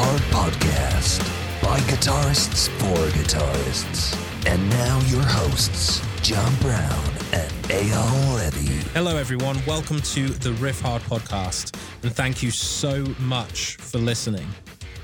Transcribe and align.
Hard 0.00 0.22
Podcast 0.30 1.18
by 1.60 1.80
guitarists 1.90 2.68
for 2.78 3.18
guitarists. 3.18 4.16
And 4.46 4.70
now 4.70 5.00
your 5.08 5.24
hosts, 5.24 6.00
Jon 6.22 6.54
Browne 6.60 7.10
and 7.32 7.50
Eyal 7.64 8.36
Levi. 8.36 8.88
Hello, 8.94 9.16
everyone. 9.16 9.60
Welcome 9.66 10.00
to 10.00 10.28
the 10.28 10.50
Riffhard 10.50 11.00
podcast, 11.00 11.76
and 12.04 12.14
thank 12.14 12.44
you 12.44 12.52
so 12.52 13.06
much 13.18 13.74
for 13.78 13.98
listening. 13.98 14.46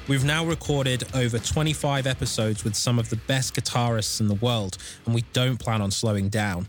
We've 0.06 0.24
now 0.24 0.46
recorded 0.46 1.02
over 1.12 1.40
25 1.40 2.06
episodes 2.06 2.62
with 2.62 2.76
some 2.76 3.00
of 3.00 3.10
the 3.10 3.16
best 3.16 3.56
guitarists 3.56 4.20
in 4.20 4.28
the 4.28 4.36
world, 4.36 4.78
and 5.06 5.14
we 5.14 5.24
don't 5.32 5.58
plan 5.58 5.82
on 5.82 5.90
slowing 5.90 6.28
down. 6.28 6.68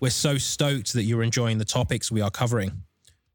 We're 0.00 0.08
so 0.08 0.38
stoked 0.38 0.94
that 0.94 1.02
you're 1.02 1.22
enjoying 1.22 1.58
the 1.58 1.66
topics 1.66 2.10
we 2.10 2.22
are 2.22 2.30
covering. 2.30 2.84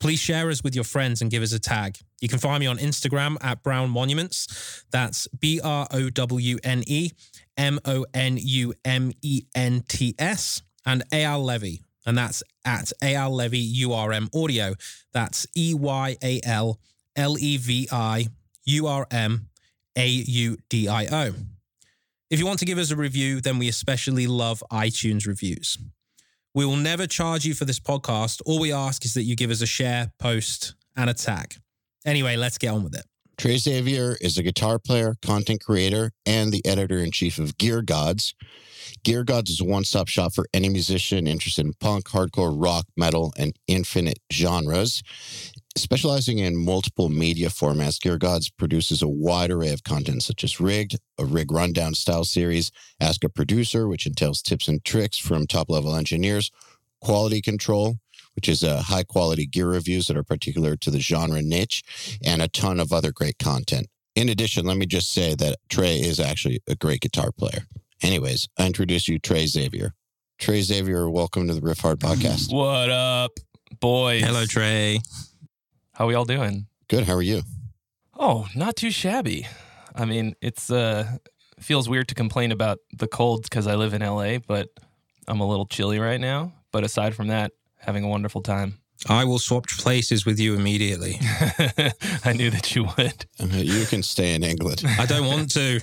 Please 0.05 0.19
share 0.19 0.51
us 0.51 0.63
with 0.63 0.75
your 0.75 0.83
friends 0.83 1.23
and 1.23 1.31
give 1.31 1.41
us 1.41 1.51
a 1.51 1.57
tag. 1.57 1.97
You 2.21 2.29
can 2.29 2.37
find 2.37 2.59
me 2.59 2.67
on 2.67 2.77
Instagram 2.77 3.37
at 3.41 3.63
Browne 3.63 3.89
Monuments. 3.89 4.85
That's 4.91 5.27
B 5.29 5.59
R 5.63 5.87
O 5.89 6.11
W 6.11 6.59
N 6.63 6.83
E 6.85 7.09
M 7.57 7.79
O 7.85 8.05
N 8.13 8.37
U 8.39 8.75
M 8.85 9.13
E 9.23 9.45
N 9.55 9.83
T 9.87 10.13
S 10.19 10.61
and 10.85 11.01
Eyal 11.09 11.43
Levi. 11.43 11.77
And 12.05 12.15
that's 12.15 12.43
at 12.63 12.93
Eyal 13.01 13.31
Levi 13.31 13.83
URM 13.83 14.29
Audio. 14.35 14.75
That's 15.11 15.47
E 15.57 15.73
Y 15.73 16.17
A 16.21 16.39
L 16.45 16.79
L 17.15 17.35
E 17.39 17.57
V 17.57 17.87
I 17.91 18.27
U 18.65 18.85
R 18.85 19.07
M 19.09 19.47
A 19.95 20.07
U 20.07 20.55
D 20.69 20.87
I 20.87 21.07
O. 21.07 21.33
If 22.29 22.37
you 22.37 22.45
want 22.45 22.59
to 22.59 22.65
give 22.65 22.77
us 22.77 22.91
a 22.91 22.95
review, 22.95 23.41
then 23.41 23.57
we 23.57 23.67
especially 23.69 24.27
love 24.27 24.63
iTunes 24.71 25.25
reviews. 25.25 25.79
We 26.55 26.65
will 26.65 26.77
never 26.77 27.05
charge 27.05 27.43
you 27.43 27.53
for 27.53 27.65
this 27.65 27.81
podcast. 27.81 28.41
All 28.45 28.61
we 28.61 28.71
ask 28.71 29.03
is 29.03 29.13
that 29.15 29.23
you 29.23 29.35
give 29.35 29.51
us 29.51 29.61
a 29.61 29.65
share, 29.65 30.13
post, 30.19 30.73
and 30.95 31.09
a 31.09 31.13
tag. 31.13 31.55
Anyway, 32.05 32.37
let's 32.37 32.57
get 32.57 32.69
on 32.69 32.81
with 32.81 32.95
it. 32.95 33.03
Trey 33.37 33.57
Xavier 33.57 34.15
is 34.21 34.37
a 34.37 34.43
guitar 34.43 34.79
player, 34.79 35.15
content 35.21 35.61
creator, 35.61 36.11
and 36.25 36.53
the 36.53 36.65
editor 36.65 36.99
in 36.99 37.11
chief 37.11 37.39
of 37.39 37.57
Gear 37.57 37.81
Gods. 37.81 38.33
Gear 39.03 39.25
Gods 39.25 39.51
is 39.51 39.59
a 39.59 39.65
one 39.65 39.83
stop 39.83 40.07
shop 40.07 40.33
for 40.33 40.45
any 40.53 40.69
musician 40.69 41.27
interested 41.27 41.65
in 41.65 41.73
punk, 41.81 42.05
hardcore, 42.05 42.55
rock, 42.55 42.85
metal, 42.95 43.33
and 43.37 43.53
infinite 43.67 44.19
genres. 44.31 45.03
Specializing 45.77 46.39
in 46.39 46.55
multiple 46.55 47.09
media 47.09 47.49
formats, 47.49 47.99
Gear 47.99 48.17
Gods 48.17 48.49
produces 48.49 49.01
a 49.01 49.09
wide 49.09 49.51
array 49.51 49.73
of 49.73 49.83
content 49.83 50.23
such 50.23 50.45
as 50.45 50.61
Rigged, 50.61 50.97
a 51.19 51.25
rig 51.25 51.51
rundown 51.51 51.93
style 51.95 52.23
series, 52.23 52.71
Ask 53.01 53.25
a 53.25 53.29
Producer, 53.29 53.85
which 53.89 54.05
entails 54.05 54.41
tips 54.41 54.69
and 54.69 54.83
tricks 54.85 55.17
from 55.17 55.45
top 55.45 55.69
level 55.69 55.93
engineers, 55.93 56.49
Quality 57.01 57.41
Control, 57.41 57.95
which 58.37 58.47
is 58.47 58.63
uh, 58.63 58.83
high 58.83 59.03
quality 59.03 59.45
gear 59.45 59.67
reviews 59.67 60.07
that 60.07 60.15
are 60.15 60.23
particular 60.23 60.77
to 60.77 60.89
the 60.89 61.01
genre 61.01 61.41
niche, 61.41 61.83
and 62.23 62.41
a 62.41 62.47
ton 62.47 62.79
of 62.79 62.93
other 62.93 63.11
great 63.11 63.37
content. 63.37 63.87
In 64.15 64.29
addition, 64.29 64.65
let 64.65 64.77
me 64.77 64.85
just 64.85 65.11
say 65.11 65.35
that 65.35 65.57
Trey 65.67 65.99
is 65.99 66.21
actually 66.21 66.61
a 66.69 66.75
great 66.75 67.01
guitar 67.01 67.33
player. 67.33 67.65
Anyways, 68.01 68.47
I 68.57 68.65
introduce 68.65 69.09
you 69.09 69.19
Trey 69.19 69.45
Xavier. 69.45 69.93
Trey 70.39 70.61
Xavier, 70.61 71.09
welcome 71.09 71.49
to 71.49 71.53
the 71.53 71.61
Riffhard 71.61 71.97
podcast. 71.97 72.53
What 72.53 72.89
up, 72.89 73.31
boys? 73.81 74.23
Hello, 74.23 74.45
Trey. 74.45 75.01
How 75.95 76.07
we 76.07 76.13
all 76.13 76.25
doing? 76.25 76.67
Good. 76.89 77.05
How 77.05 77.13
are 77.13 77.21
you? 77.21 77.43
Oh, 78.19 78.47
not 78.53 78.75
too 78.75 78.91
shabby. 78.91 79.47
I 79.95 80.03
mean, 80.03 80.35
it's 80.41 80.69
uh 80.69 81.17
feels 81.61 81.87
weird 81.87 82.09
to 82.09 82.15
complain 82.15 82.51
about 82.51 82.79
the 82.91 83.07
cold 83.07 83.43
because 83.43 83.65
I 83.65 83.75
live 83.75 83.93
in 83.93 84.01
LA, 84.01 84.39
but 84.39 84.67
I'm 85.25 85.39
a 85.39 85.47
little 85.47 85.65
chilly 85.65 85.99
right 85.99 86.19
now. 86.19 86.51
But 86.73 86.83
aside 86.83 87.15
from 87.15 87.27
that, 87.27 87.53
having 87.77 88.03
a 88.03 88.09
wonderful 88.09 88.41
time. 88.41 88.79
I 89.07 89.23
will 89.23 89.39
swap 89.39 89.67
places 89.67 90.25
with 90.25 90.37
you 90.37 90.55
immediately. 90.55 91.17
I 92.25 92.33
knew 92.33 92.49
that 92.49 92.75
you 92.75 92.87
would. 92.97 93.25
You 93.39 93.85
can 93.85 94.03
stay 94.03 94.35
in 94.35 94.43
England. 94.43 94.83
I 94.85 95.05
don't 95.05 95.27
want 95.27 95.49
to. 95.51 95.79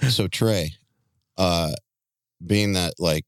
so 0.10 0.28
Trey, 0.28 0.72
uh, 1.38 1.72
being 2.46 2.74
that 2.74 2.94
like 2.98 3.24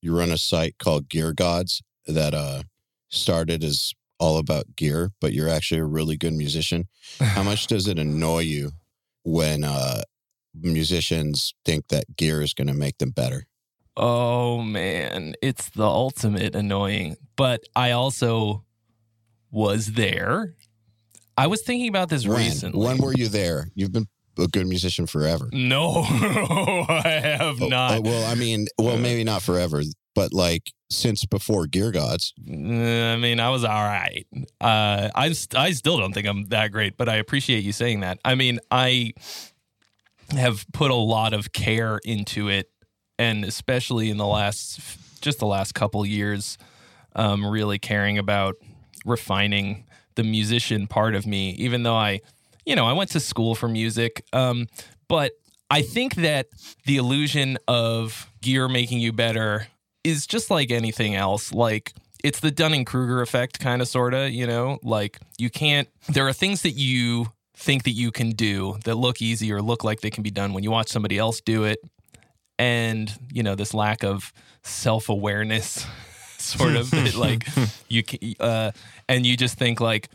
you 0.00 0.16
run 0.16 0.30
a 0.30 0.38
site 0.38 0.76
called 0.78 1.08
Gear 1.08 1.32
Gods 1.32 1.82
that 2.06 2.32
uh 2.32 2.62
started 3.08 3.62
as 3.64 3.92
all 4.20 4.38
about 4.38 4.74
gear, 4.76 5.10
but 5.20 5.32
you're 5.32 5.48
actually 5.48 5.80
a 5.80 5.84
really 5.84 6.16
good 6.16 6.32
musician. 6.34 6.88
How 7.20 7.42
much 7.42 7.66
does 7.72 7.86
it 7.86 7.98
annoy 7.98 8.40
you 8.40 8.72
when 9.24 9.64
uh 9.64 10.02
musicians 10.54 11.54
think 11.64 11.88
that 11.88 12.16
gear 12.16 12.42
is 12.42 12.52
going 12.54 12.66
to 12.68 12.74
make 12.74 12.98
them 12.98 13.10
better? 13.10 13.46
Oh 13.96 14.62
man, 14.62 15.34
it's 15.42 15.70
the 15.70 15.84
ultimate 15.86 16.54
annoying. 16.54 17.16
But 17.36 17.60
I 17.74 17.92
also 17.92 18.64
was 19.50 19.92
there. 19.92 20.54
I 21.36 21.46
was 21.46 21.62
thinking 21.62 21.88
about 21.88 22.08
this 22.08 22.26
When? 22.26 22.38
recently. 22.38 22.84
When 22.84 22.98
were 22.98 23.12
you 23.14 23.28
there? 23.28 23.68
You've 23.74 23.92
been 23.92 24.06
a 24.38 24.46
good 24.48 24.66
musician 24.66 25.06
forever. 25.06 25.48
no, 25.52 26.02
I 26.08 27.20
have 27.22 27.60
Oh, 27.62 27.68
not. 27.68 27.98
oh, 27.98 28.00
well, 28.02 28.30
I 28.30 28.34
mean, 28.34 28.66
well, 28.78 28.98
maybe 28.98 29.24
not 29.24 29.42
forever, 29.42 29.82
but 30.18 30.34
like 30.34 30.72
since 30.90 31.24
before 31.24 31.68
Gear 31.68 31.92
Gods. 31.92 32.34
I 32.44 33.16
mean, 33.16 33.38
I 33.38 33.50
was 33.50 33.62
all 33.62 33.84
right. 33.84 34.26
Uh, 34.60 35.08
I 35.14 35.32
I 35.54 35.70
still 35.70 35.96
don't 35.96 36.12
think 36.12 36.26
I'm 36.26 36.46
that 36.46 36.72
great, 36.72 36.96
but 36.96 37.08
I 37.08 37.16
appreciate 37.16 37.62
you 37.62 37.70
saying 37.70 38.00
that. 38.00 38.18
I 38.24 38.34
mean, 38.34 38.58
I 38.68 39.12
have 40.32 40.66
put 40.72 40.90
a 40.90 40.96
lot 40.96 41.34
of 41.34 41.52
care 41.52 42.00
into 42.04 42.48
it, 42.48 42.68
and 43.16 43.44
especially 43.44 44.10
in 44.10 44.16
the 44.16 44.26
last 44.26 44.80
just 45.20 45.38
the 45.38 45.46
last 45.46 45.72
couple 45.76 46.04
years, 46.04 46.58
um, 47.14 47.46
really 47.46 47.78
caring 47.78 48.18
about 48.18 48.56
refining 49.04 49.84
the 50.16 50.24
musician 50.24 50.88
part 50.88 51.14
of 51.14 51.28
me. 51.28 51.50
Even 51.50 51.84
though 51.84 51.94
I, 51.94 52.22
you 52.66 52.74
know, 52.74 52.86
I 52.86 52.92
went 52.92 53.10
to 53.10 53.20
school 53.20 53.54
for 53.54 53.68
music, 53.68 54.24
um, 54.32 54.66
but 55.06 55.30
I 55.70 55.82
think 55.82 56.16
that 56.16 56.48
the 56.86 56.96
illusion 56.96 57.56
of 57.68 58.28
gear 58.42 58.66
making 58.68 58.98
you 58.98 59.12
better 59.12 59.68
is 60.04 60.26
just 60.26 60.50
like 60.50 60.70
anything 60.70 61.14
else. 61.14 61.52
Like 61.52 61.92
it's 62.24 62.40
the 62.40 62.50
Dunning 62.50 62.84
Kruger 62.84 63.22
effect, 63.22 63.60
kind 63.60 63.82
of, 63.82 63.88
sort 63.88 64.14
of, 64.14 64.30
you 64.30 64.46
know? 64.46 64.78
Like 64.82 65.18
you 65.38 65.50
can't, 65.50 65.88
there 66.08 66.26
are 66.26 66.32
things 66.32 66.62
that 66.62 66.72
you 66.72 67.26
think 67.54 67.84
that 67.84 67.90
you 67.90 68.10
can 68.12 68.30
do 68.30 68.78
that 68.84 68.94
look 68.94 69.20
easy 69.20 69.52
or 69.52 69.60
look 69.60 69.84
like 69.84 70.00
they 70.00 70.10
can 70.10 70.22
be 70.22 70.30
done 70.30 70.52
when 70.52 70.62
you 70.62 70.70
watch 70.70 70.88
somebody 70.88 71.18
else 71.18 71.40
do 71.40 71.64
it. 71.64 71.80
And, 72.58 73.12
you 73.32 73.42
know, 73.42 73.54
this 73.54 73.72
lack 73.72 74.02
of 74.02 74.32
self 74.62 75.08
awareness, 75.08 75.86
sort 76.38 76.76
of, 76.76 76.90
that, 76.90 77.14
like 77.16 77.46
you 77.88 78.02
can, 78.02 78.34
uh, 78.40 78.72
and 79.08 79.24
you 79.24 79.36
just 79.36 79.58
think, 79.58 79.80
like, 79.80 80.08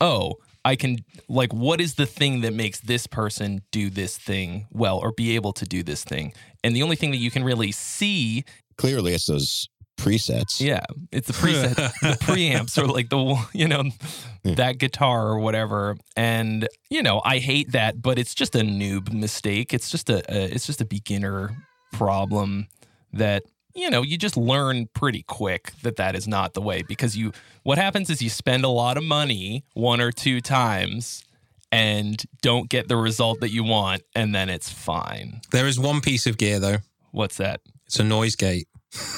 oh, 0.00 0.38
I 0.64 0.76
can 0.76 1.04
like 1.28 1.52
what 1.52 1.80
is 1.80 1.96
the 1.96 2.06
thing 2.06 2.40
that 2.40 2.54
makes 2.54 2.80
this 2.80 3.06
person 3.06 3.62
do 3.70 3.90
this 3.90 4.16
thing 4.16 4.66
well 4.72 4.98
or 4.98 5.12
be 5.12 5.34
able 5.34 5.52
to 5.54 5.66
do 5.66 5.82
this 5.82 6.04
thing? 6.04 6.32
And 6.62 6.74
the 6.74 6.82
only 6.82 6.96
thing 6.96 7.10
that 7.10 7.18
you 7.18 7.30
can 7.30 7.44
really 7.44 7.70
see, 7.70 8.44
Clearly, 8.76 9.14
it's 9.14 9.26
those 9.26 9.68
presets. 9.96 10.60
yeah, 10.60 10.80
it's 11.12 11.28
the 11.28 11.32
presets, 11.32 11.74
the 11.76 12.16
preamps 12.24 12.76
or 12.76 12.86
like 12.86 13.08
the 13.10 13.36
you 13.52 13.68
know 13.68 13.84
Yeah. 14.42 14.54
that 14.56 14.78
guitar 14.78 15.28
or 15.28 15.38
whatever. 15.38 15.96
And 16.16 16.68
you 16.90 17.02
know, 17.02 17.22
I 17.24 17.38
hate 17.38 17.72
that, 17.72 18.02
but 18.02 18.18
it's 18.18 18.34
just 18.34 18.54
a 18.56 18.60
noob 18.60 19.12
mistake. 19.12 19.72
It's 19.72 19.90
just 19.90 20.10
a, 20.10 20.22
a 20.28 20.52
it's 20.54 20.66
just 20.66 20.80
a 20.80 20.84
beginner 20.84 21.56
problem 21.92 22.66
that 23.12 23.44
you 23.74 23.88
know 23.90 24.02
you 24.02 24.18
just 24.18 24.36
learn 24.36 24.88
pretty 24.94 25.22
quick 25.22 25.72
that 25.82 25.96
that 25.96 26.14
is 26.16 26.26
not 26.26 26.54
the 26.54 26.60
way 26.60 26.82
because 26.82 27.16
you 27.16 27.32
what 27.62 27.78
happens 27.78 28.10
is 28.10 28.20
you 28.20 28.28
spend 28.30 28.64
a 28.64 28.68
lot 28.68 28.96
of 28.96 29.04
money 29.04 29.64
one 29.74 30.00
or 30.00 30.10
two 30.10 30.40
times 30.40 31.24
and 31.72 32.24
don't 32.42 32.68
get 32.68 32.88
the 32.88 32.96
result 32.96 33.40
that 33.40 33.50
you 33.50 33.62
want 33.64 34.02
and 34.14 34.34
then 34.34 34.48
it's 34.48 34.70
fine 34.70 35.40
There 35.52 35.66
is 35.68 35.78
one 35.78 36.00
piece 36.00 36.26
of 36.26 36.36
gear, 36.38 36.58
though. 36.58 36.78
what's 37.12 37.36
that 37.36 37.60
It's 37.86 37.98
a 38.00 38.04
noise 38.04 38.36
gate. 38.36 38.68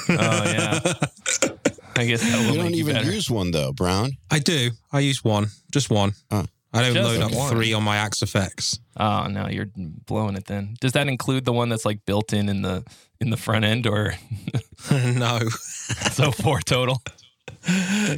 oh 0.09 0.15
yeah 0.19 0.81
i 1.97 2.05
guess 2.07 2.23
that 2.23 2.39
will 2.39 2.47
You 2.47 2.55
don't 2.55 2.65
make 2.67 2.75
you 2.75 2.81
even 2.81 2.95
better 2.95 3.13
use 3.13 3.31
one 3.31 3.51
though, 3.51 3.73
Brown. 3.73 4.17
I 4.31 4.39
do. 4.39 4.71
I 4.93 5.01
use 5.01 5.23
one. 5.25 5.49
Just 5.71 5.91
one. 5.91 6.13
Oh. 6.31 6.45
I 6.73 6.83
don't 6.83 6.95
Just 6.95 7.09
load 7.11 7.23
up 7.23 7.33
one. 7.35 7.51
three 7.51 7.73
on 7.73 7.83
my 7.85 7.97
Axe-Fx. 7.97 8.79
oh 8.99 9.27
no 9.29 9.49
you're 9.49 9.69
blowing 9.77 10.37
it 10.37 10.47
then 10.47 10.75
does 10.81 10.93
that 10.93 11.09
include 11.09 11.45
the 11.45 11.53
one 11.53 11.69
that's 11.71 11.85
like 11.87 12.05
built 12.07 12.33
in 12.33 12.49
in 12.49 12.61
the 12.63 12.85
in 13.21 13.31
the 13.31 13.37
front 13.37 13.65
end 13.65 13.87
or 13.87 14.15
no. 14.91 15.39
so 16.13 16.31
four 16.33 16.61
total 16.61 17.01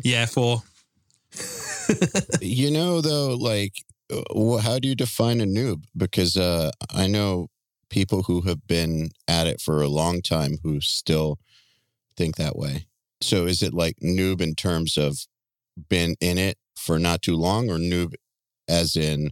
Yeah, 0.02 0.26
four. 0.26 0.62
you 2.40 2.70
know, 2.70 3.00
though, 3.00 3.34
like, 3.34 3.72
uh, 4.12 4.22
wh- 4.36 4.62
how 4.62 4.78
do 4.78 4.88
you 4.88 4.94
define 4.94 5.40
a 5.40 5.44
noob? 5.46 5.84
Because 5.96 6.36
uh, 6.36 6.70
I 6.92 7.06
know 7.06 7.48
people 7.90 8.24
who 8.24 8.42
have 8.42 8.66
been 8.66 9.10
at 9.26 9.46
it 9.46 9.60
for 9.60 9.82
a 9.82 9.88
long 9.88 10.22
time 10.22 10.58
who 10.62 10.80
still 10.80 11.38
think 12.16 12.36
that 12.36 12.56
way. 12.56 12.86
So 13.20 13.46
is 13.46 13.62
it 13.62 13.74
like 13.74 13.96
noob 14.02 14.40
in 14.40 14.54
terms 14.54 14.96
of 14.96 15.18
been 15.88 16.16
in 16.20 16.38
it 16.38 16.58
for 16.76 16.98
not 16.98 17.22
too 17.22 17.36
long, 17.36 17.70
or 17.70 17.78
noob 17.78 18.14
as 18.68 18.96
in 18.96 19.30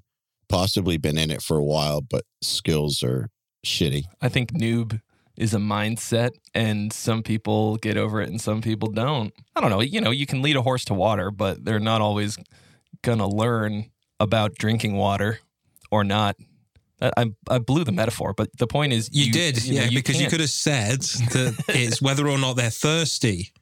possibly 0.48 0.96
been 0.96 1.18
in 1.18 1.30
it 1.30 1.42
for 1.42 1.56
a 1.56 1.64
while, 1.64 2.00
but 2.00 2.24
skills 2.42 3.02
are 3.02 3.28
shitty? 3.64 4.04
I 4.20 4.28
think 4.28 4.52
noob 4.52 5.00
is 5.36 5.52
a 5.52 5.58
mindset 5.58 6.30
and 6.54 6.92
some 6.92 7.22
people 7.22 7.76
get 7.76 7.96
over 7.96 8.22
it 8.22 8.28
and 8.28 8.40
some 8.40 8.62
people 8.62 8.90
don't. 8.90 9.34
I 9.54 9.60
don't 9.60 9.70
know. 9.70 9.80
You 9.80 10.00
know, 10.00 10.10
you 10.10 10.26
can 10.26 10.42
lead 10.42 10.56
a 10.56 10.62
horse 10.62 10.84
to 10.86 10.94
water, 10.94 11.30
but 11.30 11.64
they're 11.64 11.78
not 11.78 12.00
always 12.00 12.38
going 13.02 13.18
to 13.18 13.26
learn 13.26 13.90
about 14.18 14.54
drinking 14.54 14.94
water 14.94 15.40
or 15.90 16.04
not. 16.04 16.36
I, 17.00 17.26
I 17.50 17.58
blew 17.58 17.84
the 17.84 17.92
metaphor, 17.92 18.32
but 18.32 18.48
the 18.56 18.66
point 18.66 18.92
is, 18.92 19.10
You, 19.12 19.30
did, 19.32 19.56
know, 19.56 19.62
yeah, 19.82 19.88
because 19.92 20.16
you 20.16 20.22
can't- 20.22 20.30
could 20.32 20.40
have 20.40 20.50
said 20.50 21.00
that 21.00 21.64
it's 21.68 22.00
whether 22.00 22.26
or 22.28 22.38
not 22.38 22.54
they're 22.54 22.70
thirsty. 22.70 23.52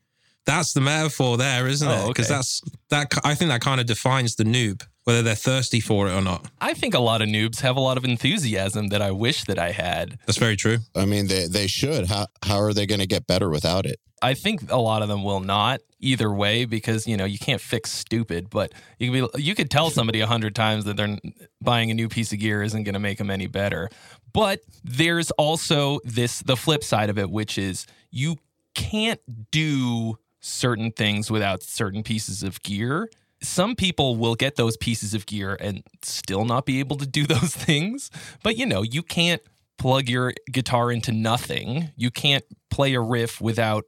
That's 0.47 0.73
the 0.73 0.81
metaphor 0.81 1.37
there, 1.37 1.67
isn't 1.67 1.89
Oh, 1.89 2.05
it? 2.05 2.09
Because 2.09 2.27
okay. 2.27 2.35
that's 2.37 2.61
that. 2.91 3.13
I 3.25 3.35
think 3.35 3.51
that 3.51 3.61
kind 3.61 3.81
of 3.81 3.87
defines 3.87 4.37
the 4.37 4.45
noob, 4.45 4.83
whether 5.05 5.23
they're 5.23 5.35
thirsty 5.35 5.81
for 5.81 6.09
it 6.09 6.13
or 6.13 6.21
not. 6.21 6.47
I 6.61 6.75
think 6.75 6.95
a 6.95 6.99
lot 6.99 7.23
of 7.23 7.29
noobs 7.29 7.61
have 7.61 7.77
a 7.77 7.81
lot 7.81 7.97
of 7.97 8.05
enthusiasm 8.05 8.89
that 8.89 9.01
I 9.01 9.11
wish 9.11 9.45
that 9.45 9.59
I 9.59 9.71
had. 9.73 10.19
That's 10.27 10.39
very 10.39 10.57
true. 10.57 10.79
I 10.95 11.07
mean, 11.07 11.29
they 11.29 11.47
they 11.47 11.67
should. 11.67 12.09
How 12.09 12.27
how 12.43 12.59
are 12.61 12.73
they 12.75 12.87
going 12.87 13.01
to 13.01 13.07
get 13.07 13.27
better 13.27 13.49
without 13.49 13.87
it? 13.87 14.01
I 14.23 14.35
think 14.35 14.71
a 14.71 14.79
lot 14.79 15.03
of 15.03 15.09
them 15.09 15.23
will 15.23 15.41
not 15.41 15.81
either 16.01 16.33
way 16.33 16.65
because 16.67 17.07
you 17.07 17.17
know 17.17 17.25
you 17.25 17.39
can't 17.39 17.61
fix 17.61 17.91
stupid, 17.91 18.49
but 18.51 18.73
you 18.99 19.11
can 19.11 19.29
be 19.35 19.43
you 19.43 19.55
could 19.55 19.71
tell 19.71 19.89
somebody 19.91 20.21
a 20.21 20.27
hundred 20.27 20.55
times 20.55 20.85
that 20.85 20.97
they're 20.99 21.19
buying 21.63 21.91
a 21.91 21.95
new 21.95 22.09
piece 22.09 22.33
of 22.33 22.39
gear 22.39 22.63
isn't 22.63 22.85
going 22.85 22.95
to 22.95 23.01
make 23.01 23.17
them 23.19 23.31
any 23.31 23.47
better. 23.47 23.89
But 24.33 24.61
there's 24.83 25.31
also 25.33 26.01
this 26.05 26.41
the 26.41 26.57
flip 26.57 26.85
side 26.85 27.09
of 27.09 27.19
it, 27.19 27.31
which 27.31 27.57
is 27.57 27.87
you 28.11 28.37
can't 28.75 29.21
do 29.51 30.19
certain 30.45 30.93
things 30.93 31.31
without 31.31 31.63
certain 31.63 32.03
pieces 32.03 32.43
of 32.43 32.63
gear. 32.63 33.09
Some 33.41 33.75
people 33.75 34.17
will 34.17 34.35
get 34.35 34.57
those 34.57 34.77
pieces 34.77 35.15
of 35.15 35.25
gear 35.25 35.57
and 35.59 35.83
still 36.03 36.45
not 36.45 36.67
be 36.67 36.81
able 36.81 36.97
to 36.99 37.07
do 37.07 37.27
those 37.27 37.55
things. 37.55 38.11
But 38.43 38.57
you 38.57 38.67
know, 38.67 38.83
you 38.83 39.03
can't 39.03 39.41
plug 39.79 40.09
your 40.09 40.35
guitar 40.53 40.93
into 40.93 41.13
nothing. 41.13 41.91
You 41.97 42.11
can't 42.11 42.45
play 42.71 42.95
a 42.95 43.01
riff 43.01 43.41
without 43.41 43.85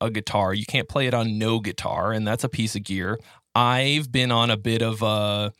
a 0.00 0.10
guitar. 0.10 0.52
You 0.52 0.66
can't 0.66 0.88
play 0.88 1.06
it 1.06 1.14
on 1.14 1.38
no 1.38 1.60
guitar, 1.60 2.12
and 2.12 2.26
that's 2.26 2.44
a 2.44 2.48
piece 2.48 2.74
of 2.74 2.82
gear. 2.82 3.18
I've 3.54 4.10
been 4.10 4.32
on 4.32 4.50
a 4.50 4.56
bit 4.56 4.82
of 4.82 5.02
a 5.02 5.52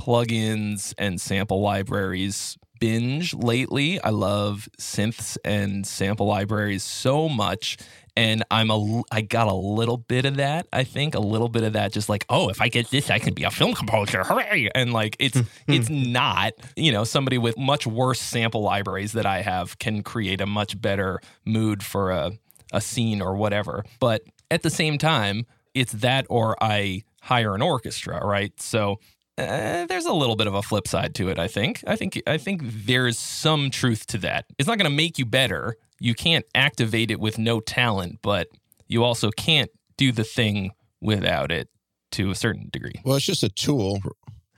plugins 0.00 0.94
and 0.96 1.20
sample 1.20 1.60
libraries 1.60 2.56
binge 2.80 3.34
lately. 3.34 4.00
I 4.00 4.10
love 4.10 4.68
synths 4.78 5.36
and 5.44 5.86
sample 5.86 6.26
libraries 6.26 6.84
so 6.84 7.28
much. 7.28 7.76
And 8.18 8.42
I'm 8.50 8.68
a, 8.72 9.02
I 9.12 9.20
got 9.20 9.46
a 9.46 9.54
little 9.54 9.96
bit 9.96 10.24
of 10.24 10.38
that. 10.38 10.66
I 10.72 10.82
think 10.82 11.14
a 11.14 11.20
little 11.20 11.48
bit 11.48 11.62
of 11.62 11.74
that, 11.74 11.92
just 11.92 12.08
like, 12.08 12.26
oh, 12.28 12.48
if 12.48 12.60
I 12.60 12.66
get 12.66 12.90
this, 12.90 13.10
I 13.10 13.20
can 13.20 13.32
be 13.32 13.44
a 13.44 13.50
film 13.50 13.74
composer, 13.74 14.24
hooray! 14.24 14.68
And 14.74 14.92
like, 14.92 15.14
it's 15.20 15.40
it's 15.68 15.88
not. 15.88 16.54
You 16.74 16.90
know, 16.90 17.04
somebody 17.04 17.38
with 17.38 17.56
much 17.56 17.86
worse 17.86 18.20
sample 18.20 18.62
libraries 18.62 19.12
that 19.12 19.24
I 19.24 19.42
have 19.42 19.78
can 19.78 20.02
create 20.02 20.40
a 20.40 20.46
much 20.46 20.80
better 20.80 21.20
mood 21.44 21.84
for 21.84 22.10
a 22.10 22.32
a 22.72 22.80
scene 22.80 23.22
or 23.22 23.36
whatever. 23.36 23.84
But 24.00 24.22
at 24.50 24.64
the 24.64 24.70
same 24.70 24.98
time, 24.98 25.46
it's 25.72 25.92
that 25.92 26.26
or 26.28 26.60
I 26.60 27.04
hire 27.22 27.54
an 27.54 27.62
orchestra, 27.62 28.26
right? 28.26 28.52
So 28.60 28.98
uh, 29.38 29.86
there's 29.86 30.06
a 30.06 30.12
little 30.12 30.36
bit 30.36 30.46
of 30.46 30.54
a 30.54 30.62
flip 30.62 30.88
side 30.88 31.14
to 31.16 31.28
it. 31.28 31.38
I 31.38 31.48
think. 31.48 31.82
I 31.86 31.96
think. 31.96 32.20
I 32.26 32.38
think 32.38 32.62
there's 32.64 33.18
some 33.18 33.70
truth 33.70 34.06
to 34.08 34.18
that. 34.18 34.46
It's 34.58 34.66
not 34.66 34.78
going 34.78 34.90
to 34.90 34.96
make 34.96 35.18
you 35.18 35.26
better. 35.26 35.76
You 36.00 36.14
can't 36.14 36.44
activate 36.54 37.10
it 37.10 37.20
with 37.20 37.38
no 37.38 37.60
talent, 37.60 38.18
but 38.22 38.48
you 38.86 39.04
also 39.04 39.30
can't 39.30 39.70
do 39.96 40.12
the 40.12 40.24
thing 40.24 40.72
without 41.00 41.50
it 41.52 41.68
to 42.12 42.30
a 42.30 42.34
certain 42.34 42.68
degree. 42.72 42.94
Well, 43.04 43.16
it's 43.16 43.26
just 43.26 43.42
a 43.42 43.48
tool. 43.48 44.00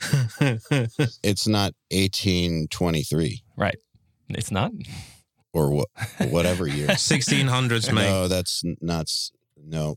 It's 1.23 1.47
not 1.47 1.75
1823 1.91 3.43
Right? 3.56 3.76
It's 4.31 4.50
not. 4.50 4.73
or 5.53 5.71
what 5.73 5.88
whatever 6.31 6.67
year. 6.67 6.87
1600s, 6.91 7.93
mate. 7.93 8.09
no, 8.09 8.29
that's 8.29 8.62
not 8.81 9.11
no, 9.62 9.97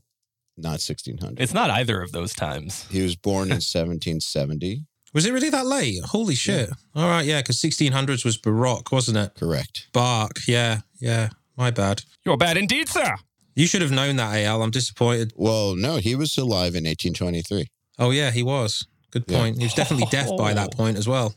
not 0.56 0.80
1600. 0.80 1.40
It's 1.40 1.54
not 1.54 1.70
either 1.70 2.00
of 2.02 2.12
those 2.12 2.32
times. 2.34 2.86
He 2.90 3.02
was 3.02 3.16
born 3.16 3.48
in 3.48 3.54
1770. 3.62 4.84
Was 5.12 5.26
it 5.26 5.32
really 5.32 5.50
that 5.50 5.66
late? 5.66 6.02
Holy 6.04 6.34
shit. 6.34 6.70
All 6.94 7.08
right, 7.08 7.24
yeah, 7.24 7.40
because 7.40 7.60
1600s 7.60 8.24
was 8.24 8.36
Baroque, 8.36 8.90
wasn't 8.90 9.16
it? 9.18 9.34
Correct. 9.38 9.86
Bach, 9.92 10.38
yeah, 10.48 10.80
yeah. 11.00 11.28
My 11.56 11.70
bad. 11.70 12.02
You're 12.24 12.36
bad 12.36 12.56
indeed, 12.56 12.88
sir. 12.88 13.14
You 13.54 13.68
should 13.68 13.82
have 13.82 13.92
known 13.92 14.16
that, 14.16 14.34
AL. 14.44 14.62
I'm 14.62 14.72
disappointed. 14.72 15.32
Well, 15.36 15.76
no, 15.76 15.96
he 15.98 16.16
was 16.16 16.36
alive 16.36 16.74
in 16.74 16.82
1823. 16.84 17.68
Oh, 18.00 18.10
yeah, 18.10 18.32
he 18.32 18.42
was. 18.42 18.88
Good 19.12 19.24
Yeah. 19.28 19.38
point. 19.38 19.58
He 19.58 19.64
was 19.64 19.74
definitely 19.74 20.08
deaf 20.10 20.28
by 20.36 20.52
that 20.54 20.72
point 20.76 20.96
as 20.98 21.06
well. 21.06 21.32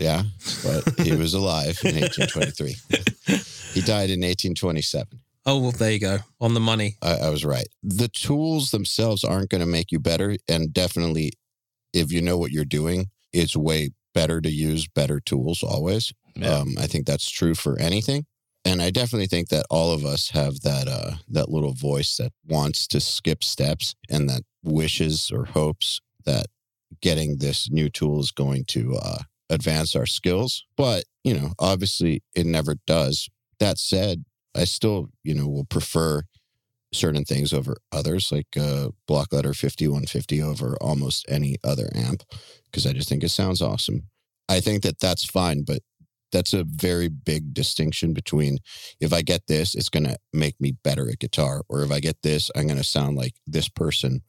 Yeah, 0.00 0.24
but 0.64 0.98
he 1.06 1.12
was 1.14 1.34
alive 1.40 1.78
in 1.84 1.94
1823. 1.94 2.74
he 3.74 3.80
died 3.80 4.10
in 4.10 4.22
1827. 4.22 5.20
Oh, 5.46 5.60
well, 5.60 5.72
there 5.72 5.92
you 5.92 6.00
go. 6.00 6.18
On 6.40 6.54
the 6.54 6.60
money. 6.60 6.96
I, 7.02 7.16
I 7.16 7.28
was 7.28 7.44
right. 7.44 7.66
The 7.82 8.08
tools 8.08 8.70
themselves 8.70 9.24
aren't 9.24 9.50
going 9.50 9.60
to 9.60 9.66
make 9.66 9.92
you 9.92 10.00
better. 10.00 10.36
And 10.48 10.72
definitely, 10.72 11.32
if 11.92 12.10
you 12.10 12.22
know 12.22 12.38
what 12.38 12.50
you're 12.50 12.64
doing, 12.64 13.06
it's 13.32 13.56
way 13.56 13.90
better 14.14 14.40
to 14.40 14.50
use 14.50 14.88
better 14.88 15.20
tools 15.20 15.62
always. 15.62 16.12
Yeah. 16.36 16.58
Um, 16.58 16.76
I 16.78 16.86
think 16.86 17.06
that's 17.06 17.30
true 17.30 17.54
for 17.54 17.78
anything. 17.78 18.24
And 18.64 18.80
I 18.80 18.90
definitely 18.90 19.26
think 19.26 19.50
that 19.50 19.66
all 19.70 19.92
of 19.92 20.06
us 20.06 20.30
have 20.30 20.60
that 20.60 20.88
uh, 20.88 21.16
that 21.28 21.50
little 21.50 21.74
voice 21.74 22.16
that 22.16 22.32
wants 22.46 22.86
to 22.88 23.00
skip 23.00 23.44
steps 23.44 23.94
and 24.08 24.28
that 24.30 24.42
wishes 24.62 25.30
or 25.30 25.44
hopes 25.44 26.00
that 26.24 26.46
getting 27.02 27.38
this 27.38 27.70
new 27.70 27.90
tool 27.90 28.20
is 28.20 28.30
going 28.30 28.64
to 28.68 28.96
uh, 28.96 29.18
advance 29.50 29.94
our 29.94 30.06
skills. 30.06 30.64
But 30.78 31.04
you 31.24 31.38
know, 31.38 31.52
obviously, 31.58 32.22
it 32.34 32.46
never 32.46 32.76
does. 32.86 33.28
That 33.60 33.78
said, 33.78 34.24
I 34.54 34.64
still 34.64 35.10
you 35.22 35.34
know 35.34 35.48
will 35.48 35.64
prefer 35.64 36.22
certain 36.92 37.24
things 37.24 37.52
over 37.52 37.76
others, 37.92 38.30
like 38.30 38.56
uh, 38.56 38.90
Block 39.06 39.32
Letter 39.32 39.52
5150 39.52 40.42
over 40.42 40.76
almost 40.80 41.26
any 41.28 41.56
other 41.64 41.90
amp, 41.94 42.22
because 42.66 42.86
I 42.86 42.92
just 42.92 43.08
think 43.08 43.24
it 43.24 43.30
sounds 43.30 43.60
awesome. 43.60 44.04
I 44.48 44.60
think 44.60 44.82
that 44.82 45.00
that's 45.00 45.24
fine, 45.24 45.64
but 45.64 45.80
that's 46.30 46.52
a 46.52 46.64
very 46.64 47.08
big 47.08 47.54
distinction 47.54 48.12
between 48.12 48.58
if 49.00 49.12
I 49.12 49.22
get 49.22 49.46
this, 49.46 49.74
it's 49.74 49.88
going 49.88 50.04
to 50.04 50.16
make 50.32 50.60
me 50.60 50.72
better 50.82 51.08
at 51.08 51.20
guitar, 51.20 51.62
or 51.68 51.82
if 51.82 51.90
I 51.90 52.00
get 52.00 52.22
this, 52.22 52.50
I'm 52.56 52.66
going 52.66 52.78
to 52.78 52.84
sound 52.84 53.16
like 53.16 53.34
this 53.46 53.68
person 53.68 54.22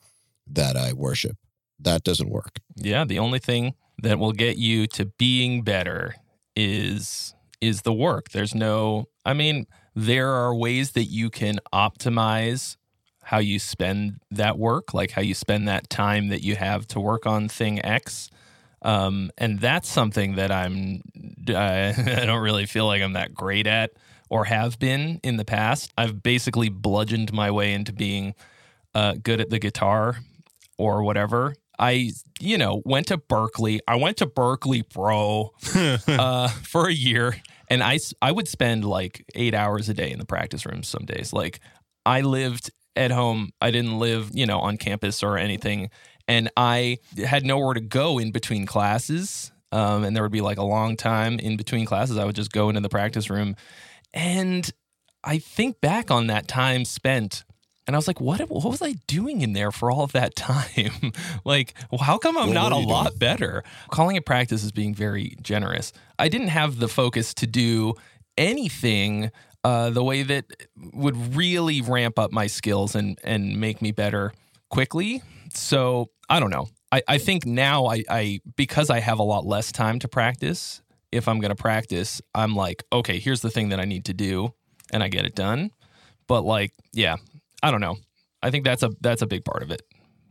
that 0.48 0.78
I 0.78 0.94
worship. 0.94 1.36
That 1.80 2.04
doesn't 2.04 2.30
work. 2.30 2.60
Yeah, 2.76 3.06
the 3.06 3.20
only 3.20 3.40
thing 3.40 3.74
that 4.02 4.20
will 4.20 4.32
get 4.32 4.58
you 4.58 4.88
to 4.88 5.06
being 5.06 5.64
better 5.64 6.16
is 6.56 7.34
is 7.60 7.82
the 7.82 7.94
work. 7.94 8.30
There's 8.30 8.54
no 8.54 9.06
I 9.26 9.34
mean, 9.34 9.66
there 9.96 10.30
are 10.30 10.54
ways 10.54 10.92
that 10.92 11.06
you 11.06 11.30
can 11.30 11.60
optimize 11.74 12.76
how 13.24 13.40
you 13.40 13.58
spend 13.58 14.20
that 14.30 14.58
work, 14.58 14.94
like 14.94 15.12
how 15.12 15.22
you 15.22 15.34
spend 15.34 15.68
that 15.68 15.90
time 15.90 16.28
that 16.28 16.44
you 16.44 16.56
have 16.56 16.88
to 16.88 17.00
work 17.00 17.26
on 17.26 17.48
thing 17.48 17.84
X. 17.84 18.30
Um, 18.82 19.32
and 19.38 19.60
that's 19.60 19.90
something 19.90 20.36
that 20.36 20.52
I'm 20.52 21.02
I, 21.50 21.94
I 22.22 22.26
don't 22.26 22.42
really 22.42 22.68
feel 22.68 22.86
like 22.86 23.02
I'm 23.02 23.14
that 23.14 23.34
great 23.34 23.66
at 23.66 23.92
or 24.30 24.46
have 24.46 24.78
been 24.80 25.20
in 25.24 25.38
the 25.38 25.46
past. 25.46 25.92
I've 25.98 26.22
basically 26.22 26.70
bludgeoned 26.70 27.34
my 27.34 27.50
way 27.52 27.74
into 27.74 27.94
being 27.94 28.36
uh, 28.94 29.16
good 29.22 29.42
at 29.42 29.50
the 29.50 29.60
guitar 29.60 30.18
or 30.78 31.04
whatever. 31.04 31.56
I, 31.78 32.12
you 32.40 32.58
know, 32.58 32.82
went 32.86 33.08
to 33.08 33.18
Berklee. 33.18 33.80
I 33.88 33.96
went 33.96 34.18
to 34.18 34.28
Berklee, 34.28 34.88
bro, 34.94 35.54
uh, 36.08 36.48
for 36.48 36.88
a 36.88 36.94
year, 36.94 37.36
and 37.70 37.84
I, 37.84 38.00
I 38.22 38.32
would 38.32 38.48
spend 38.48 38.86
like 38.86 39.26
eight 39.36 39.54
hours 39.54 39.90
a 39.90 39.94
day 39.94 40.12
in 40.12 40.20
the 40.20 40.26
practice 40.26 40.66
room 40.66 40.84
some 40.84 41.06
days. 41.06 41.34
Like 41.34 41.60
I 42.06 42.22
lived 42.22 42.72
at 42.96 43.12
home. 43.12 43.52
I 43.62 43.72
didn't 43.72 44.00
live, 44.00 44.32
you 44.34 44.46
know, 44.46 44.60
on 44.60 44.78
campus 44.78 45.24
or 45.24 45.38
anything, 45.38 45.90
and 46.28 46.50
I 46.56 46.98
had 47.26 47.46
nowhere 47.46 47.74
to 47.74 47.82
go 47.82 48.20
in 48.20 48.32
between 48.32 48.66
classes. 48.66 49.52
Um, 49.72 50.04
and 50.06 50.16
there 50.16 50.24
would 50.24 50.32
be 50.32 50.42
like 50.42 50.58
a 50.58 50.64
long 50.64 50.96
time 50.96 51.38
in 51.40 51.58
between 51.58 51.86
classes. 51.86 52.18
I 52.18 52.24
would 52.24 52.36
just 52.36 52.52
go 52.52 52.70
into 52.70 52.82
the 52.82 52.90
practice 52.90 53.30
room, 53.30 53.56
and 54.14 54.72
I 55.24 55.40
think 55.40 55.82
back 55.82 56.12
on 56.12 56.28
that 56.28 56.48
time 56.48 56.86
spent 56.86 57.44
and 57.88 57.96
I 57.96 57.98
was 57.98 58.08
like, 58.08 58.20
what, 58.20 58.40
what 58.50 58.64
was 58.64 58.82
I 58.82 58.94
doing 59.08 59.42
in 59.42 59.54
there 59.54 59.72
for 59.72 59.92
all 59.92 60.02
of 60.02 60.12
that 60.14 60.36
time? 60.36 61.12
like, 61.46 61.74
well, 61.92 62.02
how 62.02 62.18
come 62.18 62.38
I'm 62.38 62.54
not 62.54 62.72
a 62.72 62.78
lot 62.78 63.10
doing? 63.10 63.18
better? 63.20 63.64
Calling 63.92 64.16
it 64.16 64.26
practice 64.26 64.64
is 64.64 64.72
being 64.72 64.96
very 64.96 65.36
generous. 65.42 65.94
I 66.18 66.30
didn't 66.30 66.48
have 66.48 66.80
the 66.80 66.88
focus 66.88 67.34
to 67.36 67.48
do 67.48 67.94
anything 68.38 69.32
uh, 69.64 69.90
the 69.90 70.04
way 70.04 70.24
that 70.24 70.46
would 70.94 71.36
really 71.36 71.82
ramp 71.82 72.20
up 72.20 72.32
my 72.32 72.48
skills 72.48 72.96
and, 72.96 73.20
and 73.24 73.60
make 73.60 73.82
me 73.82 73.92
better 73.92 74.32
quickly. 74.70 75.22
So 75.54 76.10
I 76.30 76.40
don't 76.40 76.52
know. 76.52 76.68
I, 76.92 77.02
I 77.08 77.18
think 77.18 77.46
now 77.46 77.86
I, 77.86 78.04
I, 78.10 78.40
because 78.56 78.90
I 78.90 79.00
have 79.00 79.20
a 79.20 79.24
lot 79.24 79.46
less 79.46 79.72
time 79.72 80.00
to 80.00 80.08
practice, 80.08 80.82
if 81.12 81.28
I'm 81.28 81.40
going 81.40 81.50
to 81.50 81.56
practice, 81.56 82.22
I'm 82.34 82.56
like, 82.56 82.84
okay, 82.92 83.20
here's 83.20 83.42
the 83.42 83.50
thing 83.50 83.70
that 83.70 83.80
I 83.80 83.86
need 83.86 84.06
to 84.06 84.14
do 84.14 84.54
and 84.92 85.02
I 85.02 85.08
get 85.08 85.26
it 85.26 85.36
done. 85.36 85.72
But 86.28 86.42
like, 86.44 86.72
yeah, 86.94 87.18
I 87.66 87.72
don't 87.72 87.82
know. 87.82 87.98
I 88.44 88.52
think 88.52 88.64
that's 88.64 88.84
a 88.84 88.92
that's 89.02 89.24
a 89.24 89.28
big 89.28 89.44
part 89.44 89.64
of 89.64 89.72
it. 89.72 89.82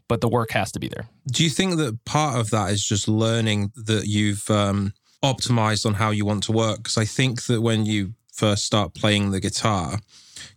But 0.06 0.20
the 0.20 0.28
work 0.28 0.52
has 0.52 0.70
to 0.72 0.78
be 0.78 0.88
there. 0.88 1.08
Do 1.32 1.42
you 1.42 1.50
think 1.50 1.76
that 1.78 2.04
part 2.04 2.38
of 2.38 2.50
that 2.50 2.70
is 2.70 2.86
just 2.86 3.08
learning 3.08 3.72
that 3.74 4.06
you've 4.06 4.48
um, 4.50 4.92
optimized 5.22 5.84
on 5.84 5.94
how 5.94 6.10
you 6.10 6.24
want 6.24 6.44
to 6.44 6.52
work? 6.52 6.76
Because 6.76 6.98
I 6.98 7.06
think 7.06 7.46
that 7.46 7.60
when 7.60 7.86
you 7.86 8.14
first 8.32 8.64
start 8.66 8.94
playing 8.94 9.32
the 9.32 9.40
guitar, 9.40 9.98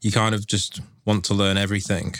you 0.01 0.11
kind 0.11 0.35
of 0.35 0.45
just 0.45 0.81
want 1.05 1.25
to 1.25 1.33
learn 1.33 1.57
everything. 1.57 2.13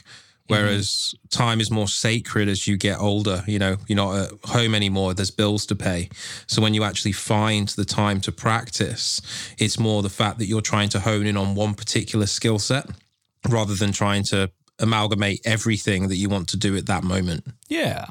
Whereas 0.48 1.14
time 1.30 1.60
is 1.60 1.70
more 1.70 1.90
sacred 1.90 2.48
as 2.48 2.66
you 2.68 2.78
get 2.78 2.98
older. 3.00 3.44
You 3.46 3.60
know, 3.60 3.76
you're 3.88 3.98
not 3.98 4.16
at 4.16 4.32
home 4.46 4.74
anymore. 4.74 5.14
There's 5.14 5.30
bills 5.30 5.66
to 5.68 5.76
pay. 5.76 6.10
So 6.48 6.62
when 6.62 6.74
you 6.74 6.86
actually 6.86 7.12
find 7.12 7.68
the 7.68 7.84
time 7.84 8.22
to 8.22 8.32
practice, 8.32 9.22
it's 9.60 9.78
more 9.78 10.02
the 10.02 10.10
fact 10.10 10.40
that 10.40 10.46
you're 10.46 10.62
trying 10.62 10.88
to 10.90 11.02
hone 11.02 11.28
in 11.28 11.36
on 11.36 11.54
one 11.54 11.74
particular 11.74 12.26
skill 12.26 12.60
set 12.60 12.86
rather 13.50 13.76
than 13.76 13.92
trying 13.92 14.24
to 14.24 14.52
amalgamate 14.80 15.42
everything 15.46 16.08
that 16.10 16.16
you 16.18 16.30
want 16.30 16.50
to 16.50 16.58
do 16.58 16.76
at 16.76 16.86
that 16.88 17.04
moment. 17.04 17.46
Yeah. 17.68 18.06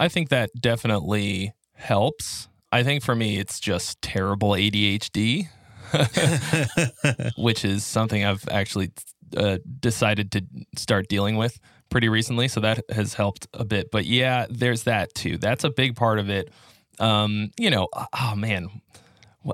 I 0.00 0.08
think 0.08 0.28
that 0.30 0.50
definitely 0.58 1.52
helps. 1.74 2.48
I 2.70 2.82
think 2.82 3.02
for 3.02 3.14
me, 3.14 3.38
it's 3.38 3.60
just 3.60 4.00
terrible 4.02 4.50
ADHD, 4.50 5.48
which 7.36 7.64
is 7.64 7.84
something 7.84 8.24
I've 8.24 8.46
actually 8.50 8.92
uh, 9.36 9.58
decided 9.80 10.32
to 10.32 10.44
start 10.76 11.08
dealing 11.08 11.36
with 11.36 11.58
pretty 11.90 12.08
recently. 12.08 12.48
So 12.48 12.60
that 12.60 12.82
has 12.90 13.14
helped 13.14 13.46
a 13.54 13.64
bit. 13.64 13.90
But 13.90 14.04
yeah, 14.04 14.46
there's 14.50 14.84
that 14.84 15.14
too. 15.14 15.38
That's 15.38 15.64
a 15.64 15.70
big 15.70 15.96
part 15.96 16.18
of 16.18 16.28
it. 16.30 16.52
Um, 16.98 17.50
you 17.58 17.70
know, 17.70 17.88
oh 17.94 18.34
man, 18.36 18.68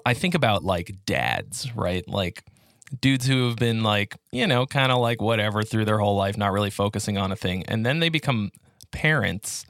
I 0.04 0.14
think 0.14 0.34
about 0.34 0.64
like 0.64 0.94
dads, 1.06 1.74
right? 1.74 2.06
Like 2.08 2.42
dudes 3.00 3.26
who 3.26 3.48
have 3.48 3.56
been 3.56 3.82
like, 3.82 4.16
you 4.32 4.46
know, 4.46 4.66
kind 4.66 4.92
of 4.92 4.98
like 4.98 5.20
whatever 5.20 5.62
through 5.62 5.84
their 5.84 5.98
whole 5.98 6.16
life, 6.16 6.36
not 6.36 6.52
really 6.52 6.70
focusing 6.70 7.18
on 7.18 7.32
a 7.32 7.36
thing. 7.36 7.64
And 7.66 7.84
then 7.84 8.00
they 8.00 8.08
become 8.08 8.50
parents 8.92 9.66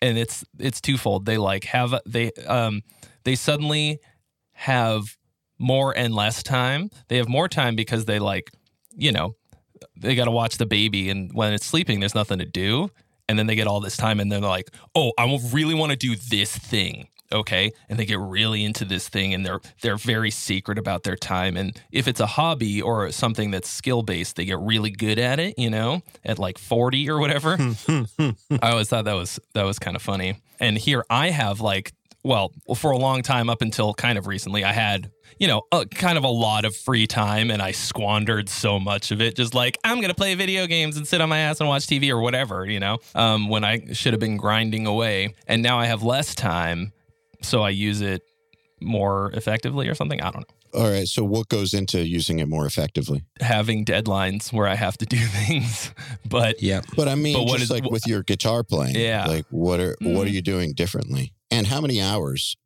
and 0.00 0.18
it's 0.18 0.44
it's 0.58 0.80
twofold. 0.80 1.26
They 1.26 1.38
like 1.38 1.64
have 1.64 1.94
they 2.06 2.32
um 2.46 2.82
they 3.24 3.34
suddenly 3.34 4.00
have 4.52 5.16
more 5.58 5.96
and 5.96 6.14
less 6.14 6.42
time. 6.42 6.90
They 7.08 7.16
have 7.16 7.28
more 7.28 7.48
time 7.48 7.74
because 7.76 8.04
they 8.04 8.18
like, 8.18 8.50
you 8.94 9.12
know, 9.12 9.34
they 9.96 10.14
got 10.14 10.26
to 10.26 10.30
watch 10.30 10.58
the 10.58 10.66
baby 10.66 11.10
and 11.10 11.32
when 11.32 11.52
it's 11.52 11.66
sleeping 11.66 12.00
there's 12.00 12.14
nothing 12.14 12.38
to 12.38 12.44
do 12.44 12.90
and 13.28 13.38
then 13.38 13.46
they 13.46 13.54
get 13.54 13.66
all 13.66 13.80
this 13.80 13.96
time 13.96 14.20
and 14.20 14.32
then 14.32 14.40
they're 14.40 14.50
like, 14.50 14.70
"Oh, 14.94 15.12
I 15.18 15.38
really 15.52 15.74
want 15.74 15.90
to 15.90 15.96
do 15.96 16.16
this 16.16 16.56
thing." 16.56 17.08
Okay, 17.32 17.72
and 17.88 17.98
they 17.98 18.06
get 18.06 18.18
really 18.18 18.64
into 18.64 18.84
this 18.84 19.08
thing 19.08 19.34
and 19.34 19.44
they're 19.44 19.60
they're 19.82 19.96
very 19.96 20.30
secret 20.30 20.78
about 20.78 21.02
their 21.02 21.16
time 21.16 21.56
and 21.56 21.78
if 21.92 22.08
it's 22.08 22.20
a 22.20 22.26
hobby 22.26 22.80
or 22.80 23.10
something 23.10 23.50
that's 23.50 23.68
skill 23.68 24.02
based, 24.02 24.36
they 24.36 24.44
get 24.44 24.58
really 24.58 24.90
good 24.90 25.18
at 25.18 25.38
it, 25.38 25.58
you 25.58 25.70
know, 25.70 26.02
at 26.24 26.38
like 26.38 26.58
40 26.58 27.10
or 27.10 27.18
whatever. 27.18 27.56
I 28.18 28.70
always 28.70 28.88
thought 28.88 29.04
that 29.04 29.14
was 29.14 29.38
that 29.54 29.64
was 29.64 29.78
kind 29.78 29.96
of 29.96 30.02
funny. 30.02 30.40
And 30.60 30.76
here 30.78 31.04
I 31.10 31.30
have 31.30 31.60
like 31.60 31.92
well, 32.24 32.52
for 32.76 32.90
a 32.90 32.98
long 32.98 33.22
time 33.22 33.48
up 33.48 33.62
until 33.62 33.94
kind 33.94 34.18
of 34.18 34.26
recently, 34.26 34.64
I 34.64 34.72
had, 34.72 35.10
you 35.38 35.46
know, 35.46 35.62
a, 35.72 35.86
kind 35.86 36.18
of 36.18 36.24
a 36.24 36.28
lot 36.28 36.64
of 36.64 36.76
free 36.76 37.06
time 37.06 37.50
and 37.50 37.62
I 37.62 37.70
squandered 37.72 38.48
so 38.48 38.78
much 38.78 39.10
of 39.10 39.20
it. 39.20 39.36
Just 39.36 39.54
like, 39.54 39.78
I'm 39.84 39.96
going 39.96 40.08
to 40.08 40.14
play 40.14 40.34
video 40.34 40.66
games 40.66 40.96
and 40.96 41.06
sit 41.06 41.20
on 41.20 41.28
my 41.28 41.38
ass 41.38 41.60
and 41.60 41.68
watch 41.68 41.86
TV 41.86 42.10
or 42.10 42.20
whatever, 42.20 42.66
you 42.66 42.80
know, 42.80 42.98
um, 43.14 43.48
when 43.48 43.64
I 43.64 43.92
should 43.92 44.12
have 44.12 44.20
been 44.20 44.36
grinding 44.36 44.86
away. 44.86 45.34
And 45.46 45.62
now 45.62 45.78
I 45.78 45.86
have 45.86 46.02
less 46.02 46.34
time. 46.34 46.92
So 47.42 47.62
I 47.62 47.70
use 47.70 48.00
it 48.00 48.22
more 48.80 49.30
effectively 49.32 49.88
or 49.88 49.94
something. 49.94 50.20
I 50.20 50.30
don't 50.30 50.40
know. 50.48 50.80
All 50.80 50.90
right. 50.90 51.08
So, 51.08 51.24
what 51.24 51.48
goes 51.48 51.72
into 51.72 52.06
using 52.06 52.40
it 52.40 52.46
more 52.48 52.66
effectively? 52.66 53.24
Having 53.40 53.86
deadlines 53.86 54.52
where 54.52 54.68
I 54.68 54.74
have 54.74 54.98
to 54.98 55.06
do 55.16 55.16
things. 55.16 55.92
But 56.28 56.62
Yeah. 56.62 56.82
But 56.94 57.08
I 57.08 57.14
mean, 57.14 57.34
But 57.34 57.44
what 57.44 57.52
just 57.60 57.64
is- 57.64 57.70
like 57.70 57.90
with 57.90 58.06
your 58.06 58.22
guitar 58.22 58.62
playing, 58.62 58.94
Yeah. 58.96 59.26
Like, 59.26 59.46
what 59.50 59.80
are 59.80 59.96
what 60.02 60.26
are 60.26 60.30
Mm. 60.30 60.34
you 60.34 60.42
doing 60.42 60.74
differently? 60.74 61.32
And 61.50 61.66
how 61.68 61.80
many 61.80 62.00
hours 62.02 62.56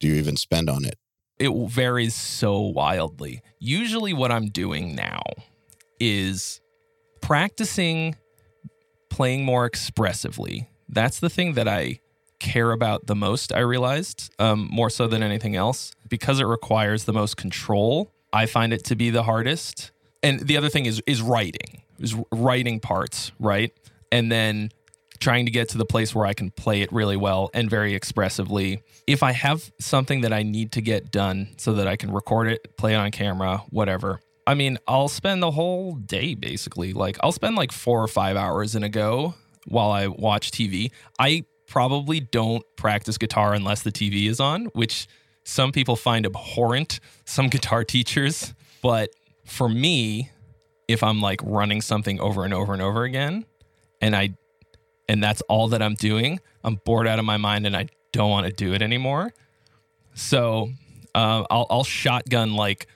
do 0.00 0.08
you 0.08 0.14
even 0.14 0.36
spend 0.36 0.68
on 0.68 0.84
it? 0.84 0.98
it 1.38 1.50
varies 1.68 2.14
so 2.14 2.60
wildly. 2.60 3.42
Usually, 3.58 4.12
what 4.12 4.30
I'm 4.32 4.46
doing 4.50 4.94
now 4.94 5.22
is 6.00 6.60
practicing 7.20 8.14
playing 9.10 9.44
more 9.44 9.64
expressively. 9.66 10.68
That's 10.88 11.18
the 11.20 11.30
thing 11.30 11.54
that 11.54 11.66
I 11.68 12.00
care 12.44 12.70
about 12.72 13.06
the 13.06 13.14
most, 13.16 13.52
I 13.52 13.60
realized, 13.60 14.32
um, 14.38 14.68
more 14.70 14.90
so 14.90 15.08
than 15.08 15.22
anything 15.22 15.56
else, 15.56 15.94
because 16.08 16.38
it 16.38 16.44
requires 16.44 17.04
the 17.04 17.12
most 17.12 17.36
control. 17.36 18.12
I 18.32 18.46
find 18.46 18.72
it 18.72 18.84
to 18.84 18.96
be 18.96 19.10
the 19.10 19.22
hardest. 19.22 19.90
And 20.22 20.40
the 20.40 20.56
other 20.56 20.68
thing 20.68 20.86
is 20.86 21.02
is 21.06 21.20
writing, 21.22 21.82
is 21.98 22.14
writing 22.30 22.80
parts, 22.80 23.32
right? 23.38 23.72
And 24.12 24.30
then 24.30 24.70
trying 25.20 25.46
to 25.46 25.50
get 25.50 25.70
to 25.70 25.78
the 25.78 25.86
place 25.86 26.14
where 26.14 26.26
I 26.26 26.34
can 26.34 26.50
play 26.50 26.82
it 26.82 26.92
really 26.92 27.16
well 27.16 27.50
and 27.54 27.70
very 27.70 27.94
expressively. 27.94 28.82
If 29.06 29.22
I 29.22 29.32
have 29.32 29.72
something 29.80 30.20
that 30.20 30.32
I 30.32 30.42
need 30.42 30.72
to 30.72 30.82
get 30.82 31.10
done 31.10 31.48
so 31.56 31.72
that 31.74 31.86
I 31.86 31.96
can 31.96 32.10
record 32.12 32.48
it, 32.48 32.76
play 32.76 32.92
it 32.92 32.96
on 32.96 33.10
camera, 33.10 33.62
whatever. 33.70 34.20
I 34.46 34.54
mean, 34.54 34.78
I'll 34.86 35.08
spend 35.08 35.42
the 35.42 35.52
whole 35.52 35.94
day 35.94 36.34
basically. 36.34 36.92
Like 36.92 37.16
I'll 37.22 37.32
spend 37.32 37.56
like 37.56 37.72
4 37.72 38.02
or 38.02 38.08
5 38.08 38.36
hours 38.36 38.74
in 38.74 38.82
a 38.82 38.88
go 38.88 39.34
while 39.66 39.90
I 39.90 40.08
watch 40.08 40.50
TV. 40.50 40.90
I 41.18 41.44
probably 41.66 42.20
don't 42.20 42.64
practice 42.76 43.18
guitar 43.18 43.54
unless 43.54 43.82
the 43.82 43.92
TV 43.92 44.28
is 44.28 44.40
on, 44.40 44.66
which 44.66 45.06
some 45.44 45.72
people 45.72 45.96
find 45.96 46.26
abhorrent, 46.26 47.00
some 47.24 47.48
guitar 47.50 47.84
teachers, 47.84 48.54
but 48.82 49.10
for 49.44 49.68
me, 49.68 50.30
if 50.88 51.02
I'm 51.02 51.20
like 51.20 51.40
running 51.42 51.80
something 51.80 52.20
over 52.20 52.44
and 52.44 52.52
over 52.52 52.72
and 52.72 52.82
over 52.82 53.04
again 53.04 53.46
and 54.00 54.14
I 54.14 54.34
and 55.08 55.22
that's 55.22 55.42
all 55.42 55.68
that 55.68 55.82
I'm 55.82 55.94
doing, 55.94 56.40
I'm 56.62 56.76
bored 56.84 57.06
out 57.06 57.18
of 57.18 57.24
my 57.26 57.36
mind 57.36 57.66
and 57.66 57.76
I 57.76 57.88
don't 58.12 58.30
want 58.30 58.46
to 58.46 58.52
do 58.52 58.72
it 58.72 58.80
anymore. 58.80 59.34
So 60.14 60.70
uh, 61.14 61.44
I'll, 61.50 61.66
I'll 61.68 61.84
shotgun 61.84 62.54
like 62.54 62.86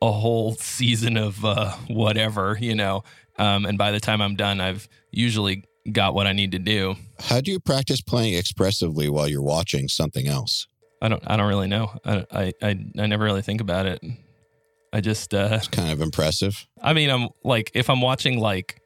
a 0.00 0.12
whole 0.12 0.54
season 0.54 1.16
of 1.16 1.44
uh, 1.44 1.72
whatever, 1.88 2.56
you 2.60 2.74
know. 2.74 3.02
Um, 3.36 3.66
and 3.66 3.76
by 3.78 3.90
the 3.90 4.00
time 4.00 4.20
I'm 4.20 4.36
done, 4.36 4.60
I've 4.60 4.88
usually 5.10 5.64
got 5.90 6.14
what 6.14 6.26
I 6.26 6.32
need 6.32 6.52
to 6.52 6.58
do. 6.58 6.96
How 7.20 7.40
do 7.40 7.50
you 7.50 7.60
practice 7.60 8.00
playing 8.00 8.34
expressively 8.34 9.08
while 9.08 9.28
you're 9.28 9.42
watching 9.42 9.88
something 9.88 10.26
else? 10.28 10.66
I 11.02 11.08
don't. 11.08 11.22
I 11.26 11.36
don't 11.36 11.48
really 11.48 11.68
know. 11.68 11.92
I. 12.04 12.24
I. 12.32 12.52
I, 12.62 12.68
I 12.98 13.06
never 13.06 13.24
really 13.24 13.42
think 13.42 13.60
about 13.60 13.86
it. 13.86 14.02
I 14.92 15.00
just. 15.00 15.32
Uh, 15.34 15.48
It's 15.52 15.68
kind 15.68 15.90
of 15.90 16.00
impressive. 16.00 16.66
I 16.82 16.92
mean, 16.92 17.10
I'm 17.10 17.28
like, 17.44 17.70
if 17.74 17.88
I'm 17.90 18.00
watching 18.00 18.38
like 18.40 18.80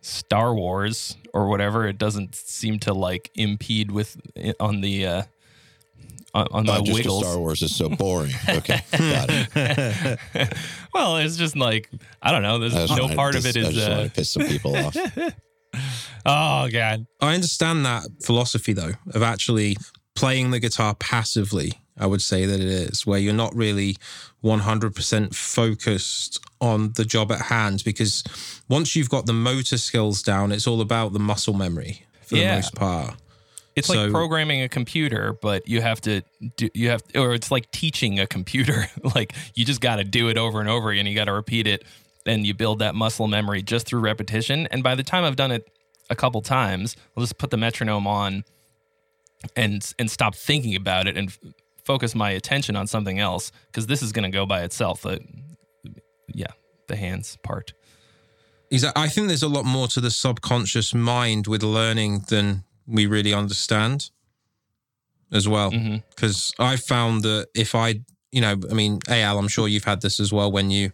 Star 0.00 0.54
Wars 0.54 1.16
or 1.32 1.48
whatever, 1.48 1.86
it 1.86 1.98
doesn't 1.98 2.34
seem 2.34 2.78
to 2.80 2.94
like 2.94 3.30
impede 3.34 3.90
with 3.90 4.16
on 4.60 4.80
the 4.80 5.06
uh, 5.06 5.22
on, 6.34 6.46
on 6.50 6.66
my 6.66 6.78
Oh, 6.78 6.82
just 6.82 6.98
wiggles. 6.98 7.24
Star 7.24 7.38
Wars 7.38 7.62
is 7.62 7.74
so 7.76 7.88
boring. 7.88 8.32
Okay, 8.48 8.80
got 8.92 9.28
it. 9.30 10.18
well, 10.94 11.16
it's 11.18 11.36
just 11.36 11.56
like 11.56 11.90
I 12.22 12.30
don't 12.32 12.42
know. 12.42 12.58
There's 12.58 12.74
no 12.96 13.08
part 13.08 13.32
to- 13.32 13.38
of 13.38 13.46
it 13.46 13.56
I 13.56 13.60
is. 13.60 13.74
just 13.74 13.88
wanted 13.88 14.00
Uh, 14.00 14.04
to 14.04 14.10
piss 14.10 14.30
some 14.30 14.44
people 14.46 14.76
off. 14.76 14.96
oh 16.26 16.68
god. 16.70 17.06
I 17.20 17.34
understand 17.34 17.84
that 17.86 18.02
philosophy 18.22 18.72
though 18.72 18.92
of 19.12 19.22
actually 19.22 19.76
playing 20.14 20.50
the 20.50 20.60
guitar 20.60 20.94
passively. 20.94 21.80
I 21.96 22.06
would 22.06 22.22
say 22.22 22.44
that 22.46 22.60
it 22.60 22.66
is 22.66 23.06
where 23.06 23.18
you're 23.20 23.32
not 23.32 23.54
really 23.54 23.96
100% 24.42 25.34
focused 25.34 26.40
on 26.60 26.92
the 26.96 27.04
job 27.04 27.30
at 27.32 27.40
hand 27.42 27.82
because 27.84 28.24
once 28.68 28.94
you've 28.96 29.08
got 29.08 29.26
the 29.26 29.32
motor 29.32 29.78
skills 29.78 30.22
down, 30.22 30.52
it's 30.52 30.66
all 30.66 30.80
about 30.80 31.12
the 31.12 31.18
muscle 31.18 31.54
memory 31.54 32.04
for 32.22 32.36
Yeah. 32.36 32.50
the 32.50 32.56
most 32.56 32.74
part. 32.74 33.14
It's 33.76 33.88
So- 33.88 33.94
like 34.04 34.10
programming 34.12 34.62
a 34.62 34.68
computer, 34.68 35.36
but 35.40 35.66
you 35.68 35.80
have 35.80 36.00
to 36.02 36.22
do 36.56 36.68
you 36.74 36.90
have 36.90 37.02
or 37.14 37.34
it's 37.34 37.50
like 37.50 37.70
teaching 37.72 38.20
a 38.20 38.26
computer. 38.26 38.88
like 39.14 39.32
you 39.54 39.64
just 39.64 39.80
got 39.80 39.96
to 39.96 40.04
do 40.04 40.28
it 40.28 40.38
over 40.38 40.60
and 40.60 40.68
over 40.68 40.90
again. 40.90 41.06
You 41.06 41.14
got 41.14 41.24
to 41.24 41.32
repeat 41.32 41.66
it 41.66 41.84
and 42.26 42.46
you 42.46 42.54
build 42.54 42.78
that 42.78 42.94
muscle 42.94 43.26
memory 43.28 43.62
just 43.62 43.86
through 43.86 44.00
repetition. 44.00 44.66
And 44.70 44.82
by 44.82 44.94
the 44.94 45.02
time 45.02 45.24
I've 45.24 45.36
done 45.36 45.50
it 45.52 45.68
a 46.10 46.16
couple 46.16 46.40
times, 46.42 46.96
I'll 47.16 47.22
just 47.22 47.38
put 47.38 47.50
the 47.50 47.56
metronome 47.56 48.06
on 48.06 48.44
and 49.56 49.92
and 49.98 50.10
stop 50.10 50.34
thinking 50.34 50.74
about 50.74 51.06
it 51.06 51.16
and 51.16 51.28
f- 51.28 51.38
focus 51.84 52.14
my 52.14 52.30
attention 52.30 52.76
on 52.76 52.86
something 52.86 53.18
else 53.18 53.52
because 53.66 53.86
this 53.86 54.02
is 54.02 54.12
going 54.12 54.30
to 54.30 54.34
go 54.34 54.46
by 54.46 54.62
itself. 54.62 55.04
Uh, 55.04 55.18
yeah, 56.28 56.52
the 56.88 56.96
hands 56.96 57.38
part. 57.42 57.72
I 58.96 59.08
think 59.08 59.28
there's 59.28 59.42
a 59.42 59.48
lot 59.48 59.64
more 59.64 59.86
to 59.88 60.00
the 60.00 60.10
subconscious 60.10 60.94
mind 60.94 61.46
with 61.46 61.62
learning 61.62 62.24
than 62.28 62.64
we 62.86 63.06
really 63.06 63.32
understand 63.32 64.10
as 65.32 65.48
well. 65.48 65.70
Because 66.10 66.52
I 66.58 66.76
found 66.76 67.22
that 67.22 67.48
if 67.54 67.74
I, 67.74 68.00
you 68.32 68.40
know, 68.40 68.56
I 68.70 68.74
mean, 68.74 68.98
Al, 69.08 69.38
I'm 69.38 69.48
sure 69.48 69.68
you've 69.68 69.84
had 69.84 70.00
this 70.00 70.18
as 70.18 70.32
well 70.32 70.50
when 70.50 70.70
you, 70.70 70.90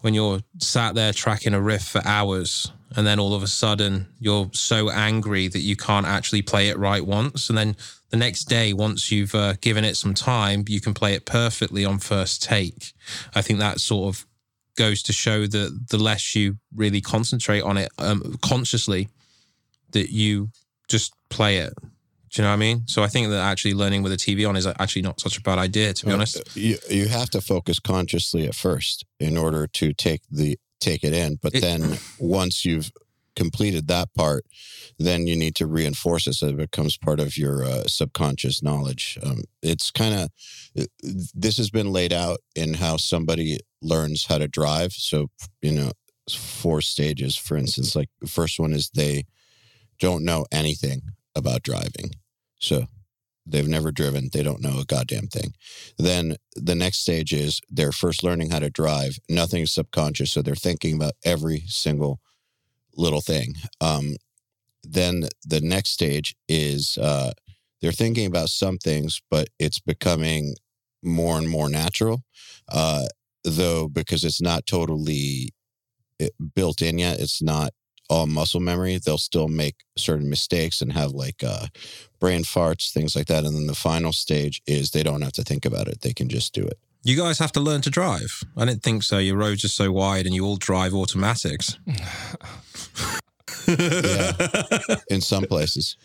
when 0.00 0.14
you're 0.14 0.40
sat 0.58 0.94
there 0.94 1.12
tracking 1.12 1.54
a 1.54 1.60
riff 1.60 1.86
for 1.86 2.02
hours 2.06 2.72
and 2.96 3.06
then 3.06 3.20
all 3.20 3.34
of 3.34 3.42
a 3.42 3.46
sudden 3.46 4.06
you're 4.18 4.50
so 4.52 4.90
angry 4.90 5.48
that 5.48 5.60
you 5.60 5.76
can't 5.76 6.06
actually 6.06 6.42
play 6.42 6.68
it 6.68 6.78
right 6.78 7.04
once. 7.04 7.48
And 7.48 7.56
then 7.56 7.76
the 8.10 8.16
next 8.16 8.44
day, 8.44 8.72
once 8.72 9.12
you've 9.12 9.34
uh, 9.34 9.54
given 9.60 9.84
it 9.84 9.96
some 9.96 10.14
time, 10.14 10.64
you 10.68 10.80
can 10.80 10.94
play 10.94 11.14
it 11.14 11.24
perfectly 11.26 11.84
on 11.84 11.98
first 11.98 12.42
take. 12.42 12.92
I 13.34 13.42
think 13.42 13.60
that 13.60 13.80
sort 13.80 14.14
of 14.14 14.26
goes 14.76 15.02
to 15.04 15.12
show 15.12 15.46
that 15.46 15.86
the 15.90 15.98
less 15.98 16.34
you 16.34 16.56
really 16.74 17.00
concentrate 17.00 17.60
on 17.60 17.76
it 17.76 17.90
um, 17.98 18.36
consciously, 18.42 19.08
that 19.92 20.10
you 20.10 20.50
just 20.88 21.14
play 21.28 21.58
it. 21.58 21.72
Do 22.32 22.40
you 22.42 22.44
know 22.44 22.50
what 22.50 22.54
I 22.54 22.58
mean? 22.58 22.82
So 22.86 23.02
I 23.02 23.08
think 23.08 23.28
that 23.30 23.40
actually 23.40 23.74
learning 23.74 24.02
with 24.04 24.12
a 24.12 24.16
TV 24.16 24.48
on 24.48 24.56
is 24.56 24.66
actually 24.66 25.02
not 25.02 25.20
such 25.20 25.36
a 25.36 25.40
bad 25.42 25.58
idea, 25.58 25.92
to 25.92 26.06
be 26.06 26.12
honest. 26.12 26.56
You 26.56 26.78
you 26.88 27.08
have 27.08 27.28
to 27.30 27.40
focus 27.40 27.80
consciously 27.80 28.46
at 28.46 28.54
first 28.54 29.04
in 29.18 29.36
order 29.36 29.66
to 29.66 29.92
take 29.92 30.22
the 30.30 30.56
take 30.80 31.02
it 31.04 31.12
in, 31.12 31.38
but 31.42 31.54
It- 31.54 31.60
then 31.62 31.98
once 32.18 32.64
you've 32.64 32.92
completed 33.36 33.88
that 33.88 34.12
part, 34.14 34.44
then 34.98 35.26
you 35.26 35.34
need 35.36 35.54
to 35.56 35.66
reinforce 35.66 36.26
it 36.26 36.34
so 36.34 36.48
it 36.48 36.56
becomes 36.56 36.96
part 36.96 37.20
of 37.20 37.36
your 37.36 37.64
uh, 37.64 37.84
subconscious 37.86 38.62
knowledge. 38.62 39.18
Um, 39.22 39.44
it's 39.62 39.90
kind 39.90 40.14
of 40.14 40.86
this 41.34 41.56
has 41.56 41.70
been 41.70 41.92
laid 41.92 42.12
out 42.12 42.38
in 42.54 42.74
how 42.74 42.96
somebody 42.96 43.58
learns 43.82 44.26
how 44.26 44.38
to 44.38 44.46
drive. 44.48 44.92
So 44.92 45.30
you 45.62 45.72
know, 45.72 45.92
four 46.30 46.80
stages. 46.80 47.34
For 47.36 47.56
instance, 47.56 47.96
like 47.96 48.08
the 48.20 48.28
first 48.28 48.60
one 48.60 48.72
is 48.72 48.90
they 48.90 49.24
don't 49.98 50.24
know 50.24 50.46
anything 50.52 51.02
about 51.36 51.62
driving, 51.62 52.10
so 52.60 52.86
they've 53.46 53.68
never 53.68 53.90
driven. 53.90 54.30
They 54.32 54.42
don't 54.42 54.62
know 54.62 54.78
a 54.80 54.84
goddamn 54.84 55.26
thing. 55.26 55.54
Then 55.98 56.36
the 56.54 56.74
next 56.74 56.98
stage 56.98 57.32
is 57.32 57.60
they're 57.68 57.92
first 57.92 58.22
learning 58.22 58.50
how 58.50 58.60
to 58.60 58.70
drive. 58.70 59.18
Nothing's 59.28 59.72
subconscious, 59.72 60.32
so 60.32 60.42
they're 60.42 60.54
thinking 60.54 60.94
about 60.94 61.14
every 61.24 61.64
single 61.66 62.20
little 62.96 63.20
thing. 63.20 63.54
Um, 63.80 64.16
then 64.82 65.24
the 65.44 65.60
next 65.60 65.90
stage 65.90 66.34
is 66.48 66.98
uh, 66.98 67.32
they're 67.80 67.92
thinking 67.92 68.26
about 68.26 68.48
some 68.48 68.78
things, 68.78 69.20
but 69.30 69.48
it's 69.58 69.80
becoming 69.80 70.54
more 71.02 71.38
and 71.38 71.48
more 71.48 71.68
natural. 71.68 72.22
Uh, 72.68 73.06
though, 73.44 73.88
because 73.88 74.24
it's 74.24 74.40
not 74.40 74.66
totally 74.66 75.50
eh, 76.20 76.28
built 76.54 76.82
in 76.82 76.98
yet, 76.98 77.20
it's 77.20 77.42
not 77.42 77.72
all 78.10 78.26
muscle 78.26 78.60
memory. 78.60 78.98
They'll 78.98 79.16
still 79.16 79.48
make 79.48 79.76
certain 79.96 80.28
mistakes 80.28 80.82
and 80.82 80.92
have 80.92 81.12
like 81.12 81.42
uh, 81.42 81.68
brain 82.18 82.42
farts, 82.42 82.92
things 82.92 83.16
like 83.16 83.28
that. 83.28 83.44
And 83.44 83.54
then 83.54 83.66
the 83.66 83.74
final 83.74 84.12
stage 84.12 84.60
is 84.66 84.90
they 84.90 85.02
don't 85.02 85.22
have 85.22 85.32
to 85.32 85.44
think 85.44 85.64
about 85.64 85.88
it; 85.88 86.02
they 86.02 86.12
can 86.12 86.28
just 86.28 86.52
do 86.52 86.62
it. 86.62 86.78
You 87.02 87.16
guys 87.16 87.38
have 87.38 87.52
to 87.52 87.60
learn 87.60 87.80
to 87.82 87.90
drive. 87.90 88.42
I 88.56 88.66
didn't 88.66 88.82
think 88.82 89.04
so. 89.04 89.16
Your 89.18 89.36
roads 89.36 89.64
are 89.64 89.68
so 89.68 89.90
wide, 89.90 90.26
and 90.26 90.34
you 90.34 90.44
all 90.44 90.56
drive 90.56 90.92
automatics. 90.92 91.78
yeah, 93.66 94.32
in 95.08 95.22
some 95.22 95.44
places. 95.44 95.96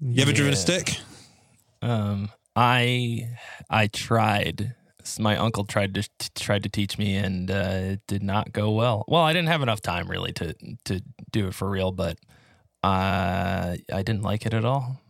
You 0.00 0.22
ever 0.22 0.32
driven 0.32 0.52
a 0.52 0.56
stick? 0.56 0.96
Um, 1.82 2.30
I 2.56 3.28
I 3.68 3.88
tried. 3.88 4.74
My 5.18 5.36
uncle 5.36 5.64
tried 5.64 5.94
to 5.94 6.08
tried 6.34 6.62
to 6.62 6.68
teach 6.68 6.98
me, 6.98 7.16
and 7.16 7.50
uh, 7.50 7.92
it 7.94 8.00
did 8.06 8.22
not 8.22 8.52
go 8.52 8.70
well. 8.70 9.04
Well, 9.08 9.22
I 9.22 9.32
didn't 9.32 9.48
have 9.48 9.62
enough 9.62 9.80
time 9.80 10.08
really 10.08 10.32
to 10.34 10.54
to 10.84 11.00
do 11.30 11.48
it 11.48 11.54
for 11.54 11.68
real, 11.68 11.92
but 11.92 12.18
uh, 12.82 13.76
I 13.92 14.02
didn't 14.02 14.22
like 14.22 14.46
it 14.46 14.54
at 14.54 14.64
all. 14.64 15.00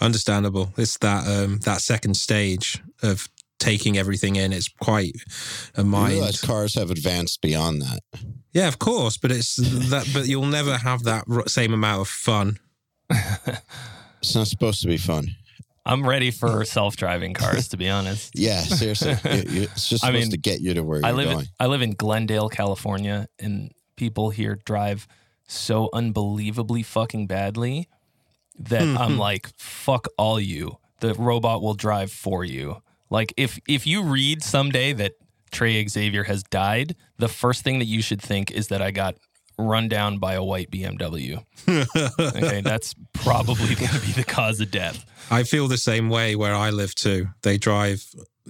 Understandable. 0.00 0.72
It's 0.76 0.98
that 0.98 1.26
um, 1.26 1.58
that 1.60 1.80
second 1.80 2.14
stage 2.16 2.80
of 3.02 3.28
taking 3.58 3.98
everything 3.98 4.36
in. 4.36 4.52
It's 4.52 4.68
quite 4.68 5.16
a 5.74 5.82
You 5.82 5.88
mind. 5.88 6.12
realize 6.14 6.40
cars 6.40 6.74
have 6.74 6.90
advanced 6.90 7.40
beyond 7.40 7.82
that. 7.82 8.00
Yeah, 8.52 8.68
of 8.68 8.78
course, 8.78 9.16
but 9.16 9.32
it's 9.32 9.56
that. 9.90 10.08
But 10.14 10.26
you'll 10.28 10.46
never 10.46 10.76
have 10.78 11.02
that 11.04 11.24
same 11.48 11.72
amount 11.74 12.00
of 12.02 12.08
fun. 12.08 12.58
It's 14.20 14.34
not 14.34 14.48
supposed 14.48 14.82
to 14.82 14.88
be 14.88 14.96
fun. 14.96 15.28
I'm 15.88 16.06
ready 16.06 16.30
for 16.30 16.64
self 16.76 16.96
driving 16.96 17.34
cars, 17.34 17.68
to 17.68 17.76
be 17.76 17.88
honest. 17.88 18.38
Yeah, 18.38 18.60
seriously. 18.60 19.12
It- 19.24 19.24
it- 19.24 19.62
it's 19.64 19.88
just 19.88 20.04
I 20.04 20.08
supposed 20.08 20.24
mean, 20.24 20.30
to 20.32 20.36
get 20.36 20.60
you 20.60 20.74
to 20.74 20.82
where 20.82 21.00
I 21.04 21.08
you're 21.08 21.16
live 21.16 21.26
going. 21.26 21.38
in, 21.40 21.46
I 21.58 21.66
live 21.66 21.82
in 21.82 21.92
Glendale, 21.92 22.48
California, 22.48 23.28
and 23.38 23.72
people 23.96 24.30
here 24.30 24.58
drive 24.64 25.08
so 25.46 25.88
unbelievably 25.92 26.82
fucking 26.82 27.26
badly 27.26 27.88
that 28.58 28.82
hmm, 28.82 28.98
I'm 28.98 29.12
hmm. 29.14 29.18
like, 29.18 29.48
fuck 29.56 30.06
all 30.16 30.38
you. 30.38 30.78
The 31.00 31.14
robot 31.14 31.62
will 31.62 31.74
drive 31.74 32.12
for 32.12 32.44
you. 32.44 32.82
Like 33.10 33.32
if 33.36 33.58
if 33.68 33.86
you 33.86 34.02
read 34.02 34.42
someday 34.42 34.92
that 34.92 35.12
Trey 35.50 35.86
Xavier 35.86 36.24
has 36.24 36.42
died, 36.42 36.94
the 37.16 37.28
first 37.28 37.62
thing 37.62 37.78
that 37.78 37.86
you 37.86 38.02
should 38.02 38.20
think 38.20 38.50
is 38.50 38.68
that 38.68 38.82
I 38.82 38.90
got 38.90 39.16
run 39.58 39.88
down 39.88 40.18
by 40.18 40.34
a 40.34 40.42
white 40.42 40.70
BMW. 40.70 41.44
okay, 41.68 42.60
that's 42.60 42.94
probably 43.12 43.74
going 43.74 43.90
to 43.90 44.00
be 44.00 44.12
the 44.12 44.24
cause 44.24 44.60
of 44.60 44.70
death. 44.70 45.04
I 45.30 45.42
feel 45.42 45.68
the 45.68 45.76
same 45.76 46.08
way 46.08 46.36
where 46.36 46.54
I 46.54 46.70
live 46.70 46.94
too. 46.94 47.28
They 47.42 47.58
drive. 47.58 48.04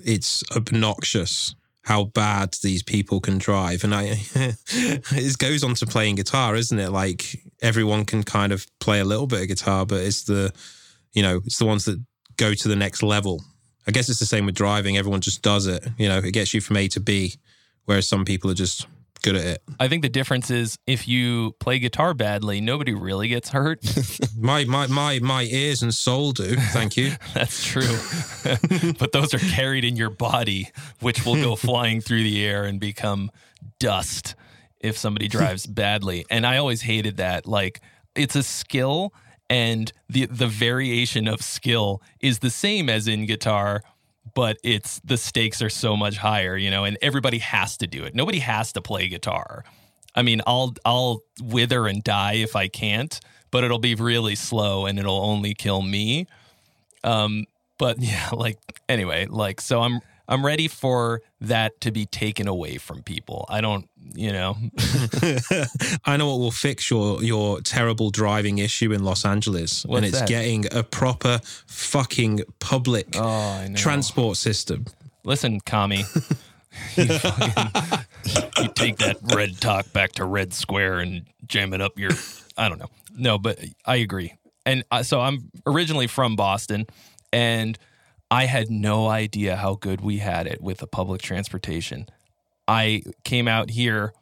It's 0.05 0.45
obnoxious 0.55 1.55
how 1.83 2.05
bad 2.05 2.55
these 2.63 2.83
people 2.83 3.21
can 3.21 3.39
drive, 3.39 3.83
and 3.83 3.95
I. 3.95 4.21
it 4.35 5.39
goes 5.39 5.65
on 5.65 5.75
to 5.77 5.87
playing 5.87 6.17
guitar, 6.17 6.55
isn't 6.55 6.79
it? 6.79 6.91
Like 6.91 7.41
everyone 7.63 8.05
can 8.05 8.23
kind 8.23 8.53
of 8.53 8.67
play 8.79 9.01
a 9.01 9.05
little 9.05 9.27
bit 9.27 9.43
of 9.43 9.49
guitar, 9.49 9.87
but 9.87 10.03
it's 10.03 10.25
the, 10.25 10.53
you 11.13 11.23
know, 11.23 11.41
it's 11.45 11.59
the 11.59 11.65
ones 11.65 11.87
that 11.87 12.01
go 12.37 12.55
to 12.55 12.69
the 12.69 12.77
next 12.77 13.03
level. 13.03 13.43
I 13.87 13.91
guess 13.91 14.11
it's 14.11 14.19
the 14.19 14.27
same 14.27 14.45
with 14.45 14.55
driving. 14.55 14.99
Everyone 14.99 15.23
just 15.23 15.41
does 15.41 15.67
it. 15.67 15.87
You 15.97 16.09
know, 16.09 16.19
it 16.19 16.33
gets 16.33 16.53
you 16.53 16.61
from 16.61 16.77
A 16.77 16.89
to 16.89 17.01
B, 17.01 17.35
whereas 17.87 18.07
some 18.07 18.27
people 18.27 18.51
are 18.51 18.55
just 18.55 18.87
good 19.23 19.37
at 19.37 19.45
it. 19.45 19.63
I 19.79 19.89
think 19.89 20.03
the 20.03 20.09
difference 20.09 20.51
is 20.51 20.79
if 20.87 21.07
you 21.09 21.53
play 21.61 21.79
guitar 21.79 22.15
badly, 22.15 22.61
nobody 22.61 22.95
really 22.95 23.29
gets 23.29 23.51
hurt. 23.51 23.81
My 24.39 24.65
my 24.65 24.87
my 24.87 25.19
my 25.19 25.43
ears 25.43 25.83
and 25.83 25.93
soul 25.93 26.31
do. 26.33 26.55
Thank 26.55 26.97
you. 26.97 27.13
That's 27.35 27.65
true. 27.65 27.99
but 28.99 29.11
those 29.13 29.35
are 29.35 29.39
carried 29.39 29.85
in 29.85 29.97
your 29.97 30.11
body, 30.11 30.71
which 31.01 31.27
will 31.27 31.35
go 31.35 31.57
flying 31.57 32.01
through 32.01 32.23
the 32.23 32.45
air 32.45 32.65
and 32.65 32.79
become 32.79 33.33
dust 33.81 34.37
if 34.81 34.97
somebody 34.97 35.27
drives 35.27 35.67
badly. 35.67 36.25
And 36.31 36.47
I 36.47 36.59
always 36.59 36.83
hated 36.83 37.17
that. 37.17 37.47
Like 37.47 37.81
it's 38.15 38.37
a 38.37 38.45
skill 38.45 39.13
and 39.51 39.93
the 40.09 40.27
the 40.27 40.47
variation 40.47 41.27
of 41.27 41.43
skill 41.43 42.03
is 42.21 42.41
the 42.41 42.51
same 42.51 42.89
as 42.89 43.09
in 43.09 43.27
guitar, 43.27 43.83
but 44.35 44.59
it's 44.63 45.01
the 45.05 45.17
stakes 45.17 45.63
are 45.63 45.71
so 45.71 45.97
much 45.97 46.17
higher, 46.17 46.57
you 46.57 46.71
know, 46.71 46.85
and 46.85 46.99
everybody 47.03 47.39
has 47.39 47.77
to 47.79 47.87
do 47.87 48.05
it. 48.05 48.15
Nobody 48.15 48.39
has 48.41 48.73
to 48.73 48.83
play 48.83 49.09
guitar. 49.09 49.65
I 50.15 50.23
mean, 50.23 50.41
I'll 50.47 50.75
I'll 50.85 51.21
wither 51.43 51.87
and 51.87 52.03
die 52.03 52.35
if 52.35 52.57
I 52.57 52.69
can't, 52.69 53.19
but 53.51 53.65
it'll 53.65 53.79
be 53.79 53.95
really 53.95 54.35
slow 54.35 54.87
and 54.87 54.99
it'll 54.99 55.23
only 55.23 55.55
kill 55.55 55.83
me. 55.83 56.27
Um, 57.05 57.47
but 57.79 57.99
yeah, 58.01 58.31
like 58.33 58.59
anyway, 58.89 59.27
like 59.27 59.61
so 59.61 59.83
I'm 59.83 60.01
I'm 60.29 60.45
ready 60.45 60.69
for 60.69 61.23
that 61.41 61.81
to 61.81 61.91
be 61.91 62.05
taken 62.05 62.47
away 62.47 62.77
from 62.77 63.03
people. 63.03 63.47
I 63.49 63.63
don't, 63.63 63.89
you 64.15 64.31
know, 64.31 64.57
I 66.05 66.19
know 66.19 66.29
what 66.29 66.39
will 66.39 66.51
fix 66.51 66.91
your 66.91 67.23
your 67.23 67.63
terrible 67.63 68.11
driving 68.11 68.59
issue 68.59 68.93
in 68.93 69.05
Los 69.05 69.25
Angeles, 69.25 69.87
What's 69.87 69.97
and 69.97 70.07
it's 70.07 70.21
that? 70.21 70.29
getting 70.29 70.67
a 70.73 70.83
proper 70.83 71.41
fucking 71.67 72.43
public 72.59 73.09
oh, 73.17 73.67
transport 73.75 74.37
system. 74.37 74.85
Listen, 75.25 75.61
Kami, 75.61 75.99
you, 76.97 77.07
fucking, 77.07 78.05
you 78.63 78.69
take 78.75 78.99
that 78.99 79.17
red 79.35 79.59
talk 79.61 79.91
back 79.95 80.13
to 80.13 80.27
Red 80.27 80.53
Square 80.53 81.01
and 81.01 81.25
jam 81.47 81.73
it 81.73 81.81
up 81.81 81.99
your. 81.99 82.11
I 82.57 82.69
don't 82.69 82.79
know. 82.79 82.91
No, 83.17 83.39
but 83.39 83.59
I 83.87 83.97
agree. 83.97 84.35
And 84.67 84.85
uh, 84.91 85.03
so 85.03 85.21
I'm 85.21 85.51
originally 85.67 86.07
from 86.07 86.37
Boston, 86.37 86.87
and 87.33 87.79
I 88.31 88.47
had 88.47 88.71
no 88.71 89.09
idea 89.09 89.57
how 89.57 89.75
good 89.75 90.01
we 90.01 90.19
had 90.19 90.47
it 90.47 90.61
with 90.61 90.79
the 90.79 90.87
public 90.87 91.23
transportation. 91.23 92.07
I 92.67 93.03
came 93.25 93.49
out 93.49 93.71
here, 93.71 94.13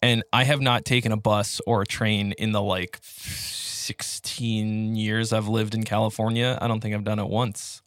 and 0.00 0.22
I 0.32 0.44
have 0.44 0.60
not 0.60 0.84
taken 0.84 1.12
a 1.12 1.16
bus 1.16 1.60
or 1.66 1.82
a 1.82 1.86
train 1.86 2.32
in 2.32 2.52
the 2.52 2.62
like 2.62 2.98
16 3.02 4.96
years 4.96 5.32
I've 5.32 5.48
lived 5.48 5.74
in 5.74 5.84
California. 5.84 6.58
I 6.60 6.68
don't 6.68 6.80
think 6.80 6.94
I've 6.94 7.04
done 7.04 7.18
it 7.18 7.28
once. 7.28 7.82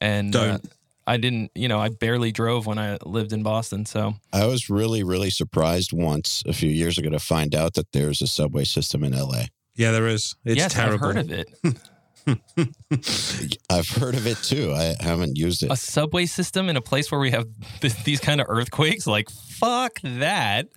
And 0.00 0.34
uh, 0.36 0.58
Don't. 0.58 0.72
I 1.06 1.16
didn't, 1.18 1.50
you 1.54 1.68
know, 1.68 1.78
I 1.80 1.90
barely 1.90 2.32
drove 2.32 2.66
when 2.66 2.78
I 2.78 2.98
lived 3.04 3.32
in 3.32 3.42
Boston. 3.42 3.84
So 3.86 4.14
I 4.32 4.46
was 4.46 4.70
really, 4.70 5.02
really 5.02 5.30
surprised 5.30 5.92
once 5.92 6.42
a 6.46 6.52
few 6.52 6.70
years 6.70 6.98
ago 6.98 7.10
to 7.10 7.18
find 7.18 7.54
out 7.54 7.74
that 7.74 7.92
there's 7.92 8.22
a 8.22 8.26
subway 8.26 8.64
system 8.64 9.04
in 9.04 9.12
LA. 9.12 9.44
Yeah, 9.76 9.90
there 9.90 10.06
is. 10.06 10.36
It's 10.44 10.56
yes, 10.56 10.72
terrible. 10.72 10.94
I've 11.08 11.14
heard 11.14 11.30
of 11.30 11.32
it. 11.32 11.48
I've 13.70 13.88
heard 13.88 14.14
of 14.14 14.26
it 14.26 14.38
too. 14.38 14.72
I 14.72 14.94
haven't 15.00 15.36
used 15.36 15.62
it. 15.62 15.70
A 15.70 15.76
subway 15.76 16.26
system 16.26 16.68
in 16.68 16.76
a 16.76 16.80
place 16.80 17.10
where 17.10 17.20
we 17.20 17.30
have 17.30 17.46
th- 17.80 18.04
these 18.04 18.20
kind 18.20 18.40
of 18.40 18.46
earthquakes. 18.48 19.06
Like 19.06 19.30
fuck 19.30 20.00
that. 20.02 20.68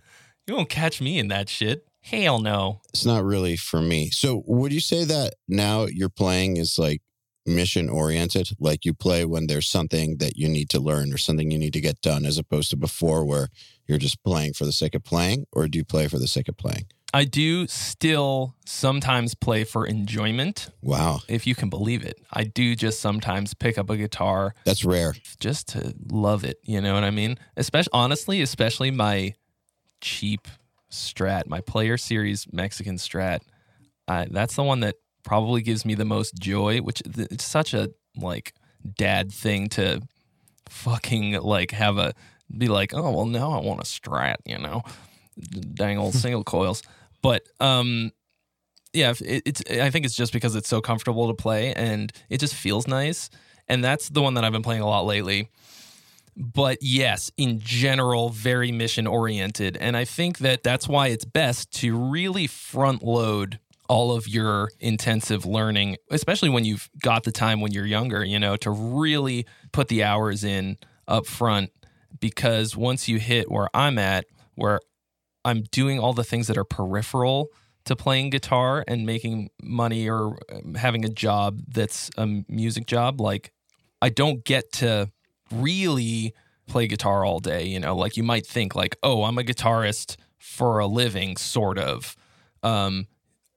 You 0.46 0.56
won't 0.56 0.70
catch 0.70 1.02
me 1.02 1.20
in 1.20 1.28
that 1.28 1.50
shit. 1.50 1.86
Hell 2.02 2.40
no. 2.40 2.80
It's 2.94 3.06
not 3.06 3.24
really 3.26 3.58
for 3.58 3.82
me. 3.82 4.10
So, 4.12 4.44
would 4.46 4.72
you 4.72 4.80
say 4.80 5.04
that 5.04 5.34
now 5.48 5.88
you're 5.88 6.08
playing 6.08 6.56
is 6.56 6.78
like 6.80 7.02
mission 7.46 7.90
oriented? 7.90 8.50
Like 8.60 8.86
you 8.86 8.94
play 8.94 9.26
when 9.26 9.48
there's 9.48 9.68
something 9.70 10.18
that 10.20 10.38
you 10.38 10.48
need 10.48 10.70
to 10.70 10.80
learn 10.80 11.14
or 11.14 11.18
something 11.18 11.52
you 11.52 11.58
need 11.58 11.74
to 11.74 11.82
get 11.82 12.02
done, 12.02 12.26
as 12.26 12.38
opposed 12.38 12.70
to 12.70 12.78
before 12.78 13.26
where 13.26 13.50
you're 13.88 13.98
just 13.98 14.24
playing 14.24 14.54
for 14.54 14.64
the 14.64 14.72
sake 14.72 14.96
of 14.96 15.04
playing, 15.04 15.48
or 15.52 15.68
do 15.68 15.78
you 15.78 15.84
play 15.84 16.08
for 16.08 16.18
the 16.18 16.28
sake 16.28 16.48
of 16.48 16.56
playing? 16.56 16.86
I 17.14 17.24
do 17.24 17.68
still 17.68 18.56
sometimes 18.66 19.34
play 19.34 19.64
for 19.64 19.86
enjoyment, 19.88 20.70
Wow, 20.82 21.22
if 21.30 21.48
you 21.48 21.56
can 21.56 21.70
believe 21.70 22.04
it. 22.04 22.20
I 22.32 22.44
do 22.44 22.76
just 22.76 23.00
sometimes 23.00 23.54
pick 23.54 23.78
up 23.78 23.90
a 23.90 23.96
guitar 23.98 24.54
that's 24.66 24.84
rare. 24.84 25.16
just 25.40 25.70
to 25.70 25.96
love 26.12 26.44
it. 26.44 26.58
You 26.64 26.82
know 26.82 26.94
what 26.94 27.04
I 27.04 27.12
mean? 27.12 27.38
Especially 27.56 27.92
honestly, 27.94 28.42
especially 28.42 28.92
my 28.92 29.36
cheap 30.02 30.48
Strat, 30.92 31.48
my 31.48 31.62
Player 31.62 31.98
Series 31.98 32.46
Mexican 32.52 32.98
Strat. 32.98 33.40
Uh, 34.08 34.26
that's 34.30 34.56
the 34.56 34.64
one 34.64 34.82
that 34.82 34.96
probably 35.24 35.62
gives 35.62 35.86
me 35.86 35.96
the 35.96 36.06
most 36.06 36.36
joy. 36.36 36.80
Which 36.80 37.02
it's 37.06 37.46
such 37.46 37.74
a 37.74 37.90
like 38.18 38.54
dad 38.98 39.32
thing 39.32 39.70
to 39.70 40.02
fucking 40.70 41.34
like 41.42 41.72
have 41.72 41.98
a 41.98 42.14
be 42.56 42.68
like, 42.68 42.94
oh 42.94 43.12
well, 43.12 43.26
now 43.26 43.52
I 43.52 43.62
want 43.62 43.80
a 43.80 43.84
Strat. 43.84 44.36
You 44.46 44.58
know, 44.60 44.84
dang 45.74 45.98
old 45.98 46.14
single 46.26 46.44
coils. 46.44 46.84
But 47.28 47.46
um, 47.60 48.14
yeah, 48.94 49.14
it, 49.20 49.44
it's. 49.46 49.62
I 49.70 49.90
think 49.90 50.06
it's 50.06 50.16
just 50.16 50.32
because 50.32 50.56
it's 50.56 50.70
so 50.70 50.80
comfortable 50.80 51.28
to 51.28 51.34
play 51.34 51.74
and 51.74 52.10
it 52.30 52.40
just 52.40 52.56
feels 52.56 52.88
nice. 52.88 53.30
And 53.68 53.84
that's 53.84 54.08
the 54.08 54.22
one 54.22 54.36
that 54.36 54.46
I've 54.46 54.54
been 54.54 54.64
playing 54.64 54.82
a 54.82 54.88
lot 54.88 55.06
lately. 55.06 55.50
But 56.38 56.78
yes, 56.80 57.30
in 57.36 57.60
general, 57.60 58.30
very 58.30 58.72
mission 58.72 59.08
oriented. 59.08 59.76
And 59.76 59.98
I 59.98 60.06
think 60.06 60.38
that 60.38 60.64
that's 60.64 60.88
why 60.88 61.08
it's 61.08 61.26
best 61.26 61.70
to 61.82 61.98
really 61.98 62.48
front 62.48 63.04
load 63.04 63.60
all 63.90 64.16
of 64.16 64.30
your 64.30 64.70
intensive 64.80 65.46
learning, 65.46 65.98
especially 66.10 66.48
when 66.48 66.64
you've 66.64 66.90
got 67.04 67.26
the 67.26 67.34
time 67.34 67.60
when 67.60 67.74
you're 67.74 67.86
younger, 67.86 68.24
you 68.24 68.40
know, 68.40 68.56
to 68.56 68.72
really 68.72 69.46
put 69.74 69.90
the 69.90 70.02
hours 70.02 70.46
in 70.46 70.78
up 71.10 71.26
front. 71.26 71.72
Because 72.22 72.78
once 72.78 73.10
you 73.10 73.20
hit 73.20 73.52
where 73.52 73.68
I'm 73.74 73.98
at, 73.98 74.24
where 74.56 74.80
I'm 75.48 75.64
doing 75.72 75.98
all 75.98 76.12
the 76.12 76.26
things 76.26 76.48
that 76.48 76.58
are 76.58 76.66
peripheral 76.66 77.52
to 77.86 77.96
playing 77.96 78.32
guitar 78.32 78.84
and 78.86 79.06
making 79.06 79.50
money 79.64 80.10
or 80.10 80.38
um, 80.52 80.74
having 80.74 81.06
a 81.06 81.10
job 81.10 81.62
that's 81.70 82.12
a 82.18 82.28
music 82.50 82.86
job, 82.86 83.22
like 83.22 83.54
I 84.02 84.10
don't 84.10 84.44
get 84.44 84.74
to 84.74 85.10
really 85.50 86.34
play 86.68 86.86
guitar 86.88 87.24
all 87.24 87.40
day, 87.40 87.64
you 87.66 87.80
know, 87.80 87.96
like 87.96 88.18
you 88.18 88.24
might 88.24 88.46
think 88.46 88.76
like, 88.76 88.98
"Oh, 89.02 89.24
I'm 89.24 89.38
a 89.38 89.44
guitarist 89.44 90.18
for 90.38 90.80
a 90.80 90.86
living," 90.86 91.38
sort 91.38 91.80
of. 91.80 92.18
Um, 92.62 93.08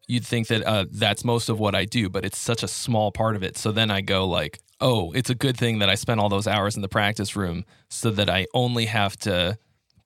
you'd 0.07 0.25
think 0.25 0.47
that 0.47 0.65
uh, 0.65 0.85
that's 0.93 1.25
most 1.25 1.49
of 1.49 1.59
what 1.59 1.75
I 1.75 1.87
do, 1.87 2.09
but 2.09 2.25
it's 2.25 2.39
such 2.39 2.63
a 2.63 2.69
small 2.69 3.11
part 3.11 3.35
of 3.35 3.43
it. 3.43 3.59
So 3.59 3.73
then 3.73 3.91
I 3.91 4.01
go 4.01 4.29
like, 4.29 4.61
"Oh, 4.81 5.11
it's 5.11 5.31
a 5.31 5.35
good 5.35 5.57
thing 5.57 5.81
that 5.81 5.91
I 5.91 5.97
spent 5.97 6.21
all 6.21 6.29
those 6.29 6.47
hours 6.47 6.77
in 6.77 6.83
the 6.83 6.89
practice 6.89 7.35
room 7.35 7.65
so 7.89 8.13
that 8.13 8.31
I 8.31 8.47
only 8.55 8.87
have 8.87 9.17
to 9.19 9.59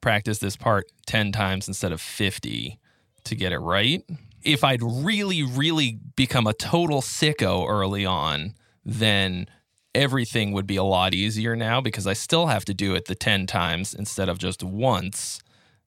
practice 0.05 0.37
this 0.37 0.55
part 0.55 0.85
10 1.07 1.31
times 1.31 1.67
instead 1.67 1.91
of 1.91 1.99
50 1.99 2.79
to 3.23 3.35
get 3.35 3.51
it 3.51 3.57
right." 3.57 4.03
If 4.43 4.63
I'd 4.63 4.83
really 4.83 5.41
really 5.41 5.97
become 6.15 6.45
a 6.47 6.53
total 6.53 7.01
sicko 7.01 7.67
early 7.67 8.05
on, 8.05 8.53
then 8.85 9.47
everything 9.95 10.51
would 10.51 10.67
be 10.67 10.75
a 10.75 10.83
lot 10.83 11.13
easier 11.13 11.55
now 11.55 11.81
because 11.81 12.05
I 12.05 12.13
still 12.13 12.47
have 12.47 12.65
to 12.65 12.73
do 12.73 12.93
it 12.93 13.05
the 13.05 13.15
10 13.15 13.47
times 13.47 13.95
instead 13.95 14.29
of 14.29 14.37
just 14.37 14.61
once 14.61 15.41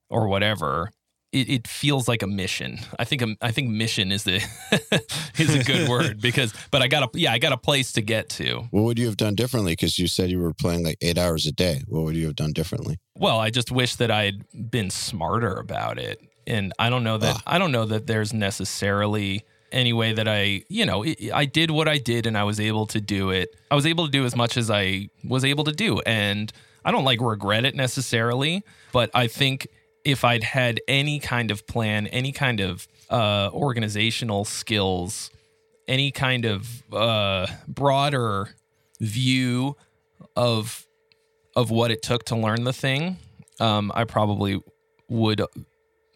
or 0.08 0.26
whatever. 0.26 0.90
It, 1.30 1.50
it 1.50 1.68
feels 1.68 2.08
like 2.08 2.22
a 2.22 2.26
mission. 2.26 2.78
I 2.98 3.04
think 3.04 3.22
I 3.42 3.50
think 3.50 3.68
mission 3.68 4.12
is 4.12 4.24
the 4.24 4.36
is 5.38 5.54
a 5.54 5.62
good 5.62 5.86
word 5.88 6.20
because 6.22 6.54
but 6.70 6.80
I 6.80 6.88
got 6.88 7.02
a 7.02 7.18
yeah 7.18 7.32
I 7.32 7.38
got 7.38 7.52
a 7.52 7.58
place 7.58 7.92
to 7.92 8.00
get 8.02 8.30
to. 8.30 8.66
What 8.70 8.84
would 8.84 8.98
you 8.98 9.04
have 9.06 9.18
done 9.18 9.34
differently? 9.34 9.72
Because 9.72 9.98
you 9.98 10.06
said 10.06 10.30
you 10.30 10.40
were 10.40 10.54
playing 10.54 10.84
like 10.84 10.96
eight 11.02 11.18
hours 11.18 11.46
a 11.46 11.52
day. 11.52 11.82
What 11.86 12.04
would 12.04 12.16
you 12.16 12.26
have 12.26 12.36
done 12.36 12.52
differently? 12.52 12.98
Well, 13.14 13.38
I 13.38 13.50
just 13.50 13.70
wish 13.70 13.96
that 13.96 14.10
I'd 14.10 14.42
been 14.70 14.88
smarter 14.90 15.52
about 15.56 15.98
it, 15.98 16.18
and 16.46 16.72
I 16.78 16.88
don't 16.88 17.04
know 17.04 17.18
that 17.18 17.36
Ah. 17.36 17.42
I 17.46 17.58
don't 17.58 17.72
know 17.72 17.84
that 17.84 18.06
there's 18.06 18.32
necessarily 18.32 19.44
any 19.70 19.92
way 19.92 20.14
that 20.14 20.26
I, 20.26 20.62
you 20.70 20.86
know, 20.86 21.04
I- 21.04 21.16
I 21.34 21.44
did 21.44 21.70
what 21.70 21.88
I 21.88 21.98
did 21.98 22.24
and 22.24 22.38
I 22.38 22.44
was 22.44 22.58
able 22.58 22.86
to 22.86 23.02
do 23.02 23.28
it. 23.28 23.54
I 23.70 23.74
was 23.74 23.84
able 23.84 24.06
to 24.06 24.10
do 24.10 24.24
as 24.24 24.34
much 24.34 24.56
as 24.56 24.70
I 24.70 25.10
was 25.24 25.44
able 25.44 25.64
to 25.64 25.72
do. 25.72 26.00
And 26.06 26.50
I 26.86 26.90
don't 26.90 27.04
like 27.04 27.20
regret 27.20 27.66
it 27.66 27.74
necessarily, 27.74 28.62
but 28.92 29.10
I 29.12 29.26
think 29.26 29.66
if 30.08 30.24
I'd 30.24 30.42
had 30.42 30.80
any 30.88 31.20
kind 31.20 31.50
of 31.50 31.66
plan, 31.66 32.06
any 32.06 32.32
kind 32.32 32.60
of 32.60 32.88
uh, 33.10 33.50
organizational 33.52 34.46
skills, 34.46 35.30
any 35.86 36.10
kind 36.10 36.46
of 36.46 36.82
uh, 36.92 37.46
broader 37.68 38.48
view 39.00 39.76
of 40.34 40.86
of 41.54 41.70
what 41.70 41.90
it 41.90 42.02
took 42.02 42.24
to 42.24 42.36
learn 42.36 42.64
the 42.64 42.72
thing, 42.72 43.18
um, 43.60 43.92
I 43.94 44.04
probably 44.04 44.62
would 45.10 45.42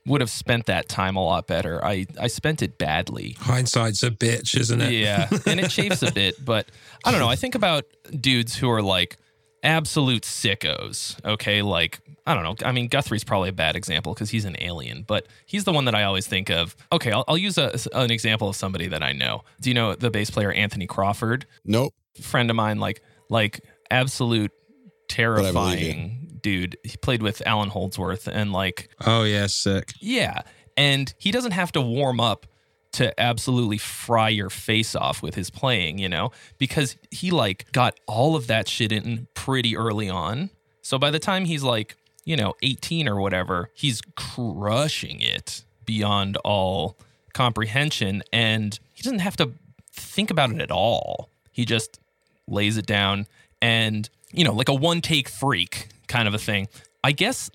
would 0.07 0.23
have 0.23 0.31
spent 0.31 0.67
that 0.67 0.89
time 0.89 1.15
a 1.17 1.23
lot 1.23 1.47
better. 1.47 1.85
I 1.85 2.07
I 2.19 2.29
spent 2.29 2.63
it 2.63 2.79
badly. 2.79 3.37
Hindsight's 3.41 4.03
a 4.03 4.11
bitch, 4.11 4.59
isn't 4.59 4.81
it? 4.81 4.93
Yeah, 4.93 5.29
and 5.47 5.61
it 5.61 5.69
chafes 5.69 6.03
a 6.03 6.11
bit, 6.11 6.43
but 6.43 6.67
I 7.05 7.11
don't 7.11 7.21
know. 7.21 7.29
I 7.29 7.37
think 7.37 7.55
about 7.55 7.85
dudes 8.19 8.57
who 8.57 8.71
are 8.71 8.81
like 8.81 9.19
absolute 9.63 10.23
sickos. 10.23 11.23
Okay, 11.25 11.63
like 11.63 12.01
I 12.27 12.35
don't 12.35 12.45
know. 12.45 12.57
I 12.67 12.73
mean, 12.73 12.89
Guthrie's 12.89 13.25
probably 13.25 13.49
a 13.49 13.53
bad 13.53 13.75
example 13.77 14.15
because 14.15 14.31
he's 14.31 14.45
an 14.45 14.57
alien, 14.61 15.03
but 15.07 15.27
he's 15.47 15.65
the 15.65 15.73
one 15.73 15.85
that 15.87 15.95
I 15.95 16.05
always 16.05 16.27
think 16.27 16.51
of. 16.51 16.77
Okay, 16.93 17.11
I'll, 17.13 17.25
I'll 17.29 17.39
use 17.39 17.59
a, 17.59 17.77
an 17.95 18.11
example 18.11 18.49
of 18.49 18.57
somebody 18.57 18.87
that 18.89 19.03
I 19.03 19.13
know. 19.13 19.43
Do 19.61 19.71
you 19.71 19.75
know 19.75 19.95
the 19.95 20.11
bass 20.11 20.31
player 20.31 20.53
Anthony 20.53 20.87
Crawford? 20.87 21.47
Nope. 21.65 21.95
Friend 22.21 22.49
of 22.51 22.57
mine, 22.57 22.79
like 22.79 23.03
like 23.29 23.61
absolute 23.91 24.51
I 24.53 24.55
believe 24.55 24.89
you. 25.01 25.15
terrifying 25.15 26.39
dude. 26.41 26.77
He 26.85 26.97
played 26.97 27.23
with 27.23 27.43
Allan 27.47 27.69
Holdsworth 27.71 28.27
and 28.29 28.53
like 28.53 28.89
Oh 29.05 29.25
yeah, 29.25 29.47
sick. 29.47 29.93
yeah. 30.01 30.43
And 30.77 31.13
he 31.19 31.31
doesn't 31.31 31.53
have 31.53 31.71
to 31.73 31.81
warm 31.83 32.19
up 32.19 32.47
to 32.93 33.19
absolutely 33.19 33.79
fry 33.79 34.29
your 34.29 34.51
face 34.51 34.95
off 34.95 35.23
with 35.23 35.35
his 35.35 35.51
playing, 35.51 35.99
you 35.99 36.09
know, 36.09 36.31
because 36.59 36.97
he 37.11 37.31
like 37.31 37.71
got 37.73 37.99
all 38.07 38.37
of 38.37 38.47
that 38.47 38.69
shit 38.69 38.93
in 38.93 39.27
pretty 39.35 39.77
early 39.77 40.09
on. 40.09 40.51
So 40.83 40.99
by 40.99 41.11
the 41.11 41.19
time 41.19 41.47
he's 41.47 41.63
like, 41.63 41.97
you 42.25 42.37
know, 42.37 42.55
18 42.63 43.09
or 43.09 43.21
whatever, 43.21 43.71
he's 43.75 44.03
crushing 44.15 45.21
it 45.21 45.65
beyond 45.87 46.37
all 46.39 46.97
comprehension. 47.33 48.23
And 48.33 48.79
he 48.95 49.03
doesn't 49.03 49.21
have 49.21 49.37
to 49.39 49.53
think 49.93 50.31
about 50.31 50.51
it 50.51 50.61
at 50.61 50.71
all. 50.71 51.29
He 51.51 51.65
just 51.65 51.99
lays 52.47 52.77
it 52.77 52.87
down 52.87 53.27
and, 53.61 54.09
you 54.33 54.45
know, 54.45 54.53
like 54.53 54.69
a 54.69 54.75
one 54.75 55.01
take 55.01 55.29
freak 55.29 55.89
kind 56.09 56.29
of 56.29 56.35
a 56.35 56.39
thing. 56.39 56.69
I 57.03 57.13
guess 57.13 57.51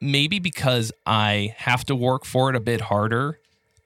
maybe 0.00 0.38
because 0.38 0.92
I 1.06 1.54
have 1.56 1.84
to 1.86 1.94
work 1.94 2.24
for 2.24 2.50
it 2.50 2.56
a 2.56 2.60
bit 2.60 2.82
harder, 2.82 3.38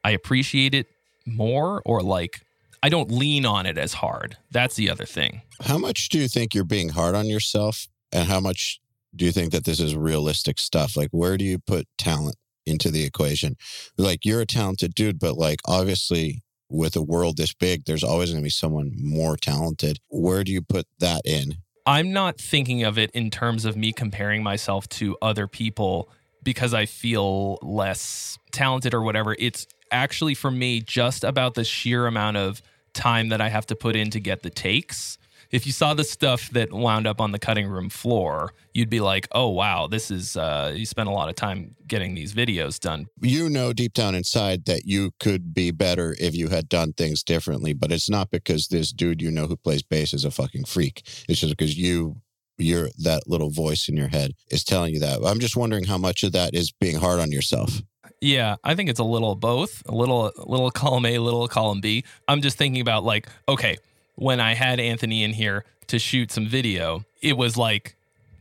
I 0.02 0.10
appreciate 0.10 0.74
it 0.74 0.88
more 1.26 1.82
or 1.84 2.02
like 2.02 2.40
I 2.82 2.88
don't 2.88 3.10
lean 3.10 3.44
on 3.44 3.66
it 3.66 3.78
as 3.78 3.94
hard. 3.94 4.36
That's 4.50 4.76
the 4.76 4.90
other 4.90 5.06
thing. 5.06 5.42
How 5.60 5.78
much 5.78 6.08
do 6.08 6.18
you 6.18 6.28
think 6.28 6.54
you're 6.54 6.64
being 6.64 6.90
hard 6.90 7.14
on 7.14 7.26
yourself? 7.26 7.88
And 8.12 8.28
how 8.28 8.38
much 8.38 8.80
do 9.14 9.24
you 9.24 9.32
think 9.32 9.50
that 9.52 9.64
this 9.64 9.80
is 9.80 9.96
realistic 9.96 10.58
stuff? 10.58 10.96
Like, 10.96 11.10
where 11.10 11.36
do 11.36 11.44
you 11.44 11.58
put 11.58 11.88
talent 11.98 12.36
into 12.64 12.90
the 12.90 13.04
equation? 13.04 13.56
Like, 13.96 14.24
you're 14.24 14.42
a 14.42 14.46
talented 14.46 14.94
dude, 14.94 15.18
but 15.18 15.36
like, 15.36 15.60
obviously, 15.66 16.42
with 16.68 16.96
a 16.96 17.02
world 17.02 17.36
this 17.36 17.54
big, 17.54 17.84
there's 17.86 18.04
always 18.04 18.30
going 18.30 18.42
to 18.42 18.46
be 18.46 18.50
someone 18.50 18.92
more 18.96 19.36
talented. 19.36 19.98
Where 20.08 20.44
do 20.44 20.52
you 20.52 20.62
put 20.62 20.86
that 20.98 21.22
in? 21.24 21.56
I'm 21.86 22.12
not 22.12 22.38
thinking 22.38 22.82
of 22.82 22.98
it 22.98 23.10
in 23.12 23.30
terms 23.30 23.64
of 23.64 23.76
me 23.76 23.92
comparing 23.92 24.42
myself 24.42 24.88
to 24.90 25.16
other 25.22 25.46
people 25.46 26.10
because 26.42 26.74
I 26.74 26.86
feel 26.86 27.58
less 27.62 28.38
talented 28.52 28.92
or 28.92 29.02
whatever. 29.02 29.36
It's 29.38 29.66
actually 29.90 30.34
for 30.34 30.50
me 30.50 30.80
just 30.80 31.24
about 31.24 31.54
the 31.54 31.64
sheer 31.64 32.06
amount 32.06 32.36
of 32.36 32.62
time 32.96 33.28
that 33.28 33.40
I 33.40 33.48
have 33.48 33.66
to 33.66 33.76
put 33.76 33.94
in 33.94 34.10
to 34.10 34.20
get 34.20 34.42
the 34.42 34.50
takes. 34.50 35.18
If 35.52 35.64
you 35.64 35.72
saw 35.72 35.94
the 35.94 36.02
stuff 36.02 36.50
that 36.50 36.72
wound 36.72 37.06
up 37.06 37.20
on 37.20 37.30
the 37.30 37.38
cutting 37.38 37.68
room 37.68 37.88
floor, 37.88 38.52
you'd 38.74 38.90
be 38.90 38.98
like, 38.98 39.28
"Oh 39.30 39.48
wow, 39.48 39.86
this 39.86 40.10
is 40.10 40.36
uh, 40.36 40.72
you 40.74 40.84
spent 40.84 41.08
a 41.08 41.12
lot 41.12 41.28
of 41.28 41.36
time 41.36 41.76
getting 41.86 42.14
these 42.14 42.34
videos 42.34 42.80
done." 42.80 43.06
You 43.20 43.48
know, 43.48 43.72
deep 43.72 43.92
down 43.92 44.16
inside, 44.16 44.64
that 44.64 44.86
you 44.86 45.12
could 45.20 45.54
be 45.54 45.70
better 45.70 46.16
if 46.18 46.34
you 46.34 46.48
had 46.48 46.68
done 46.68 46.94
things 46.94 47.22
differently, 47.22 47.74
but 47.74 47.92
it's 47.92 48.10
not 48.10 48.30
because 48.32 48.68
this 48.68 48.92
dude 48.92 49.22
you 49.22 49.30
know 49.30 49.46
who 49.46 49.56
plays 49.56 49.82
bass 49.82 50.12
is 50.12 50.24
a 50.24 50.32
fucking 50.32 50.64
freak. 50.64 51.02
It's 51.28 51.40
just 51.40 51.56
because 51.56 51.78
you, 51.78 52.16
you're 52.58 52.88
that 52.98 53.28
little 53.28 53.50
voice 53.50 53.88
in 53.88 53.96
your 53.96 54.08
head 54.08 54.32
is 54.50 54.64
telling 54.64 54.94
you 54.94 55.00
that. 55.00 55.20
I'm 55.24 55.40
just 55.40 55.56
wondering 55.56 55.84
how 55.84 55.98
much 55.98 56.24
of 56.24 56.32
that 56.32 56.54
is 56.54 56.72
being 56.72 56.96
hard 56.96 57.20
on 57.20 57.30
yourself. 57.30 57.82
Yeah, 58.26 58.56
I 58.64 58.74
think 58.74 58.90
it's 58.90 58.98
a 58.98 59.04
little 59.04 59.36
both, 59.36 59.84
a 59.86 59.94
little 59.94 60.32
little 60.36 60.72
column 60.72 61.06
A, 61.06 61.14
a 61.14 61.20
little 61.20 61.46
column 61.46 61.80
B. 61.80 62.02
I'm 62.26 62.42
just 62.42 62.58
thinking 62.58 62.80
about 62.80 63.04
like, 63.04 63.28
okay, 63.48 63.76
when 64.16 64.40
I 64.40 64.54
had 64.54 64.80
Anthony 64.80 65.22
in 65.22 65.32
here 65.32 65.64
to 65.86 66.00
shoot 66.00 66.32
some 66.32 66.48
video, 66.48 67.04
it 67.22 67.36
was 67.36 67.56
like 67.56 67.94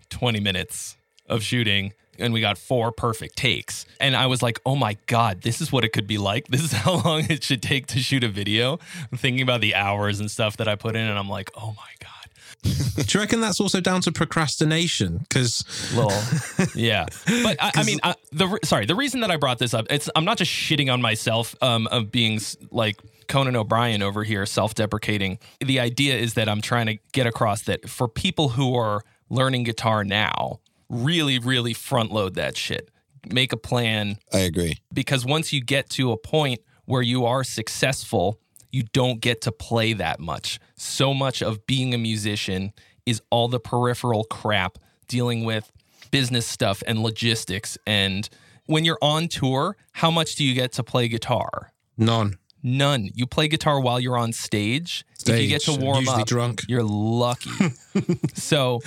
20 0.09 0.39
minutes 0.39 0.97
of 1.29 1.43
shooting 1.43 1.93
and 2.17 2.33
we 2.33 2.41
got 2.41 2.57
four 2.57 2.91
perfect 2.91 3.35
takes. 3.37 3.85
And 3.99 4.15
I 4.15 4.25
was 4.25 4.41
like, 4.41 4.59
"Oh 4.65 4.75
my 4.75 4.97
god, 5.05 5.43
this 5.43 5.61
is 5.61 5.71
what 5.71 5.85
it 5.85 5.89
could 5.89 6.07
be 6.07 6.17
like. 6.17 6.47
This 6.49 6.63
is 6.63 6.71
how 6.71 7.01
long 7.03 7.25
it 7.29 7.43
should 7.43 7.61
take 7.61 7.85
to 7.87 7.99
shoot 7.99 8.23
a 8.23 8.29
video." 8.29 8.79
I'm 9.11 9.19
thinking 9.19 9.43
about 9.43 9.61
the 9.61 9.75
hours 9.75 10.19
and 10.19 10.31
stuff 10.31 10.57
that 10.57 10.67
I 10.67 10.73
put 10.73 10.95
in 10.95 11.05
and 11.07 11.19
I'm 11.19 11.29
like, 11.29 11.51
"Oh 11.55 11.75
my 11.77 11.91
god." 11.99 12.14
Do 12.65 13.03
you 13.07 13.19
reckon 13.19 13.41
that's 13.41 13.59
also 13.59 13.79
down 13.79 14.01
to 14.01 14.11
procrastination? 14.11 15.19
Because 15.19 15.63
little 15.93 16.11
yeah. 16.75 17.05
But 17.43 17.57
i, 17.61 17.71
I 17.75 17.83
mean 17.83 17.99
I, 18.03 18.15
the 18.31 18.47
re- 18.47 18.59
sorry 18.63 18.85
the 18.85 18.95
reason 18.95 19.21
that 19.21 19.31
i 19.31 19.37
brought 19.37 19.59
this 19.59 19.73
up 19.73 19.85
it's 19.89 20.09
i'm 20.15 20.25
not 20.25 20.37
just 20.37 20.51
shitting 20.51 20.91
on 20.91 21.01
myself 21.01 21.55
um 21.61 21.87
of 21.87 22.11
being 22.11 22.39
like 22.71 22.99
conan 23.27 23.55
o'brien 23.55 24.01
over 24.01 24.23
here 24.23 24.45
self-deprecating. 24.45 25.39
The 25.59 25.79
idea 25.79 26.17
is 26.17 26.33
that 26.33 26.49
i'm 26.49 26.61
trying 26.61 26.87
to 26.87 26.97
get 27.11 27.27
across 27.27 27.61
that 27.63 27.89
for 27.89 28.07
people 28.07 28.49
who 28.49 28.75
are 28.75 29.03
learning 29.29 29.63
guitar 29.63 30.03
now 30.03 30.59
really 30.89 31.39
really 31.39 31.73
front 31.73 32.11
load 32.11 32.35
that 32.35 32.57
shit. 32.57 32.89
Make 33.27 33.51
a 33.53 33.57
plan. 33.57 34.17
I 34.31 34.39
agree. 34.39 34.77
because 34.93 35.25
once 35.25 35.51
you 35.51 35.61
get 35.63 35.89
to 35.91 36.11
a 36.11 36.17
point 36.17 36.61
where 36.85 37.01
you 37.01 37.25
are 37.25 37.43
successful, 37.43 38.39
you 38.75 38.83
don't 38.93 39.19
get 39.21 39.41
to 39.41 39.51
play 39.51 39.93
that 39.93 40.19
much. 40.19 40.59
So 40.75 41.13
much 41.13 41.41
of 41.41 41.65
being 41.65 41.93
a 41.93 41.97
musician 41.97 42.73
is 43.05 43.21
all 43.29 43.47
the 43.47 43.59
peripheral 43.59 44.23
crap 44.25 44.77
dealing 45.07 45.45
with 45.45 45.71
business 46.11 46.45
stuff 46.45 46.83
and 46.87 46.99
logistics 47.01 47.77
and 47.87 48.29
when 48.67 48.83
you're 48.83 48.97
on 49.01 49.27
tour, 49.27 49.77
how 49.91 50.09
much 50.09 50.35
do 50.35 50.43
you 50.43 50.55
get 50.55 50.71
to 50.73 50.83
play 50.83 51.07
guitar? 51.07 51.71
None. 51.99 52.37
None. 52.63 53.09
You 53.13 53.27
play 53.27 53.47
guitar 53.47 53.79
while 53.79 53.99
you're 53.99 54.17
on 54.17 54.33
stage. 54.33 55.05
if 55.27 55.39
you 55.39 55.47
get 55.47 55.61
to 55.61 55.71
Stage, 55.73 55.83
warm 55.83 55.99
usually 55.99 56.21
up, 56.23 56.27
drunk. 56.27 56.63
you're 56.67 56.81
lucky. 56.83 57.51
so, 58.33 58.81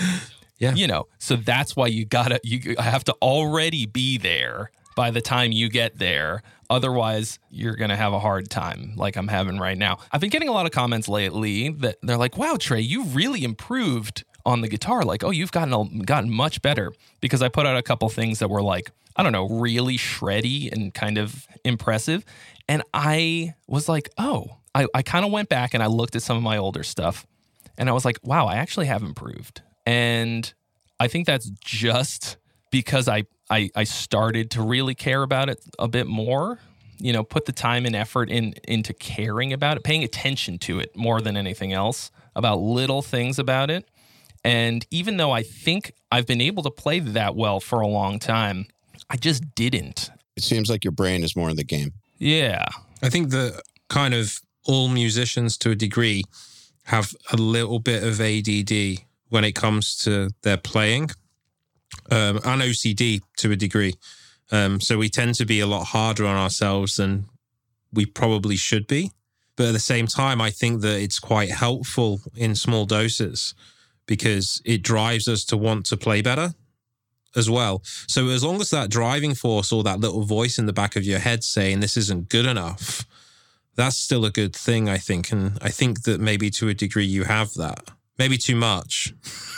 Yeah. 0.58 0.74
you 0.74 0.88
know, 0.88 1.06
so 1.18 1.36
that's 1.36 1.76
why 1.76 1.86
you 1.86 2.04
gotta 2.04 2.40
you 2.42 2.74
have 2.80 3.04
to 3.04 3.12
already 3.22 3.86
be 3.86 4.18
there 4.18 4.72
by 4.96 5.12
the 5.12 5.20
time 5.20 5.52
you 5.52 5.68
get 5.68 5.98
there. 5.98 6.42
Otherwise, 6.70 7.38
you're 7.50 7.76
gonna 7.76 7.96
have 7.96 8.12
a 8.12 8.18
hard 8.18 8.50
time, 8.50 8.92
like 8.96 9.16
I'm 9.16 9.28
having 9.28 9.58
right 9.58 9.78
now. 9.78 9.98
I've 10.12 10.20
been 10.20 10.30
getting 10.30 10.48
a 10.48 10.52
lot 10.52 10.66
of 10.66 10.72
comments 10.72 11.08
lately 11.08 11.70
that 11.70 11.96
they're 12.02 12.16
like, 12.18 12.36
"Wow, 12.36 12.56
Trey, 12.58 12.80
you've 12.80 13.14
really 13.16 13.44
improved 13.44 14.24
on 14.44 14.60
the 14.60 14.68
guitar. 14.68 15.02
Like, 15.02 15.24
oh, 15.24 15.30
you've 15.30 15.52
gotten 15.52 15.72
a, 15.72 16.04
gotten 16.04 16.30
much 16.30 16.60
better." 16.62 16.92
Because 17.20 17.42
I 17.42 17.48
put 17.48 17.66
out 17.66 17.76
a 17.76 17.82
couple 17.82 18.08
things 18.08 18.38
that 18.40 18.48
were 18.48 18.62
like, 18.62 18.90
I 19.16 19.22
don't 19.22 19.32
know, 19.32 19.48
really 19.48 19.96
shreddy 19.96 20.70
and 20.70 20.92
kind 20.92 21.18
of 21.18 21.46
impressive, 21.64 22.24
and 22.68 22.82
I 22.92 23.54
was 23.66 23.88
like, 23.88 24.10
"Oh." 24.18 24.58
I, 24.74 24.86
I 24.94 25.02
kind 25.02 25.24
of 25.24 25.32
went 25.32 25.48
back 25.48 25.74
and 25.74 25.82
I 25.82 25.86
looked 25.86 26.14
at 26.14 26.22
some 26.22 26.36
of 26.36 26.42
my 26.42 26.56
older 26.56 26.84
stuff 26.84 27.26
and 27.78 27.88
I 27.88 27.92
was 27.92 28.04
like, 28.04 28.18
wow, 28.22 28.46
I 28.46 28.56
actually 28.56 28.86
have 28.86 29.02
improved. 29.02 29.62
And 29.86 30.52
I 31.00 31.08
think 31.08 31.26
that's 31.26 31.50
just 31.64 32.36
because 32.70 33.08
I, 33.08 33.24
I 33.50 33.70
I 33.74 33.84
started 33.84 34.50
to 34.52 34.62
really 34.62 34.94
care 34.94 35.22
about 35.22 35.48
it 35.48 35.60
a 35.78 35.88
bit 35.88 36.06
more. 36.06 36.58
You 37.00 37.12
know, 37.12 37.22
put 37.22 37.44
the 37.44 37.52
time 37.52 37.86
and 37.86 37.94
effort 37.94 38.28
in 38.30 38.54
into 38.64 38.92
caring 38.92 39.52
about 39.52 39.76
it, 39.76 39.84
paying 39.84 40.04
attention 40.04 40.58
to 40.60 40.80
it 40.80 40.96
more 40.96 41.20
than 41.20 41.36
anything 41.36 41.72
else, 41.72 42.10
about 42.34 42.60
little 42.60 43.02
things 43.02 43.38
about 43.38 43.70
it. 43.70 43.88
And 44.44 44.86
even 44.90 45.16
though 45.16 45.30
I 45.30 45.42
think 45.42 45.92
I've 46.10 46.26
been 46.26 46.40
able 46.40 46.62
to 46.62 46.70
play 46.70 47.00
that 47.00 47.36
well 47.36 47.60
for 47.60 47.80
a 47.80 47.86
long 47.86 48.18
time, 48.18 48.66
I 49.10 49.16
just 49.16 49.54
didn't. 49.54 50.10
It 50.36 50.42
seems 50.42 50.70
like 50.70 50.84
your 50.84 50.92
brain 50.92 51.24
is 51.24 51.34
more 51.34 51.50
in 51.50 51.56
the 51.56 51.64
game. 51.64 51.92
Yeah. 52.18 52.66
I 53.02 53.08
think 53.08 53.30
that 53.30 53.62
kind 53.88 54.14
of 54.14 54.38
all 54.64 54.88
musicians 54.88 55.56
to 55.58 55.70
a 55.70 55.74
degree 55.74 56.24
have 56.84 57.14
a 57.32 57.36
little 57.36 57.78
bit 57.78 58.02
of 58.02 58.20
ADD 58.20 59.04
when 59.28 59.44
it 59.44 59.52
comes 59.52 59.96
to 59.98 60.30
their 60.42 60.56
playing 60.56 61.10
um, 62.10 62.36
and 62.44 62.62
OCD 62.62 63.20
to 63.38 63.52
a 63.52 63.56
degree. 63.56 63.94
Um, 64.50 64.80
so 64.80 64.98
we 64.98 65.08
tend 65.08 65.34
to 65.36 65.46
be 65.46 65.60
a 65.60 65.66
lot 65.66 65.88
harder 65.88 66.26
on 66.26 66.36
ourselves 66.36 66.96
than 66.96 67.26
we 67.92 68.06
probably 68.06 68.56
should 68.56 68.86
be. 68.86 69.12
But 69.56 69.68
at 69.68 69.72
the 69.72 69.80
same 69.80 70.06
time, 70.06 70.40
I 70.40 70.50
think 70.50 70.82
that 70.82 71.00
it's 71.00 71.18
quite 71.18 71.50
helpful 71.50 72.20
in 72.36 72.54
small 72.54 72.86
doses 72.86 73.54
because 74.06 74.62
it 74.64 74.82
drives 74.82 75.28
us 75.28 75.44
to 75.46 75.56
want 75.56 75.84
to 75.86 75.96
play 75.96 76.22
better 76.22 76.54
as 77.36 77.50
well. 77.50 77.82
So 78.06 78.28
as 78.28 78.44
long 78.44 78.60
as 78.60 78.70
that 78.70 78.88
driving 78.88 79.34
force 79.34 79.72
or 79.72 79.82
that 79.82 80.00
little 80.00 80.22
voice 80.22 80.58
in 80.58 80.66
the 80.66 80.72
back 80.72 80.96
of 80.96 81.04
your 81.04 81.18
head 81.18 81.44
saying 81.44 81.80
this 81.80 81.96
isn't 81.96 82.28
good 82.28 82.46
enough, 82.46 83.04
that's 83.74 83.96
still 83.96 84.24
a 84.24 84.30
good 84.30 84.54
thing, 84.54 84.88
I 84.88 84.98
think. 84.98 85.30
And 85.30 85.58
I 85.60 85.70
think 85.70 86.02
that 86.02 86.20
maybe 86.20 86.50
to 86.50 86.68
a 86.68 86.74
degree 86.74 87.04
you 87.04 87.24
have 87.24 87.54
that. 87.54 87.90
Maybe 88.18 88.38
too 88.38 88.56
much. 88.56 89.12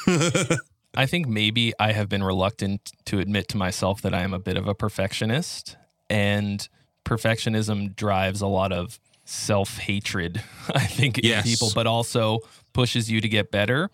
I 0.94 1.07
think 1.07 1.26
maybe 1.29 1.72
I 1.79 1.92
have 1.92 2.09
been 2.09 2.22
reluctant 2.22 2.92
to 3.07 3.18
admit 3.20 3.48
to 3.48 3.57
myself 3.57 4.03
that 4.03 4.12
I 4.14 4.22
am 4.22 4.35
a 4.35 4.38
bit 4.40 4.57
of 4.57 4.66
a 4.66 4.74
perfectionist, 4.74 5.76
and 6.09 6.68
perfectionism 7.05 7.94
drives 7.94 8.40
a 8.40 8.46
lot 8.46 8.72
of 8.72 8.98
self 9.24 9.79
hatred, 9.79 10.42
I 10.74 10.87
think, 10.87 11.20
Yes. 11.22 11.44
in 11.44 11.50
people, 11.50 11.70
but 11.74 11.87
also 11.87 12.40
pushes 12.72 13.11
you 13.11 13.20
to 13.20 13.29
get 13.29 13.50
better. 13.50 13.90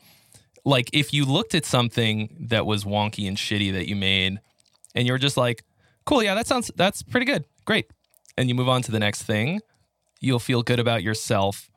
Like, 0.64 0.90
if 0.92 1.12
you 1.12 1.24
looked 1.26 1.54
at 1.54 1.64
something 1.64 2.34
that 2.48 2.66
was 2.66 2.84
wonky 2.84 3.28
and 3.28 3.36
shitty 3.36 3.72
that 3.74 3.88
you 3.88 3.94
made, 3.96 4.40
and 4.94 5.06
you're 5.06 5.18
just 5.18 5.36
like, 5.36 5.62
cool, 6.06 6.22
yeah, 6.22 6.34
that 6.34 6.46
sounds, 6.46 6.70
that's 6.76 7.02
pretty 7.02 7.26
good, 7.26 7.44
great. 7.66 7.86
And 8.38 8.48
you 8.48 8.54
move 8.54 8.68
on 8.68 8.82
to 8.82 8.90
the 8.90 8.98
next 8.98 9.22
thing, 9.24 9.60
you'll 10.20 10.38
feel 10.38 10.62
good 10.62 10.80
about 10.80 11.02
yourself 11.02 11.70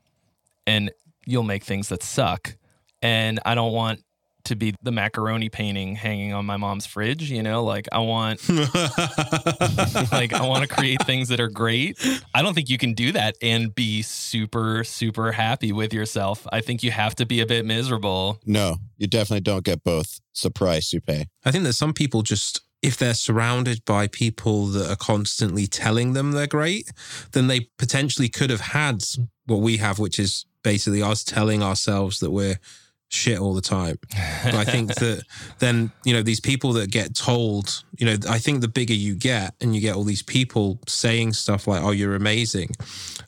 and 0.65 0.91
you'll 1.25 1.43
make 1.43 1.63
things 1.63 1.89
that 1.89 2.01
suck. 2.03 2.55
And 3.01 3.39
I 3.45 3.53
don't 3.55 3.73
want 3.73 4.03
to 4.49 4.55
be 4.55 4.75
the 4.83 4.91
macaroni 4.91 5.49
painting 5.49 5.95
hanging 5.95 6.33
on 6.33 6.45
my 6.45 6.57
mom's 6.57 6.85
fridge, 6.85 7.31
you 7.31 7.41
know? 7.41 7.63
Like 7.63 7.87
I 7.91 7.99
want 7.99 8.47
like 10.11 10.33
I 10.33 10.45
want 10.45 10.61
to 10.61 10.67
create 10.67 11.03
things 11.05 11.29
that 11.29 11.39
are 11.39 11.49
great. 11.49 11.97
I 12.35 12.41
don't 12.41 12.53
think 12.53 12.69
you 12.69 12.77
can 12.77 12.93
do 12.93 13.11
that 13.13 13.35
and 13.41 13.73
be 13.73 14.01
super 14.01 14.83
super 14.83 15.31
happy 15.31 15.71
with 15.71 15.93
yourself. 15.93 16.45
I 16.51 16.61
think 16.61 16.83
you 16.83 16.91
have 16.91 17.15
to 17.15 17.25
be 17.25 17.39
a 17.39 17.45
bit 17.45 17.65
miserable. 17.65 18.39
No, 18.45 18.77
you 18.97 19.07
definitely 19.07 19.41
don't 19.41 19.63
get 19.63 19.83
both. 19.83 20.19
Surprise, 20.33 20.93
pay. 21.05 21.27
I 21.45 21.51
think 21.51 21.63
that 21.63 21.73
some 21.73 21.93
people 21.93 22.21
just, 22.21 22.61
if 22.81 22.97
they're 22.97 23.13
surrounded 23.13 23.83
by 23.85 24.07
people 24.07 24.67
that 24.67 24.89
are 24.89 24.95
constantly 24.95 25.67
telling 25.67 26.13
them 26.13 26.31
they're 26.31 26.47
great, 26.47 26.91
then 27.31 27.47
they 27.47 27.69
potentially 27.77 28.29
could 28.29 28.49
have 28.49 28.61
had 28.61 29.03
what 29.45 29.57
we 29.57 29.77
have, 29.77 29.99
which 29.99 30.19
is 30.19 30.45
basically 30.63 31.01
us 31.01 31.23
telling 31.23 31.63
ourselves 31.63 32.19
that 32.19 32.31
we're 32.31 32.59
shit 33.09 33.39
all 33.39 33.53
the 33.53 33.61
time. 33.61 33.97
But 34.43 34.55
I 34.55 34.63
think 34.63 34.93
that 34.95 35.23
then, 35.59 35.91
you 36.05 36.13
know, 36.13 36.21
these 36.21 36.39
people 36.39 36.73
that 36.73 36.91
get 36.91 37.15
told, 37.15 37.83
you 37.97 38.05
know, 38.05 38.15
I 38.29 38.39
think 38.39 38.61
the 38.61 38.67
bigger 38.67 38.93
you 38.93 39.15
get 39.15 39.55
and 39.59 39.75
you 39.75 39.81
get 39.81 39.95
all 39.95 40.03
these 40.03 40.23
people 40.23 40.79
saying 40.87 41.33
stuff 41.33 41.67
like, 41.67 41.83
oh, 41.83 41.91
you're 41.91 42.15
amazing. 42.15 42.69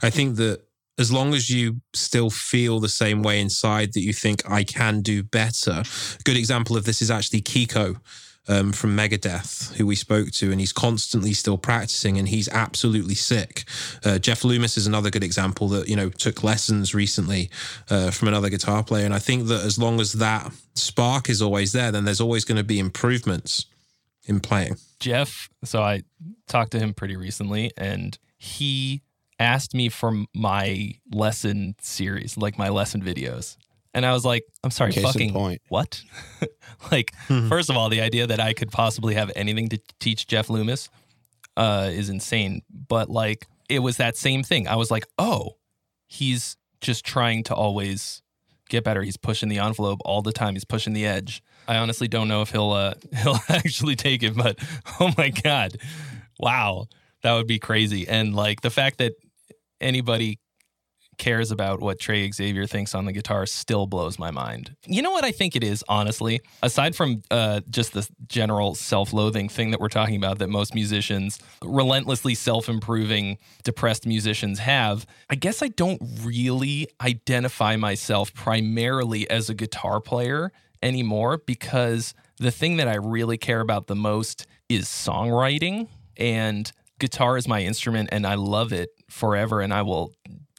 I 0.02 0.10
think 0.10 0.38
that 0.38 0.62
as 1.00 1.12
long 1.12 1.34
as 1.34 1.50
you 1.50 1.82
still 1.94 2.30
feel 2.30 2.80
the 2.80 2.90
same 2.90 3.24
way 3.24 3.42
inside 3.42 3.94
that 3.94 4.02
you 4.02 4.14
think 4.14 4.50
I 4.50 4.64
can 4.64 5.02
do 5.02 5.24
better. 5.24 5.84
Good 6.24 6.38
example 6.38 6.78
of 6.78 6.86
this 6.86 7.02
is 7.02 7.10
actually 7.10 7.42
Kiko 7.42 8.00
um, 8.48 8.72
from 8.72 8.96
Megadeth, 8.96 9.74
who 9.76 9.86
we 9.86 9.96
spoke 9.96 10.32
to, 10.32 10.52
and 10.52 10.60
he's 10.60 10.74
constantly 10.74 11.34
still 11.34 11.58
practicing, 11.58 12.18
and 12.18 12.30
he's 12.30 12.50
absolutely 12.50 13.16
sick. 13.16 13.64
Uh, 14.04 14.18
Jeff 14.18 14.44
Loomis 14.44 14.78
is 14.78 14.88
another 14.88 15.10
good 15.10 15.24
example 15.24 15.68
that 15.70 15.88
you 15.88 15.96
know 15.96 16.10
took 16.10 16.44
lessons 16.44 16.94
recently 16.96 17.50
uh, 17.90 18.12
from 18.12 18.28
another 18.28 18.50
guitar 18.50 18.84
player, 18.84 19.06
and 19.06 19.14
I 19.14 19.20
think 19.20 19.48
that 19.48 19.64
as 19.64 19.78
long 19.78 20.00
as 20.00 20.14
that 20.14 20.52
spark 20.76 21.30
is 21.30 21.42
always 21.42 21.72
there, 21.72 21.92
then 21.92 22.06
there's 22.06 22.22
always 22.22 22.46
going 22.46 22.58
to 22.58 22.64
be 22.64 22.80
improvements 22.80 23.66
in 24.26 24.40
playing. 24.40 24.76
Jeff, 25.00 25.50
so 25.64 25.82
I 25.82 26.04
talked 26.48 26.72
to 26.72 26.80
him 26.80 26.94
pretty 26.94 27.16
recently 27.16 27.72
and 27.76 28.18
he 28.38 29.02
asked 29.40 29.74
me 29.74 29.90
for 29.90 30.26
my 30.34 30.94
lesson 31.12 31.76
series, 31.82 32.38
like 32.38 32.58
my 32.58 32.70
lesson 32.70 33.02
videos. 33.02 33.58
And 33.94 34.06
I 34.06 34.14
was 34.14 34.24
like, 34.24 34.44
I'm 34.64 34.72
sorry, 34.72 34.94
Case 34.94 35.04
fucking 35.04 35.34
point. 35.34 35.62
what? 35.68 36.02
like, 36.92 37.14
first 37.28 37.70
of 37.70 37.76
all, 37.76 37.90
the 37.90 38.02
idea 38.02 38.28
that 38.28 38.40
I 38.40 38.54
could 38.54 38.72
possibly 38.72 39.16
have 39.16 39.32
anything 39.36 39.68
to 39.70 39.80
teach 40.00 40.28
Jeff 40.28 40.50
Loomis 40.50 40.90
uh, 41.58 41.90
is 41.92 42.10
insane. 42.10 42.62
But 42.70 43.10
like, 43.10 43.48
it 43.70 43.80
was 43.80 43.98
that 43.98 44.16
same 44.16 44.44
thing. 44.44 44.68
I 44.68 44.76
was 44.76 44.92
like, 44.92 45.06
oh, 45.18 45.58
he's 46.08 46.58
just 46.82 47.06
trying 47.06 47.44
to 47.44 47.56
always 47.56 48.22
get 48.70 48.84
better. 48.84 49.04
He's 49.04 49.18
pushing 49.18 49.50
the 49.50 49.60
envelope 49.60 50.00
all 50.04 50.22
the 50.22 50.34
time. 50.34 50.56
He's 50.56 50.66
pushing 50.66 50.94
the 50.94 51.06
edge. 51.06 51.44
I 51.68 51.78
honestly 51.78 52.08
don't 52.08 52.28
know 52.28 52.42
if 52.42 52.52
he'll 52.52 52.72
uh, 52.72 52.96
he'll 53.24 53.40
actually 53.50 53.96
take 53.96 54.24
it, 54.24 54.36
but 54.36 54.58
oh 55.00 55.14
my 55.18 55.30
god, 55.30 55.78
wow, 56.40 56.88
that 57.24 57.34
would 57.34 57.48
be 57.48 57.60
crazy. 57.60 58.08
And 58.08 58.36
like 58.36 58.62
the 58.62 58.70
fact 58.70 58.98
that 58.98 59.14
anybody 59.80 60.40
cares 61.22 61.52
about 61.52 61.80
what 61.80 62.00
Trey 62.00 62.30
Xavier 62.32 62.66
thinks 62.66 62.96
on 62.96 63.06
the 63.06 63.14
guitar 63.14 63.46
still 63.46 63.86
blows 63.86 64.18
my 64.18 64.32
mind. 64.32 64.76
You 64.88 65.04
know 65.04 65.12
what 65.12 65.24
I 65.24 65.32
think 65.32 65.56
it 65.56 65.64
is, 65.64 65.86
honestly? 65.88 66.42
Aside 66.64 66.96
from 66.96 67.22
uh, 67.30 67.62
just 67.70 67.94
the 67.94 68.10
general 68.28 68.74
self 68.74 69.14
loathing 69.14 69.48
thing 69.48 69.70
that 69.70 69.80
we're 69.80 69.88
talking 69.88 70.16
about 70.16 70.40
that 70.40 70.50
most 70.50 70.74
musicians, 70.74 71.40
relentlessly 71.64 72.34
self 72.34 72.68
improving, 72.68 73.38
depressed 73.64 74.08
musicians 74.08 74.60
have, 74.60 75.06
I 75.30 75.36
guess 75.36 75.62
I 75.62 75.68
don't 75.68 76.02
really 76.24 76.88
identify 77.00 77.76
myself 77.76 78.34
primarily 78.34 79.30
as 79.30 79.48
a 79.48 79.54
guitar 79.54 80.02
player 80.02 80.52
anymore 80.82 81.38
because 81.38 82.16
the 82.38 82.52
thing 82.52 82.78
that 82.78 82.88
I 82.88 82.96
really 82.96 83.38
care 83.38 83.62
about 83.62 83.86
the 83.86 83.96
most 83.96 84.48
is 84.68 84.86
songwriting 84.86 85.88
and 86.18 86.72
guitar 87.00 87.38
is 87.38 87.48
my 87.48 87.62
instrument 87.62 88.10
and 88.12 88.26
I 88.26 88.34
love 88.34 88.74
it 88.74 88.90
forever 89.08 89.62
and 89.62 89.72
I 89.72 89.84
will 89.84 90.14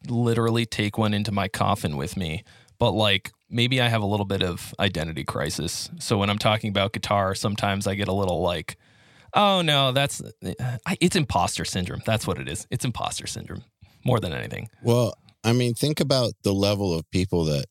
literally 0.09 0.67
take 0.67 0.99
one 0.99 1.15
into 1.15 1.33
my 1.33 1.49
coffin 1.49 1.97
with 1.97 2.17
me. 2.17 2.45
But 2.79 2.93
like 2.93 3.31
maybe 3.49 3.81
I 3.81 3.89
have 3.89 4.03
a 4.03 4.07
little 4.07 4.27
bit 4.27 4.43
of 4.43 4.75
identity 4.81 5.25
crisis. 5.25 5.91
So 5.99 6.19
when 6.19 6.31
I'm 6.31 6.39
talking 6.39 6.71
about 6.71 6.93
guitar, 6.93 7.35
sometimes 7.35 7.87
I 7.87 7.95
get 7.95 8.09
a 8.09 8.13
little 8.13 8.41
like, 8.43 8.77
oh 9.35 9.63
no, 9.63 9.93
that's 9.93 10.23
eh, 10.43 10.55
it's 11.01 11.17
imposter 11.17 11.65
syndrome. 11.65 12.03
That's 12.05 12.27
what 12.27 12.39
it 12.39 12.49
is. 12.49 12.67
It's 12.71 12.85
imposter 12.85 13.27
syndrome 13.27 13.65
more 14.05 14.19
than 14.19 14.33
anything. 14.33 14.69
Well, 14.83 15.15
I 15.45 15.53
mean, 15.53 15.75
think 15.75 16.01
about 16.01 16.33
the 16.43 16.53
level 16.53 16.95
of 16.95 17.09
people 17.11 17.45
that 17.45 17.67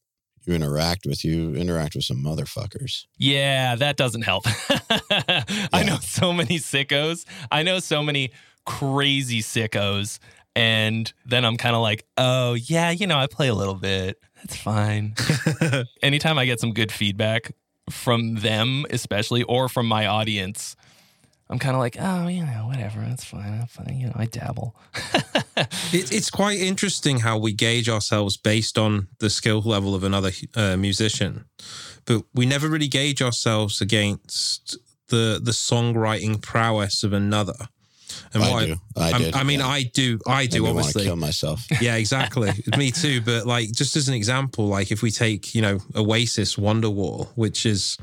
you 0.45 0.53
interact 0.53 1.05
with. 1.05 1.23
You 1.23 1.55
interact 1.55 1.95
with 1.95 2.05
some 2.05 2.23
motherfuckers. 2.23 3.05
Yeah, 3.17 3.75
that 3.75 3.97
doesn't 3.97 4.23
help. 4.23 4.45
I 5.73 5.83
know 5.85 5.97
so 6.01 6.33
many 6.33 6.57
sickos. 6.57 7.25
I 7.51 7.63
know 7.63 7.79
so 7.79 8.03
many 8.03 8.31
crazy 8.65 9.41
sickos. 9.41 10.19
And 10.55 11.11
then 11.25 11.45
I'm 11.45 11.57
kind 11.57 11.75
of 11.75 11.81
like, 11.81 12.05
oh, 12.17 12.53
yeah, 12.53 12.91
you 12.91 13.07
know, 13.07 13.17
I 13.17 13.27
play 13.27 13.47
a 13.47 13.55
little 13.55 13.75
bit. 13.75 14.19
That's 14.35 14.57
fine. 14.57 15.15
Anytime 16.01 16.37
I 16.37 16.45
get 16.45 16.59
some 16.59 16.73
good 16.73 16.91
feedback 16.91 17.51
from 17.89 18.35
them, 18.35 18.85
especially, 18.89 19.43
or 19.43 19.69
from 19.69 19.85
my 19.87 20.07
audience, 20.07 20.75
I'm 21.49 21.59
kind 21.59 21.75
of 21.75 21.79
like, 21.79 21.97
oh, 21.99 22.27
you 22.27 22.45
know, 22.45 22.65
whatever, 22.67 23.01
that's 23.01 23.25
fine. 23.25 23.59
I'm 23.59 23.67
fine. 23.67 23.97
You 23.99 24.07
know, 24.07 24.13
I 24.15 24.25
dabble. 24.25 24.75
It, 25.93 26.11
it's 26.11 26.29
quite 26.29 26.57
interesting 26.57 27.19
how 27.19 27.37
we 27.37 27.51
gauge 27.53 27.89
ourselves 27.89 28.37
based 28.37 28.77
on 28.77 29.09
the 29.19 29.29
skill 29.29 29.61
level 29.61 29.93
of 29.93 30.03
another 30.03 30.31
uh, 30.55 30.77
musician, 30.77 31.45
but 32.05 32.23
we 32.33 32.45
never 32.45 32.69
really 32.69 32.87
gauge 32.87 33.21
ourselves 33.21 33.81
against 33.81 34.77
the 35.09 35.39
the 35.43 35.51
songwriting 35.51 36.41
prowess 36.41 37.03
of 37.03 37.13
another. 37.13 37.67
And 38.33 38.43
I 38.43 38.51
what 38.51 38.65
do. 38.65 38.75
I 38.97 39.11
I'm- 39.11 39.21
did. 39.21 39.35
I 39.35 39.43
mean, 39.43 39.59
yeah. 39.59 39.67
I 39.67 39.83
do. 39.83 40.19
I 40.27 40.45
do. 40.45 40.57
me 40.63 40.69
wanna 40.69 40.79
Obviously, 40.79 41.03
kill 41.05 41.15
myself. 41.15 41.65
yeah, 41.81 41.95
exactly. 41.95 42.51
Me 42.77 42.91
too. 42.91 43.21
But 43.21 43.45
like, 43.45 43.71
just 43.71 43.95
as 43.95 44.07
an 44.07 44.13
example, 44.13 44.67
like 44.67 44.91
if 44.91 45.01
we 45.01 45.11
take, 45.11 45.53
you 45.55 45.61
know, 45.61 45.79
Oasis 45.95 46.55
Wonderwall, 46.55 47.27
which 47.35 47.65
is 47.65 47.97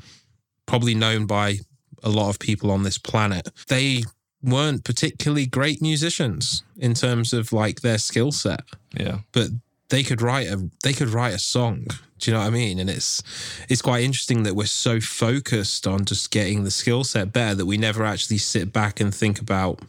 probably 0.67 0.95
known 0.95 1.27
by 1.27 1.59
a 2.03 2.09
lot 2.11 2.29
of 2.31 2.39
people 2.39 2.71
on 2.71 2.83
this 2.83 2.99
planet, 2.99 3.49
they 3.69 4.03
weren't 4.43 4.85
particularly 4.85 5.47
great 5.47 5.83
musicians 5.83 6.63
in 6.77 6.95
terms 6.95 7.33
of 7.33 7.53
like 7.53 7.81
their 7.81 7.99
skill 7.99 8.31
set, 8.31 8.61
Yeah. 8.97 9.19
but 9.33 9.49
they 9.89 10.03
could 10.05 10.21
write 10.23 10.47
a 10.47 10.71
they 10.85 10.93
could 10.93 11.09
write 11.09 11.35
a 11.35 11.39
song. 11.39 11.87
Do 12.19 12.31
you 12.31 12.35
know 12.37 12.41
what 12.41 12.47
I 12.49 12.51
mean? 12.51 12.79
And 12.79 12.91
it's 12.91 13.23
it's 13.69 13.81
quite 13.83 14.05
interesting 14.05 14.43
that 14.45 14.55
we're 14.55 14.67
so 14.67 15.01
focused 15.01 15.87
on 15.87 16.05
just 16.05 16.31
getting 16.31 16.63
the 16.65 16.71
skill 16.71 17.03
set 17.05 17.33
better 17.33 17.55
that 17.57 17.67
we 17.67 17.79
never 17.79 18.05
actually 18.05 18.39
sit 18.39 18.73
back 18.73 19.01
and 19.01 19.13
think 19.15 19.41
about, 19.41 19.81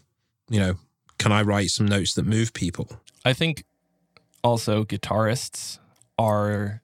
you 0.49 0.59
know, 0.59 0.75
can 1.17 1.31
I 1.31 1.41
write 1.41 1.69
some 1.69 1.87
notes 1.87 2.13
that 2.15 2.25
move 2.25 2.53
people? 2.53 2.89
I 3.25 3.33
think 3.33 3.63
also 4.43 4.83
guitarists 4.83 5.79
are 6.17 6.81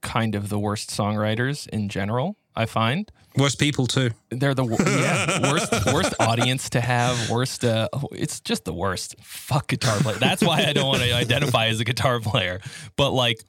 kind 0.00 0.34
of 0.34 0.48
the 0.48 0.58
worst 0.58 0.90
songwriters 0.90 1.68
in 1.68 1.88
general. 1.88 2.36
I 2.54 2.66
find 2.66 3.10
Worst 3.34 3.58
people 3.58 3.86
too. 3.86 4.10
they're 4.28 4.52
the 4.54 4.64
yeah 5.00 5.50
worst 5.50 5.72
worst 5.86 6.14
audience 6.20 6.68
to 6.70 6.82
have. 6.82 7.30
Worst. 7.30 7.64
Uh, 7.64 7.88
it's 8.12 8.40
just 8.40 8.66
the 8.66 8.74
worst. 8.74 9.16
Fuck 9.22 9.68
guitar 9.68 9.98
player. 10.00 10.18
That's 10.18 10.42
why 10.42 10.64
I 10.66 10.74
don't 10.74 10.86
want 10.86 11.02
to 11.02 11.14
identify 11.14 11.68
as 11.68 11.80
a 11.80 11.84
guitar 11.84 12.20
player. 12.20 12.60
But 12.96 13.12
like, 13.12 13.42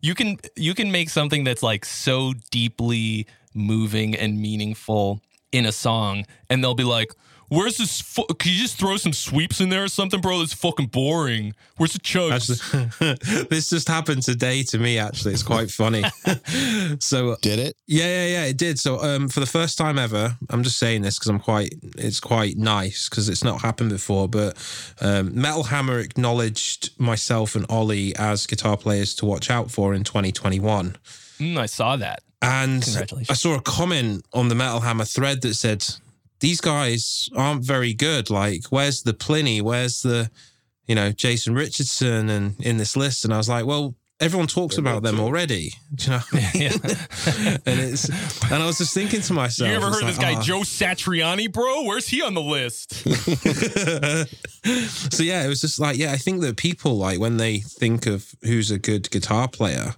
you 0.00 0.14
can 0.14 0.36
you 0.54 0.72
can 0.72 0.92
make 0.92 1.10
something 1.10 1.42
that's 1.42 1.64
like 1.64 1.84
so 1.84 2.32
deeply 2.52 3.26
moving 3.54 4.14
and 4.14 4.40
meaningful 4.40 5.20
in 5.50 5.66
a 5.66 5.72
song, 5.72 6.26
and 6.48 6.62
they'll 6.62 6.74
be 6.74 6.84
like. 6.84 7.12
Where's 7.48 7.76
this? 7.76 8.00
Fu- 8.00 8.26
Can 8.38 8.52
you 8.52 8.58
just 8.58 8.78
throw 8.78 8.96
some 8.96 9.12
sweeps 9.12 9.60
in 9.60 9.68
there 9.68 9.84
or 9.84 9.88
something, 9.88 10.20
bro? 10.20 10.38
That's 10.38 10.54
fucking 10.54 10.86
boring. 10.86 11.54
Where's 11.76 11.92
the 11.92 11.98
chugs? 11.98 12.32
Actually, 13.00 13.44
this 13.50 13.70
just 13.70 13.88
happened 13.88 14.22
today 14.22 14.62
to 14.64 14.78
me. 14.78 14.98
Actually, 14.98 15.34
it's 15.34 15.42
quite 15.42 15.70
funny. 15.70 16.04
so 17.00 17.36
Did 17.42 17.58
it? 17.58 17.76
yeah, 17.86 18.04
yeah, 18.06 18.26
yeah, 18.26 18.44
it 18.46 18.56
did. 18.56 18.78
So 18.78 18.98
um, 19.02 19.28
for 19.28 19.40
the 19.40 19.46
first 19.46 19.78
time 19.78 19.98
ever, 19.98 20.36
I'm 20.50 20.62
just 20.62 20.78
saying 20.78 21.02
this 21.02 21.18
because 21.18 21.28
I'm 21.30 21.40
quite. 21.40 21.74
It's 21.96 22.20
quite 22.20 22.56
nice 22.56 23.08
because 23.08 23.28
it's 23.28 23.44
not 23.44 23.60
happened 23.60 23.90
before. 23.90 24.28
But 24.28 24.56
um, 25.00 25.38
Metal 25.40 25.64
Hammer 25.64 25.98
acknowledged 25.98 26.98
myself 26.98 27.54
and 27.54 27.66
Ollie 27.68 28.14
as 28.16 28.46
guitar 28.46 28.76
players 28.76 29.14
to 29.16 29.26
watch 29.26 29.50
out 29.50 29.70
for 29.70 29.94
in 29.94 30.04
2021. 30.04 30.96
Mm, 31.38 31.56
I 31.58 31.66
saw 31.66 31.96
that. 31.96 32.22
And 32.42 32.82
I 33.30 33.32
saw 33.34 33.54
a 33.54 33.60
comment 33.62 34.24
on 34.34 34.48
the 34.48 34.54
Metal 34.54 34.80
Hammer 34.80 35.06
thread 35.06 35.40
that 35.42 35.54
said, 35.54 35.82
"These 36.44 36.60
guys 36.60 37.30
aren't 37.34 37.64
very 37.64 37.94
good. 37.94 38.28
Like, 38.28 38.66
where's 38.66 39.02
the 39.02 39.14
Plini? 39.14 39.62
Where's 39.62 40.02
the, 40.02 40.30
you 40.86 40.94
know, 40.94 41.10
Jason 41.10 41.54
Richardson 41.54 42.28
and 42.28 42.60
in 42.60 42.76
this 42.76 42.98
list?" 42.98 43.24
And 43.24 43.32
I 43.32 43.38
was 43.38 43.48
like, 43.48 43.64
"Well, 43.64 43.94
everyone 44.20 44.46
talks 44.46 44.76
about 44.76 45.02
them 45.02 45.20
already. 45.20 45.72
Do 45.94 46.04
you 46.04 46.10
know?" 46.10 46.20
Yeah. 46.54 46.72
and 47.64 47.80
it's 47.80 48.10
and 48.50 48.62
I 48.62 48.66
was 48.66 48.76
just 48.76 48.92
thinking 48.92 49.22
to 49.22 49.32
myself, 49.32 49.70
You 49.70 49.76
ever 49.76 49.90
heard 49.90 50.04
this 50.04 50.18
like, 50.18 50.34
guy 50.34 50.38
ah. 50.38 50.42
Joe 50.42 50.60
Satriani, 50.60 51.50
bro? 51.50 51.84
Where's 51.84 52.08
he 52.08 52.20
on 52.20 52.34
the 52.34 52.42
list? 52.42 52.92
so 55.14 55.22
yeah, 55.22 55.46
it 55.46 55.48
was 55.48 55.62
just 55.62 55.80
like 55.80 55.96
yeah, 55.96 56.12
I 56.12 56.18
think 56.18 56.42
that 56.42 56.58
people 56.58 56.98
like 56.98 57.18
when 57.18 57.38
they 57.38 57.60
think 57.60 58.04
of 58.04 58.34
who's 58.42 58.70
a 58.70 58.78
good 58.78 59.10
guitar 59.10 59.48
player, 59.48 59.94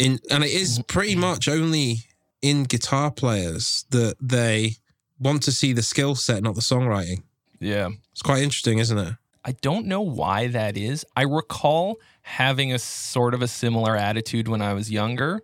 in 0.00 0.18
and 0.28 0.42
it 0.42 0.50
is 0.50 0.82
pretty 0.88 1.14
much 1.14 1.46
only 1.46 1.98
in 2.40 2.64
guitar 2.64 3.12
players 3.12 3.84
that 3.90 4.16
they 4.20 4.78
want 5.22 5.42
to 5.44 5.52
see 5.52 5.72
the 5.72 5.82
skill 5.82 6.14
set, 6.14 6.42
not 6.42 6.54
the 6.54 6.60
songwriting. 6.60 7.22
yeah. 7.60 7.88
It's 8.10 8.22
quite 8.22 8.42
interesting, 8.42 8.78
isn't 8.78 8.98
it? 8.98 9.14
I 9.44 9.52
don't 9.60 9.86
know 9.86 10.02
why 10.02 10.48
that 10.48 10.76
is. 10.76 11.04
I 11.16 11.22
recall 11.22 11.96
having 12.22 12.72
a 12.72 12.78
sort 12.78 13.34
of 13.34 13.42
a 13.42 13.48
similar 13.48 13.96
attitude 13.96 14.46
when 14.48 14.62
I 14.62 14.74
was 14.74 14.90
younger. 14.90 15.40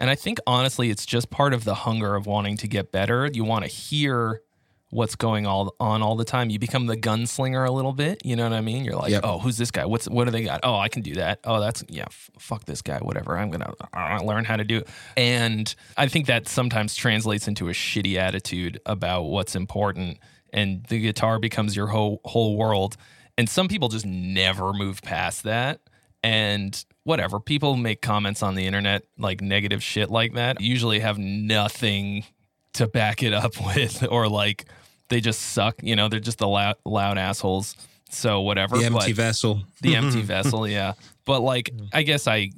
And 0.00 0.10
I 0.10 0.14
think 0.14 0.38
honestly, 0.46 0.90
it's 0.90 1.06
just 1.06 1.30
part 1.30 1.54
of 1.54 1.64
the 1.64 1.74
hunger 1.74 2.14
of 2.14 2.26
wanting 2.26 2.56
to 2.58 2.68
get 2.68 2.92
better. 2.92 3.28
You 3.32 3.44
want 3.44 3.64
to 3.64 3.70
hear 3.70 4.42
what's 4.90 5.14
going 5.16 5.46
all 5.46 5.74
on 5.78 6.02
all 6.02 6.16
the 6.16 6.24
time. 6.24 6.48
You 6.50 6.58
become 6.58 6.86
the 6.86 6.96
gunslinger 6.96 7.66
a 7.68 7.70
little 7.70 7.92
bit. 7.92 8.24
You 8.24 8.36
know 8.36 8.44
what 8.44 8.52
I 8.54 8.60
mean? 8.62 8.84
You're 8.84 8.96
like, 8.96 9.10
Yep. 9.10 9.20
oh, 9.24 9.38
who's 9.38 9.56
this 9.58 9.70
guy? 9.70 9.84
What's 9.84 10.08
what 10.08 10.24
do 10.24 10.30
they 10.30 10.42
got? 10.42 10.60
Oh, 10.62 10.76
I 10.76 10.88
can 10.88 11.02
do 11.02 11.14
that. 11.14 11.40
Oh, 11.44 11.60
that's 11.60 11.84
yeah. 11.88 12.04
F- 12.06 12.30
fuck 12.38 12.64
this 12.64 12.80
guy. 12.82 12.98
Whatever. 12.98 13.36
I'm 13.36 13.50
gonna 13.50 13.72
uh, 13.92 14.20
learn 14.24 14.44
how 14.44 14.56
to 14.56 14.64
do 14.64 14.78
it. 14.78 14.88
And 15.16 15.74
I 15.96 16.08
think 16.08 16.26
that 16.26 16.48
sometimes 16.48 16.94
translates 16.94 17.48
into 17.48 17.68
a 17.68 17.72
shitty 17.72 18.16
attitude 18.16 18.80
about 18.86 19.24
what's 19.24 19.54
important, 19.54 20.18
and 20.52 20.84
the 20.86 20.98
guitar 21.00 21.38
becomes 21.38 21.76
your 21.76 21.88
whole 21.88 22.20
whole 22.24 22.56
world. 22.56 22.96
And 23.36 23.48
some 23.48 23.68
people 23.68 23.88
just 23.88 24.06
never 24.06 24.72
move 24.72 25.00
past 25.02 25.44
that. 25.44 25.80
And 26.24 26.84
whatever, 27.04 27.38
people 27.38 27.76
make 27.76 28.02
comments 28.02 28.42
on 28.42 28.56
the 28.56 28.66
internet 28.66 29.04
like 29.16 29.40
negative 29.40 29.82
shit 29.82 30.10
like 30.10 30.34
that. 30.34 30.60
Usually 30.60 30.98
have 30.98 31.18
nothing 31.18 32.24
to 32.72 32.88
back 32.88 33.22
it 33.22 33.32
up 33.32 33.52
with, 33.76 34.04
or 34.10 34.28
like 34.28 34.64
they 35.08 35.20
just 35.20 35.40
suck. 35.40 35.76
You 35.82 35.96
know, 35.96 36.08
they're 36.08 36.20
just 36.20 36.38
the 36.38 36.48
loud, 36.48 36.76
loud 36.84 37.18
assholes. 37.18 37.76
So 38.10 38.40
whatever. 38.40 38.78
The 38.78 38.84
empty 38.84 39.12
but- 39.12 39.16
vessel. 39.16 39.62
the 39.82 39.96
empty 39.96 40.22
vessel, 40.22 40.66
yeah. 40.66 40.94
But 41.24 41.40
like, 41.40 41.70
I 41.92 42.02
guess 42.02 42.26
I 42.26 42.50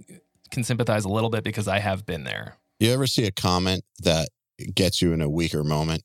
can 0.50 0.62
sympathize 0.64 1.04
a 1.04 1.08
little 1.08 1.30
bit 1.30 1.44
because 1.44 1.66
I 1.68 1.78
have 1.80 2.06
been 2.06 2.24
there. 2.24 2.56
You 2.78 2.92
ever 2.92 3.06
see 3.06 3.26
a 3.26 3.32
comment 3.32 3.84
that 4.02 4.28
gets 4.74 5.02
you 5.02 5.12
in 5.12 5.20
a 5.20 5.28
weaker 5.28 5.64
moment 5.64 6.02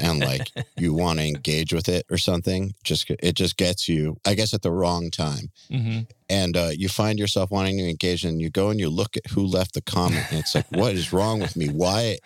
and 0.00 0.20
like 0.20 0.50
you 0.76 0.92
want 0.92 1.18
to 1.18 1.26
engage 1.26 1.72
with 1.72 1.88
it 1.88 2.04
or 2.10 2.18
something? 2.18 2.74
Just 2.84 3.10
it 3.10 3.34
just 3.34 3.56
gets 3.56 3.88
you, 3.88 4.16
I 4.26 4.34
guess, 4.34 4.52
at 4.52 4.62
the 4.62 4.70
wrong 4.72 5.10
time, 5.10 5.50
hmm 5.70 6.00
and 6.30 6.56
uh, 6.56 6.70
you 6.72 6.88
find 6.88 7.18
yourself 7.18 7.50
wanting 7.50 7.76
to 7.78 7.88
engage, 7.88 8.24
and 8.24 8.40
you 8.40 8.50
go 8.50 8.70
and 8.70 8.80
you 8.80 8.88
look 8.88 9.16
at 9.16 9.30
who 9.32 9.44
left 9.46 9.74
the 9.74 9.82
comment, 9.82 10.24
and 10.30 10.40
it's 10.40 10.54
like, 10.54 10.66
what 10.72 10.94
is 10.94 11.12
wrong 11.12 11.38
with 11.40 11.54
me? 11.56 11.68
Why? 11.68 12.18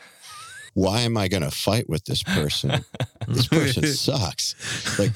Why 0.74 1.00
am 1.00 1.16
I 1.16 1.28
going 1.28 1.42
to 1.42 1.50
fight 1.50 1.88
with 1.88 2.04
this 2.04 2.22
person? 2.22 2.84
This 3.26 3.48
person 3.48 3.86
sucks. 3.86 4.98
Like, 4.98 5.12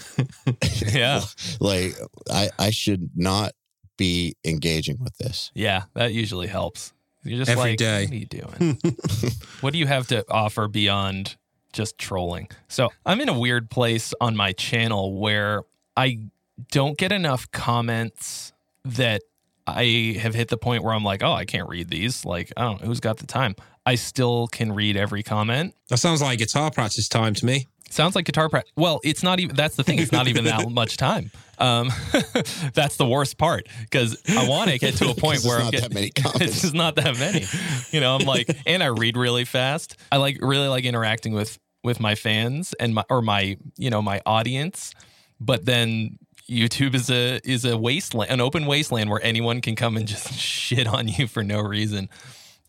Yeah, 0.93 1.23
like 1.61 1.95
I, 2.31 2.51
I 2.59 2.71
should 2.71 3.11
not 3.17 3.53
be 3.97 4.35
engaging 4.45 4.99
with 5.01 5.17
this. 5.19 5.51
yeah, 5.55 5.85
that 5.95 6.13
usually 6.13 6.47
helps. 6.49 6.93
You're 7.25 7.39
just 7.39 7.51
Every 7.51 7.71
like, 7.71 7.79
day. 7.79 8.05
what 8.05 8.13
are 8.13 8.17
you 8.17 8.27
doing? 8.27 8.79
what 9.61 9.73
do 9.73 9.79
you 9.79 9.87
have 9.87 10.09
to 10.09 10.25
offer 10.29 10.67
beyond 10.67 11.37
just 11.73 11.97
trolling? 11.99 12.49
So 12.69 12.91
I'm 13.07 13.21
in 13.21 13.29
a 13.29 13.39
weird 13.39 13.71
place 13.71 14.13
on 14.21 14.35
my 14.37 14.53
channel 14.53 15.15
where 15.21 15.63
I 15.97 16.19
don't 16.73 16.99
get 16.99 17.13
enough 17.13 17.49
comments 17.53 18.53
that 18.85 19.23
I 19.69 20.19
have 20.21 20.35
hit 20.35 20.49
the 20.49 20.57
point 20.57 20.83
where 20.83 20.93
I'm 20.95 21.05
like, 21.05 21.23
oh, 21.23 21.33
I 21.33 21.45
can't 21.45 21.69
read 21.69 21.89
these. 21.91 22.25
Like, 22.25 22.53
I 22.57 22.63
don't 22.63 22.81
know 22.81 22.89
who's 22.89 22.99
got 22.99 23.19
the 23.19 23.27
time. 23.27 23.55
I 23.85 23.97
still 23.97 24.47
can 24.49 24.73
read 24.73 24.97
every 24.97 25.23
comment. 25.23 25.75
That 25.89 25.99
sounds 25.99 26.23
like 26.23 26.39
guitar 26.39 26.71
practice 26.71 27.09
time 27.09 27.35
to 27.35 27.47
me. 27.47 27.67
Sounds 27.91 28.15
like 28.15 28.25
guitar 28.25 28.49
practice. 28.49 28.73
Well, 28.77 29.01
it's 29.05 29.23
not 29.23 29.39
even. 29.39 29.55
That's 29.55 29.77
the 29.77 29.85
thing. 29.85 29.99
It's 29.99 30.13
not 30.13 30.27
even 30.27 30.45
that 30.45 30.69
much 30.71 30.97
time. 30.97 31.31
Um, 31.59 31.91
that's 32.75 32.97
the 32.97 33.07
worst 33.07 33.37
part 33.37 33.69
because 33.83 34.21
I 34.29 34.49
want 34.49 34.71
to 34.71 34.79
get 34.79 34.95
to 34.97 35.11
a 35.11 35.15
point 35.19 35.45
where 35.45 35.59
it's 35.59 35.61
I'm 35.61 35.65
not 35.65 35.73
getting. 35.73 35.89
that 35.91 35.95
many 35.95 36.11
comments. 36.11 36.41
it's 36.41 36.63
just 36.63 36.75
not 36.75 36.97
that 36.97 37.19
many. 37.19 37.45
You 37.91 38.01
know, 38.01 38.17
I'm 38.17 38.25
like, 38.27 38.49
and 38.67 38.83
I 38.83 38.87
read 38.87 39.17
really 39.17 39.45
fast. 39.45 39.97
I 40.11 40.17
like 40.17 40.39
really 40.41 40.69
like 40.69 40.85
interacting 40.85 41.35
with 41.35 41.59
with 41.85 42.01
my 42.01 42.15
fans 42.15 42.73
and 42.81 42.95
my 42.95 43.05
or 43.11 43.21
my 43.21 43.59
you 43.77 43.91
know 43.91 44.01
my 44.03 44.21
audience, 44.27 44.95
but 45.41 45.65
then. 45.65 46.19
YouTube 46.51 46.95
is 46.95 47.09
a 47.09 47.41
is 47.49 47.65
a 47.65 47.79
wasteland, 47.79 48.31
an 48.31 48.41
open 48.41 48.67
wasteland 48.67 49.09
where 49.09 49.21
anyone 49.23 49.63
can 49.63 49.75
come 49.75 49.97
and 49.97 50.07
just 50.07 50.35
shit 50.35 50.87
on 50.87 51.09
you 51.09 51.27
for 51.27 51.43
no 51.43 51.61
reason. 51.61 52.11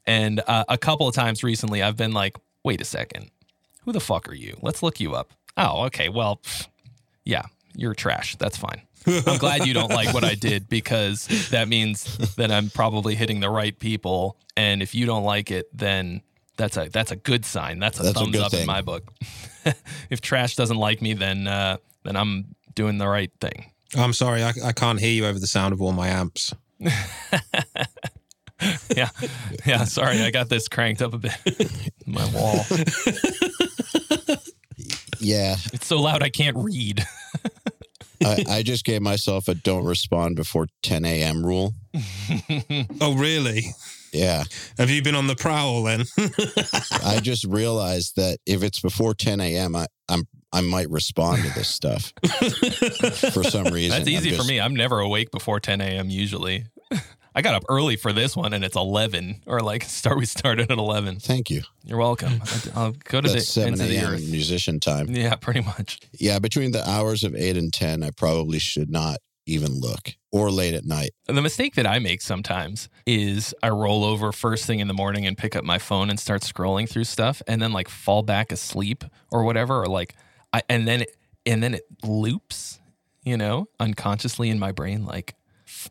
And 0.06 0.42
uh, 0.48 0.66
a 0.68 0.78
couple 0.78 1.08
of 1.08 1.16
times 1.16 1.44
recently, 1.44 1.82
I've 1.82 1.98
been 1.98 2.12
like, 2.12 2.38
"Wait 2.64 2.82
a 2.82 2.86
second, 2.86 3.32
who 3.86 3.92
the 3.92 4.00
fuck 4.00 4.30
are 4.30 4.36
you? 4.36 4.58
Let's 4.62 4.84
look 4.84 5.00
you 5.00 5.14
up. 5.14 5.34
Oh, 5.58 5.86
okay. 5.86 6.10
Well, 6.10 6.42
yeah, 7.24 7.44
you're 7.76 7.94
trash. 7.94 8.36
That's 8.38 8.58
fine. 8.58 8.82
I'm 9.08 9.38
glad 9.38 9.66
you 9.66 9.74
don't 9.74 9.92
like 9.92 10.14
what 10.14 10.24
I 10.24 10.36
did 10.36 10.70
because 10.70 11.28
that 11.50 11.68
means 11.68 12.36
that 12.36 12.52
I'm 12.52 12.70
probably 12.70 13.16
hitting 13.16 13.42
the 13.42 13.50
right 13.50 13.78
people. 13.78 14.38
And 14.56 14.82
if 14.82 14.96
you 14.96 15.06
don't 15.06 15.26
like 15.26 15.52
it, 15.52 15.68
then 15.78 16.22
that's 16.58 16.78
a 16.78 16.88
that's 16.90 17.12
a 17.12 17.16
good 17.16 17.46
sign. 17.46 17.80
That's 17.80 18.00
a 18.00 18.04
That's 18.04 18.18
thumbs 18.18 18.32
good 18.32 18.42
up 18.42 18.54
in 18.54 18.66
my 18.66 18.82
book. 18.82 19.12
if 20.10 20.22
trash 20.22 20.56
doesn't 20.56 20.78
like 20.78 21.02
me, 21.02 21.14
then 21.14 21.48
uh, 21.48 21.78
then 22.04 22.16
I'm 22.16 22.56
doing 22.76 22.98
the 22.98 23.08
right 23.08 23.32
thing. 23.42 23.72
I'm 23.96 24.14
sorry, 24.14 24.44
I, 24.44 24.54
I 24.64 24.72
can't 24.72 25.00
hear 25.00 25.12
you 25.12 25.26
over 25.26 25.40
the 25.40 25.48
sound 25.48 25.74
of 25.74 25.82
all 25.82 25.92
my 25.92 26.08
amps. 26.08 26.54
Yeah, 28.96 29.10
yeah. 29.66 29.84
Sorry, 29.86 30.22
I 30.22 30.32
got 30.32 30.50
this 30.50 30.68
cranked 30.68 31.02
up 31.02 31.14
a 31.14 31.18
bit. 31.18 31.34
my 32.06 32.26
wall. 32.34 32.66
Yeah, 35.20 35.56
It's 35.72 35.88
so 35.88 36.02
loud 36.02 36.22
I 36.22 36.30
can't 36.30 36.58
read. 36.58 37.06
I, 38.26 38.44
I 38.50 38.64
just 38.64 38.84
gave 38.86 39.02
myself 39.02 39.48
a 39.48 39.56
don't 39.56 39.86
respond 39.86 40.36
before 40.36 40.68
10 40.82 41.06
a.m. 41.06 41.46
rule. 41.46 41.74
Oh, 43.02 43.16
really? 43.16 43.64
Yeah, 44.12 44.44
Have 44.78 44.90
you 44.90 45.02
been 45.02 45.16
on 45.16 45.28
the 45.28 45.36
prowl 45.36 45.84
then? 45.84 46.04
I 47.04 47.20
just 47.22 47.46
realized 47.46 48.16
that 48.18 48.38
if 48.46 48.64
it's 48.64 48.80
before 48.80 49.14
10 49.14 49.40
a.m., 49.42 49.76
I, 49.76 49.88
I'm 50.08 50.28
I 50.52 50.62
might 50.62 50.90
respond 50.92 51.42
to 51.44 51.50
this 51.56 51.68
stuff 51.68 52.14
for 53.34 53.44
some 53.44 53.66
reason. 53.74 53.90
That's 53.90 54.08
I'm 54.08 54.14
easy 54.14 54.32
for 54.38 54.44
me. 54.44 54.62
I'm 54.62 54.76
never 54.76 55.00
awake 55.00 55.32
before 55.32 55.60
10 55.60 55.82
a.m. 55.82 56.12
usually. 56.12 56.66
I 57.36 57.42
got 57.42 57.56
up 57.56 57.64
early 57.70 57.96
for 57.96 58.14
this 58.14 58.36
one 58.36 58.54
and 58.54 58.64
it's 58.64 58.76
11 58.76 59.42
or 59.48 59.62
like 59.62 59.84
start 59.88 60.18
we 60.18 60.26
started 60.26 60.72
at 60.72 60.78
11. 60.78 61.20
Thank 61.20 61.50
you. 61.50 61.62
You're 61.84 61.98
welcome. 61.98 62.42
I'll 62.76 62.92
go 62.92 63.22
to 63.22 63.30
the 63.30 63.42
7 63.42 63.70
ends 63.70 63.82
of 63.82 63.88
the 63.88 63.96
a.m. 63.98 64.32
musician 64.32 64.80
time. 64.80 65.08
Yeah, 65.10 65.36
pretty 65.36 65.62
much. 65.62 66.00
Yeah, 66.14 66.40
between 66.40 66.72
the 66.72 66.88
hours 66.88 67.24
of 67.24 67.36
8 67.36 67.58
and 67.58 67.74
10, 67.74 68.04
I 68.04 68.12
probably 68.12 68.60
should 68.60 68.90
not 68.90 69.18
even 69.46 69.80
look 69.80 70.16
or 70.32 70.52
late 70.52 70.74
at 70.74 70.86
night. 70.86 71.12
The 71.28 71.42
mistake 71.42 71.76
that 71.76 71.86
I 71.86 72.00
make 72.00 72.22
sometimes 72.22 72.90
is 73.06 73.54
I 73.62 73.70
roll 73.70 74.04
over 74.04 74.32
first 74.32 74.66
thing 74.66 74.80
in 74.80 74.88
the 74.88 74.94
morning 74.94 75.26
and 75.26 75.38
pick 75.38 75.56
up 75.56 75.64
my 75.64 75.80
phone 75.80 76.10
and 76.10 76.20
start 76.20 76.42
scrolling 76.42 76.88
through 76.88 77.04
stuff 77.04 77.42
and 77.48 77.62
then 77.62 77.74
like 77.74 77.90
fall 77.90 78.24
back 78.24 78.52
asleep 78.52 79.04
or 79.32 79.44
whatever 79.44 79.82
or 79.82 79.88
like 79.88 80.16
I 80.54 80.62
and 80.70 80.88
then 80.88 81.02
it 81.02 81.16
and 81.46 81.62
then 81.62 81.74
it 81.74 81.84
loops, 82.04 82.80
you 83.24 83.36
know, 83.36 83.68
unconsciously 83.80 84.50
in 84.50 84.60
my 84.60 84.72
brain 84.72 85.06
like 85.06 85.36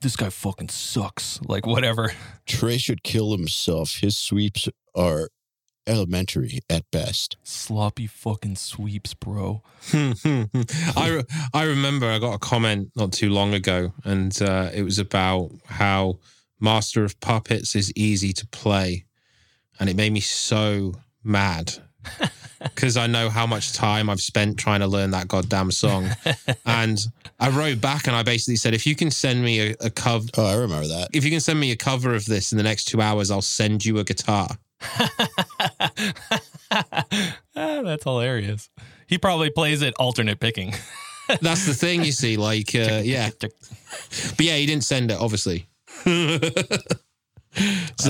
this 0.01 0.17
guy 0.17 0.31
fucking 0.31 0.69
sucks, 0.69 1.41
like 1.43 1.67
whatever. 1.67 2.13
Trey 2.47 2.79
should 2.79 3.03
kill 3.03 3.33
himself. 3.33 3.97
His 4.01 4.17
sweeps 4.19 4.69
are 4.95 5.29
elementary 5.87 6.61
at 6.71 6.91
best. 6.91 7.37
Sloppy 7.43 8.07
fucking 8.07 8.57
sweeps, 8.57 9.15
bro. 9.15 9.63
I, 9.93 10.47
re- 10.97 11.25
I 11.53 11.65
remember 11.65 12.07
I 12.11 12.19
got 12.19 12.35
a 12.35 12.39
comment 12.39 12.91
not 12.95 13.13
too 13.13 13.31
long 13.31 13.55
ago, 13.55 13.93
and 14.05 14.41
uh, 14.43 14.71
it 14.73 14.83
was 14.83 14.99
about 14.99 15.51
how 15.67 16.19
Master 16.61 17.05
of 17.05 17.19
Puppets 17.21 17.75
is 17.75 17.93
easy 17.97 18.33
to 18.35 18.47
play. 18.47 19.07
And 19.81 19.89
it 19.91 19.97
made 19.97 20.13
me 20.13 20.21
so 20.21 20.95
mad 21.25 21.73
because 22.75 22.97
I 22.97 23.07
know 23.07 23.29
how 23.31 23.47
much 23.47 23.73
time 23.73 24.09
I've 24.11 24.21
spent 24.21 24.59
trying 24.59 24.81
to 24.81 24.87
learn 24.87 25.11
that 25.13 25.29
goddamn 25.29 25.71
song. 25.71 26.09
and 26.67 26.99
I 27.41 27.51
wrote 27.51 27.81
back 27.81 28.07
and 28.07 28.15
I 28.17 28.23
basically 28.23 28.57
said, 28.57 28.75
if 28.75 28.87
you 28.87 28.95
can 28.95 29.11
send 29.11 29.43
me 29.43 29.71
a, 29.71 29.77
a 29.81 29.91
cover, 29.91 30.27
Oh, 30.37 30.47
I 30.47 30.55
remember 30.55 30.87
that. 30.89 31.09
if 31.13 31.25
you 31.25 31.31
can 31.31 31.41
send 31.41 31.59
me 31.61 31.71
a 31.73 31.77
cover 31.77 32.15
of 32.15 32.25
this 32.27 32.53
in 32.53 32.59
the 32.59 32.65
next 32.65 32.85
two 32.87 33.01
hours, 33.01 33.31
I'll 33.31 33.43
send 33.43 33.85
you 33.85 33.99
a 33.99 34.05
guitar. 34.05 34.49
Ah, 36.71 36.93
that's 37.85 38.05
hilarious. 38.05 38.71
He 39.07 39.19
probably 39.19 39.51
plays 39.51 39.83
it 39.83 39.95
alternate 39.99 40.41
picking. 40.41 40.75
That's 41.41 41.67
the 41.67 41.75
thing, 41.75 42.05
you 42.05 42.13
see. 42.13 42.37
Like, 42.37 42.75
uh, 42.75 43.01
yeah. 43.05 43.31
But 43.41 43.53
yeah, 44.41 44.57
he 44.57 44.67
didn't 44.67 44.85
send 44.85 45.11
it, 45.11 45.19
obviously. 45.21 45.67
so 46.05 46.11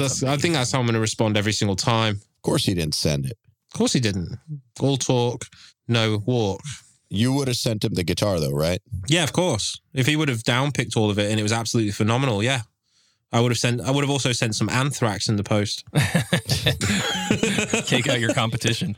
that's, 0.00 0.22
I 0.22 0.36
think 0.36 0.55
that's 0.55 0.72
how 0.72 0.78
I'm 0.78 0.86
going 0.86 0.94
to 0.94 1.00
respond 1.00 1.36
every 1.36 1.53
single 1.53 1.76
time. 1.76 2.14
Of 2.16 2.42
course, 2.42 2.64
he 2.64 2.74
didn't 2.74 2.94
send 2.94 3.26
it. 3.26 3.36
Of 3.72 3.78
course, 3.78 3.92
he 3.94 4.00
didn't. 4.00 4.38
All 4.80 4.98
talk, 4.98 5.46
no 5.88 6.22
walk. 6.26 6.60
You 7.08 7.32
would 7.32 7.48
have 7.48 7.56
sent 7.56 7.84
him 7.84 7.94
the 7.94 8.02
guitar, 8.04 8.38
though, 8.38 8.52
right? 8.52 8.80
Yeah, 9.08 9.22
of 9.24 9.32
course. 9.32 9.80
If 9.94 10.06
he 10.06 10.14
would 10.16 10.28
have 10.28 10.42
downpicked 10.42 10.94
all 10.96 11.10
of 11.10 11.18
it 11.18 11.30
and 11.30 11.40
it 11.40 11.42
was 11.42 11.52
absolutely 11.52 11.92
phenomenal, 11.92 12.42
yeah, 12.42 12.62
I 13.32 13.40
would 13.40 13.50
have 13.50 13.58
sent. 13.58 13.80
I 13.80 13.90
would 13.90 14.02
have 14.02 14.10
also 14.10 14.32
sent 14.32 14.54
some 14.54 14.68
anthrax 14.68 15.28
in 15.28 15.36
the 15.36 15.42
post. 15.42 15.84
Take 17.86 18.08
out 18.08 18.20
your 18.20 18.34
competition. 18.34 18.94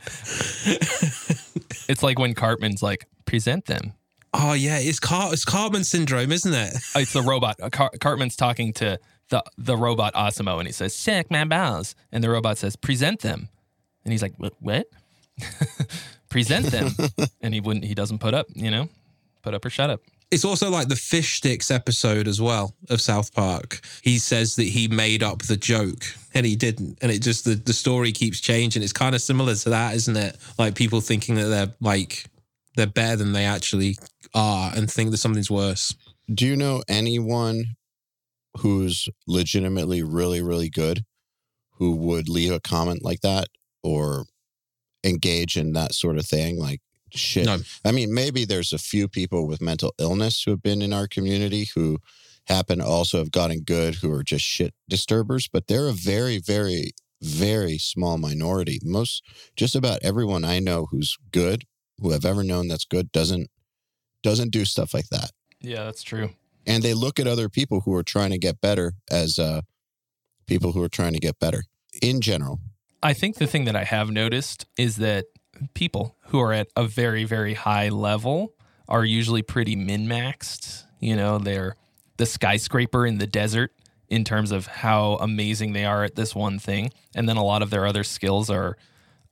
it's 1.87 2.03
like 2.03 2.19
when 2.19 2.33
Cartman's 2.33 2.83
like, 2.83 3.07
present 3.25 3.65
them. 3.65 3.93
Oh 4.33 4.51
yeah, 4.53 4.77
it's 4.79 4.99
Car- 4.99 5.31
it's 5.31 5.45
Cartman 5.45 5.85
syndrome, 5.85 6.33
isn't 6.33 6.53
it? 6.53 6.73
It's 6.95 7.13
the 7.13 7.21
robot. 7.21 7.55
Uh, 7.61 7.69
Car- 7.69 7.91
Cartman's 8.01 8.35
talking 8.35 8.73
to 8.73 8.99
the 9.29 9.41
the 9.57 9.77
robot 9.77 10.13
AWESOM-O, 10.13 10.59
and 10.59 10.67
he 10.67 10.73
says, 10.73 11.01
"Check 11.01 11.31
my 11.31 11.45
balls," 11.45 11.95
and 12.11 12.21
the 12.21 12.29
robot 12.29 12.57
says, 12.57 12.75
"Present 12.75 13.21
them," 13.21 13.47
and 14.05 14.11
he's 14.11 14.21
like, 14.21 14.33
"What? 14.37 14.53
what? 14.59 14.87
Present 16.29 16.67
them," 16.67 16.91
and 17.41 17.53
he 17.53 17.59
wouldn't. 17.59 17.85
He 17.85 17.95
doesn't 17.95 18.19
put 18.19 18.33
up. 18.33 18.47
You 18.53 18.71
know, 18.71 18.89
put 19.41 19.53
up 19.53 19.65
or 19.65 19.69
shut 19.69 19.89
up. 19.89 20.01
It's 20.31 20.45
also 20.45 20.69
like 20.69 20.87
the 20.87 20.95
fish 20.95 21.37
sticks 21.37 21.69
episode 21.69 22.27
as 22.27 22.41
well 22.41 22.75
of 22.89 22.99
South 22.99 23.33
Park. 23.33 23.79
He 24.01 24.17
says 24.17 24.55
that 24.55 24.63
he 24.63 24.87
made 24.87 25.21
up 25.21 25.43
the 25.43 25.55
joke 25.55 26.03
and 26.33 26.45
he 26.45 26.55
didn't. 26.55 26.97
And 27.01 27.11
it 27.11 27.19
just, 27.21 27.45
the, 27.45 27.53
the 27.53 27.73
story 27.73 28.11
keeps 28.11 28.41
changing. 28.41 28.81
It's 28.81 28.91
kind 28.91 29.13
of 29.13 29.21
similar 29.21 29.53
to 29.53 29.69
that, 29.69 29.95
isn't 29.95 30.17
it? 30.17 30.35
Like 30.57 30.75
people 30.75 30.99
thinking 30.99 31.35
that 31.35 31.45
they're 31.45 31.73
like, 31.79 32.25
they're 32.75 32.87
better 32.87 33.17
than 33.17 33.33
they 33.33 33.45
actually 33.45 33.97
are 34.33 34.71
and 34.75 34.91
think 34.91 35.11
that 35.11 35.17
something's 35.17 35.51
worse. 35.51 35.95
Do 36.33 36.45
you 36.47 36.55
know 36.55 36.81
anyone 36.87 37.65
who's 38.57 39.07
legitimately 39.27 40.01
really, 40.01 40.41
really 40.41 40.69
good 40.69 41.05
who 41.77 41.95
would 41.95 42.27
leave 42.27 42.51
a 42.51 42.59
comment 42.59 43.03
like 43.03 43.21
that 43.21 43.47
or 43.85 44.25
engage 45.03 45.55
in 45.57 45.73
that 45.73 45.93
sort 45.93 46.17
of 46.17 46.25
thing? 46.25 46.57
Like, 46.59 46.81
shit. 47.11 47.45
No. 47.45 47.57
I 47.83 47.91
mean, 47.91 48.13
maybe 48.13 48.45
there's 48.45 48.73
a 48.73 48.77
few 48.77 49.07
people 49.07 49.47
with 49.47 49.61
mental 49.61 49.93
illness 49.99 50.43
who 50.43 50.51
have 50.51 50.63
been 50.63 50.81
in 50.81 50.93
our 50.93 51.07
community 51.07 51.69
who 51.75 51.99
happen 52.47 52.79
to 52.79 52.85
also 52.85 53.17
have 53.19 53.31
gotten 53.31 53.61
good 53.61 53.95
who 53.95 54.11
are 54.11 54.23
just 54.23 54.45
shit 54.45 54.73
disturbers, 54.89 55.47
but 55.47 55.67
they're 55.67 55.87
a 55.87 55.93
very, 55.93 56.37
very, 56.39 56.91
very 57.21 57.77
small 57.77 58.17
minority. 58.17 58.79
Most, 58.83 59.23
just 59.55 59.75
about 59.75 59.99
everyone 60.03 60.43
I 60.45 60.59
know 60.59 60.87
who's 60.91 61.17
good, 61.31 61.63
who 61.99 62.13
I've 62.13 62.25
ever 62.25 62.43
known 62.43 62.67
that's 62.67 62.85
good, 62.85 63.11
doesn't 63.11 63.49
doesn't 64.23 64.51
do 64.51 64.65
stuff 64.65 64.91
like 64.93 65.07
that 65.09 65.29
Yeah, 65.61 65.83
that's 65.83 66.01
true. 66.01 66.31
and 66.65 66.81
they 66.81 66.95
look 66.95 67.19
at 67.19 67.27
other 67.27 67.47
people 67.47 67.81
who 67.81 67.93
are 67.93 68.01
trying 68.03 68.31
to 68.31 68.39
get 68.39 68.59
better 68.59 68.93
as 69.11 69.37
uh, 69.37 69.61
people 70.47 70.71
who 70.71 70.81
are 70.81 70.89
trying 70.89 71.13
to 71.13 71.19
get 71.19 71.37
better 71.39 71.63
in 72.01 72.21
general. 72.21 72.59
I 73.01 73.13
think 73.13 73.35
the 73.35 73.47
thing 73.47 73.65
that 73.65 73.75
I 73.75 73.83
have 73.83 74.09
noticed 74.09 74.65
is 74.77 74.97
that 74.97 75.25
people 75.73 76.15
who 76.27 76.39
are 76.39 76.53
at 76.53 76.67
a 76.75 76.85
very, 76.85 77.23
very 77.23 77.53
high 77.53 77.89
level 77.89 78.53
are 78.87 79.05
usually 79.05 79.41
pretty 79.41 79.75
min 79.75 80.07
maxed. 80.07 80.83
You 80.99 81.15
know, 81.15 81.37
they're 81.37 81.75
the 82.17 82.25
skyscraper 82.25 83.05
in 83.05 83.17
the 83.17 83.27
desert 83.27 83.71
in 84.09 84.23
terms 84.23 84.51
of 84.51 84.67
how 84.67 85.15
amazing 85.15 85.73
they 85.73 85.85
are 85.85 86.03
at 86.03 86.15
this 86.15 86.35
one 86.35 86.59
thing. 86.59 86.91
And 87.15 87.27
then 87.27 87.37
a 87.37 87.43
lot 87.43 87.61
of 87.61 87.69
their 87.69 87.85
other 87.85 88.03
skills 88.03 88.49
are 88.49 88.77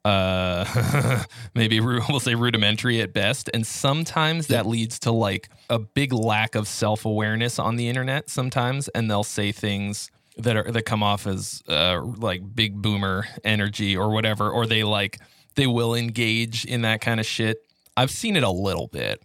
uh 0.06 1.24
maybe 1.56 1.80
we'll 1.80 2.20
say 2.20 2.36
rudimentary 2.36 3.00
at 3.00 3.14
best 3.14 3.50
and 3.54 3.66
sometimes 3.66 4.48
that 4.48 4.66
leads 4.66 5.00
to 5.00 5.14
like 5.14 5.48
a 5.70 5.80
big 5.80 6.12
lack 6.12 6.56
of 6.56 6.68
self-awareness 6.68 7.58
on 7.58 7.78
the 7.78 7.88
internet 7.88 8.30
sometimes 8.30 8.90
and 8.90 9.10
they'll 9.10 9.24
say 9.24 9.54
things 9.54 10.12
that 10.38 10.56
are 10.58 10.72
that 10.72 10.84
come 10.84 11.04
off 11.04 11.28
as 11.28 11.62
uh 11.68 12.02
like 12.02 12.42
big 12.56 12.82
boomer 12.82 13.26
energy 13.44 13.96
or 13.96 14.12
whatever 14.12 14.50
or 14.50 14.66
they 14.66 14.84
like 14.84 15.20
they 15.56 15.68
will 15.68 15.94
engage 15.94 16.66
in 16.66 16.82
that 16.82 17.02
kind 17.02 17.20
of 17.20 17.26
shit. 17.26 17.58
I've 17.96 18.10
seen 18.12 18.36
it 18.36 18.44
a 18.44 18.50
little 18.50 18.88
bit 18.88 19.22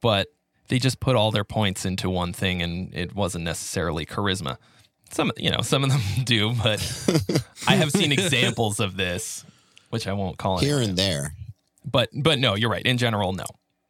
but 0.00 0.28
they 0.68 0.78
just 0.78 1.00
put 1.00 1.16
all 1.16 1.30
their 1.30 1.44
points 1.44 1.84
into 1.84 2.08
one 2.08 2.32
thing 2.32 2.62
and 2.62 2.94
it 2.94 3.14
wasn't 3.14 3.44
necessarily 3.44 4.06
charisma. 4.06 4.56
Some 5.10 5.32
you 5.36 5.50
know 5.50 5.60
some 5.60 5.82
of 5.84 5.90
them 5.90 6.00
do 6.24 6.52
but 6.62 6.80
i 7.68 7.76
have 7.76 7.90
seen 7.90 8.10
examples 8.12 8.80
of 8.80 8.96
this 8.96 9.44
which 9.90 10.08
i 10.08 10.12
won't 10.12 10.38
call 10.38 10.58
it 10.58 10.64
Here 10.64 10.80
and 10.80 10.96
there, 10.96 11.34
but 11.84 12.08
but 12.12 12.38
no 12.38 12.54
you're 12.54 12.70
right. 12.70 12.84
In 12.84 12.98
general 12.98 13.32
no. 13.32 13.44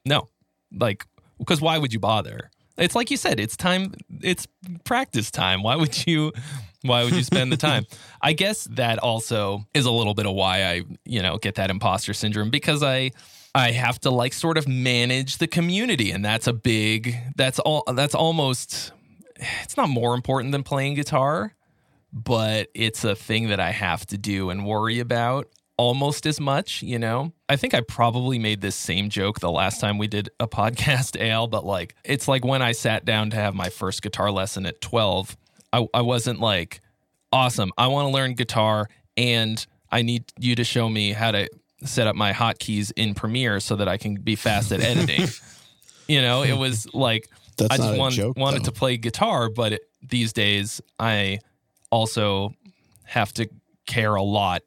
No. 0.04 0.28
Like 0.72 1.06
because 1.38 1.60
why 1.60 1.78
would 1.78 1.92
you 1.92 2.00
bother 2.00 2.50
it's 2.76 2.94
like 2.94 3.10
you 3.10 3.16
said 3.16 3.40
it's 3.40 3.56
time 3.56 3.94
it's 4.20 4.46
practice 4.84 5.30
time. 5.30 5.62
Why 5.62 5.76
would 5.76 6.06
you 6.06 6.32
why 6.82 7.04
would 7.04 7.14
you 7.14 7.22
spend 7.22 7.50
the 7.50 7.56
time? 7.56 7.86
I 8.20 8.32
guess 8.32 8.64
that 8.64 8.98
also 8.98 9.66
is 9.74 9.86
a 9.86 9.90
little 9.90 10.14
bit 10.14 10.26
of 10.26 10.34
why 10.34 10.64
i 10.64 10.82
you 11.04 11.22
know 11.22 11.38
get 11.38 11.56
that 11.56 11.70
imposter 11.70 12.14
syndrome 12.14 12.50
because 12.50 12.82
i 12.82 13.10
i 13.54 13.70
have 13.70 14.00
to 14.00 14.10
like 14.10 14.32
sort 14.32 14.58
of 14.58 14.66
manage 14.66 15.38
the 15.38 15.46
community 15.46 16.10
and 16.10 16.24
that's 16.24 16.46
a 16.46 16.52
big 16.52 17.16
that's 17.36 17.58
all 17.58 17.84
that's 17.94 18.14
almost 18.14 18.92
it's 19.62 19.76
not 19.76 19.88
more 19.88 20.14
important 20.14 20.52
than 20.52 20.62
playing 20.62 20.94
guitar 20.94 21.54
but 22.14 22.68
it's 22.74 23.02
a 23.02 23.16
thing 23.16 23.48
that 23.48 23.58
I 23.58 23.72
have 23.72 24.06
to 24.06 24.16
do 24.16 24.50
and 24.50 24.64
worry 24.64 25.00
about 25.00 25.48
almost 25.76 26.26
as 26.26 26.40
much, 26.40 26.82
you 26.82 26.98
know? 26.98 27.32
I 27.48 27.56
think 27.56 27.74
I 27.74 27.80
probably 27.80 28.38
made 28.38 28.60
this 28.60 28.76
same 28.76 29.10
joke 29.10 29.40
the 29.40 29.50
last 29.50 29.80
time 29.80 29.98
we 29.98 30.06
did 30.06 30.30
a 30.40 30.46
podcast, 30.48 31.20
Al, 31.20 31.46
but 31.46 31.64
like, 31.64 31.94
it's 32.04 32.28
like 32.28 32.44
when 32.44 32.62
I 32.62 32.72
sat 32.72 33.04
down 33.04 33.30
to 33.30 33.36
have 33.36 33.54
my 33.54 33.68
first 33.70 34.02
guitar 34.02 34.30
lesson 34.30 34.66
at 34.66 34.80
12, 34.80 35.36
I, 35.72 35.86
I 35.92 36.02
wasn't 36.02 36.40
like, 36.40 36.80
awesome, 37.32 37.72
I 37.76 37.88
want 37.88 38.06
to 38.06 38.12
learn 38.12 38.34
guitar 38.34 38.88
and 39.16 39.64
I 39.90 40.02
need 40.02 40.24
you 40.38 40.54
to 40.56 40.64
show 40.64 40.88
me 40.88 41.12
how 41.12 41.30
to 41.32 41.48
set 41.84 42.06
up 42.06 42.16
my 42.16 42.32
hotkeys 42.32 42.92
in 42.96 43.14
Premiere 43.14 43.60
so 43.60 43.76
that 43.76 43.88
I 43.88 43.96
can 43.96 44.16
be 44.16 44.36
fast 44.36 44.72
at 44.72 44.80
editing. 44.80 45.28
you 46.08 46.22
know, 46.22 46.42
it 46.42 46.56
was 46.56 46.92
like, 46.94 47.28
that's 47.56 47.72
I 47.72 47.76
just 47.76 47.98
want, 47.98 48.14
joke. 48.14 48.36
wanted 48.36 48.62
though. 48.62 48.66
to 48.66 48.72
play 48.72 48.96
guitar, 48.96 49.48
but 49.48 49.74
it, 49.74 49.82
these 50.02 50.32
days 50.32 50.80
I 50.98 51.38
also 51.90 52.54
have 53.04 53.32
to 53.34 53.48
care 53.86 54.14
a 54.14 54.22
lot 54.22 54.62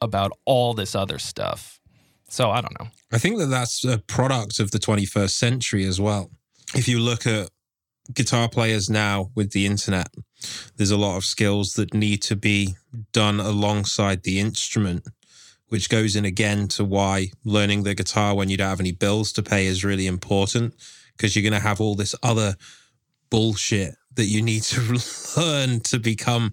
about 0.00 0.32
all 0.44 0.74
this 0.74 0.94
other 0.94 1.18
stuff. 1.18 1.80
So 2.28 2.50
I 2.50 2.60
don't 2.60 2.78
know. 2.78 2.88
I 3.12 3.18
think 3.18 3.38
that 3.38 3.46
that's 3.46 3.84
a 3.84 3.98
product 3.98 4.58
of 4.60 4.70
the 4.70 4.78
21st 4.78 5.30
century 5.30 5.84
as 5.84 6.00
well. 6.00 6.30
If 6.74 6.88
you 6.88 6.98
look 6.98 7.26
at 7.26 7.50
guitar 8.12 8.48
players 8.48 8.90
now 8.90 9.30
with 9.34 9.52
the 9.52 9.66
internet, 9.66 10.08
there's 10.76 10.90
a 10.90 10.96
lot 10.96 11.16
of 11.16 11.24
skills 11.24 11.74
that 11.74 11.94
need 11.94 12.22
to 12.22 12.36
be 12.36 12.74
done 13.12 13.40
alongside 13.40 14.22
the 14.22 14.40
instrument, 14.40 15.06
which 15.68 15.88
goes 15.88 16.16
in 16.16 16.24
again 16.24 16.68
to 16.68 16.84
why 16.84 17.28
learning 17.44 17.84
the 17.84 17.94
guitar 17.94 18.34
when 18.34 18.48
you 18.48 18.56
don't 18.56 18.68
have 18.68 18.80
any 18.80 18.92
bills 18.92 19.32
to 19.32 19.42
pay 19.42 19.66
is 19.66 19.84
really 19.84 20.06
important 20.06 20.74
because 21.16 21.34
you're 21.34 21.48
going 21.48 21.60
to 21.60 21.66
have 21.66 21.80
all 21.80 21.94
this 21.94 22.14
other 22.22 22.56
bullshit 23.30 23.94
that 24.14 24.26
you 24.26 24.42
need 24.42 24.62
to 24.62 24.98
learn 25.36 25.80
to 25.80 25.98
become 25.98 26.52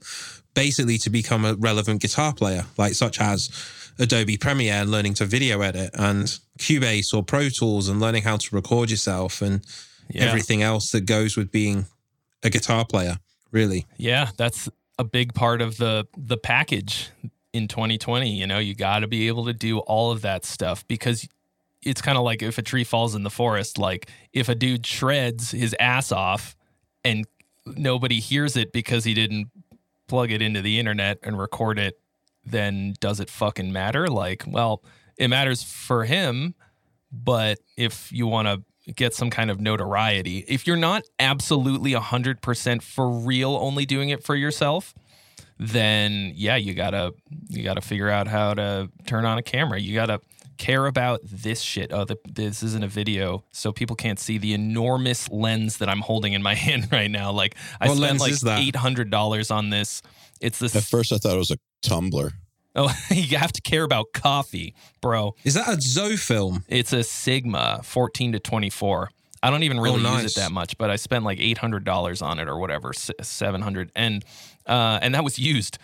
basically 0.54 0.98
to 1.00 1.10
become 1.10 1.46
a 1.46 1.56
relevant 1.56 2.02
guitar 2.02 2.34
player, 2.34 2.66
like 2.78 2.94
such 2.94 3.20
as 3.20 3.50
Adobe 4.00 4.38
Premiere 4.38 4.74
and 4.74 4.92
learning 4.92 5.14
to 5.16 5.26
video 5.26 5.62
edit 5.62 5.92
and 5.94 6.40
Cubase 6.60 7.14
or 7.14 7.24
Pro 7.24 7.50
Tools 7.50 7.90
and 7.90 8.00
learning 8.00 8.24
how 8.24 8.38
to 8.38 8.56
record 8.56 8.90
yourself 8.90 9.42
and 9.42 9.66
Yeah. 10.10 10.24
everything 10.26 10.62
else 10.62 10.92
that 10.92 11.02
goes 11.02 11.36
with 11.38 11.52
being 11.52 11.86
a 12.44 12.50
guitar 12.50 12.86
player, 12.86 13.18
really. 13.52 13.86
Yeah, 13.98 14.30
that's 14.38 14.68
a 15.00 15.04
big 15.04 15.34
part 15.34 15.62
of 15.62 15.78
the 15.78 16.06
the 16.18 16.38
package 16.38 17.10
in 17.54 17.68
2020. 17.68 18.30
You 18.36 18.46
know, 18.48 18.60
you 18.60 18.76
got 18.76 19.00
to 19.00 19.08
be 19.08 19.28
able 19.28 19.46
to 19.46 19.54
do 19.54 19.80
all 19.80 20.12
of 20.12 20.22
that 20.22 20.46
stuff 20.46 20.86
because 20.88 21.28
it's 21.82 22.02
kind 22.02 22.18
of 22.18 22.24
like 22.24 22.42
if 22.42 22.58
a 22.58 22.62
tree 22.62 22.84
falls 22.84 23.16
in 23.16 23.24
the 23.24 23.30
forest. 23.30 23.78
Like 23.78 24.10
if 24.34 24.50
a 24.50 24.56
dude 24.56 24.86
shreds 24.86 25.52
his 25.52 25.76
ass 25.80 26.12
off 26.12 26.56
and 27.04 27.26
nobody 27.66 28.20
hears 28.20 28.56
it 28.58 28.72
because 28.74 29.04
he 29.06 29.14
didn't 29.14 29.48
plug 30.08 30.32
it 30.32 30.42
into 30.42 30.62
the 30.62 30.80
internet 30.80 31.20
and 31.24 31.38
record 31.38 31.80
it, 31.80 32.00
then 32.46 32.94
does 33.00 33.20
it 33.20 33.30
fucking 33.30 33.72
matter? 33.72 34.08
Like, 34.08 34.44
well, 34.48 34.84
it 35.18 35.30
matters 35.30 35.64
for 35.64 36.06
him, 36.06 36.56
but 37.12 37.60
if 37.78 38.12
you 38.12 38.28
want 38.28 38.48
to 38.48 38.94
get 38.94 39.14
some 39.14 39.30
kind 39.30 39.50
of 39.50 39.62
notoriety, 39.62 40.44
if 40.48 40.68
you're 40.68 40.76
not 40.76 41.04
absolutely 41.20 41.92
100% 41.94 42.82
for 42.82 43.10
real 43.10 43.56
only 43.56 43.86
doing 43.86 44.10
it 44.10 44.24
for 44.24 44.36
yourself, 44.36 44.94
then 45.60 46.32
yeah, 46.36 46.56
you 46.56 46.74
got 46.74 46.90
to 46.92 47.14
you 47.50 47.64
got 47.64 47.76
to 47.76 47.82
figure 47.82 48.10
out 48.10 48.28
how 48.28 48.54
to 48.54 48.90
turn 49.06 49.24
on 49.24 49.38
a 49.38 49.44
camera. 49.44 49.80
You 49.80 49.94
got 49.94 50.08
to 50.08 50.20
care 50.64 50.86
about 50.88 51.20
this 51.24 51.62
shit. 51.62 51.92
Oh, 51.92 52.06
the, 52.06 52.18
this 52.32 52.64
isn't 52.64 52.84
a 52.84 52.88
video, 52.88 53.44
so 53.52 53.72
people 53.72 53.96
can't 53.96 54.20
see 54.20 54.38
the 54.38 54.54
enormous 54.54 55.30
lens 55.30 55.78
that 55.78 55.90
I'm 55.90 56.00
holding 56.02 56.34
in 56.34 56.42
my 56.42 56.56
hand 56.66 56.88
right 56.92 57.12
now. 57.12 57.32
Like 57.32 57.56
I 57.82 57.88
What 57.90 57.98
spent 57.98 58.20
like 58.20 58.34
$800 58.34 59.56
on 59.56 59.70
this. 59.70 60.02
It's 60.42 60.60
this 60.60 60.76
At 60.76 60.84
first, 60.84 61.12
I 61.12 61.18
thought 61.18 61.36
it 61.36 61.38
was 61.38 61.52
a 61.52 61.58
tumbler. 61.82 62.34
Oh, 62.76 62.94
you 63.12 63.38
have 63.38 63.52
to 63.54 63.62
care 63.62 63.84
about 63.84 64.14
coffee, 64.14 64.74
bro. 65.02 65.36
Is 65.44 65.54
that 65.54 65.68
a 65.68 65.80
Zoe 65.80 66.18
film? 66.18 66.64
It's 66.68 66.92
a 66.94 67.04
Sigma 67.04 67.82
14 67.84 68.32
to 68.34 68.40
24. 68.40 69.10
I 69.44 69.50
don't 69.50 69.64
even 69.64 69.80
really 69.80 70.00
Oh, 70.00 70.04
nice. 70.14 70.24
use 70.24 70.38
it 70.38 70.40
that 70.40 70.52
much, 70.52 70.78
but 70.78 70.90
I 70.90 70.96
spent 70.96 71.26
like 71.26 71.38
$800 71.40 72.22
on 72.26 72.40
it 72.40 72.48
or 72.48 72.58
whatever, 72.58 72.94
700 72.94 73.92
and 73.96 74.24
uh 74.66 75.00
and 75.02 75.14
that 75.16 75.24
was 75.24 75.38
used. 75.38 75.78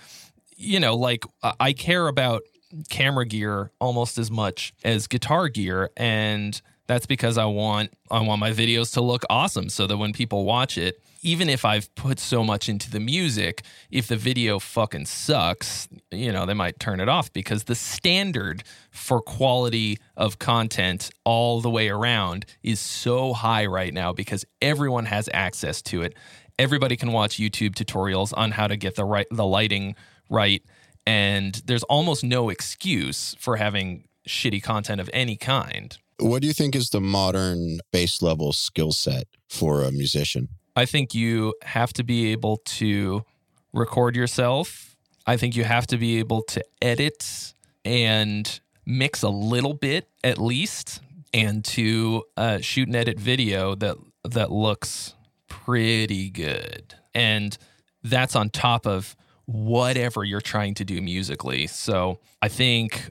You 0.55 0.79
know, 0.79 0.95
like 0.95 1.25
I- 1.43 1.53
I 1.59 1.73
care 1.73 2.07
about 2.07 2.41
camera 2.89 3.25
gear 3.25 3.71
almost 3.79 4.17
as 4.17 4.29
much 4.29 4.73
as 4.83 5.07
guitar 5.07 5.49
gear 5.49 5.89
and 5.97 6.61
that's 6.89 7.05
because 7.05 7.37
I 7.37 7.45
want 7.45 7.91
I 8.09 8.19
want 8.21 8.39
my 8.39 8.49
videos 8.49 8.93
to 8.95 9.01
look 9.01 9.23
awesome 9.29 9.69
so 9.69 9.85
that 9.85 9.97
when 9.97 10.11
people 10.11 10.43
watch 10.43 10.75
it, 10.75 10.99
even 11.21 11.47
if 11.47 11.63
I've 11.63 11.93
put 11.93 12.19
so 12.19 12.43
much 12.43 12.67
into 12.67 12.89
the 12.89 12.99
music, 12.99 13.61
if 13.91 14.07
the 14.07 14.15
video 14.15 14.57
fucking 14.57 15.05
sucks, 15.05 15.87
you 16.09 16.31
know, 16.31 16.47
they 16.47 16.55
might 16.55 16.79
turn 16.79 16.99
it 16.99 17.07
off 17.07 17.31
because 17.31 17.65
the 17.65 17.75
standard 17.75 18.63
for 18.89 19.21
quality 19.21 19.99
of 20.17 20.39
content 20.39 21.11
all 21.25 21.61
the 21.61 21.69
way 21.69 21.89
around 21.89 22.47
is 22.63 22.79
so 22.79 23.33
high 23.33 23.67
right 23.67 23.93
now 23.93 24.11
because 24.11 24.43
everyone 24.59 25.05
has 25.05 25.29
access 25.31 25.83
to 25.83 26.01
it. 26.01 26.15
Everybody 26.57 26.97
can 26.97 27.11
watch 27.11 27.37
YouTube 27.37 27.75
tutorials 27.75 28.33
on 28.35 28.49
how 28.49 28.65
to 28.65 28.75
get 28.75 28.95
the 28.95 29.05
right 29.05 29.27
the 29.29 29.45
lighting 29.45 29.95
right 30.27 30.63
and 31.09 31.63
there's 31.65 31.81
almost 31.85 32.23
no 32.23 32.49
excuse 32.49 33.35
for 33.39 33.57
having 33.57 34.07
shitty 34.27 34.61
content 34.61 35.01
of 35.01 35.09
any 35.11 35.35
kind. 35.35 35.97
What 36.19 36.43
do 36.43 36.47
you 36.47 36.53
think 36.53 36.75
is 36.75 36.91
the 36.91 37.01
modern 37.01 37.79
base 37.91 38.21
level 38.21 38.53
skill 38.53 38.91
set 38.91 39.25
for 39.49 39.81
a 39.81 39.91
musician? 39.91 40.49
I 40.75 40.85
think 40.85 41.15
you 41.15 41.55
have 41.63 41.93
to 41.93 42.03
be 42.03 42.31
able 42.31 42.57
to 42.77 43.25
record 43.73 44.15
yourself. 44.15 44.95
I 45.25 45.35
think 45.35 45.55
you 45.55 45.63
have 45.63 45.87
to 45.87 45.97
be 45.97 46.19
able 46.19 46.43
to 46.43 46.63
edit 46.79 47.55
and 47.83 48.59
mix 48.85 49.23
a 49.23 49.29
little 49.29 49.73
bit 49.73 50.07
at 50.23 50.37
least, 50.37 51.01
and 51.33 51.65
to 51.65 52.23
uh, 52.37 52.59
shoot 52.59 52.87
and 52.87 52.95
edit 52.95 53.19
video 53.19 53.73
that 53.73 53.97
that 54.25 54.51
looks 54.51 55.15
pretty 55.47 56.29
good. 56.29 56.93
And 57.15 57.57
that's 58.03 58.35
on 58.35 58.51
top 58.51 58.85
of 58.85 59.15
whatever 59.49 60.23
you're 60.23 60.41
trying 60.41 60.75
to 60.75 60.85
do 60.85 61.01
musically. 61.01 61.65
So 61.65 62.19
I 62.39 62.49
think 62.49 63.09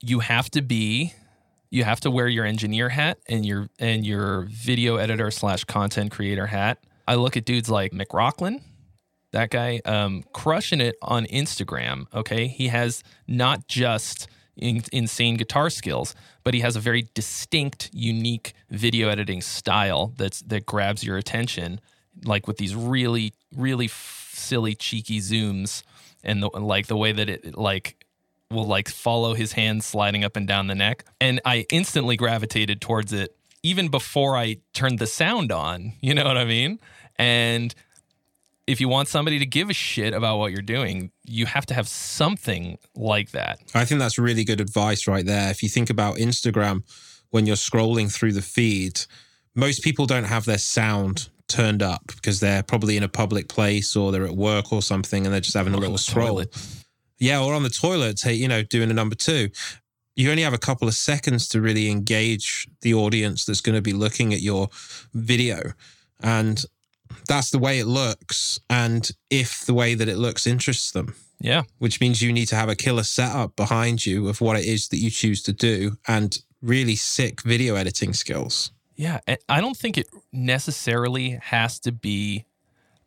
you 0.00 0.18
have 0.18 0.50
to 0.50 0.62
be 0.62 1.14
you 1.70 1.84
have 1.84 2.00
to 2.00 2.10
wear 2.10 2.28
your 2.28 2.44
engineer 2.44 2.88
hat 2.88 3.18
and 3.28 3.44
your 3.44 3.68
and 3.78 4.04
your 4.04 4.42
video 4.50 4.96
editor 4.96 5.30
slash 5.30 5.64
content 5.64 6.10
creator 6.10 6.46
hat. 6.46 6.78
I 7.06 7.14
look 7.14 7.36
at 7.36 7.44
dudes 7.44 7.68
like 7.70 7.92
Mick 7.92 8.08
Rocklin, 8.08 8.62
that 9.32 9.50
guy, 9.50 9.80
um, 9.84 10.24
crushing 10.32 10.80
it 10.80 10.96
on 11.02 11.26
Instagram. 11.26 12.06
Okay, 12.12 12.48
he 12.48 12.68
has 12.68 13.04
not 13.28 13.68
just 13.68 14.26
in, 14.56 14.82
insane 14.92 15.36
guitar 15.36 15.70
skills, 15.70 16.14
but 16.42 16.54
he 16.54 16.60
has 16.60 16.74
a 16.74 16.80
very 16.80 17.08
distinct, 17.14 17.90
unique 17.92 18.54
video 18.70 19.08
editing 19.08 19.40
style 19.40 20.12
that's 20.16 20.40
that 20.42 20.66
grabs 20.66 21.04
your 21.04 21.16
attention, 21.16 21.80
like 22.24 22.48
with 22.48 22.56
these 22.56 22.74
really, 22.74 23.34
really 23.54 23.86
f- 23.86 24.25
silly, 24.36 24.74
cheeky 24.74 25.20
zooms, 25.20 25.82
and 26.22 26.42
the, 26.42 26.48
like 26.48 26.86
the 26.86 26.96
way 26.96 27.12
that 27.12 27.28
it 27.28 27.56
like 27.56 28.04
will 28.50 28.66
like 28.66 28.88
follow 28.88 29.34
his 29.34 29.52
hand 29.52 29.82
sliding 29.82 30.24
up 30.24 30.36
and 30.36 30.46
down 30.46 30.66
the 30.66 30.74
neck. 30.74 31.04
And 31.20 31.40
I 31.44 31.66
instantly 31.70 32.16
gravitated 32.16 32.80
towards 32.80 33.12
it 33.12 33.36
even 33.62 33.88
before 33.88 34.36
I 34.36 34.58
turned 34.72 34.98
the 34.98 35.06
sound 35.06 35.50
on. 35.50 35.94
You 36.00 36.14
know 36.14 36.24
what 36.24 36.36
I 36.36 36.44
mean? 36.44 36.78
And 37.16 37.74
if 38.66 38.80
you 38.80 38.88
want 38.88 39.08
somebody 39.08 39.38
to 39.38 39.46
give 39.46 39.70
a 39.70 39.72
shit 39.72 40.12
about 40.12 40.38
what 40.38 40.52
you're 40.52 40.62
doing, 40.62 41.10
you 41.24 41.46
have 41.46 41.66
to 41.66 41.74
have 41.74 41.88
something 41.88 42.78
like 42.94 43.30
that. 43.30 43.58
I 43.74 43.84
think 43.84 44.00
that's 44.00 44.18
really 44.18 44.44
good 44.44 44.60
advice 44.60 45.06
right 45.06 45.24
there. 45.24 45.50
If 45.50 45.62
you 45.62 45.68
think 45.68 45.90
about 45.90 46.16
Instagram, 46.16 46.82
when 47.30 47.46
you're 47.46 47.56
scrolling 47.56 48.12
through 48.12 48.32
the 48.32 48.42
feed, 48.42 49.00
most 49.54 49.82
people 49.82 50.06
don't 50.06 50.24
have 50.24 50.44
their 50.44 50.58
sound 50.58 51.28
turned 51.48 51.82
up 51.82 52.02
because 52.08 52.40
they're 52.40 52.62
probably 52.62 52.96
in 52.96 53.02
a 53.02 53.08
public 53.08 53.48
place 53.48 53.94
or 53.96 54.12
they're 54.12 54.24
at 54.26 54.36
work 54.36 54.72
or 54.72 54.82
something 54.82 55.24
and 55.24 55.32
they're 55.32 55.40
just 55.40 55.56
having 55.56 55.72
a 55.72 55.76
Or 55.76 55.78
on 55.78 55.82
little 55.82 55.98
scroll. 55.98 56.28
toilet. 56.28 56.56
Yeah, 57.18 57.40
or 57.42 57.54
on 57.54 57.62
the 57.62 57.70
toilet, 57.70 58.22
you 58.24 58.48
know, 58.48 58.62
doing 58.62 58.90
a 58.90 58.94
number 58.94 59.14
two. 59.14 59.50
You 60.16 60.30
only 60.30 60.42
have 60.42 60.54
a 60.54 60.58
couple 60.58 60.88
of 60.88 60.94
seconds 60.94 61.48
to 61.48 61.60
really 61.60 61.90
engage 61.90 62.66
the 62.80 62.94
audience 62.94 63.44
that's 63.44 63.60
going 63.60 63.74
to 63.76 63.82
be 63.82 63.92
looking 63.92 64.32
at 64.34 64.40
your 64.40 64.68
video. 65.14 65.72
And 66.20 66.62
that's 67.28 67.50
the 67.50 67.58
way 67.58 67.78
it 67.78 67.86
looks. 67.86 68.58
And 68.68 69.08
if 69.30 69.64
the 69.66 69.74
way 69.74 69.94
that 69.94 70.08
it 70.08 70.16
looks 70.16 70.46
interests 70.46 70.90
them, 70.92 71.14
Yeah. 71.40 71.62
which 71.78 72.00
means 72.00 72.22
you 72.22 72.32
need 72.32 72.46
to 72.48 72.56
have 72.56 72.68
a 72.70 72.74
killer 72.76 73.04
setup 73.04 73.56
behind 73.56 74.04
you 74.06 74.28
of 74.28 74.40
what 74.40 74.58
it 74.58 74.64
is 74.64 74.88
that 74.88 74.98
you 74.98 75.10
choose 75.10 75.42
to 75.42 75.52
do 75.52 75.98
and 76.08 76.38
really 76.62 76.96
sick 76.96 77.42
video 77.42 77.74
editing 77.76 78.14
skills. 78.14 78.70
Yeah, 78.96 79.20
I 79.48 79.60
don't 79.60 79.76
think 79.76 79.98
it 79.98 80.06
necessarily 80.36 81.38
has 81.42 81.80
to 81.80 81.92
be 81.92 82.44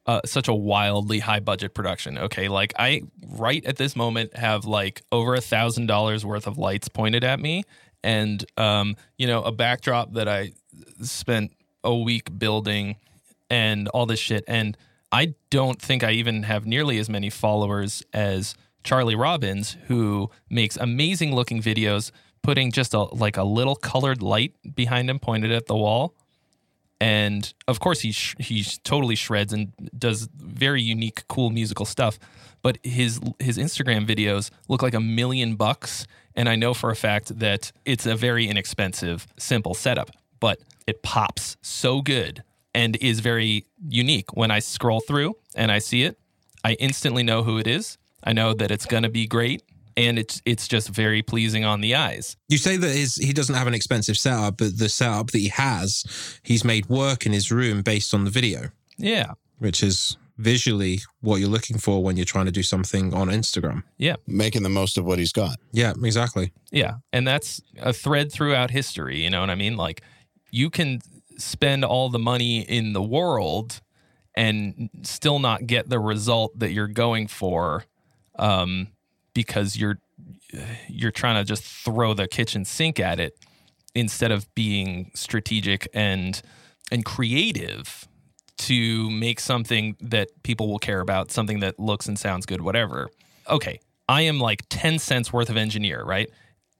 uh, 0.05 0.21
such 0.25 0.47
a 0.47 0.53
wildly 0.53 1.19
high 1.19 1.39
budget 1.39 1.73
production. 1.73 2.17
Okay, 2.17 2.47
like 2.47 2.73
I 2.79 3.03
right 3.27 3.63
at 3.65 3.77
this 3.77 3.95
moment 3.95 4.35
have 4.35 4.65
like 4.65 5.03
over 5.11 5.35
a 5.35 5.41
thousand 5.41 5.85
dollars 5.85 6.25
worth 6.25 6.47
of 6.47 6.57
lights 6.57 6.87
pointed 6.87 7.23
at 7.23 7.39
me, 7.39 7.63
and 8.03 8.43
um, 8.57 8.95
you 9.17 9.27
know 9.27 9.43
a 9.43 9.51
backdrop 9.51 10.13
that 10.13 10.27
I 10.27 10.53
spent 11.01 11.51
a 11.83 11.95
week 11.95 12.37
building, 12.39 12.95
and 13.49 13.87
all 13.89 14.05
this 14.05 14.19
shit. 14.19 14.43
And 14.47 14.75
I 15.11 15.35
don't 15.49 15.81
think 15.81 16.03
I 16.03 16.11
even 16.11 16.43
have 16.43 16.65
nearly 16.65 16.97
as 16.97 17.09
many 17.09 17.29
followers 17.29 18.03
as 18.13 18.55
Charlie 18.83 19.15
Robbins, 19.15 19.77
who 19.85 20.29
makes 20.49 20.77
amazing 20.77 21.35
looking 21.35 21.61
videos, 21.61 22.11
putting 22.41 22.71
just 22.71 22.93
a 22.93 23.01
like 23.01 23.37
a 23.37 23.43
little 23.43 23.75
colored 23.75 24.21
light 24.21 24.55
behind 24.75 25.09
him 25.09 25.19
pointed 25.19 25.51
at 25.51 25.67
the 25.67 25.75
wall. 25.75 26.15
And 27.01 27.51
of 27.67 27.79
course, 27.79 28.01
he 28.01 28.11
sh- 28.11 28.35
he 28.39 28.63
totally 28.83 29.15
shreds 29.15 29.53
and 29.53 29.71
does 29.97 30.27
very 30.35 30.81
unique, 30.81 31.23
cool 31.27 31.49
musical 31.49 31.85
stuff. 31.85 32.19
But 32.61 32.77
his 32.83 33.19
his 33.39 33.57
Instagram 33.57 34.05
videos 34.05 34.51
look 34.67 34.81
like 34.81 34.93
a 34.93 34.99
million 34.99 35.55
bucks, 35.55 36.05
and 36.35 36.49
I 36.49 36.55
know 36.55 36.73
for 36.73 36.89
a 36.89 36.95
fact 36.95 37.39
that 37.39 37.71
it's 37.85 38.05
a 38.05 38.15
very 38.15 38.47
inexpensive, 38.47 39.27
simple 39.37 39.73
setup. 39.73 40.11
But 40.41 40.59
it 40.87 41.03
pops 41.03 41.57
so 41.61 42.01
good 42.01 42.43
and 42.73 42.97
is 42.97 43.19
very 43.19 43.65
unique. 43.87 44.35
When 44.35 44.51
I 44.51 44.59
scroll 44.59 45.01
through 45.01 45.35
and 45.55 45.71
I 45.71 45.79
see 45.79 46.03
it, 46.03 46.17
I 46.63 46.73
instantly 46.73 47.23
know 47.23 47.43
who 47.43 47.57
it 47.57 47.67
is. 47.67 47.97
I 48.23 48.33
know 48.33 48.53
that 48.53 48.71
it's 48.71 48.85
going 48.85 49.03
to 49.03 49.09
be 49.09 49.27
great, 49.27 49.63
and 49.99 50.17
it's 50.17 50.41
it's 50.45 50.67
just 50.67 50.89
very 50.89 51.21
pleasing 51.21 51.65
on 51.65 51.81
the 51.81 51.93
eyes. 51.95 52.37
You 52.47 52.57
say 52.57 52.77
that 52.77 52.91
his 52.95 53.15
he 53.15 53.33
doesn't 53.33 53.55
have 53.55 53.67
an 53.67 53.73
expensive 53.73 54.17
setup, 54.17 54.57
but 54.57 54.77
the 54.77 54.89
setup 54.89 55.27
that 55.31 55.39
he 55.39 55.49
has, 55.49 56.03
he's 56.43 56.63
made 56.63 56.87
work 56.87 57.25
in 57.25 57.33
his 57.33 57.51
room 57.51 57.81
based 57.81 58.13
on 58.13 58.23
the 58.23 58.31
video, 58.31 58.69
Yeah. 58.97 59.33
which 59.59 59.83
is 59.83 60.17
visually 60.37 61.01
what 61.19 61.35
you're 61.41 61.49
looking 61.49 61.77
for 61.77 62.01
when 62.01 62.15
you're 62.15 62.25
trying 62.35 62.45
to 62.45 62.51
do 62.51 62.63
something 62.63 63.13
on 63.13 63.27
Instagram. 63.27 63.83
Yeah. 63.97 64.15
Making 64.25 64.63
the 64.63 64.69
most 64.69 64.97
of 64.97 65.03
what 65.03 65.19
he's 65.19 65.33
got. 65.33 65.57
Yeah, 65.73 65.91
exactly. 66.01 66.53
Yeah. 66.71 66.93
And 67.11 67.27
that's 67.27 67.61
a 67.77 67.91
thread 67.91 68.31
throughout 68.31 68.71
history. 68.71 69.21
You 69.21 69.29
know 69.29 69.41
what 69.41 69.49
I 69.49 69.55
mean? 69.55 69.75
Like 69.75 70.01
you 70.49 70.69
can 70.69 71.01
spend 71.37 71.83
all 71.83 72.07
the 72.09 72.19
money 72.19 72.61
in 72.61 72.93
the 72.93 73.01
world 73.01 73.81
and 74.35 74.89
still 75.03 75.39
not 75.39 75.67
get 75.67 75.89
the 75.89 75.99
result 75.99 76.57
that 76.59 76.71
you're 76.71 76.87
going 77.05 77.27
for 77.27 77.83
um, 78.37 78.87
because 79.33 79.77
you're 79.77 79.99
you're 80.87 81.11
trying 81.11 81.35
to 81.35 81.43
just 81.43 81.63
throw 81.63 82.13
the 82.13 82.27
kitchen 82.27 82.65
sink 82.65 82.99
at 82.99 83.19
it 83.19 83.37
instead 83.95 84.31
of 84.31 84.53
being 84.55 85.11
strategic 85.13 85.87
and 85.93 86.41
and 86.91 87.05
creative 87.05 88.07
to 88.57 89.09
make 89.09 89.39
something 89.39 89.95
that 90.01 90.29
people 90.43 90.67
will 90.67 90.79
care 90.79 90.99
about, 90.99 91.31
something 91.31 91.59
that 91.61 91.79
looks 91.79 92.07
and 92.07 92.19
sounds 92.19 92.45
good, 92.45 92.61
whatever. 92.61 93.09
Okay, 93.49 93.79
I 94.07 94.23
am 94.23 94.39
like 94.39 94.63
10 94.69 94.99
cents 94.99 95.31
worth 95.31 95.49
of 95.49 95.55
engineer, 95.55 96.03
right? 96.03 96.29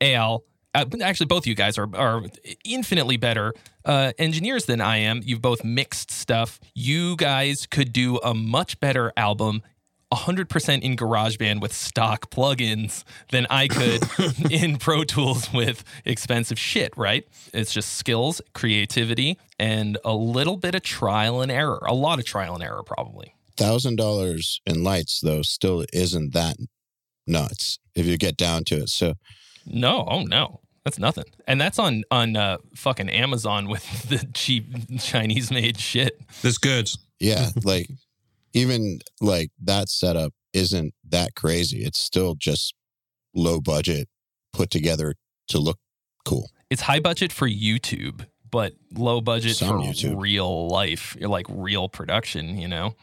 Al, 0.02 0.44
uh, 0.76 0.86
actually, 1.02 1.26
both 1.28 1.48
you 1.48 1.56
guys 1.56 1.78
are, 1.78 1.88
are 1.96 2.24
infinitely 2.66 3.18
better 3.18 3.54
uh, 3.86 4.12
engineers 4.20 4.66
than 4.66 4.82
I 4.82 4.98
am. 4.98 5.22
You've 5.24 5.42
both 5.42 5.64
mixed 5.64 6.12
stuff. 6.12 6.60
You 6.76 7.16
guys 7.16 7.66
could 7.66 7.94
do 7.94 8.18
a 8.18 8.34
much 8.34 8.80
better 8.80 9.12
album 9.16 9.64
100% 10.12 10.82
in 10.82 10.96
GarageBand 10.98 11.62
with 11.62 11.74
stock 11.74 12.30
plugins 12.32 13.04
than 13.30 13.46
I 13.50 13.68
could 13.68 14.04
in 14.52 14.78
Pro 14.78 15.04
Tools 15.04 15.52
with 15.54 15.84
expensive 16.06 16.58
shit, 16.58 16.96
right? 16.98 17.28
It's 17.54 17.72
just 17.72 17.96
skills, 17.96 18.42
creativity, 18.54 19.38
and 19.60 19.98
a 20.04 20.14
little 20.14 20.58
bit 20.58 20.76
of 20.76 20.82
trial 20.82 21.42
and 21.42 21.52
error. 21.52 21.84
A 21.86 21.94
lot 21.94 22.20
of 22.20 22.26
trial 22.26 22.56
and 22.56 22.64
error, 22.64 22.84
probably. 22.84 23.36
Thousand 23.58 23.98
dollars 23.98 24.62
in 24.66 24.84
lights 24.84 25.20
though 25.20 25.42
still 25.42 25.86
isn't 25.92 26.34
that 26.34 26.58
nuts 27.28 27.78
if 27.94 28.06
you 28.06 28.18
get 28.18 28.38
down 28.38 28.64
to 28.66 28.76
it. 28.78 28.90
So 28.90 29.16
No, 29.66 30.06
oh 30.10 30.24
no. 30.24 30.62
That's 30.86 30.98
nothing. 30.98 31.26
And 31.46 31.60
that's 31.60 31.78
on 31.78 32.04
on 32.10 32.36
uh, 32.36 32.58
fucking 32.74 33.10
Amazon 33.10 33.68
with 33.68 33.84
the 34.10 34.26
cheap 34.34 34.66
Chinese 35.00 35.52
made 35.52 35.78
shit. 35.78 36.20
That's 36.42 36.58
good. 36.58 36.90
yeah, 37.20 37.50
like 37.64 37.90
even 38.54 39.00
like 39.22 39.52
that 39.62 39.90
setup 39.90 40.34
isn't 40.54 40.94
that 41.10 41.36
crazy. 41.36 41.84
It's 41.84 42.00
still 42.00 42.36
just 42.36 42.74
low 43.36 43.62
budget 43.62 44.08
put 44.54 44.70
together 44.70 45.16
to 45.50 45.60
look 45.60 45.78
cool. 46.26 46.50
It's 46.70 46.82
high 46.84 47.00
budget 47.00 47.32
for 47.32 47.48
YouTube, 47.48 48.26
but 48.50 48.74
low 48.94 49.22
budget 49.22 49.56
Some 49.58 49.70
for 49.70 49.88
YouTube. 49.88 50.22
real 50.22 50.68
life, 50.68 51.16
like 51.20 51.46
real 51.50 51.90
production, 51.90 52.58
you 52.58 52.68
know? 52.68 52.96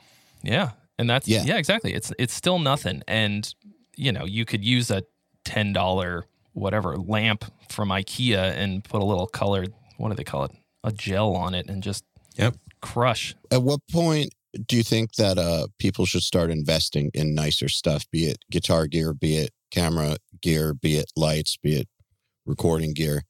Yeah. 0.42 0.70
And 0.98 1.08
that's 1.10 1.28
yeah. 1.28 1.42
Yeah. 1.44 1.58
exactly. 1.58 1.92
It's 1.94 2.12
it's 2.18 2.32
still 2.34 2.58
nothing. 2.58 3.02
And 3.06 3.52
you 3.96 4.12
know, 4.12 4.24
you 4.24 4.44
could 4.44 4.64
use 4.64 4.90
a 4.90 5.02
ten 5.44 5.72
dollar 5.72 6.24
whatever 6.52 6.96
lamp 6.96 7.44
from 7.68 7.90
IKEA 7.90 8.54
and 8.56 8.82
put 8.82 9.02
a 9.02 9.04
little 9.04 9.26
colored 9.26 9.72
what 9.98 10.08
do 10.10 10.14
they 10.14 10.24
call 10.24 10.44
it? 10.44 10.52
A 10.84 10.92
gel 10.92 11.34
on 11.34 11.54
it 11.54 11.68
and 11.68 11.82
just 11.82 12.04
Yep. 12.36 12.56
crush. 12.82 13.34
At 13.50 13.62
what 13.62 13.80
point 13.90 14.30
do 14.66 14.76
you 14.76 14.82
think 14.82 15.14
that 15.14 15.38
uh 15.38 15.66
people 15.78 16.06
should 16.06 16.22
start 16.22 16.50
investing 16.50 17.10
in 17.14 17.34
nicer 17.34 17.68
stuff, 17.68 18.04
be 18.10 18.26
it 18.26 18.38
guitar 18.50 18.86
gear, 18.86 19.12
be 19.14 19.36
it 19.36 19.50
camera 19.70 20.16
gear, 20.40 20.74
be 20.74 20.96
it 20.96 21.10
lights, 21.16 21.56
be 21.56 21.76
it 21.80 21.88
recording 22.44 22.94
gear, 22.94 23.22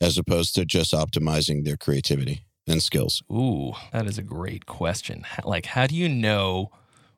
as 0.00 0.18
opposed 0.18 0.54
to 0.54 0.64
just 0.64 0.92
optimizing 0.92 1.64
their 1.64 1.76
creativity 1.76 2.42
and 2.66 2.82
skills? 2.82 3.22
Ooh, 3.32 3.72
that 3.92 4.06
is 4.06 4.18
a 4.18 4.22
great 4.22 4.66
question. 4.66 5.24
Like, 5.44 5.66
how 5.66 5.86
do 5.86 5.94
you 5.94 6.08
know 6.08 6.70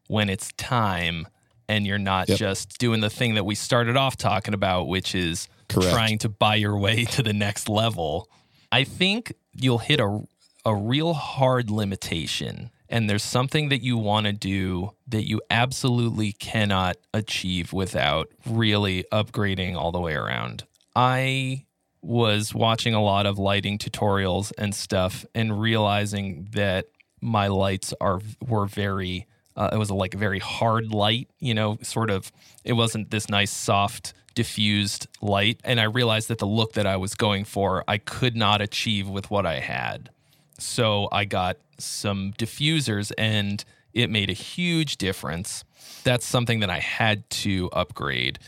when 0.08 0.28
it's 0.28 0.52
time 0.56 1.26
and 1.68 1.86
you're 1.86 1.98
not 1.98 2.28
Yep. 2.28 2.38
just 2.38 2.78
doing 2.78 3.00
the 3.00 3.10
thing 3.10 3.34
that 3.34 3.44
we 3.44 3.54
started 3.54 3.96
off 3.96 4.16
talking 4.16 4.54
about, 4.54 4.88
which 4.88 5.14
is 5.14 5.48
Correct. 5.68 5.90
trying 5.92 6.18
to 6.18 6.28
buy 6.28 6.54
your 6.56 6.78
way 6.78 7.04
to 7.16 7.22
the 7.22 7.32
next 7.32 7.68
level? 7.68 8.28
I 8.70 8.84
think 8.84 9.32
you'll 9.54 9.78
hit 9.78 10.00
a, 10.00 10.20
a 10.64 10.74
real 10.74 11.14
hard 11.14 11.70
limitation. 11.70 12.70
And 12.90 13.08
there's 13.08 13.22
something 13.22 13.68
that 13.68 13.82
you 13.82 13.98
want 13.98 14.26
to 14.26 14.32
do 14.32 14.92
that 15.06 15.28
you 15.28 15.42
absolutely 15.50 16.32
cannot 16.32 16.96
achieve 17.12 17.72
without 17.72 18.28
really 18.46 19.04
upgrading 19.12 19.76
all 19.76 19.92
the 19.92 20.00
way 20.00 20.14
around. 20.14 20.64
I 20.96 21.66
was 22.00 22.54
watching 22.54 22.94
a 22.94 23.02
lot 23.02 23.26
of 23.26 23.38
lighting 23.38 23.78
tutorials 23.78 24.52
and 24.56 24.74
stuff 24.74 25.26
and 25.34 25.60
realizing 25.60 26.48
that 26.52 26.86
my 27.20 27.48
lights 27.48 27.92
are 28.00 28.20
were 28.46 28.66
very 28.66 29.26
uh, 29.56 29.70
it 29.72 29.76
was 29.76 29.90
a 29.90 29.94
like 29.94 30.14
very 30.14 30.38
hard 30.38 30.92
light 30.92 31.28
you 31.40 31.52
know 31.52 31.76
sort 31.82 32.10
of 32.10 32.30
it 32.64 32.74
wasn't 32.74 33.10
this 33.10 33.28
nice 33.28 33.50
soft 33.50 34.14
diffused 34.34 35.08
light 35.20 35.60
and 35.64 35.80
i 35.80 35.84
realized 35.84 36.28
that 36.28 36.38
the 36.38 36.46
look 36.46 36.74
that 36.74 36.86
i 36.86 36.96
was 36.96 37.14
going 37.16 37.44
for 37.44 37.82
i 37.88 37.98
could 37.98 38.36
not 38.36 38.60
achieve 38.60 39.08
with 39.08 39.30
what 39.30 39.44
i 39.44 39.58
had 39.58 40.10
so 40.58 41.08
i 41.12 41.24
got 41.24 41.56
some 41.78 42.32
diffusers 42.38 43.12
and 43.16 43.64
it 43.94 44.10
made 44.10 44.30
a 44.30 44.34
huge 44.34 44.96
difference. 44.96 45.64
That's 46.04 46.26
something 46.26 46.60
that 46.60 46.70
i 46.70 46.78
had 46.78 47.28
to 47.30 47.68
upgrade. 47.72 48.38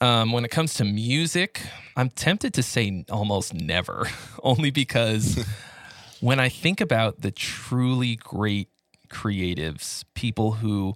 Um, 0.00 0.32
when 0.32 0.44
it 0.44 0.50
comes 0.50 0.74
to 0.74 0.84
music, 0.84 1.62
I'm 1.96 2.10
tempted 2.10 2.52
to 2.54 2.62
say 2.62 3.04
almost 3.10 3.54
never, 3.54 4.08
only 4.42 4.70
because 4.70 5.44
when 6.20 6.40
I 6.40 6.48
think 6.48 6.80
about 6.80 7.20
the 7.20 7.30
truly 7.30 8.16
great 8.16 8.68
creatives, 9.08 10.04
people 10.14 10.52
who 10.52 10.94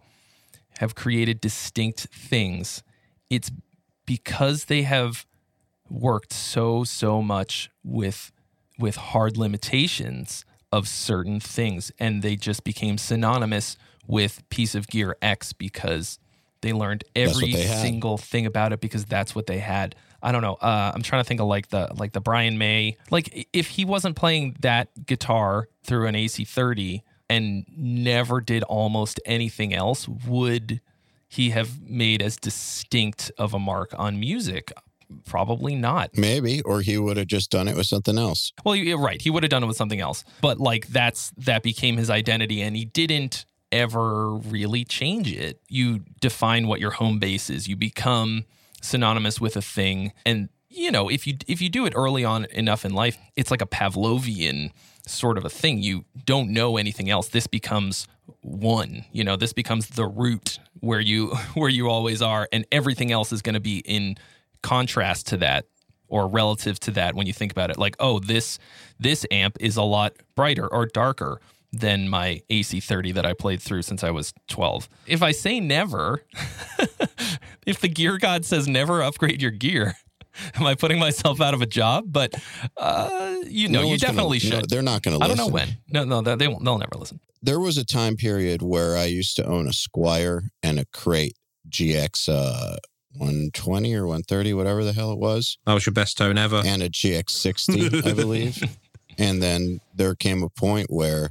have 0.79 0.95
created 0.95 1.41
distinct 1.41 2.09
things, 2.13 2.83
it's 3.31 3.51
because 4.05 4.65
they 4.65 4.83
have 4.83 5.27
worked 5.89 6.33
so 6.33 6.85
so 6.85 7.23
much 7.23 7.71
with 7.83 8.33
with 8.79 8.97
hard 8.97 9.37
limitations 9.37 10.45
of 10.71 10.87
certain 10.87 11.41
things 11.41 11.91
and 11.99 12.23
they 12.23 12.37
just 12.37 12.63
became 12.65 12.99
synonymous 12.99 13.77
with 14.07 14.47
piece 14.51 14.75
of 14.75 14.89
gear 14.89 15.17
X 15.23 15.53
because 15.53 16.19
they 16.61 16.73
learned 16.73 17.05
every 17.15 17.53
they 17.53 17.63
single 17.63 18.19
thing 18.19 18.47
about 18.47 18.73
it 18.73 18.81
because 18.81 19.05
that's 19.05 19.35
what 19.35 19.47
they 19.47 19.59
had. 19.59 19.95
I 20.23 20.33
don't 20.33 20.43
know. 20.43 20.55
Uh, 20.55 20.93
I'm 20.95 21.03
trying 21.03 21.23
to 21.23 21.29
think 21.29 21.41
of 21.41 21.47
like 21.47 21.69
the 21.69 21.89
like 21.97 22.13
the 22.13 22.21
Brian 22.21 22.59
May. 22.59 22.97
Like 23.11 23.49
if 23.53 23.69
he 23.69 23.85
wasn't 23.85 24.17
playing 24.17 24.57
that 24.61 25.07
guitar 25.07 25.69
through 25.85 26.07
an 26.07 26.15
AC30 26.15 27.03
and 27.31 27.65
never 27.77 28.41
did 28.41 28.63
almost 28.65 29.21
anything 29.25 29.73
else, 29.73 30.09
would 30.09 30.81
he 31.29 31.51
have 31.51 31.81
made 31.83 32.23
as 32.23 32.37
distinct 32.37 33.31
of 33.39 33.55
a 33.55 33.59
mark 33.59 33.95
on 33.97 34.19
music? 34.19 34.73
Probably 35.25 35.75
not. 35.75 36.17
Maybe, 36.17 36.61
or 36.63 36.81
he 36.81 36.99
would 36.99 37.17
have 37.17 37.27
just 37.27 37.51
done 37.51 37.69
it 37.69 37.77
with 37.77 37.87
something 37.87 38.19
else. 38.19 38.53
Well, 38.65 38.77
you're 38.77 38.99
right. 38.99 39.21
He 39.21 39.31
would 39.31 39.43
have 39.43 39.51
done 39.51 39.63
it 39.63 39.67
with 39.67 39.77
something 39.77 40.01
else. 40.01 40.25
But 40.41 40.59
like 40.59 40.89
that's 40.89 41.31
that 41.39 41.63
became 41.63 41.97
his 41.97 42.11
identity 42.11 42.61
and 42.63 42.77
he 42.77 42.85
didn't 42.85 43.47
ever 43.73 44.35
really 44.35 44.85
change 44.85 45.33
it. 45.33 45.61
You 45.69 46.01
define 46.21 46.67
what 46.67 46.81
your 46.81 46.93
home 46.93 47.19
base 47.19 47.51
is. 47.51 47.69
You 47.69 47.77
become 47.77 48.45
synonymous 48.83 49.41
with 49.41 49.57
a 49.57 49.63
thing 49.63 50.13
and 50.25 50.49
you 50.71 50.91
know, 50.91 51.09
if 51.09 51.27
you 51.27 51.37
if 51.47 51.63
you 51.63 51.69
do 51.69 51.87
it 51.87 51.93
early 51.97 52.25
on 52.25 52.45
enough 52.47 52.85
in 52.85 52.93
life, 52.93 53.17
it's 53.37 53.51
like 53.51 53.63
a 53.63 53.67
Pavlovian 53.67 54.71
sort 55.07 55.39
of 55.39 55.45
a 55.45 55.51
thing. 55.51 55.83
You 55.83 56.05
don't 56.27 56.51
know 56.51 56.77
anything 56.77 57.09
else. 57.09 57.29
This 57.29 57.47
becomes 57.47 58.07
one. 58.43 59.05
You 59.11 59.25
know, 59.25 59.37
this 59.37 59.53
becomes 59.53 59.89
the 59.89 60.07
root 60.07 60.59
where 60.81 61.01
you 61.01 61.29
where 61.55 61.71
you 61.71 61.89
always 61.89 62.23
are 62.23 62.49
and 62.53 62.67
everything 62.71 63.11
else 63.11 63.33
is 63.33 63.43
going 63.43 63.55
to 63.55 63.61
be 63.61 63.79
in 63.79 64.17
contrast 64.63 65.27
to 65.29 65.37
that 65.39 65.67
or 66.09 66.27
relative 66.29 66.81
to 66.81 66.91
that 66.93 67.15
when 67.15 67.27
you 67.27 67.33
think 67.33 67.53
about 67.53 67.71
it 67.71 67.77
like 67.79 67.95
oh 68.01 68.19
this 68.19 68.59
this 68.99 69.27
amp 69.31 69.57
is 69.61 69.77
a 69.77 69.83
lot 69.83 70.15
brighter 70.35 70.67
or 70.67 70.87
darker 70.87 71.41
than 71.71 72.09
my 72.09 72.41
AC30 72.51 73.13
that 73.15 73.27
I 73.27 73.35
played 73.35 73.61
through 73.61 73.83
since 73.83 74.03
I 74.03 74.11
was 74.11 74.33
12. 74.49 74.89
If 75.07 75.23
I 75.23 75.33
say 75.33 75.61
never, 75.61 76.25
if 77.67 77.79
the 77.81 77.89
gear 77.89 78.17
god 78.17 78.45
says 78.47 78.67
never 78.67 79.03
upgrade 79.03 79.43
your 79.43 79.51
gear, 79.51 79.95
am 80.55 80.67
I 80.67 80.75
putting 80.75 80.99
myself 80.99 81.43
out 81.43 81.53
of 81.55 81.61
a 81.61 81.67
job? 81.67 82.05
But 82.09 82.35
uh, 82.77 83.37
you 83.47 83.69
know, 83.69 83.81
No 83.81 83.85
you 83.85 83.89
one's 83.91 84.01
gonna- 84.03 84.15
definitely 84.15 84.39
no, 84.45 84.61
should. 84.61 84.71
they're 84.71 84.81
not 84.83 85.03
going 85.03 85.19
to 85.19 85.23
I 85.25 85.29
don't 85.29 85.37
know 85.37 85.49
when. 85.49 85.77
No, 85.91 86.05
no, 86.05 86.23
they 86.23 86.37
they 86.37 86.49
won't. 86.49 86.65
They'll 86.65 86.79
never 86.79 86.97
listen. 86.97 87.21
There 87.43 87.61
was 87.61 87.77
a 87.77 87.85
time 87.85 88.17
period 88.17 88.63
where 88.63 88.97
I 88.97 89.05
used 89.05 89.37
to 89.37 89.45
own 89.45 89.67
a 89.67 89.73
Squier 89.73 90.49
and 90.63 90.79
a 90.81 90.87
Crate 90.87 91.37
GX 91.69 92.29
uh, 92.31 92.77
120 93.19 93.95
or 93.95 94.03
130, 94.07 94.55
whatever 94.55 94.85
the 94.85 94.93
hell 94.93 95.13
it 95.13 95.19
was, 95.19 95.59
That 95.67 95.75
was 95.75 95.87
your 95.87 95.93
best 95.93 96.17
tone 96.19 96.39
ever. 96.39 96.63
and 96.65 96.83
a 96.83 96.89
GX60, 96.89 98.07
I 98.07 98.13
believe. 98.15 98.63
And 99.21 99.43
then 99.43 99.81
there 99.93 100.15
came 100.15 100.45
a 100.45 100.49
point 100.49 100.87
where 100.91 101.31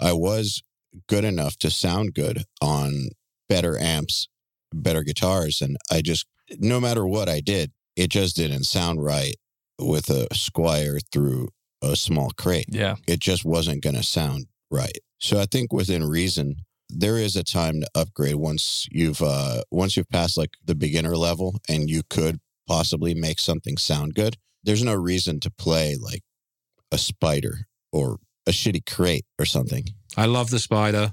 I 0.00 0.12
was 0.12 0.64
good 1.08 1.22
enough 1.24 1.56
to 1.58 1.70
sound 1.70 2.14
good 2.14 2.42
on 2.60 3.10
better 3.48 3.78
amps, 3.78 4.26
better 4.74 5.04
guitars, 5.04 5.60
and 5.60 5.76
I 5.88 6.02
just 6.02 6.26
no 6.58 6.80
matter 6.80 7.06
what 7.06 7.28
I 7.28 7.38
did, 7.38 7.70
it 7.94 8.08
just 8.10 8.34
didn't 8.34 8.64
sound 8.64 9.04
right 9.04 9.36
with 9.78 10.10
a 10.10 10.26
Squier 10.34 10.98
through 11.12 11.50
a 11.80 11.94
small 11.94 12.30
crate. 12.36 12.66
Yeah. 12.68 12.96
It 13.06 13.20
just 13.20 13.44
wasn't 13.44 13.84
going 13.84 13.94
to 13.96 14.02
sound 14.02 14.46
right. 14.68 14.98
So 15.20 15.38
I 15.40 15.46
think 15.46 15.72
within 15.72 16.02
reason, 16.04 16.56
there 16.92 17.16
is 17.16 17.36
a 17.36 17.42
time 17.42 17.80
to 17.80 17.86
upgrade 17.94 18.34
once 18.36 18.86
you've 18.90 19.22
uh 19.22 19.62
once 19.70 19.96
you've 19.96 20.08
passed 20.10 20.36
like 20.36 20.50
the 20.64 20.74
beginner 20.74 21.16
level 21.16 21.58
and 21.68 21.88
you 21.90 22.02
could 22.08 22.38
possibly 22.66 23.14
make 23.14 23.38
something 23.38 23.76
sound 23.78 24.14
good. 24.14 24.36
There's 24.62 24.82
no 24.84 24.94
reason 24.94 25.40
to 25.40 25.50
play 25.50 25.96
like 25.96 26.22
a 26.90 26.98
spider 26.98 27.66
or 27.90 28.18
a 28.46 28.50
shitty 28.50 28.84
crate 28.86 29.24
or 29.38 29.44
something. 29.44 29.84
I 30.16 30.26
love 30.26 30.50
the 30.50 30.58
spider. 30.58 31.12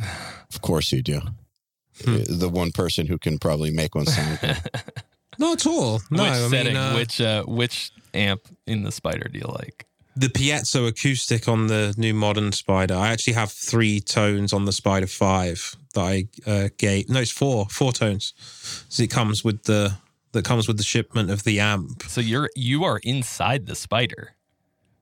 Of 0.50 0.62
course 0.62 0.92
you 0.92 1.02
do. 1.02 1.20
Hmm. 2.04 2.14
Uh, 2.14 2.18
The 2.28 2.48
one 2.48 2.72
person 2.72 3.06
who 3.06 3.18
can 3.18 3.38
probably 3.38 3.70
make 3.70 3.94
one 3.94 4.06
sound 4.06 4.40
good. 4.40 4.56
Not 5.38 5.60
at 5.60 5.66
all. 5.66 6.00
No, 6.10 6.22
which 6.22 6.32
I 6.32 6.48
setting, 6.48 6.72
mean, 6.74 6.82
uh, 6.82 6.94
which 6.94 7.20
uh, 7.20 7.42
which 7.44 7.92
amp 8.14 8.40
in 8.66 8.82
the 8.82 8.90
spider 8.90 9.28
do 9.28 9.38
you 9.38 9.44
like? 9.46 9.84
The 10.18 10.28
piezo 10.28 10.88
acoustic 10.88 11.48
on 11.48 11.68
the 11.68 11.94
new 11.96 12.12
modern 12.12 12.52
spider 12.52 12.94
i 12.94 13.08
actually 13.08 13.34
have 13.34 13.52
three 13.52 14.00
tones 14.00 14.52
on 14.52 14.64
the 14.64 14.72
spider 14.72 15.06
5 15.06 15.76
that 15.94 16.00
i 16.00 16.24
uh, 16.46 16.68
gave 16.76 17.08
no 17.08 17.20
it's 17.20 17.30
four 17.30 17.66
four 17.66 17.92
tones 17.92 18.34
so 18.88 19.02
it 19.02 19.10
comes 19.10 19.44
with 19.44 19.64
the 19.64 19.96
that 20.32 20.44
comes 20.44 20.68
with 20.68 20.76
the 20.76 20.82
shipment 20.82 21.30
of 21.30 21.44
the 21.44 21.60
amp 21.60 22.02
So 22.06 22.20
you're 22.20 22.50
you 22.54 22.84
are 22.84 23.00
inside 23.02 23.66
the 23.66 23.74
spider. 23.74 24.34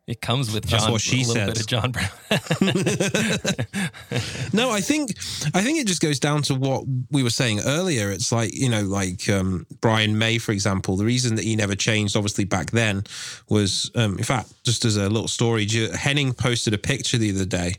It 0.07 0.21
comes 0.21 0.55
with 0.55 0.67
That's 0.67 0.85
John, 0.85 0.93
what 0.93 1.01
she 1.01 1.25
a 1.25 1.27
little 1.27 1.35
said. 1.35 1.47
bit 1.49 1.61
of 1.61 1.67
Jon 1.67 1.91
Browne. 1.91 2.09
no 4.53 4.71
i 4.71 4.81
think 4.81 5.11
i 5.55 5.63
think 5.63 5.79
it 5.79 5.87
just 5.87 6.01
goes 6.01 6.21
down 6.21 6.43
to 6.43 6.55
what 6.55 6.85
we 7.11 7.23
were 7.23 7.31
saying 7.31 7.61
earlier 7.67 8.11
it's 8.11 8.31
like 8.31 8.55
you 8.55 8.69
know 8.69 8.83
like 8.83 9.29
um, 9.29 9.67
brian 9.81 10.17
may 10.17 10.39
for 10.39 10.53
example 10.53 10.97
the 10.97 11.05
reason 11.05 11.35
that 11.35 11.45
he 11.45 11.57
never 11.57 11.75
changed 11.75 12.17
obviously 12.17 12.45
back 12.45 12.71
then 12.71 13.03
was 13.49 13.91
um, 13.97 14.17
in 14.19 14.25
fact 14.25 14.53
just 14.65 14.85
as 14.85 14.97
a 14.97 15.09
little 15.09 15.29
story 15.29 15.67
henning 15.95 16.33
posted 16.33 16.73
a 16.73 16.79
picture 16.79 17.19
the 17.19 17.31
other 17.31 17.45
day 17.45 17.75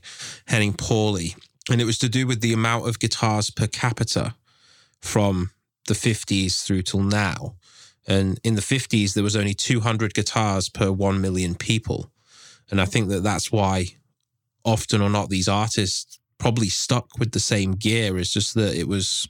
henning 0.47 0.73
Pauly, 0.73 1.35
and 1.69 1.81
it 1.81 1.85
was 1.85 1.97
to 1.99 2.09
do 2.09 2.27
with 2.27 2.41
the 2.41 2.53
amount 2.53 2.87
of 2.87 2.99
guitars 2.99 3.49
per 3.49 3.67
capita 3.67 4.35
from 5.01 5.51
the 5.87 5.93
50s 5.93 6.65
through 6.65 6.81
till 6.81 7.03
now 7.03 7.55
and 8.05 8.39
in 8.43 8.55
the 8.55 8.61
50s 8.61 9.13
there 9.13 9.23
was 9.23 9.35
only 9.35 9.53
200 9.53 10.13
guitars 10.13 10.69
per 10.69 10.91
1 10.91 11.21
million 11.21 11.55
people 11.55 12.11
and 12.69 12.81
i 12.81 12.85
think 12.85 13.09
that 13.09 13.23
that's 13.23 13.51
why 13.51 13.85
often 14.67 15.01
or 15.01 15.09
not 15.09 15.29
these 15.29 15.47
artists 15.47 16.19
probably 16.37 16.69
stuck 16.69 17.17
with 17.17 17.31
the 17.31 17.39
same 17.39 17.71
gear. 17.71 18.17
It's 18.17 18.33
just 18.33 18.53
that 18.55 18.75
it 18.75 18.87
was 18.87 19.27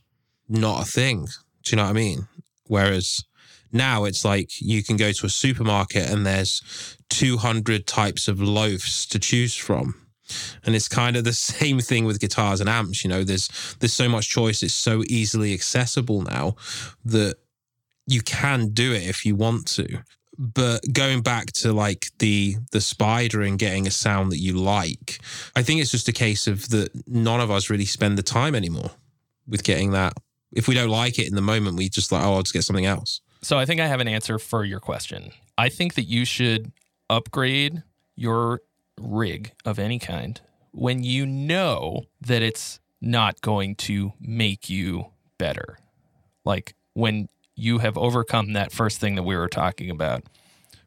not 0.49 0.81
a 0.81 0.85
thing. 0.85 1.27
Do 1.63 1.71
you 1.71 1.77
know 1.77 1.83
what 1.83 1.91
i 1.91 1.93
mean? 1.93 2.27
Whereas 2.67 3.23
now 3.71 4.05
it's 4.05 4.25
like 4.25 4.49
you 4.59 4.83
can 4.83 4.97
go 4.97 5.11
to 5.11 5.25
a 5.25 5.29
supermarket 5.29 6.09
and 6.09 6.25
there's 6.25 6.97
200 7.09 7.85
types 7.85 8.27
of 8.27 8.41
loaves 8.41 9.05
to 9.07 9.19
choose 9.19 9.55
from. 9.55 9.95
And 10.65 10.75
it's 10.75 10.87
kind 10.87 11.15
of 11.15 11.23
the 11.23 11.33
same 11.53 11.79
thing 11.79 12.05
with 12.05 12.19
guitars 12.19 12.59
and 12.59 12.69
amps 12.69 13.03
you 13.03 13.09
know? 13.09 13.23
There's 13.23 13.49
there's 13.79 13.93
so 13.93 14.09
much 14.09 14.29
choice. 14.29 14.63
It's 14.63 14.73
so 14.73 15.03
easily 15.07 15.53
accessible 15.53 16.23
now 16.23 16.55
that 17.05 17.35
you 18.05 18.21
can 18.21 18.69
do 18.69 18.93
it 18.93 19.03
if 19.03 19.25
you 19.25 19.35
want 19.35 19.67
to 19.67 20.03
but 20.37 20.81
going 20.93 21.21
back 21.21 21.47
to 21.51 21.73
like 21.73 22.09
the 22.19 22.55
the 22.71 22.81
spider 22.81 23.41
and 23.41 23.57
getting 23.59 23.87
a 23.87 23.91
sound 23.91 24.31
that 24.31 24.39
you 24.39 24.53
like 24.53 25.19
i 25.55 25.63
think 25.63 25.81
it's 25.81 25.91
just 25.91 26.07
a 26.07 26.11
case 26.13 26.47
of 26.47 26.69
that 26.69 26.89
none 27.07 27.39
of 27.39 27.49
us 27.49 27.69
really 27.69 27.85
spend 27.85 28.17
the 28.17 28.23
time 28.23 28.53
anymore 28.55 28.91
with 29.47 29.63
getting 29.63 29.91
that 29.91 30.13
if 30.51 30.67
we 30.67 30.75
don't 30.75 30.89
like 30.89 31.17
it 31.19 31.27
in 31.27 31.35
the 31.35 31.41
moment 31.41 31.77
we 31.77 31.89
just 31.89 32.11
like 32.11 32.23
oh 32.23 32.35
i'll 32.35 32.41
just 32.43 32.53
get 32.53 32.63
something 32.63 32.85
else 32.85 33.21
So 33.41 33.57
I 33.57 33.65
think 33.65 33.79
I 33.79 33.87
have 33.87 34.01
an 34.01 34.07
answer 34.07 34.39
for 34.39 34.65
your 34.65 34.79
question. 34.79 35.31
I 35.57 35.69
think 35.69 35.93
that 35.93 36.03
you 36.05 36.25
should 36.25 36.71
upgrade 37.09 37.83
your 38.15 38.61
rig 38.99 39.51
of 39.63 39.77
any 39.79 39.99
kind 39.99 40.41
when 40.71 41.03
you 41.03 41.25
know 41.25 42.03
that 42.19 42.41
it's 42.41 42.79
not 42.99 43.39
going 43.41 43.75
to 43.75 44.13
make 44.19 44.69
you 44.71 45.11
better. 45.37 45.77
Like 46.45 46.73
when 46.93 47.29
you 47.57 47.79
have 47.79 47.97
overcome 47.97 48.53
that 48.53 48.71
first 48.71 48.99
thing 48.99 49.15
that 49.15 49.23
we 49.23 49.35
were 49.35 49.49
talking 49.49 49.89
about, 49.89 50.23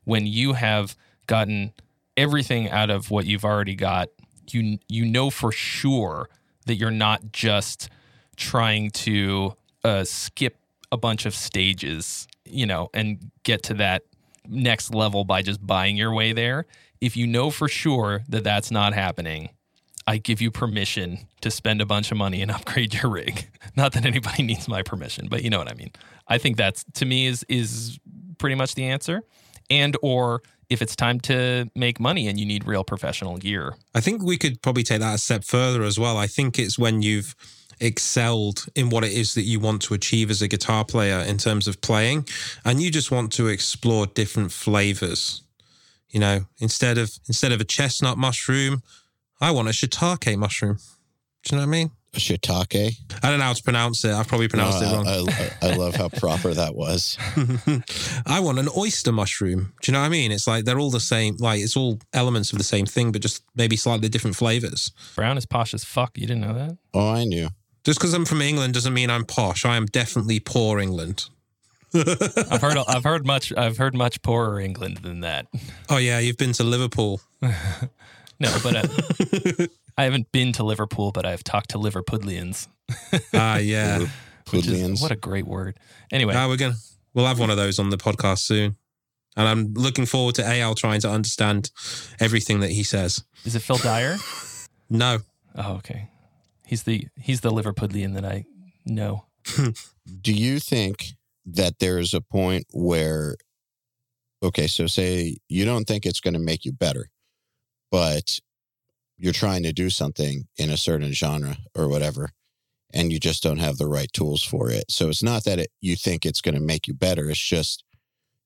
when 0.05 0.27
you 0.27 0.55
have 0.55 0.97
gotten 1.27 1.73
everything 2.17 2.71
out 2.71 2.91
of 2.91 3.11
what 3.11 3.27
you've 3.27 3.45
already 3.45 3.75
got, 3.75 4.09
you 4.51 4.79
you 4.89 5.05
know 5.05 5.31
for 5.31 5.53
sure 5.53 6.29
that 6.67 6.77
you're 6.77 6.91
not 6.91 7.33
just 7.33 7.89
trying 8.37 8.91
to 8.91 9.55
uh, 9.85 10.05
skip 10.05 10.57
a 10.93 10.97
bunch 10.97 11.27
of 11.27 11.35
stages, 11.35 12.27
you 12.45 12.67
know, 12.67 12.89
and 12.95 13.31
get 13.43 13.63
to 13.65 13.75
that 13.75 14.03
next 14.49 14.95
level 14.95 15.25
by 15.25 15.43
just 15.43 15.65
buying 15.65 15.97
your 15.97 16.13
way 16.13 16.33
there. 16.33 16.67
If 17.01 17.17
you 17.17 17.27
know 17.27 17.51
for 17.51 17.69
sure 17.69 18.23
that 18.29 18.45
that's 18.45 18.71
not 18.71 18.93
happening, 18.93 19.51
I 20.07 20.19
give 20.19 20.41
you 20.41 20.51
permission 20.51 21.27
to 21.41 21.51
spend 21.51 21.81
a 21.81 21.87
bunch 21.87 22.11
of 22.11 22.19
money 22.19 22.43
and 22.43 22.51
upgrade 22.51 22.95
your 22.95 23.11
rig. 23.11 23.49
Not 23.77 23.93
that 23.93 24.05
anybody 24.05 24.43
needs 24.51 24.69
my 24.69 24.83
permission, 24.83 25.29
but 25.29 25.43
you 25.43 25.51
know 25.51 25.59
what 25.59 25.71
I 25.71 25.75
mean. 25.75 25.93
I 26.31 26.39
think 26.39 26.57
that's 26.57 26.85
to 26.95 27.05
me 27.05 27.27
is 27.27 27.45
is 27.49 27.99
pretty 28.39 28.55
much 28.55 28.75
the 28.75 28.85
answer. 28.85 29.23
And 29.69 29.97
or 30.01 30.43
if 30.71 30.81
it's 30.81 30.97
time 30.97 31.21
to 31.21 31.69
make 31.75 32.01
money 32.01 32.29
and 32.29 32.39
you 32.39 32.47
need 32.47 32.67
real 32.67 32.85
professional 32.85 33.37
gear. 33.37 33.75
I 33.95 34.01
think 34.01 34.23
we 34.23 34.39
could 34.39 34.63
probably 34.63 34.85
take 34.85 35.01
that 35.01 35.17
a 35.17 35.19
step 35.19 35.45
further 35.45 35.83
as 35.83 35.99
well. 35.99 36.17
I 36.17 36.29
think 36.29 36.59
it's 36.59 36.79
when 36.79 37.03
you've 37.03 37.35
excelled 37.81 38.67
in 38.77 38.91
what 38.91 39.05
it 39.05 39.13
is 39.13 39.35
that 39.35 39.43
you 39.43 39.59
want 39.59 39.83
to 39.83 39.95
achieve 39.95 40.31
as 40.31 40.43
a 40.43 40.49
guitar 40.49 40.85
player 40.85 41.19
in 41.19 41.39
terms 41.39 41.67
of 41.67 41.81
playing, 41.81 42.27
and 42.65 42.81
you 42.81 42.91
just 42.91 43.11
want 43.11 43.33
to 43.33 43.49
explore 43.49 44.07
different 44.07 44.53
flavors. 44.53 45.43
You 46.11 46.21
know, 46.21 46.47
instead 46.59 46.99
of 46.99 47.19
instead 47.27 47.53
of 47.53 47.61
a 47.61 47.65
chestnut 47.65 48.19
mushroom, 48.19 48.83
I 49.41 49.51
want 49.51 49.69
a 49.69 49.73
shiitake 49.73 50.37
mushroom. 50.37 50.79
Do 51.43 51.57
you 51.57 51.61
know 51.61 51.67
what 51.67 51.69
I 51.69 51.79
mean? 51.79 51.91
A 52.13 52.19
shiitake. 52.19 52.97
I 53.23 53.31
don't 53.31 53.39
know 53.39 53.45
how 53.45 53.53
to 53.53 53.63
pronounce 53.63 54.05
it. 54.05 54.13
I've 54.13 54.27
probably 54.27 54.49
pronounced 54.49 54.81
No, 54.81 54.89
it 54.89 54.93
wrong. 54.97 55.07
I, 55.07 55.51
I, 55.63 55.71
I 55.71 55.77
love 55.77 55.95
how 55.95 56.09
proper 56.09 56.53
that 56.53 56.75
was. 56.75 57.17
I 58.27 58.41
want 58.41 58.59
an 58.59 58.69
oyster 58.77 59.13
mushroom. 59.13 59.73
Do 59.81 59.91
you 59.91 59.93
know 59.93 60.01
what 60.01 60.07
I 60.07 60.11
mean? 60.11 60.33
It's 60.33 60.47
like 60.49 60.65
they're 60.65 60.81
all 60.81 60.91
the 60.91 60.99
same. 60.99 61.37
Like 61.39 61.61
it's 61.61 61.77
all 61.77 62.01
elements 62.13 62.51
of 62.53 62.59
the 62.59 62.65
same 62.65 62.85
thing, 62.87 63.13
but 63.13 63.23
just 63.23 63.45
maybe 63.55 63.77
slightly 63.77 64.09
different 64.09 64.35
flavors. 64.37 64.91
Browne 65.15 65.39
is 65.39 65.47
posh 65.47 65.73
as 65.73 65.85
fuck. 65.85 66.19
You 66.19 66.27
didn't 66.27 66.43
know 66.43 66.55
that? 66.55 66.77
Oh, 66.95 67.11
I 67.11 67.25
knew. 67.25 67.49
Just 67.85 68.01
because 68.01 68.13
I'm 68.13 68.25
from 68.25 68.43
England 68.43 68.75
doesn't 68.75 68.93
mean 68.93 69.09
I'm 69.09 69.25
posh. 69.25 69.65
I 69.65 69.77
am 69.77 69.87
definitely 69.87 70.41
poor 70.41 70.81
England. 70.81 71.27
I've 71.95 72.61
heard 72.61 72.77
I've 72.89 73.05
heard 73.05 73.27
much 73.27 73.53
I've 73.57 73.77
heard 73.79 73.95
much 73.95 74.21
poorer 74.23 74.61
England 74.61 74.99
than 74.99 75.21
that. 75.21 75.47
Oh 75.89 75.97
yeah, 75.97 76.19
you've 76.19 76.37
been 76.37 76.53
to 76.55 76.65
Liverpool. 76.65 77.21
No, 78.41 78.57
but 78.63 78.77
uh, 78.77 79.67
I 79.99 80.05
haven't 80.05 80.33
been 80.33 80.53
to 80.55 80.65
Liverpool, 80.65 81.13
but 81.13 81.27
I've 81.27 81.45
talked 81.45 81.71
to 81.71 81.79
Liverpudlians. 81.79 82.69
Ah 83.35 83.59
yeah. 83.59 84.07
Which 84.51 84.67
is, 84.67 85.01
what 85.01 85.13
a 85.13 85.17
great 85.17 85.47
word. 85.47 85.79
Anyway, 86.11 86.35
Ah, 86.37 86.49
we're 86.49 86.57
gonna 86.57 86.75
we'll 87.15 87.27
have 87.27 87.39
one 87.39 87.51
of 87.51 87.57
those 87.57 87.79
on 87.79 87.91
the 87.91 87.97
podcast 87.97 88.39
soon. 88.41 88.77
And 89.37 89.47
I'm 89.47 89.75
looking 89.75 90.07
forward 90.07 90.35
to 90.37 90.45
Al 90.45 90.75
trying 90.75 91.01
to 91.03 91.09
understand 91.11 91.71
everything 92.19 92.59
that 92.61 92.71
he 92.73 92.83
says. 92.83 93.23
is 93.45 93.55
it 93.55 93.61
Phil 93.63 93.77
Dyer? 93.77 94.17
No. 94.89 95.19
Oh, 95.55 95.75
okay. 95.75 96.09
He's 96.67 96.83
the 96.83 97.07
he's 97.17 97.43
the 97.43 97.51
Liverpudlian 97.53 98.15
that 98.15 98.25
I 98.25 98.45
know. 98.85 99.27
Do 100.21 100.33
you 100.33 100.59
think 100.59 101.13
that 101.47 101.79
there 101.79 101.99
is 101.99 102.13
a 102.13 102.21
point 102.21 102.67
where, 102.73 103.37
okay, 104.43 104.67
so 104.67 104.87
say 104.89 105.37
you 105.49 105.65
don't 105.65 105.85
think 105.87 106.07
it's 106.07 106.21
going 106.21 106.35
to 106.35 106.41
make 106.41 106.65
you 106.65 106.73
better, 106.73 107.09
but 107.91 108.39
you're 109.19 109.33
trying 109.33 109.63
to 109.65 109.73
do 109.73 109.91
something 109.91 110.47
in 110.57 110.71
a 110.71 110.77
certain 110.77 111.13
genre 111.13 111.59
or 111.75 111.89
whatever, 111.89 112.31
and 112.93 113.13
you 113.13 113.21
just 113.21 113.43
don't 113.43 113.59
have 113.59 113.77
the 113.77 113.87
right 113.87 114.13
tools 114.13 114.43
for 114.43 114.71
it. 114.71 114.91
So 114.91 115.09
it's 115.09 115.23
not 115.23 115.45
that 115.45 115.59
it, 115.59 115.71
you 115.81 115.95
think 115.97 116.25
it's 116.25 116.41
going 116.41 116.55
to 116.55 116.61
make 116.61 116.89
you 116.89 116.95
better. 116.95 117.29
It's 117.29 117.39
just, 117.39 117.85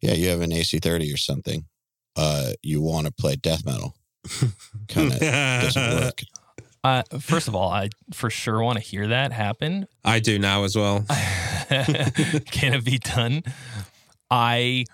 yeah, 0.00 0.14
you 0.14 0.28
have 0.28 0.40
an 0.40 0.50
AC30 0.50 1.14
or 1.14 1.16
something. 1.16 1.66
Uh, 2.16 2.52
you 2.62 2.80
want 2.80 3.06
to 3.06 3.12
play 3.12 3.36
death 3.36 3.64
metal. 3.64 3.94
Kind 4.88 5.12
of 5.12 5.20
doesn't 5.20 6.00
work. 6.00 6.22
Uh, 6.82 7.02
first 7.18 7.48
of 7.48 7.54
all, 7.54 7.70
I 7.70 7.88
for 8.12 8.28
sure 8.28 8.62
want 8.62 8.78
to 8.78 8.84
hear 8.84 9.08
that 9.08 9.32
happen. 9.32 9.86
I 10.04 10.20
do 10.20 10.38
now 10.38 10.64
as 10.64 10.76
well. 10.76 11.06
Can 11.08 12.74
it 12.74 12.84
be 12.84 12.98
done? 12.98 13.42
I 14.30 14.84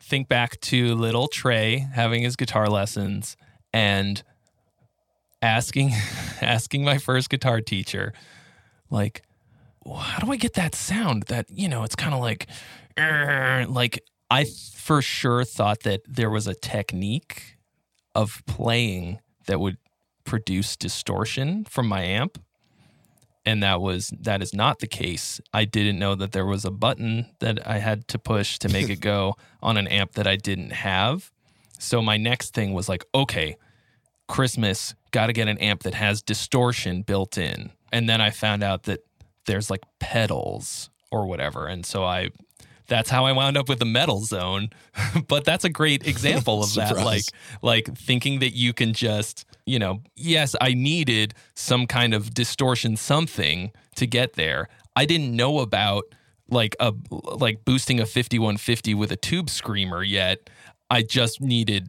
think 0.00 0.28
back 0.28 0.60
to 0.60 0.94
little 0.94 1.26
Trey 1.26 1.78
having 1.94 2.22
his 2.22 2.36
guitar 2.36 2.68
lessons 2.68 3.36
and 3.72 4.22
asking 5.40 5.92
asking 6.40 6.84
my 6.84 6.98
first 6.98 7.30
guitar 7.30 7.60
teacher, 7.60 8.12
like, 8.90 9.22
"Well, 9.84 9.96
how 9.96 10.24
do 10.24 10.32
I 10.32 10.36
get 10.36 10.54
that 10.54 10.74
sound? 10.74 11.24
That 11.24 11.46
you 11.50 11.68
know, 11.68 11.84
it's 11.84 11.96
kind 11.96 12.14
of 12.14 12.20
like, 12.20 12.46
like 12.98 14.02
I 14.30 14.46
for 14.74 15.02
sure 15.02 15.44
thought 15.44 15.80
that 15.80 16.02
there 16.06 16.30
was 16.30 16.46
a 16.46 16.54
technique 16.54 17.56
of 18.14 18.42
playing 18.46 19.20
that 19.46 19.60
would 19.60 19.78
produce 20.24 20.76
distortion 20.76 21.64
from 21.64 21.88
my 21.88 22.02
amp 22.02 22.38
and 23.44 23.62
that 23.62 23.80
was 23.80 24.12
that 24.20 24.42
is 24.42 24.54
not 24.54 24.78
the 24.78 24.86
case. 24.86 25.40
I 25.52 25.64
didn't 25.64 25.98
know 25.98 26.14
that 26.14 26.32
there 26.32 26.46
was 26.46 26.64
a 26.64 26.70
button 26.70 27.26
that 27.40 27.66
I 27.66 27.78
had 27.78 28.06
to 28.08 28.18
push 28.18 28.58
to 28.60 28.68
make 28.68 28.88
it 28.88 29.00
go 29.00 29.34
on 29.62 29.76
an 29.76 29.88
amp 29.88 30.12
that 30.12 30.26
I 30.26 30.36
didn't 30.36 30.70
have. 30.70 31.31
So 31.82 32.00
my 32.00 32.16
next 32.16 32.54
thing 32.54 32.72
was 32.74 32.88
like, 32.88 33.04
okay, 33.14 33.56
Christmas, 34.28 34.94
got 35.10 35.26
to 35.26 35.32
get 35.32 35.48
an 35.48 35.58
amp 35.58 35.82
that 35.82 35.94
has 35.94 36.22
distortion 36.22 37.02
built 37.02 37.36
in. 37.36 37.72
And 37.92 38.08
then 38.08 38.20
I 38.20 38.30
found 38.30 38.62
out 38.62 38.84
that 38.84 39.00
there's 39.46 39.68
like 39.68 39.82
pedals 39.98 40.90
or 41.10 41.26
whatever. 41.26 41.66
And 41.66 41.84
so 41.84 42.04
I 42.04 42.30
that's 42.86 43.10
how 43.10 43.24
I 43.24 43.32
wound 43.32 43.56
up 43.56 43.68
with 43.68 43.78
the 43.78 43.84
metal 43.84 44.20
zone. 44.20 44.70
but 45.28 45.44
that's 45.44 45.64
a 45.64 45.68
great 45.68 46.06
example 46.06 46.62
of 46.62 46.72
that. 46.74 46.96
Like 46.96 47.24
like 47.62 47.96
thinking 47.96 48.38
that 48.38 48.54
you 48.54 48.72
can 48.72 48.92
just, 48.92 49.44
you 49.66 49.80
know, 49.80 50.02
yes, 50.14 50.54
I 50.60 50.74
needed 50.74 51.34
some 51.54 51.86
kind 51.86 52.14
of 52.14 52.32
distortion 52.32 52.96
something 52.96 53.72
to 53.96 54.06
get 54.06 54.34
there. 54.34 54.68
I 54.94 55.04
didn't 55.04 55.34
know 55.34 55.58
about 55.58 56.04
like 56.48 56.76
a 56.78 56.92
like 57.10 57.64
boosting 57.64 57.98
a 57.98 58.06
5150 58.06 58.94
with 58.94 59.10
a 59.10 59.16
tube 59.16 59.50
screamer 59.50 60.02
yet. 60.02 60.48
I 60.92 61.00
just 61.00 61.40
needed 61.40 61.88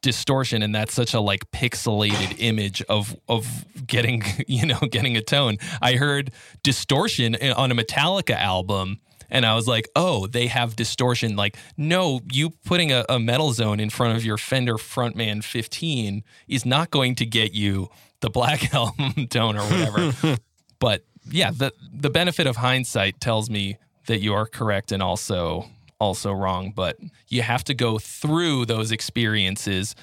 distortion 0.00 0.62
and 0.62 0.72
that's 0.72 0.94
such 0.94 1.12
a 1.12 1.18
like 1.18 1.50
pixelated 1.50 2.36
image 2.38 2.80
of 2.82 3.16
of 3.28 3.64
getting 3.84 4.22
you 4.46 4.64
know 4.64 4.78
getting 4.90 5.16
a 5.16 5.20
tone. 5.20 5.58
I 5.82 5.94
heard 5.94 6.30
distortion 6.62 7.34
on 7.34 7.72
a 7.72 7.74
metallica 7.74 8.36
album 8.36 9.00
and 9.28 9.44
i 9.44 9.54
was 9.56 9.66
like 9.66 9.88
oh 9.96 10.28
they 10.28 10.46
have 10.46 10.76
distortion. 10.76 11.34
Like 11.34 11.56
no 11.76 12.20
you 12.32 12.50
putting 12.64 12.92
a, 12.92 13.04
a 13.08 13.18
metal 13.18 13.52
zone 13.52 13.80
in 13.80 13.90
front 13.90 14.16
of 14.16 14.24
your 14.24 14.38
fender 14.38 14.74
frontman 14.74 15.42
15 15.42 16.22
is 16.46 16.64
not 16.64 16.92
going 16.92 17.16
to 17.16 17.26
get 17.26 17.52
you 17.52 17.88
the 18.20 18.30
black 18.30 18.72
album 18.80 19.26
tone 19.26 19.56
or 19.56 19.62
whatever. 19.62 20.38
But 20.78 21.04
yeah 21.28 21.50
the 21.50 21.72
the 21.92 22.08
benefit 22.08 22.46
of 22.46 22.54
hindsight 22.54 23.20
tells 23.20 23.50
me 23.50 23.78
that 24.06 24.20
you 24.20 24.32
are 24.32 24.46
correct 24.46 24.92
and 24.92 25.02
also 25.02 25.68
also 26.00 26.32
wrong 26.32 26.72
but 26.74 26.96
you 27.28 27.42
have 27.42 27.64
to 27.64 27.74
go 27.74 27.98
through 27.98 28.64
those 28.64 28.92
experiences 28.92 29.94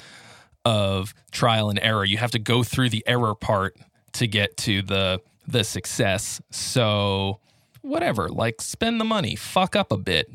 of 0.65 1.13
trial 1.31 1.69
and 1.69 1.79
error. 1.81 2.03
You 2.03 2.17
have 2.17 2.31
to 2.31 2.39
go 2.39 2.63
through 2.63 2.89
the 2.89 3.03
error 3.07 3.35
part 3.35 3.77
to 4.13 4.27
get 4.27 4.57
to 4.57 4.81
the 4.81 5.21
the 5.47 5.63
success. 5.63 6.41
So 6.51 7.39
whatever 7.81 8.29
like 8.29 8.61
spend 8.61 8.99
the 8.99 9.05
money 9.05 9.35
fuck 9.35 9.75
up 9.75 9.91
a 9.91 9.97
bit. 9.97 10.29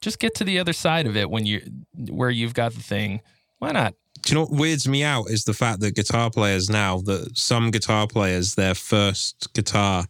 Just 0.00 0.18
get 0.18 0.34
to 0.36 0.44
the 0.44 0.58
other 0.58 0.72
side 0.72 1.06
of 1.06 1.16
it 1.16 1.30
when 1.30 1.44
you 1.44 1.60
where 2.08 2.30
you've 2.30 2.54
got 2.54 2.72
the 2.72 2.82
thing. 2.82 3.20
Why 3.58 3.72
not? 3.72 3.94
Do 4.22 4.32
you 4.32 4.34
know 4.34 4.46
what 4.46 4.58
weirds 4.58 4.88
me 4.88 5.04
out 5.04 5.26
is 5.28 5.44
the 5.44 5.54
fact 5.54 5.80
that 5.80 5.94
guitar 5.94 6.30
players 6.30 6.68
now, 6.70 6.98
that 7.02 7.36
some 7.36 7.70
guitar 7.70 8.06
players, 8.06 8.54
their 8.54 8.74
first 8.74 9.52
guitar 9.52 10.06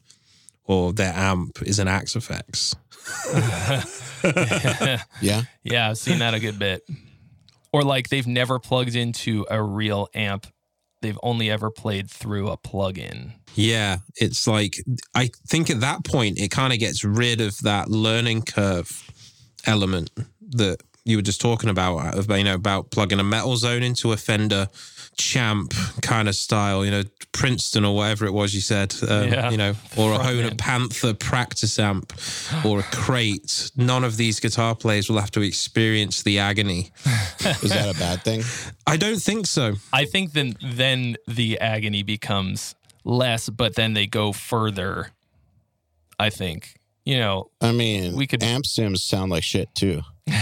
or 0.65 0.93
their 0.93 1.13
amp 1.13 1.63
is 1.63 1.79
an 1.79 1.87
Axe-Fx. 1.87 2.75
Yeah. 5.21 5.43
Yeah, 5.63 5.91
I've 5.91 5.99
seen 5.99 6.19
that 6.19 6.35
a 6.35 6.41
good 6.41 6.59
bit. 6.59 6.83
Or 7.73 7.83
like 7.83 8.09
they've 8.09 8.27
never 8.27 8.59
plugged 8.59 8.97
into 8.97 9.47
a 9.51 9.63
real 9.63 10.09
amp. 10.15 10.47
They've 11.03 11.19
only 11.23 11.51
ever 11.51 11.71
played 11.71 12.11
through 12.11 12.49
a 12.49 12.57
plug-in. 12.57 13.35
Yeah, 13.55 13.99
it's 14.17 14.47
like 14.47 14.75
I 15.15 15.31
think 15.47 15.71
at 15.71 15.81
that 15.81 16.05
point 16.05 16.39
it 16.39 16.51
kind 16.51 16.73
of 16.73 16.79
gets 16.79 17.05
rid 17.05 17.41
of 17.41 17.59
that 17.63 17.89
learning 17.89 18.43
curve 18.43 19.11
element 19.67 20.11
that 20.51 20.79
you 21.05 21.17
were 21.17 21.23
just 21.23 21.41
talking 21.41 21.71
about 21.71 22.15
of 22.15 22.31
you 22.31 22.45
know 22.45 22.55
about 22.55 22.91
plugging 22.91 23.21
a 23.21 23.25
metal 23.25 23.57
zone 23.57 23.83
into 23.83 24.13
a 24.13 24.17
Fender 24.17 24.69
champ 25.17 25.73
kind 26.03 26.29
of 26.29 26.35
style, 26.35 26.85
you 26.85 26.91
know, 26.91 27.03
Princeton 27.33 27.85
or 27.85 27.95
whatever 27.95 28.25
it 28.27 28.33
was 28.33 28.55
you 28.55 28.61
said, 28.61 28.95
um, 29.09 29.29
Yeah. 29.33 29.51
you 29.51 29.57
know, 29.57 29.75
or 29.97 30.13
a 30.15 30.19
Hohner 30.19 30.51
Frontman. 30.51 30.59
Panther 30.59 31.15
practice 31.15 31.79
amp 31.79 32.13
or 32.65 32.81
a 32.81 32.83
crate. 32.85 33.71
None 33.77 34.05
of 34.05 34.17
these 34.17 34.41
guitar 34.41 34.75
players 34.75 35.09
will 35.11 35.19
have 35.21 35.31
to 35.33 35.43
experience 35.43 36.23
the 36.23 36.39
agony. 36.39 36.91
Is 37.63 37.71
that 37.71 37.95
a 37.95 37.99
bad 37.99 38.23
thing? 38.23 38.43
I 38.87 38.97
don't 38.97 39.21
think 39.21 39.47
so. 39.47 39.75
I 39.93 40.05
think 40.07 40.33
then 40.33 40.57
then 40.63 41.17
the 41.29 41.59
agony 41.61 42.03
becomes 42.03 42.75
less, 43.05 43.49
but 43.51 43.75
then 43.75 43.95
they 43.95 44.07
go 44.07 44.33
further. 44.33 45.11
I 46.19 46.31
think. 46.31 46.75
You 47.05 47.19
know, 47.19 47.51
I 47.61 47.73
mean, 47.73 48.17
We 48.17 48.27
could- 48.27 48.43
amp 48.43 48.67
sims 48.67 49.03
sound 49.05 49.31
like 49.31 49.45
shit 49.45 49.69
too. 49.75 50.03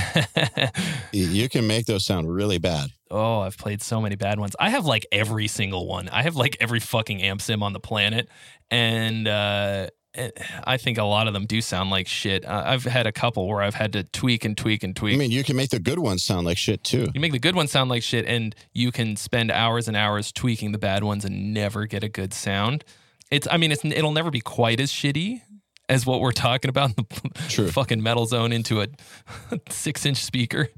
You 1.13 1.49
can 1.49 1.67
make 1.67 1.87
those 1.87 2.05
sound 2.05 2.33
really 2.33 2.59
bad. 2.59 2.91
Oh, 3.15 3.41
I've 3.41 3.57
played 3.57 3.81
so 3.83 4.01
many 4.01 4.17
bad 4.17 4.39
ones. 4.39 4.55
I 4.59 4.71
have 4.71 4.85
like 4.85 5.07
every 5.13 5.47
single 5.49 5.87
one. 5.87 6.09
I 6.09 6.23
have 6.23 6.37
like 6.37 6.57
every 6.61 6.81
fucking 6.81 7.23
amp 7.23 7.41
sim 7.41 7.63
on 7.63 7.73
the 7.73 7.81
planet, 7.81 8.29
and 8.71 9.27
uh, 9.29 9.87
eh, 10.15 10.31
I 10.65 10.77
think 10.77 10.99
a 10.99 11.05
lot 11.05 11.27
of 11.29 11.33
them 11.33 11.47
do 11.47 11.61
sound 11.61 11.91
like 11.91 12.09
shit. 12.09 12.47
I've 12.47 12.85
had 12.85 13.07
a 13.07 13.13
couple 13.13 13.47
where 13.49 13.63
I've 13.63 13.75
had 13.75 13.93
to 13.95 14.03
tweak 14.05 14.45
and 14.45 14.57
tweak 14.57 14.83
and 14.83 14.95
tweak. 14.95 15.15
I 15.15 15.19
mean, 15.19 15.31
you 15.31 15.45
can 15.45 15.57
make 15.57 15.71
the 15.71 15.79
good 15.79 15.99
ones 15.99 16.23
sound 16.23 16.47
like 16.47 16.59
shit 16.59 16.83
too. 16.85 17.09
You 17.15 17.21
make 17.21 17.33
the 17.33 17.39
good 17.39 17.55
ones 17.57 17.71
sound 17.71 17.89
like 17.91 18.03
shit, 18.03 18.27
and 18.27 18.55
you 18.73 18.91
can 18.93 19.17
spend 19.17 19.51
hours 19.51 19.89
and 19.89 19.97
hours 19.97 20.33
tweaking 20.33 20.73
the 20.73 20.79
bad 20.79 21.05
ones 21.05 21.25
and 21.25 21.55
never 21.55 21.87
get 21.87 22.03
a 22.05 22.09
good 22.09 22.35
sound. 22.35 22.85
It's, 23.31 23.49
I 23.51 23.57
mean, 23.57 23.73
it's 23.73 23.85
it'll 23.85 24.13
never 24.13 24.31
be 24.31 24.41
quite 24.41 24.81
as 24.81 24.93
shitty 24.93 25.41
as 25.89 26.07
what 26.07 26.21
we're 26.21 26.33
talking 26.33 26.69
about 26.69 26.91
in 26.91 26.95
the 26.97 27.31
True. 27.49 27.69
fucking 27.71 28.03
metal 28.03 28.27
zone 28.27 28.53
into 28.53 28.81
a 28.83 28.87
six 29.71 30.07
inch 30.07 30.19
speaker. 30.25 30.69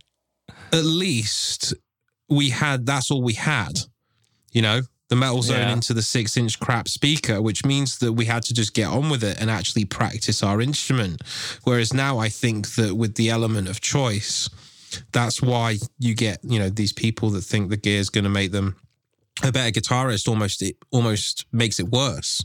at 0.72 0.84
least 0.84 1.74
we 2.28 2.50
had 2.50 2.86
that's 2.86 3.10
all 3.10 3.22
we 3.22 3.34
had 3.34 3.78
you 4.52 4.62
know 4.62 4.80
the 5.08 5.16
metal 5.16 5.40
zone 5.42 5.58
Yeah. 5.58 5.72
into 5.72 5.94
the 5.94 6.02
six 6.02 6.36
inch 6.36 6.58
crap 6.58 6.88
speaker 6.88 7.40
which 7.40 7.64
means 7.64 7.98
that 7.98 8.12
we 8.14 8.24
had 8.24 8.42
to 8.44 8.54
just 8.54 8.74
get 8.74 8.88
on 8.88 9.08
with 9.10 9.22
it 9.22 9.40
and 9.40 9.50
actually 9.50 9.84
practice 9.84 10.42
our 10.42 10.60
instrument 10.60 11.22
whereas 11.64 11.92
now 11.92 12.18
i 12.18 12.28
think 12.28 12.74
that 12.74 12.94
with 12.96 13.14
the 13.14 13.30
element 13.30 13.68
of 13.68 13.80
choice 13.80 14.48
that's 15.12 15.40
why 15.42 15.76
you 15.98 16.14
get 16.14 16.38
you 16.42 16.58
know 16.58 16.68
these 16.68 16.92
people 16.92 17.30
that 17.30 17.42
think 17.42 17.70
the 17.70 17.76
gear 17.76 18.00
is 18.00 18.10
going 18.10 18.24
to 18.24 18.30
make 18.30 18.50
them 18.52 18.76
a 19.42 19.52
better 19.52 19.70
guitarist 19.80 20.26
almost 20.28 20.62
it 20.62 20.76
almost 20.90 21.44
makes 21.52 21.78
it 21.78 21.88
worse 21.88 22.44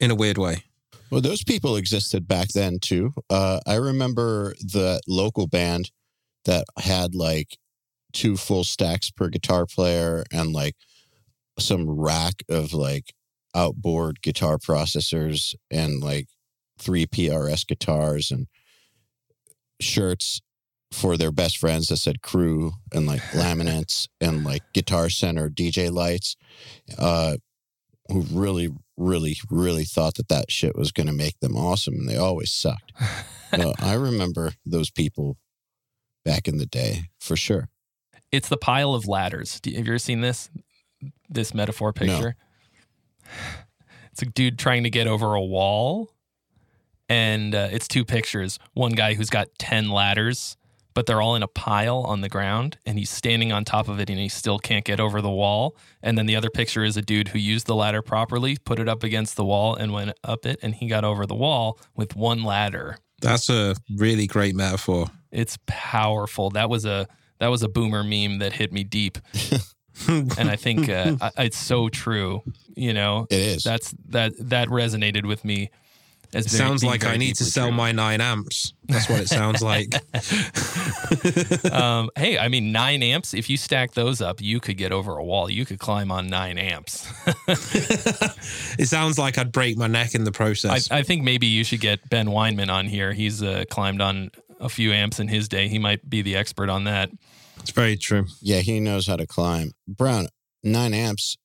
in 0.00 0.10
a 0.10 0.14
weird 0.14 0.38
way 0.38 0.64
Well, 1.10 1.20
those 1.20 1.42
people 1.44 1.76
existed 1.76 2.26
back 2.28 2.48
then 2.48 2.78
too. 2.80 3.12
Uh, 3.30 3.60
I 3.66 3.76
remember 3.76 4.54
the 4.60 5.00
local 5.06 5.46
band 5.46 5.90
that 6.44 6.64
had 6.78 7.14
like 7.14 7.56
two 8.12 8.36
full 8.36 8.64
stacks 8.64 9.10
per 9.10 9.28
guitar 9.28 9.66
player 9.66 10.24
and 10.32 10.52
like 10.52 10.76
some 11.58 11.88
rack 11.88 12.42
of 12.48 12.72
like 12.72 13.12
outboard 13.54 14.22
guitar 14.22 14.58
processors 14.58 15.54
and 15.70 16.00
like 16.00 16.28
three 16.78 17.06
PRS 17.06 17.66
guitars 17.66 18.30
and 18.30 18.46
shirts 19.80 20.40
for 20.92 21.16
their 21.16 21.32
best 21.32 21.58
friends 21.58 21.88
that 21.88 21.98
said 21.98 22.22
crew 22.22 22.72
and 22.92 23.06
like 23.06 23.20
laminates 23.32 24.08
and 24.20 24.44
like 24.44 24.62
guitar 24.72 25.10
center 25.10 25.50
DJ 25.50 25.92
lights. 25.92 26.36
Uh, 26.96 27.36
who 28.08 28.22
really, 28.32 28.70
really, 28.96 29.36
really 29.50 29.84
thought 29.84 30.14
that 30.14 30.28
that 30.28 30.50
shit 30.50 30.76
was 30.76 30.92
going 30.92 31.06
to 31.06 31.12
make 31.12 31.38
them 31.40 31.56
awesome, 31.56 31.94
and 31.94 32.08
they 32.08 32.16
always 32.16 32.50
sucked. 32.50 32.92
I 33.80 33.94
remember 33.94 34.52
those 34.64 34.90
people 34.90 35.36
back 36.24 36.48
in 36.48 36.58
the 36.58 36.66
day 36.66 37.04
for 37.20 37.36
sure. 37.36 37.68
It's 38.30 38.48
the 38.48 38.56
pile 38.56 38.94
of 38.94 39.06
ladders. 39.06 39.54
Have 39.64 39.72
you 39.72 39.78
ever 39.80 39.98
seen 39.98 40.20
this? 40.20 40.50
This 41.28 41.54
metaphor 41.54 41.92
picture? 41.92 42.36
It's 44.12 44.22
a 44.22 44.26
dude 44.26 44.58
trying 44.58 44.82
to 44.82 44.90
get 44.90 45.06
over 45.06 45.34
a 45.34 45.42
wall. 45.44 46.10
And 47.08 47.54
uh, 47.54 47.68
it's 47.70 47.86
two 47.86 48.04
pictures. 48.04 48.58
One 48.74 48.90
guy 48.90 49.14
who's 49.14 49.30
got 49.30 49.46
10 49.60 49.90
ladders, 49.90 50.56
but 50.92 51.06
they're 51.06 51.22
all 51.22 51.36
in 51.36 51.44
a 51.44 51.46
pile 51.48 51.98
on 51.98 52.20
the 52.20 52.28
ground. 52.28 52.78
And 52.84 52.98
he's 52.98 53.10
standing 53.10 53.52
on 53.52 53.64
top 53.64 53.86
of 53.88 54.00
it 54.00 54.10
and 54.10 54.18
he 54.18 54.28
still 54.28 54.58
can't 54.58 54.84
get 54.84 54.98
over 54.98 55.22
the 55.22 55.30
wall. 55.30 55.76
And 56.02 56.18
then 56.18 56.26
the 56.26 56.34
other 56.34 56.50
picture 56.50 56.82
is 56.82 56.96
a 56.96 57.02
dude 57.02 57.28
who 57.28 57.38
used 57.38 57.68
the 57.68 57.76
ladder 57.76 58.02
properly, 58.02 58.56
put 58.56 58.80
it 58.80 58.88
up 58.88 59.04
against 59.04 59.36
the 59.36 59.44
wall, 59.44 59.76
and 59.76 59.92
went 59.92 60.18
up 60.24 60.44
it. 60.44 60.58
And 60.64 60.74
he 60.74 60.88
got 60.88 61.04
over 61.04 61.24
the 61.24 61.36
wall 61.36 61.78
with 61.94 62.16
one 62.16 62.42
ladder. 62.42 62.98
that's 63.20 63.48
a 63.48 63.76
really 63.96 64.26
great 64.26 64.56
metaphor 64.56 65.06
It's 65.30 65.58
powerful. 65.66 66.50
That 66.50 66.68
was 66.68 66.84
a 66.84 67.06
that 67.38 67.48
was 67.48 67.62
a 67.62 67.68
boomer 67.68 68.02
meme 68.04 68.38
that 68.38 68.52
hit 68.52 68.72
me 68.72 68.84
deep, 68.84 69.18
and 70.08 70.50
I 70.50 70.56
think 70.56 70.88
uh, 70.88 71.16
I, 71.20 71.44
it's 71.44 71.58
so 71.58 71.88
true. 71.88 72.42
You 72.74 72.92
know, 72.94 73.26
It 73.30 73.40
is. 73.40 73.64
that's 73.64 73.94
that 74.08 74.32
that 74.38 74.68
resonated 74.68 75.26
with 75.26 75.44
me. 75.44 75.70
As 76.34 76.44
It 76.44 76.50
sounds 76.50 76.84
like 76.84 77.06
I 77.06 77.16
need 77.16 77.36
to 77.36 77.44
sell 77.44 77.68
true. 77.68 77.76
my 77.76 77.90
nine 77.90 78.20
amps. 78.20 78.74
That's 78.86 79.08
what 79.08 79.18
it 79.20 79.28
sounds 79.28 79.62
like. 79.62 79.94
um, 81.72 82.10
hey, 82.16 82.38
I 82.38 82.48
mean, 82.48 82.70
nine 82.70 83.02
amps. 83.02 83.32
If 83.32 83.48
you 83.48 83.56
stack 83.56 83.92
those 83.92 84.20
up, 84.20 84.42
you 84.42 84.60
could 84.60 84.76
get 84.76 84.92
over 84.92 85.16
a 85.16 85.24
wall. 85.24 85.48
You 85.50 85.64
could 85.64 85.78
climb 85.78 86.10
on 86.12 86.26
nine 86.26 86.58
amps. 86.58 87.10
it 88.78 88.88
sounds 88.88 89.18
like 89.18 89.38
I'd 89.38 89.52
break 89.52 89.78
my 89.78 89.86
neck 89.86 90.14
in 90.14 90.24
the 90.24 90.30
I, 90.30 90.36
process. 90.36 90.90
I 90.90 91.02
think 91.02 91.22
maybe 91.22 91.46
you 91.46 91.64
should 91.64 91.80
get 91.80 92.08
Ben 92.10 92.26
Weinman 92.26 92.68
on 92.70 92.86
here. 92.86 93.14
He's 93.14 93.42
uh, 93.42 93.64
climbed 93.70 94.02
on 94.02 94.30
a 94.60 94.68
few 94.68 94.92
amps 94.92 95.20
in 95.20 95.28
his 95.28 95.48
day. 95.48 95.68
He 95.68 95.78
might 95.78 96.08
be 96.08 96.22
the 96.22 96.36
expert 96.36 96.68
on 96.68 96.84
that. 96.84 97.10
it's 97.60 97.70
very 97.70 97.96
true. 97.96 98.26
yeah, 98.40 98.60
he 98.60 98.80
knows 98.80 99.06
how 99.06 99.16
to 99.16 99.26
climb. 99.26 99.72
Browne, 99.86 100.28
nine 100.62 100.94
amps. 100.94 101.36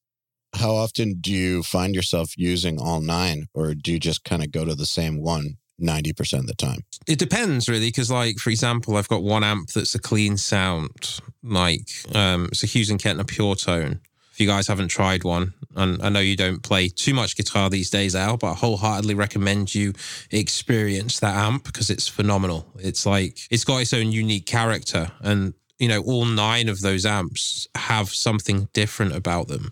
how 0.56 0.72
often 0.76 1.16
do 1.20 1.32
you 1.32 1.64
find 1.64 1.96
yourself 1.96 2.38
using 2.38 2.80
all 2.80 3.02
nine, 3.02 3.48
or 3.54 3.74
do 3.74 3.92
you 3.92 4.00
just 4.00 4.24
kind 4.24 4.44
of 4.44 4.52
go 4.52 4.66
to 4.66 4.76
the 4.76 4.86
same 4.86 5.20
one 5.22 5.58
90% 5.82 6.40
of 6.40 6.48
the 6.48 6.54
time? 6.54 6.82
It 7.08 7.18
depends 7.20 7.68
really, 7.68 7.88
because 7.88 8.12
like 8.12 8.38
for 8.38 8.50
example, 8.52 8.96
I've 8.98 9.08
got 9.10 9.24
one 9.24 9.44
amp 9.44 9.70
that's 9.70 9.96
a 9.96 10.00
clean 10.00 10.38
sound, 10.38 11.20
like 11.42 11.90
um, 12.14 12.46
it's 12.52 12.64
a 12.64 12.68
Hughes 12.68 12.90
and 12.90 13.00
Kettner 13.02 13.28
Pure 13.28 13.56
Tone. 13.56 14.00
If 14.34 14.42
you 14.42 14.48
guys 14.48 14.68
haven't 14.68 14.88
tried 14.88 15.24
one, 15.24 15.54
and 15.76 16.02
I 16.02 16.10
know 16.10 16.20
you 16.20 16.36
don't 16.36 16.64
play 16.64 16.90
too 16.90 17.14
much 17.14 17.36
guitar 17.36 17.70
these 17.70 17.92
days, 17.92 18.16
Al, 18.16 18.36
but 18.38 18.52
I 18.52 18.54
wholeheartedly 18.56 19.14
recommend 19.14 19.76
you 19.76 19.94
experience 20.32 21.20
that 21.20 21.36
amp 21.36 21.66
because 21.66 21.92
it's 21.92 22.08
phenomenal. 22.08 22.66
It's 22.80 23.06
like 23.06 23.38
it's 23.52 23.64
got 23.64 23.78
its 23.78 23.94
own 23.94 24.12
unique 24.12 24.48
character, 24.48 25.12
and 25.22 25.54
you 25.78 25.88
know 25.88 26.02
all 26.02 26.26
nine 26.26 26.68
of 26.68 26.82
those 26.82 27.06
amps 27.06 27.68
have 27.76 28.10
something 28.10 28.70
different 28.74 29.16
about 29.16 29.50
them 29.50 29.72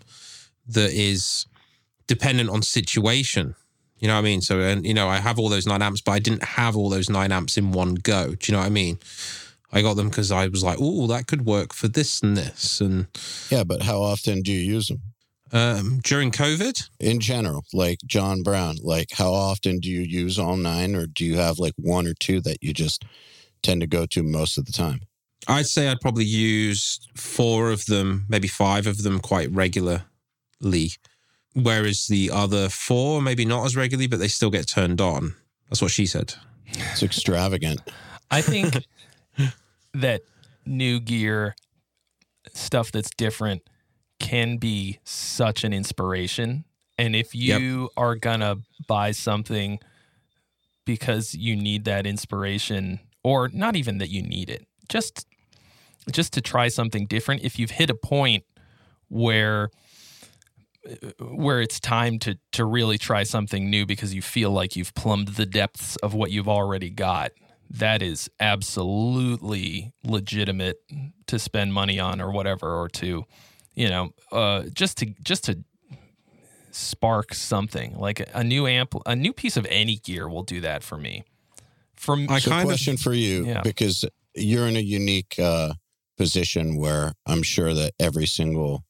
that 0.68 0.92
is 0.92 1.46
dependent 2.06 2.48
on 2.48 2.62
situation. 2.62 3.56
You 3.98 4.06
know 4.08 4.14
what 4.14 4.20
I 4.20 4.22
mean? 4.22 4.42
So, 4.42 4.60
and 4.60 4.86
you 4.86 4.94
know, 4.94 5.08
I 5.08 5.18
have 5.18 5.40
all 5.40 5.48
those 5.48 5.66
nine 5.66 5.82
amps, 5.82 6.00
but 6.00 6.12
I 6.12 6.20
didn't 6.20 6.44
have 6.44 6.76
all 6.76 6.88
those 6.88 7.10
nine 7.10 7.32
amps 7.32 7.58
in 7.58 7.72
one 7.72 7.96
go. 7.96 8.36
Do 8.36 8.46
you 8.46 8.52
know 8.52 8.60
what 8.60 8.66
I 8.66 8.70
mean? 8.70 8.98
I 9.72 9.80
got 9.82 9.94
them 9.94 10.08
because 10.08 10.30
I 10.30 10.48
was 10.48 10.62
like, 10.62 10.78
oh, 10.80 11.06
that 11.06 11.26
could 11.26 11.46
work 11.46 11.72
for 11.72 11.88
this 11.88 12.20
and 12.22 12.36
this. 12.36 12.80
And 12.80 13.06
Yeah, 13.50 13.64
but 13.64 13.82
how 13.82 14.02
often 14.02 14.42
do 14.42 14.52
you 14.52 14.60
use 14.60 14.88
them? 14.88 15.00
um, 15.54 16.00
during 16.02 16.30
COVID, 16.30 16.88
In 16.98 17.20
general, 17.20 17.64
like 17.72 17.98
Jon 18.06 18.42
Browne, 18.42 18.76
like 18.82 19.08
how 19.12 19.32
often 19.32 19.80
do 19.80 19.88
you 19.90 20.00
use 20.00 20.38
all 20.38 20.56
nine, 20.56 20.94
or 20.94 21.06
do 21.06 21.24
you 21.24 21.36
have 21.36 21.58
like 21.58 21.74
one 21.76 22.06
or 22.06 22.14
two 22.14 22.40
that 22.42 22.58
you 22.62 22.72
just 22.72 23.04
tend 23.62 23.80
to 23.82 23.86
go 23.86 24.06
to 24.06 24.22
most 24.22 24.56
of 24.58 24.64
the 24.64 24.72
time? 24.72 25.00
I'd 25.48 25.66
say 25.66 25.88
I'd 25.88 26.00
probably 26.00 26.24
use 26.24 27.00
four 27.16 27.70
of 27.70 27.84
them, 27.86 28.24
maybe 28.28 28.48
five 28.48 28.86
of 28.86 29.02
them 29.02 29.20
quite 29.20 29.50
regularly. 29.52 30.92
Whereas 31.54 32.06
the 32.06 32.30
other 32.32 32.68
four, 32.70 33.20
maybe 33.20 33.44
not 33.44 33.64
as 33.66 33.76
regularly, 33.76 34.06
but 34.06 34.20
they 34.20 34.28
still 34.28 34.50
get 34.50 34.66
turned 34.68 35.00
on. 35.00 35.34
That's 35.68 35.82
what 35.82 35.90
she 35.90 36.06
said. 36.06 36.34
It's 36.66 37.02
extravagant. 37.02 37.80
I 38.30 38.40
think 38.40 38.76
that 39.94 40.22
new 40.64 41.00
gear 41.00 41.54
stuff 42.52 42.92
that's 42.92 43.10
different 43.10 43.62
can 44.18 44.56
be 44.56 44.98
such 45.04 45.64
an 45.64 45.72
inspiration. 45.72 46.64
And 46.98 47.16
if 47.16 47.34
you 47.34 47.90
are 47.96 48.14
gonna 48.14 48.58
buy 48.86 49.12
something 49.12 49.78
because 50.84 51.34
you 51.34 51.56
need 51.56 51.84
that 51.84 52.06
inspiration, 52.06 53.00
or 53.24 53.48
not 53.52 53.76
even 53.76 53.98
that 53.98 54.10
you 54.10 54.22
need 54.22 54.50
it, 54.50 54.66
just 54.88 55.26
just 56.10 56.32
to 56.34 56.40
try 56.40 56.68
something 56.68 57.06
different, 57.06 57.42
if 57.42 57.58
you've 57.58 57.70
hit 57.70 57.90
a 57.90 57.94
point 57.94 58.44
where 59.08 59.70
where 61.20 61.60
it's 61.60 61.78
time 61.78 62.18
to 62.18 62.36
to 62.52 62.64
really 62.64 62.98
try 62.98 63.22
something 63.22 63.70
new 63.70 63.86
because 63.86 64.14
you 64.14 64.22
feel 64.22 64.50
like 64.50 64.74
you've 64.74 64.94
plumbed 64.94 65.28
the 65.28 65.46
depths 65.46 65.96
of 65.96 66.12
what 66.14 66.30
you've 66.30 66.48
already 66.48 66.90
got 66.90 67.30
that 67.72 68.02
is 68.02 68.28
absolutely 68.38 69.92
legitimate 70.04 70.76
to 71.26 71.38
spend 71.38 71.72
money 71.72 71.98
on 71.98 72.20
or 72.20 72.30
whatever 72.30 72.74
or 72.80 72.88
to 72.88 73.24
you 73.74 73.88
know 73.88 74.12
uh 74.30 74.62
just 74.74 74.98
to 74.98 75.06
just 75.22 75.44
to 75.44 75.58
spark 76.70 77.34
something 77.34 77.96
like 77.98 78.26
a 78.34 78.42
new 78.44 78.66
amp 78.66 78.94
a 79.06 79.14
new 79.16 79.32
piece 79.32 79.56
of 79.56 79.66
any 79.70 79.96
gear 79.96 80.28
will 80.28 80.42
do 80.42 80.60
that 80.60 80.82
for 80.82 80.96
me 80.96 81.22
from 81.94 82.26
my 82.26 82.38
So, 82.40 82.50
kind 82.50 82.62
of 82.62 82.66
question 82.68 82.96
for 82.96 83.12
you, 83.12 83.46
Yeah. 83.46 83.60
because 83.62 84.04
you're 84.34 84.66
in 84.66 84.74
a 84.76 84.80
unique 84.80 85.38
uh, 85.38 85.74
position 86.16 86.76
where 86.76 87.12
I'm 87.26 87.42
sure 87.44 87.72
that 87.74 87.92
every 88.00 88.26
single 88.26 88.84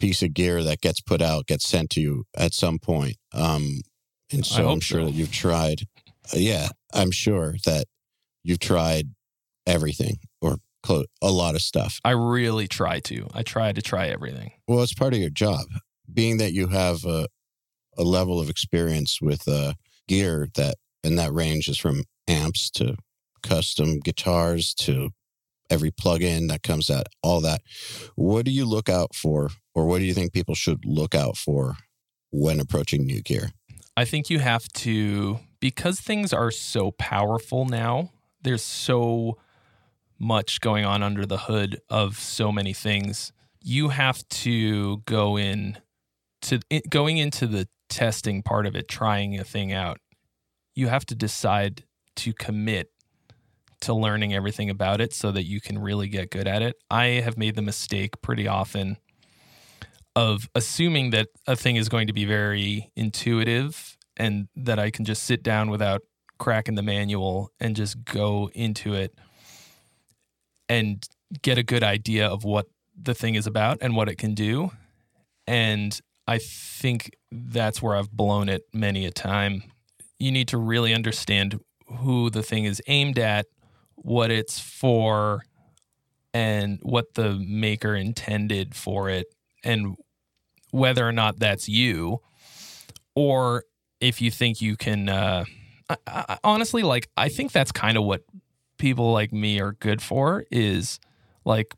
piece 0.00 0.22
of 0.22 0.32
gear 0.32 0.62
that 0.64 0.80
gets 0.80 1.00
put 1.02 1.20
out 1.20 1.46
gets 1.46 1.68
sent 1.68 1.90
to 1.90 2.00
you 2.00 2.24
at 2.34 2.54
some 2.54 2.78
point. 2.78 3.16
Um, 3.34 3.82
and 4.32 4.46
so 4.46 4.70
I'm 4.70 4.80
sure 4.80 5.02
so. 5.02 5.06
that 5.06 5.12
you've 5.14 5.32
tried. 5.32 5.82
uh, 6.32 6.38
yeah, 6.38 6.68
I'm 6.94 7.10
sure 7.10 7.56
that 7.64 7.86
you've 8.42 8.60
tried 8.60 9.08
everything 9.66 10.16
or 10.40 10.56
a 11.20 11.30
lot 11.30 11.54
of 11.54 11.60
stuff. 11.60 12.00
i 12.04 12.12
really 12.12 12.66
try 12.66 12.98
to 13.00 13.26
i 13.34 13.42
try 13.42 13.72
to 13.72 13.82
try 13.82 14.08
everything 14.08 14.52
Well, 14.66 14.82
it's 14.82 14.94
part 14.94 15.12
of 15.12 15.20
your 15.20 15.28
job, 15.28 15.66
being 16.10 16.38
that 16.38 16.52
you 16.52 16.68
have 16.68 17.04
a, 17.04 17.26
a 17.98 18.02
level 18.02 18.40
of 18.40 18.48
experience 18.48 19.20
with 19.20 19.46
uh, 19.46 19.74
gear 20.06 20.48
that, 20.54 20.76
and 21.04 21.18
that 21.18 21.32
range 21.32 21.68
is 21.68 21.76
from 21.76 22.04
amps 22.26 22.70
to 22.70 22.96
custom 23.42 23.98
guitars 24.00 24.72
to 24.74 25.10
every 25.68 25.90
plugin 25.90 26.48
that 26.48 26.62
comes 26.62 26.88
out, 26.88 27.06
all 27.22 27.40
that. 27.42 27.60
What 28.14 28.46
do 28.46 28.50
you 28.50 28.64
look 28.64 28.88
out 28.88 29.14
for, 29.14 29.50
or 29.74 29.84
what 29.84 29.98
do 29.98 30.04
you 30.04 30.14
think 30.14 30.32
people 30.32 30.54
should 30.54 30.84
look 30.86 31.14
out 31.14 31.36
for 31.36 31.76
when 32.30 32.60
approaching 32.60 33.04
new 33.04 33.20
gear? 33.20 33.50
I 33.96 34.04
think 34.06 34.30
you 34.30 34.38
have 34.38 34.68
to 34.84 35.40
because 35.60 36.00
things 36.00 36.32
are 36.32 36.50
so 36.50 36.92
powerful 36.92 37.64
now. 37.64 38.10
There's 38.42 38.62
so 38.62 39.38
much 40.18 40.60
going 40.60 40.84
on 40.84 41.02
under 41.02 41.26
the 41.26 41.38
hood 41.38 41.80
of 41.88 42.18
so 42.18 42.50
many 42.50 42.72
things. 42.72 43.32
You 43.62 43.88
have 43.90 44.26
to 44.28 44.98
go 44.98 45.36
in 45.36 45.78
to 46.42 46.60
going 46.88 47.18
into 47.18 47.46
the 47.46 47.68
testing 47.88 48.42
part 48.42 48.66
of 48.66 48.76
it, 48.76 48.88
trying 48.88 49.38
a 49.38 49.44
thing 49.44 49.72
out. 49.72 49.98
You 50.74 50.88
have 50.88 51.04
to 51.06 51.14
decide 51.14 51.84
to 52.16 52.32
commit 52.32 52.90
to 53.80 53.94
learning 53.94 54.34
everything 54.34 54.70
about 54.70 55.00
it 55.00 55.12
so 55.12 55.30
that 55.30 55.44
you 55.44 55.60
can 55.60 55.78
really 55.78 56.08
get 56.08 56.30
good 56.30 56.48
at 56.48 56.62
it. 56.62 56.76
I 56.90 57.06
have 57.24 57.36
made 57.36 57.54
the 57.54 57.62
mistake 57.62 58.20
pretty 58.22 58.48
often 58.48 58.96
of 60.16 60.48
assuming 60.54 61.10
that 61.10 61.28
a 61.46 61.54
thing 61.54 61.76
is 61.76 61.88
going 61.88 62.08
to 62.08 62.12
be 62.12 62.24
very 62.24 62.90
intuitive 62.96 63.96
and 64.18 64.48
that 64.56 64.78
I 64.78 64.90
can 64.90 65.04
just 65.04 65.22
sit 65.22 65.42
down 65.42 65.70
without 65.70 66.02
cracking 66.38 66.74
the 66.74 66.82
manual 66.82 67.50
and 67.60 67.74
just 67.74 68.04
go 68.04 68.50
into 68.54 68.94
it 68.94 69.14
and 70.68 71.06
get 71.42 71.58
a 71.58 71.62
good 71.62 71.82
idea 71.82 72.26
of 72.26 72.44
what 72.44 72.66
the 73.00 73.14
thing 73.14 73.34
is 73.34 73.46
about 73.46 73.78
and 73.80 73.96
what 73.96 74.08
it 74.08 74.16
can 74.18 74.34
do. 74.34 74.70
And 75.46 75.98
I 76.26 76.38
think 76.38 77.10
that's 77.30 77.80
where 77.80 77.96
I've 77.96 78.10
blown 78.10 78.48
it 78.48 78.62
many 78.72 79.06
a 79.06 79.10
time. 79.10 79.62
You 80.18 80.30
need 80.30 80.48
to 80.48 80.58
really 80.58 80.92
understand 80.92 81.60
who 81.86 82.28
the 82.28 82.42
thing 82.42 82.64
is 82.64 82.82
aimed 82.86 83.18
at, 83.18 83.46
what 83.94 84.30
it's 84.30 84.60
for, 84.60 85.42
and 86.34 86.78
what 86.82 87.14
the 87.14 87.34
maker 87.34 87.94
intended 87.94 88.74
for 88.74 89.08
it, 89.08 89.26
and 89.64 89.96
whether 90.70 91.06
or 91.06 91.12
not 91.12 91.38
that's 91.38 91.68
you, 91.68 92.18
or 93.14 93.64
if 94.00 94.20
you 94.20 94.30
think 94.30 94.60
you 94.60 94.76
can. 94.76 95.08
Uh, 95.08 95.44
I, 95.88 95.96
I, 96.06 96.38
honestly, 96.44 96.82
like 96.82 97.08
I 97.16 97.28
think 97.28 97.52
that's 97.52 97.72
kind 97.72 97.96
of 97.96 98.04
what 98.04 98.22
people 98.78 99.12
like 99.12 99.32
me 99.32 99.60
are 99.60 99.72
good 99.72 100.02
for. 100.02 100.44
Is 100.50 101.00
like 101.44 101.74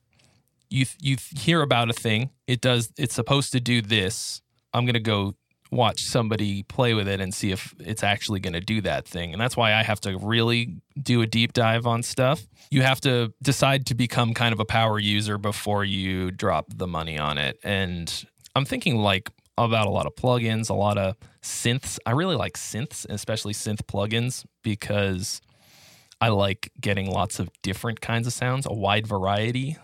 you 0.69 0.87
you 1.01 1.17
hear 1.37 1.63
about 1.63 1.91
a 1.91 1.93
thing, 1.93 2.31
it 2.47 2.61
does, 2.61 2.93
it's 2.97 3.15
supposed 3.15 3.53
to 3.53 3.61
do 3.61 3.83
this. 3.83 4.43
I'm 4.73 4.87
gonna 4.87 5.01
go 5.01 5.35
watch 5.71 6.03
somebody 6.03 6.63
play 6.65 6.95
with 6.95 7.09
it 7.09 7.21
and 7.21 7.33
see 7.33 7.53
if 7.53 7.75
it's 7.79 8.03
actually 8.03 8.41
going 8.41 8.53
to 8.53 8.61
do 8.61 8.81
that 8.81 9.07
thing. 9.07 9.33
And 9.33 9.41
that's 9.41 9.57
why 9.57 9.75
I 9.75 9.83
have 9.83 10.01
to 10.01 10.19
really 10.19 10.77
do 11.01 11.23
a 11.23 11.27
deep 11.27 11.53
dive 11.53 11.87
on 11.87 12.03
stuff. 12.03 12.47
You 12.71 12.83
have 12.83 13.01
to 13.03 13.33
decide 13.43 13.87
to 13.87 13.95
become 13.95 14.35
kind 14.35 14.53
of 14.53 14.61
a 14.61 14.65
power 14.65 14.99
user 14.99 15.39
before 15.39 15.85
you 15.85 16.31
drop 16.31 16.67
the 16.75 16.87
money 16.87 17.19
on 17.19 17.39
it. 17.39 17.59
And 17.63 18.25
I'm 18.55 18.65
thinking 18.65 18.97
like 18.97 19.31
about 19.65 19.87
a 19.87 19.91
lot 19.91 20.07
of 20.07 20.15
plugins, 20.15 20.71
a 20.71 20.75
lot 20.75 20.99
of 20.99 21.17
synths. 21.43 21.99
I 22.07 22.13
really 22.13 22.37
like 22.37 22.55
synths, 22.55 23.07
especially 23.09 23.53
synth 23.53 23.83
plugins, 23.83 24.45
because 24.63 25.41
I 26.21 26.29
like 26.29 26.71
getting 26.81 27.11
lots 27.11 27.39
of 27.39 27.49
different 27.63 28.01
kinds 28.01 28.27
of 28.27 28.33
sounds, 28.33 28.67
a 28.67 28.73
wide 28.73 29.07
variety 29.07 29.77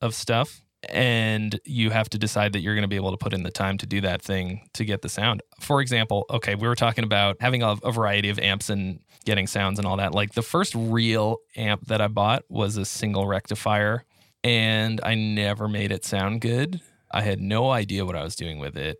of 0.00 0.14
stuff. 0.14 0.62
And 0.88 1.58
you 1.64 1.90
have 1.90 2.08
to 2.10 2.18
decide 2.18 2.52
that 2.52 2.60
you're 2.60 2.74
going 2.74 2.82
to 2.82 2.88
be 2.88 2.96
able 2.96 3.10
to 3.10 3.16
put 3.16 3.32
in 3.32 3.42
the 3.42 3.50
time 3.50 3.76
to 3.78 3.86
do 3.86 4.00
that 4.02 4.22
thing 4.22 4.68
to 4.74 4.84
get 4.84 5.02
the 5.02 5.08
sound. 5.08 5.42
For 5.60 5.80
example, 5.80 6.26
okay, 6.30 6.54
we 6.54 6.68
were 6.68 6.76
talking 6.76 7.02
about 7.02 7.38
having 7.40 7.62
a, 7.62 7.76
a 7.82 7.90
variety 7.90 8.28
of 8.28 8.38
amps 8.38 8.70
and 8.70 9.00
getting 9.24 9.48
sounds 9.48 9.78
and 9.78 9.86
all 9.86 9.96
that. 9.96 10.14
Like 10.14 10.34
the 10.34 10.42
first 10.42 10.74
real 10.76 11.38
amp 11.56 11.86
that 11.86 12.00
I 12.00 12.06
bought 12.06 12.44
was 12.48 12.76
a 12.76 12.84
single 12.84 13.26
rectifier, 13.26 14.04
and 14.44 15.00
I 15.02 15.14
never 15.16 15.66
made 15.66 15.90
it 15.90 16.04
sound 16.04 16.40
good. 16.40 16.80
I 17.10 17.22
had 17.22 17.40
no 17.40 17.70
idea 17.70 18.04
what 18.04 18.14
I 18.14 18.22
was 18.22 18.36
doing 18.36 18.58
with 18.58 18.76
it. 18.76 18.98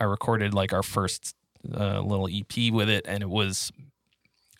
I 0.00 0.04
recorded 0.04 0.54
like 0.54 0.72
our 0.72 0.82
first 0.82 1.34
uh, 1.72 2.00
little 2.00 2.28
EP 2.28 2.72
with 2.72 2.88
it, 2.88 3.04
and 3.08 3.22
it 3.22 3.28
was, 3.28 3.72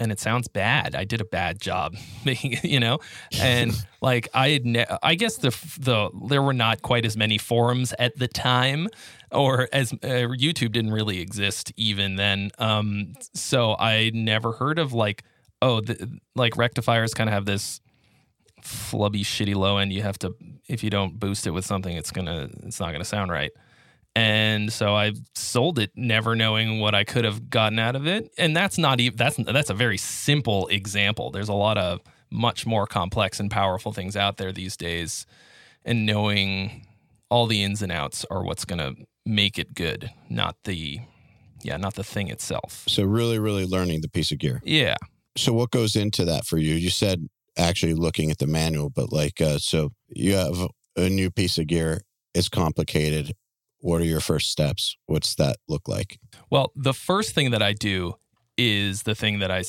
and 0.00 0.10
it 0.10 0.20
sounds 0.20 0.48
bad. 0.48 0.94
I 0.94 1.04
did 1.04 1.20
a 1.20 1.24
bad 1.24 1.60
job, 1.60 1.94
you 2.24 2.80
know, 2.80 2.98
and 3.40 3.72
like 4.02 4.28
I 4.34 4.50
had, 4.50 4.66
ne- 4.66 4.86
I 5.02 5.14
guess 5.14 5.36
the 5.36 5.50
the 5.78 6.10
there 6.28 6.42
were 6.42 6.52
not 6.52 6.82
quite 6.82 7.04
as 7.04 7.16
many 7.16 7.38
forums 7.38 7.94
at 7.98 8.16
the 8.18 8.28
time, 8.28 8.88
or 9.32 9.68
as 9.72 9.92
uh, 9.92 9.96
YouTube 10.36 10.72
didn't 10.72 10.92
really 10.92 11.20
exist 11.20 11.72
even 11.76 12.16
then. 12.16 12.50
Um, 12.58 13.12
so 13.34 13.76
I 13.78 14.10
never 14.12 14.52
heard 14.52 14.78
of 14.78 14.92
like, 14.92 15.22
oh, 15.62 15.80
the, 15.80 16.18
like 16.34 16.56
rectifiers 16.56 17.14
kind 17.14 17.28
of 17.28 17.34
have 17.34 17.46
this 17.46 17.80
flubby, 18.62 19.20
shitty 19.20 19.54
low 19.54 19.78
end. 19.78 19.92
You 19.92 20.02
have 20.02 20.18
to 20.20 20.34
if 20.68 20.84
you 20.84 20.90
don't 20.90 21.18
boost 21.18 21.46
it 21.46 21.50
with 21.50 21.64
something, 21.64 21.96
it's 21.96 22.10
gonna 22.10 22.48
it's 22.64 22.80
not 22.80 22.92
gonna 22.92 23.04
sound 23.04 23.30
right. 23.30 23.52
And 24.18 24.72
so 24.72 24.96
I 24.96 25.12
sold 25.34 25.78
it, 25.78 25.92
never 25.94 26.34
knowing 26.34 26.80
what 26.80 26.94
I 26.94 27.04
could 27.04 27.24
have 27.24 27.48
gotten 27.50 27.78
out 27.78 27.94
of 27.94 28.06
it. 28.06 28.32
And 28.36 28.56
that's 28.56 28.76
not 28.76 28.98
even 28.98 29.16
that's 29.16 29.36
that's 29.36 29.70
a 29.70 29.74
very 29.74 29.96
simple 29.96 30.66
example. 30.68 31.30
There's 31.30 31.48
a 31.48 31.54
lot 31.54 31.78
of 31.78 32.00
much 32.30 32.66
more 32.66 32.86
complex 32.86 33.38
and 33.38 33.50
powerful 33.50 33.92
things 33.92 34.16
out 34.16 34.36
there 34.36 34.52
these 34.52 34.76
days, 34.76 35.24
and 35.84 36.04
knowing 36.04 36.86
all 37.30 37.46
the 37.46 37.62
ins 37.62 37.80
and 37.80 37.92
outs 37.92 38.26
are 38.30 38.42
what's 38.42 38.64
going 38.64 38.78
to 38.78 39.06
make 39.24 39.58
it 39.58 39.74
good, 39.74 40.10
not 40.28 40.56
the 40.64 41.00
yeah, 41.62 41.76
not 41.76 41.94
the 41.94 42.04
thing 42.04 42.28
itself. 42.28 42.84
So 42.88 43.04
really, 43.04 43.38
really 43.38 43.66
learning 43.66 44.00
the 44.00 44.08
piece 44.08 44.32
of 44.32 44.38
gear. 44.38 44.60
Yeah. 44.64 44.96
So 45.36 45.52
what 45.52 45.70
goes 45.70 45.94
into 45.94 46.24
that 46.24 46.44
for 46.44 46.58
you? 46.58 46.74
You 46.74 46.90
said 46.90 47.28
actually 47.56 47.94
looking 47.94 48.30
at 48.30 48.38
the 48.38 48.46
manual, 48.46 48.90
but 48.90 49.12
like, 49.12 49.40
uh, 49.40 49.58
so 49.58 49.90
you 50.08 50.34
have 50.34 50.68
a 50.96 51.08
new 51.08 51.30
piece 51.30 51.58
of 51.58 51.68
gear. 51.68 52.00
It's 52.34 52.48
complicated. 52.48 53.34
What 53.80 54.00
are 54.00 54.04
your 54.04 54.20
first 54.20 54.50
steps? 54.50 54.96
What's 55.06 55.34
that 55.36 55.56
look 55.68 55.88
like? 55.88 56.18
Well, 56.50 56.72
the 56.74 56.94
first 56.94 57.34
thing 57.34 57.50
that 57.52 57.62
I 57.62 57.72
do 57.72 58.14
is 58.56 59.04
the 59.04 59.14
thing 59.14 59.38
that 59.38 59.50
I 59.50 59.62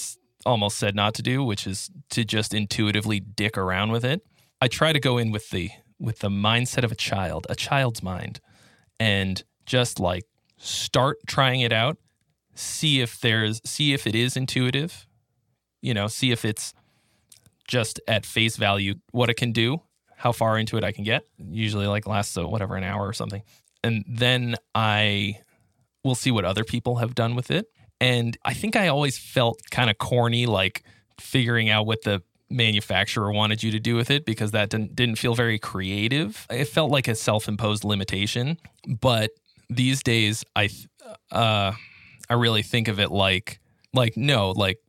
almost 0.45 0.78
said 0.78 0.95
not 0.95 1.14
to 1.16 1.22
do, 1.22 1.43
which 1.43 1.68
is 1.68 1.89
to 2.12 2.24
just 2.24 2.53
intuitively 2.53 3.20
dick 3.20 3.57
around 3.57 3.91
with 3.91 4.03
it. 4.03 4.22
I 4.62 4.68
try 4.68 4.93
to 4.93 4.99
go 4.99 5.18
in 5.18 5.32
with 5.32 5.49
the 5.51 5.70
with 5.99 6.20
the 6.20 6.30
mindset 6.30 6.84
of 6.84 6.91
a 6.91 6.95
child, 6.95 7.45
a 7.49 7.55
child's 7.55 8.01
mind, 8.01 8.39
and 8.99 9.43
just 9.66 9.99
like 9.99 10.24
start 10.57 11.18
trying 11.28 11.62
it 11.62 11.72
out, 11.72 11.97
see 12.55 13.01
if 13.01 13.20
there's 13.20 13.62
see 13.64 13.93
if 13.93 14.07
it 14.07 14.16
is 14.16 14.36
intuitive, 14.36 15.07
you 15.82 15.93
know, 15.93 16.07
see 16.07 16.32
if 16.32 16.45
it's 16.45 16.74
just 17.68 17.99
at 18.07 18.26
face 18.26 18.57
value 18.57 18.95
what 19.12 19.30
it 19.30 19.36
can 19.36 19.51
do, 19.51 19.82
how 20.18 20.32
far 20.32 20.57
into 20.57 20.78
it 20.78 20.84
I 20.84 20.91
can 20.91 21.03
get. 21.03 21.24
Usually 21.38 21.86
like 21.86 22.07
lasts 22.07 22.34
so 22.34 22.47
whatever 22.47 22.76
an 22.76 22.84
hour 22.84 23.07
or 23.07 23.14
something. 23.14 23.43
And 23.84 24.04
then 24.08 24.56
I 24.76 25.40
will 26.04 26.16
see 26.16 26.32
what 26.32 26.46
other 26.46 26.64
people 26.64 26.98
have 26.98 27.16
done 27.16 27.36
with 27.36 27.52
it. 27.52 27.68
And 28.02 28.38
I 28.46 28.54
think 28.54 28.76
I 28.76 28.88
always 28.88 29.18
felt 29.18 29.60
kind 29.72 29.90
of 29.90 29.98
corny, 29.98 30.46
like 30.46 30.84
figuring 31.20 31.70
out 31.70 31.86
what 31.86 32.04
the 32.04 32.22
manufacturer 32.50 33.32
wanted 33.32 33.62
you 33.62 33.72
to 33.72 33.80
do 33.80 33.96
with 33.96 34.10
it 34.10 34.26
because 34.26 34.52
that 34.52 34.70
didn't, 34.70 34.96
didn't 34.96 35.18
feel 35.18 35.36
very 35.36 35.60
creative. 35.60 36.48
It 36.50 36.66
felt 36.66 36.92
like 36.92 37.08
a 37.08 37.16
self 37.16 37.48
imposed 37.48 37.84
limitation. 37.84 38.58
But 38.88 39.32
these 39.70 40.02
days, 40.02 40.44
I, 40.56 40.70
uh, 41.32 41.74
I 42.30 42.34
really 42.34 42.64
think 42.64 42.88
of 42.88 43.00
it 43.00 43.12
like, 43.12 43.60
like, 43.94 44.16
no, 44.16 44.52
like, 44.52 44.80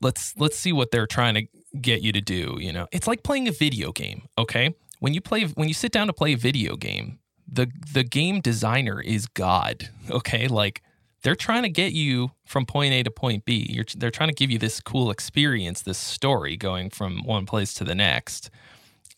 let's, 0.00 0.34
let's 0.36 0.58
see 0.58 0.72
what 0.72 0.90
they're 0.90 1.06
trying 1.06 1.34
to 1.34 1.46
get 1.80 2.02
you 2.02 2.12
to 2.12 2.20
do. 2.20 2.58
You 2.60 2.72
know, 2.72 2.86
it's 2.92 3.06
like 3.06 3.22
playing 3.22 3.48
a 3.48 3.52
video 3.52 3.90
game. 3.92 4.28
Okay. 4.36 4.74
When 5.00 5.14
you 5.14 5.20
play, 5.20 5.44
when 5.44 5.68
you 5.68 5.74
sit 5.74 5.92
down 5.92 6.06
to 6.06 6.12
play 6.12 6.34
a 6.34 6.36
video 6.36 6.76
game, 6.76 7.18
the, 7.54 7.70
the 7.92 8.04
game 8.04 8.40
designer 8.40 9.00
is 9.00 9.26
God. 9.26 9.88
Okay. 10.10 10.48
Like, 10.48 10.82
they're 11.22 11.34
trying 11.34 11.62
to 11.62 11.70
get 11.70 11.94
you 11.94 12.32
from 12.44 12.66
point 12.66 12.92
A 12.92 13.02
to 13.02 13.10
point 13.10 13.46
B. 13.46 13.66
You're, 13.70 13.86
they're 13.96 14.10
trying 14.10 14.28
to 14.28 14.34
give 14.34 14.50
you 14.50 14.58
this 14.58 14.78
cool 14.80 15.10
experience, 15.10 15.80
this 15.80 15.96
story 15.96 16.56
going 16.58 16.90
from 16.90 17.24
one 17.24 17.46
place 17.46 17.72
to 17.74 17.84
the 17.84 17.94
next, 17.94 18.50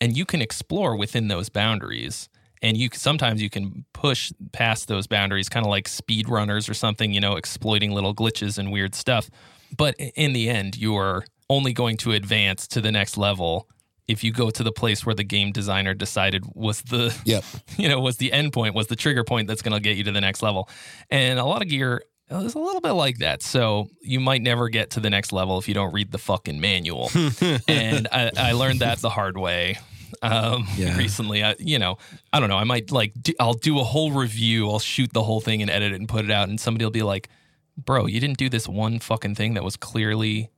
and 0.01 0.17
you 0.17 0.25
can 0.25 0.41
explore 0.41 0.97
within 0.97 1.27
those 1.27 1.49
boundaries. 1.49 2.29
And 2.63 2.77
you 2.77 2.89
sometimes 2.93 3.43
you 3.43 3.51
can 3.51 3.85
push 3.93 4.33
past 4.53 4.87
those 4.87 5.09
boundaries, 5.09 5.49
kind 5.49 5.67
of 5.67 5.71
like 5.71 5.89
speedrunners 5.89 6.71
or 6.71 6.75
something, 6.75 7.13
you 7.13 7.21
know, 7.21 7.35
exploiting 7.35 7.91
little 7.91 8.15
glitches 8.15 8.57
and 8.57 8.71
weird 8.71 8.95
stuff. 8.95 9.29
But 9.77 9.97
in 9.99 10.33
the 10.33 10.49
end, 10.49 10.77
you're 10.77 11.25
only 11.51 11.73
going 11.73 11.97
to 11.99 12.13
advance 12.13 12.69
to 12.69 12.81
the 12.81 12.93
next 12.93 13.19
level 13.19 13.69
if 14.09 14.23
you 14.23 14.33
go 14.33 14.51
to 14.51 14.63
the 14.63 14.73
place 14.73 15.05
where 15.05 15.15
the 15.15 15.25
game 15.25 15.51
designer 15.53 15.93
decided 15.95 16.45
was 16.55 16.83
the 16.83 17.15
Yep. 17.25 17.45
you 17.77 17.89
know 17.89 18.01
was 18.01 18.17
the 18.19 18.33
end 18.33 18.53
point 18.53 18.75
was 18.75 18.87
the 18.87 18.97
trigger 18.97 19.25
point 19.25 19.49
that's 19.49 19.63
going 19.63 19.75
to 19.75 19.81
get 19.81 19.97
you 19.97 20.05
to 20.05 20.13
the 20.13 20.21
next 20.21 20.43
level. 20.43 20.69
And 21.11 21.39
a 21.39 21.45
lot 21.45 21.63
of 21.63 21.69
gear 21.69 22.03
is 22.31 22.55
a 22.55 22.59
little 22.59 22.81
bit 22.81 22.93
like 22.93 23.19
that. 23.19 23.43
So 23.43 23.89
you 24.01 24.19
might 24.21 24.43
never 24.43 24.69
get 24.69 24.91
to 24.91 25.01
the 25.01 25.11
next 25.11 25.33
level 25.33 25.59
if 25.59 25.69
you 25.69 25.75
don't 25.75 25.93
read 25.93 26.11
the 26.13 26.19
fucking 26.19 26.61
manual. 26.61 27.11
And 27.69 28.09
I, 28.13 28.31
I 28.37 28.53
learned 28.53 28.81
that 28.81 28.99
the 28.99 29.11
hard 29.11 29.37
way 29.39 29.79
um 30.23 30.67
Yeah. 30.77 30.97
recently. 30.97 31.43
I, 31.45 31.57
you 31.59 31.79
know 31.79 31.99
i 32.33 32.39
don't 32.41 32.49
know. 32.49 32.57
I 32.59 32.65
might 32.65 32.91
like 32.93 33.13
do, 33.21 33.33
i'll 33.41 33.55
do 33.55 33.81
a 33.81 33.85
whole 33.85 34.13
review. 34.13 34.71
I'll 34.71 34.79
shoot 34.79 35.13
the 35.13 35.23
whole 35.25 35.41
thing 35.41 35.63
and 35.63 35.71
edit 35.71 35.93
it 35.93 35.97
and 35.97 36.09
put 36.09 36.25
it 36.25 36.31
out. 36.31 36.49
And 36.49 36.61
somebody 36.61 36.85
will 36.85 36.93
be 36.93 37.03
like 37.03 37.29
bro 37.77 38.07
you 38.07 38.21
didn't 38.21 38.39
do 38.39 38.49
this 38.49 38.67
one 38.69 38.99
fucking 39.01 39.35
thing 39.35 39.55
that 39.55 39.63
was 39.65 39.77
clearly 39.77 40.49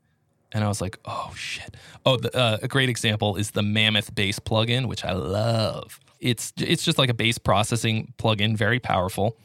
and 0.52 0.64
I 0.64 0.68
was 0.68 0.80
like, 0.80 0.98
oh 1.04 1.32
shit. 1.36 1.76
Oh, 2.06 2.16
the, 2.16 2.34
uh, 2.36 2.58
a 2.62 2.68
great 2.68 2.88
example 2.88 3.36
is 3.36 3.50
the 3.52 3.62
Mammoth 3.62 4.14
bass 4.14 4.38
plugin, 4.38 4.86
which 4.86 5.04
I 5.04 5.12
love. 5.12 6.00
It's 6.20 6.52
it's 6.58 6.84
just 6.84 6.98
like 6.98 7.10
a 7.10 7.14
bass 7.14 7.38
processing 7.38 8.12
plugin, 8.18 8.56
very 8.56 8.80
powerful. 8.80 9.36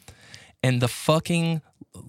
And 0.63 0.81
the 0.81 0.87
fucking 0.87 1.61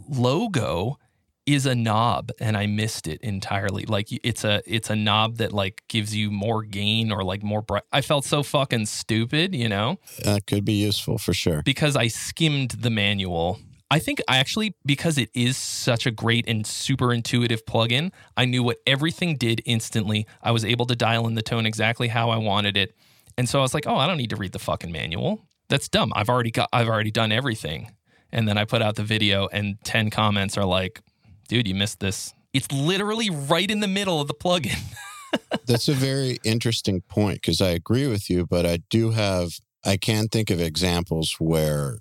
logo 0.09 0.99
is 1.47 1.67
a 1.67 1.75
knob, 1.75 2.31
and 2.41 2.57
I 2.57 2.65
missed 2.67 3.07
it 3.07 3.21
entirely. 3.21 3.85
Like 3.85 4.09
it's 4.11 4.45
a 4.45 4.63
it's 4.67 4.89
a 4.89 4.97
knob 4.97 5.37
that 5.39 5.53
like 5.53 5.83
gives 5.89 6.17
you 6.17 6.31
more 6.31 6.63
gain 6.63 7.13
or 7.13 7.23
like 7.23 7.43
more 7.43 7.61
bright. 7.61 7.83
I 7.93 8.01
felt 8.01 8.25
so 8.25 8.43
fucking 8.43 8.87
stupid, 8.87 9.55
you 9.55 9.69
know 9.69 9.99
That 10.25 10.47
could 10.47 10.65
be 10.65 10.73
useful 10.75 11.19
for 11.19 11.35
sure. 11.35 11.63
because 11.63 11.97
I 11.97 12.09
skimmed 12.09 12.71
the 12.71 12.91
manual. 12.91 13.59
I 13.95 14.01
think 14.01 14.21
I 14.27 14.39
actually, 14.39 14.75
because 14.85 15.19
it 15.19 15.31
is 15.35 15.57
such 15.57 16.05
a 16.05 16.11
great 16.11 16.49
and 16.49 16.67
super 16.67 17.13
intuitive 17.13 17.65
plugin, 17.65 18.11
I 18.37 18.45
knew 18.45 18.65
what 18.65 18.79
everything 18.89 19.37
did 19.37 19.63
instantly. 19.67 20.27
I 20.43 20.51
was 20.51 20.65
able 20.65 20.85
to 20.87 20.97
dial 20.97 21.29
in 21.29 21.37
the 21.37 21.43
tone 21.43 21.65
exactly 21.65 22.09
how 22.09 22.31
I 22.31 22.39
wanted 22.39 22.77
it. 22.77 22.97
And 23.39 23.49
so 23.49 23.61
I 23.61 23.63
was 23.63 23.73
like, 23.73 23.87
oh, 23.87 23.95
I 23.95 24.09
don't 24.09 24.17
need 24.17 24.31
to 24.31 24.37
read 24.37 24.51
the 24.51 24.59
fucking 24.59 24.91
manual. 24.91 25.47
That's 25.69 25.89
dumb. 25.89 26.13
I've 26.17 26.29
already 26.29 26.51
got, 26.51 26.71
I've 26.73 26.89
already 26.89 27.13
done 27.13 27.31
everything. 27.31 27.93
And 28.33 28.49
then 28.49 28.59
I 28.59 28.65
put 28.65 28.83
out 28.83 28.97
the 28.97 29.05
video, 29.05 29.47
and 29.53 29.77
10 29.85 30.11
comments 30.11 30.59
are 30.59 30.65
like, 30.65 31.01
dude, 31.47 31.69
you 31.69 31.77
missed 31.77 32.01
this. 32.01 32.35
It's 32.53 32.73
literally 32.73 33.31
right 33.31 33.71
in 33.71 33.79
the 33.79 33.87
middle 33.87 34.21
of 34.21 34.27
the 34.27 34.35
plugin. 34.35 34.83
That's 35.67 35.87
a 35.87 35.95
very 35.95 36.41
interesting 36.43 37.01
point 37.03 37.43
because 37.43 37.61
I 37.61 37.71
agree 37.71 38.09
with 38.09 38.29
you, 38.29 38.45
but 38.45 38.67
I 38.67 38.79
do 38.91 39.13
have, 39.13 39.53
I 39.85 39.99
can 39.99 40.27
think 40.27 40.51
of 40.51 40.61
examples 40.61 41.37
where 41.39 41.99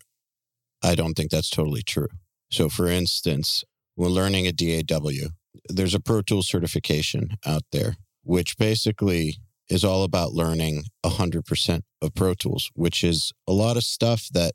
I 0.84 0.96
don't 0.96 1.14
think 1.14 1.32
that's 1.32 1.50
totally 1.50 1.82
true. 1.82 2.10
So, 2.52 2.70
for 2.70 2.88
instance, 2.88 3.64
when 3.96 4.12
learning 4.12 4.48
a 4.48 4.52
DAW, 4.52 5.30
there's 5.70 5.96
a 5.96 6.00
Pro 6.00 6.22
Tools 6.22 6.48
certification 6.48 7.38
out 7.46 7.64
there, 7.72 7.96
which 8.24 8.58
basically 8.58 9.38
is 9.70 9.84
all 9.84 10.04
about 10.04 10.34
learning 10.34 10.84
100% 11.06 11.82
of 12.02 12.14
Pro 12.14 12.34
Tools, 12.34 12.70
which 12.74 13.04
is 13.04 13.32
a 13.48 13.54
lot 13.54 13.78
of 13.78 13.84
stuff 13.84 14.28
that 14.34 14.54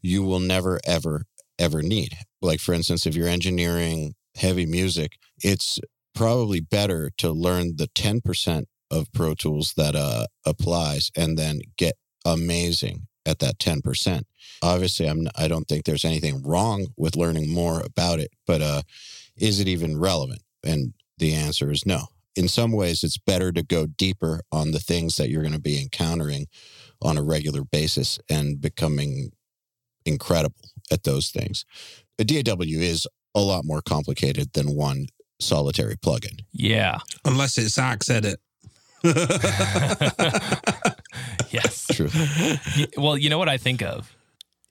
you 0.00 0.22
will 0.22 0.40
never, 0.40 0.80
ever, 0.84 1.24
ever 1.58 1.82
need. 1.82 2.14
Like, 2.40 2.60
for 2.60 2.72
instance, 2.72 3.06
if 3.06 3.14
you're 3.14 3.28
engineering 3.28 4.14
heavy 4.36 4.66
music, 4.66 5.12
it's 5.42 5.78
probably 6.14 6.60
better 6.60 7.10
to 7.18 7.30
learn 7.30 7.76
the 7.76 7.88
10% 7.88 8.64
of 8.90 9.12
Pro 9.12 9.34
Tools 9.34 9.74
that 9.76 9.94
uh, 9.94 10.26
applies 10.46 11.10
and 11.16 11.36
then 11.36 11.60
get 11.76 11.94
amazing 12.24 13.06
at 13.28 13.38
that 13.40 13.58
10%. 13.58 14.22
Obviously, 14.62 15.06
I'm 15.06 15.28
I 15.36 15.46
don't 15.46 15.68
think 15.68 15.84
there's 15.84 16.04
anything 16.04 16.42
wrong 16.42 16.88
with 16.96 17.16
learning 17.16 17.52
more 17.52 17.80
about 17.80 18.18
it, 18.18 18.30
but 18.46 18.62
uh 18.62 18.82
is 19.36 19.60
it 19.60 19.68
even 19.68 19.98
relevant? 19.98 20.42
And 20.64 20.94
the 21.18 21.32
answer 21.34 21.70
is 21.70 21.86
no. 21.86 22.06
In 22.34 22.48
some 22.48 22.72
ways, 22.72 23.04
it's 23.04 23.18
better 23.18 23.52
to 23.52 23.62
go 23.62 23.86
deeper 23.86 24.42
on 24.50 24.72
the 24.72 24.80
things 24.80 25.16
that 25.16 25.28
you're 25.28 25.42
going 25.42 25.54
to 25.54 25.60
be 25.60 25.80
encountering 25.80 26.46
on 27.00 27.16
a 27.16 27.22
regular 27.22 27.64
basis 27.64 28.18
and 28.28 28.60
becoming 28.60 29.30
incredible 30.04 30.70
at 30.90 31.04
those 31.04 31.30
things. 31.30 31.64
A 32.18 32.24
DAW 32.24 32.56
is 32.60 33.06
a 33.34 33.40
lot 33.40 33.64
more 33.64 33.80
complicated 33.80 34.52
than 34.54 34.74
one 34.74 35.06
solitary 35.40 35.96
plugin. 35.96 36.40
yeah. 36.52 36.98
Unless 37.24 37.58
it's 37.58 37.78
Axe 37.78 38.10
Edit. 38.10 38.40
yes. 41.50 41.86
True. 41.92 42.08
Well, 42.96 43.16
you 43.16 43.30
know 43.30 43.38
what 43.38 43.48
I 43.48 43.56
think 43.56 43.82
of 43.82 44.14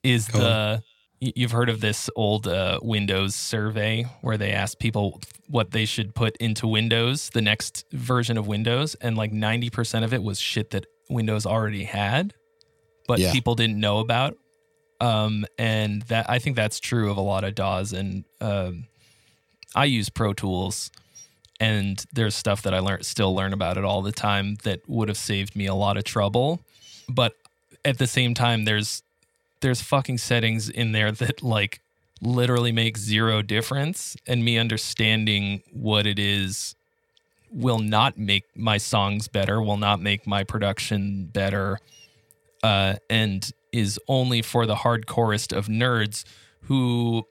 is 0.02 0.28
Go 0.28 0.38
the 0.38 0.82
y- 1.20 1.32
you've 1.36 1.50
heard 1.50 1.68
of 1.68 1.80
this 1.80 2.08
old 2.16 2.46
uh, 2.46 2.78
Windows 2.82 3.34
survey 3.34 4.04
where 4.22 4.36
they 4.36 4.52
asked 4.52 4.78
people 4.78 5.20
what 5.48 5.70
they 5.72 5.84
should 5.84 6.14
put 6.14 6.36
into 6.38 6.66
Windows, 6.66 7.30
the 7.30 7.42
next 7.42 7.84
version 7.92 8.38
of 8.38 8.46
Windows, 8.46 8.94
and 8.96 9.16
like 9.16 9.32
ninety 9.32 9.70
percent 9.70 10.04
of 10.04 10.14
it 10.14 10.22
was 10.22 10.38
shit 10.38 10.70
that 10.70 10.86
Windows 11.10 11.46
already 11.46 11.84
had, 11.84 12.34
but 13.06 13.18
Yeah. 13.18 13.32
people 13.32 13.54
didn't 13.54 13.80
know 13.80 13.98
about. 13.98 14.36
Um, 15.00 15.46
and 15.58 16.02
that 16.02 16.28
I 16.28 16.38
think 16.40 16.56
that's 16.56 16.80
true 16.80 17.10
of 17.10 17.16
a 17.16 17.20
lot 17.20 17.44
of 17.44 17.54
DAWs, 17.54 17.92
and 17.92 18.24
um, 18.40 18.86
I 19.74 19.84
use 19.84 20.08
Pro 20.08 20.32
Tools. 20.32 20.90
And 21.60 22.04
there's 22.12 22.36
stuff 22.36 22.62
that 22.62 22.72
I 22.74 22.78
learn 22.78 23.02
still 23.02 23.34
learn 23.34 23.52
about 23.52 23.76
it 23.78 23.84
all 23.84 24.02
the 24.02 24.12
time 24.12 24.56
that 24.62 24.88
would 24.88 25.08
have 25.08 25.18
saved 25.18 25.56
me 25.56 25.66
a 25.66 25.74
lot 25.74 25.96
of 25.96 26.04
trouble. 26.04 26.60
But 27.08 27.34
at 27.84 27.98
the 27.98 28.06
same 28.06 28.34
time, 28.34 28.64
there's 28.64 29.02
there's 29.60 29.82
fucking 29.82 30.18
settings 30.18 30.68
in 30.68 30.92
there 30.92 31.10
that 31.12 31.42
like 31.42 31.80
literally 32.20 32.72
make 32.72 32.96
zero 32.96 33.42
difference 33.42 34.16
and 34.26 34.44
me 34.44 34.58
understanding 34.58 35.62
what 35.72 36.06
it 36.06 36.18
is 36.18 36.74
will 37.50 37.78
not 37.78 38.18
make 38.18 38.44
my 38.54 38.76
songs 38.76 39.28
better 39.28 39.62
will 39.62 39.76
not 39.76 40.00
make 40.00 40.26
my 40.26 40.44
production 40.44 41.24
better 41.32 41.78
uh, 42.62 42.94
and 43.08 43.52
is 43.72 43.98
only 44.08 44.42
for 44.42 44.66
the 44.66 44.74
hardcorest 44.74 45.56
of 45.56 45.66
nerds 45.66 46.24
who 46.62 47.24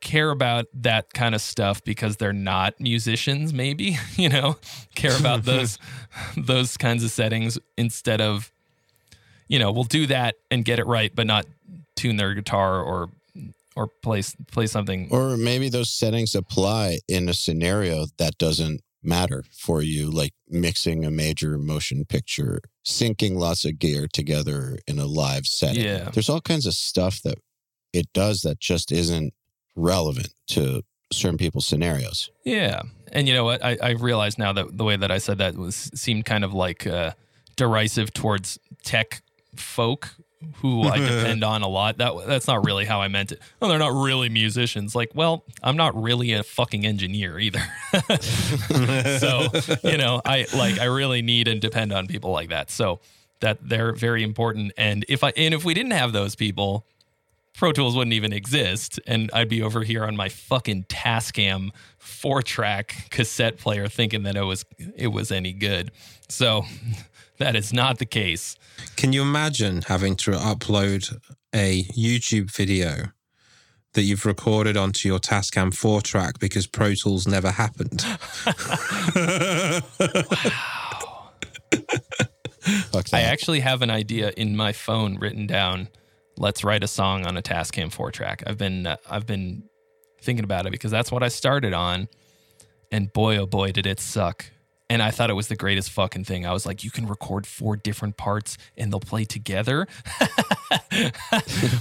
care 0.00 0.30
about 0.30 0.66
that 0.74 1.12
kind 1.12 1.34
of 1.34 1.40
stuff 1.40 1.84
because 1.84 2.16
they're 2.16 2.32
not 2.32 2.80
musicians 2.80 3.52
maybe 3.52 3.98
you 4.16 4.28
know 4.28 4.56
care 4.94 5.16
about 5.18 5.42
mm-hmm. 5.42 5.50
those 5.50 5.78
those 6.36 6.76
kinds 6.76 7.04
of 7.04 7.10
settings 7.10 7.58
instead 7.76 8.20
of 8.20 8.52
you 9.48 9.58
know 9.58 9.70
we'll 9.70 9.84
do 9.84 10.06
that 10.06 10.36
and 10.50 10.64
get 10.64 10.78
it 10.78 10.86
right 10.86 11.14
but 11.14 11.26
not 11.26 11.46
tune 11.96 12.16
their 12.16 12.34
guitar 12.34 12.82
or 12.82 13.10
or 13.76 13.88
play 14.02 14.22
play 14.50 14.66
something 14.66 15.08
Or 15.10 15.36
maybe 15.36 15.68
those 15.68 15.90
settings 15.90 16.34
apply 16.34 16.98
in 17.08 17.28
a 17.28 17.34
scenario 17.34 18.06
that 18.18 18.36
doesn't 18.38 18.82
matter 19.02 19.44
for 19.50 19.82
you, 19.82 20.10
like 20.10 20.32
mixing 20.48 21.04
a 21.04 21.10
major 21.10 21.58
motion 21.58 22.04
picture, 22.04 22.60
syncing 22.84 23.36
lots 23.36 23.64
of 23.64 23.78
gear 23.78 24.06
together 24.12 24.78
in 24.86 24.98
a 24.98 25.06
live 25.06 25.46
setting. 25.46 25.84
Yeah. 25.84 26.10
There's 26.10 26.28
all 26.28 26.40
kinds 26.40 26.66
of 26.66 26.74
stuff 26.74 27.22
that 27.22 27.38
it 27.92 28.12
does 28.12 28.42
that 28.42 28.60
just 28.60 28.92
isn't 28.92 29.32
relevant 29.80 30.28
to 30.48 30.82
certain 31.12 31.38
people's 31.38 31.66
scenarios. 31.66 32.30
Yeah, 32.44 32.82
and 33.12 33.26
you 33.28 33.34
know 33.34 33.44
what? 33.44 33.64
I, 33.64 33.76
I 33.82 33.90
realize 33.90 34.38
now 34.38 34.52
that 34.52 34.76
the 34.76 34.84
way 34.84 34.96
that 34.96 35.10
I 35.10 35.18
said 35.18 35.38
that 35.38 35.56
was 35.56 35.90
seemed 35.94 36.24
kind 36.24 36.44
of 36.44 36.54
like 36.54 36.86
uh, 36.86 37.12
derisive 37.56 38.12
towards 38.12 38.58
tech 38.84 39.22
folk 39.56 40.14
who 40.56 40.82
I 40.82 40.98
depend 41.00 41.44
on 41.44 41.62
a 41.62 41.68
lot. 41.68 41.98
That 41.98 42.12
that's 42.26 42.46
not 42.46 42.64
really 42.64 42.84
how 42.84 43.00
I 43.00 43.08
meant 43.08 43.32
it. 43.32 43.40
Oh, 43.60 43.68
they're 43.68 43.78
not 43.78 43.92
really 43.92 44.28
musicians. 44.28 44.94
Like, 44.94 45.10
well, 45.14 45.44
I'm 45.62 45.76
not 45.76 46.00
really 46.00 46.32
a 46.32 46.42
fucking 46.42 46.86
engineer 46.86 47.38
either. 47.38 47.62
so 49.18 49.48
you 49.82 49.98
know, 49.98 50.20
I 50.24 50.46
like 50.54 50.78
I 50.78 50.84
really 50.84 51.22
need 51.22 51.48
and 51.48 51.60
depend 51.60 51.92
on 51.92 52.06
people 52.06 52.30
like 52.30 52.50
that. 52.50 52.70
So 52.70 53.00
that 53.40 53.58
they're 53.66 53.92
very 53.92 54.22
important. 54.22 54.72
And 54.76 55.04
if 55.08 55.24
I 55.24 55.30
and 55.36 55.54
if 55.54 55.64
we 55.64 55.74
didn't 55.74 55.92
have 55.92 56.12
those 56.12 56.34
people, 56.34 56.86
Pro 57.60 57.72
Tools 57.72 57.94
wouldn't 57.94 58.14
even 58.14 58.32
exist, 58.32 58.98
and 59.06 59.30
I'd 59.34 59.50
be 59.50 59.60
over 59.60 59.82
here 59.82 60.06
on 60.06 60.16
my 60.16 60.30
fucking 60.30 60.84
Tascam 60.84 61.68
four 61.98 62.40
track 62.40 63.08
cassette 63.10 63.58
player 63.58 63.86
thinking 63.86 64.22
that 64.22 64.34
it 64.34 64.44
was 64.44 64.64
it 64.96 65.08
was 65.08 65.30
any 65.30 65.52
good. 65.52 65.90
So 66.30 66.64
that 67.38 67.56
is 67.56 67.70
not 67.70 67.98
the 67.98 68.06
case. 68.06 68.56
Can 68.96 69.12
you 69.12 69.20
imagine 69.20 69.82
having 69.82 70.16
to 70.16 70.30
upload 70.30 71.14
a 71.54 71.84
YouTube 71.94 72.50
video 72.50 73.08
that 73.92 74.04
you've 74.04 74.24
recorded 74.24 74.78
onto 74.78 75.06
your 75.06 75.18
Tascam 75.18 75.74
4 75.74 76.00
track 76.00 76.38
because 76.38 76.66
Pro 76.66 76.94
Tools 76.94 77.28
never 77.28 77.50
happened? 77.50 78.00
Fuck 82.90 83.12
I 83.12 83.20
actually 83.20 83.60
have 83.60 83.82
an 83.82 83.90
idea 83.90 84.32
in 84.34 84.56
my 84.56 84.72
phone 84.72 85.18
written 85.18 85.46
down. 85.46 85.88
Let's 86.40 86.64
write 86.64 86.82
a 86.82 86.88
song 86.88 87.26
on 87.26 87.36
a 87.36 87.42
Tascam 87.42 87.92
four 87.92 88.10
track. 88.10 88.42
I've 88.46 88.56
been 88.56 88.86
uh, 88.86 88.96
I've 89.10 89.26
been 89.26 89.64
thinking 90.22 90.42
about 90.42 90.64
it 90.64 90.72
because 90.72 90.90
that's 90.90 91.12
what 91.12 91.22
I 91.22 91.28
started 91.28 91.74
on, 91.74 92.08
and 92.90 93.12
boy 93.12 93.36
oh 93.36 93.44
boy 93.44 93.72
did 93.72 93.86
it 93.86 94.00
suck. 94.00 94.46
And 94.88 95.02
I 95.02 95.10
thought 95.10 95.28
it 95.28 95.34
was 95.34 95.48
the 95.48 95.54
greatest 95.54 95.90
fucking 95.90 96.24
thing. 96.24 96.46
I 96.46 96.52
was 96.52 96.64
like, 96.64 96.82
you 96.82 96.90
can 96.90 97.06
record 97.06 97.46
four 97.46 97.76
different 97.76 98.16
parts 98.16 98.56
and 98.76 98.90
they'll 98.90 99.00
play 99.00 99.24
together. 99.24 99.86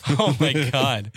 oh 0.10 0.36
my 0.42 0.70
god. 0.72 1.14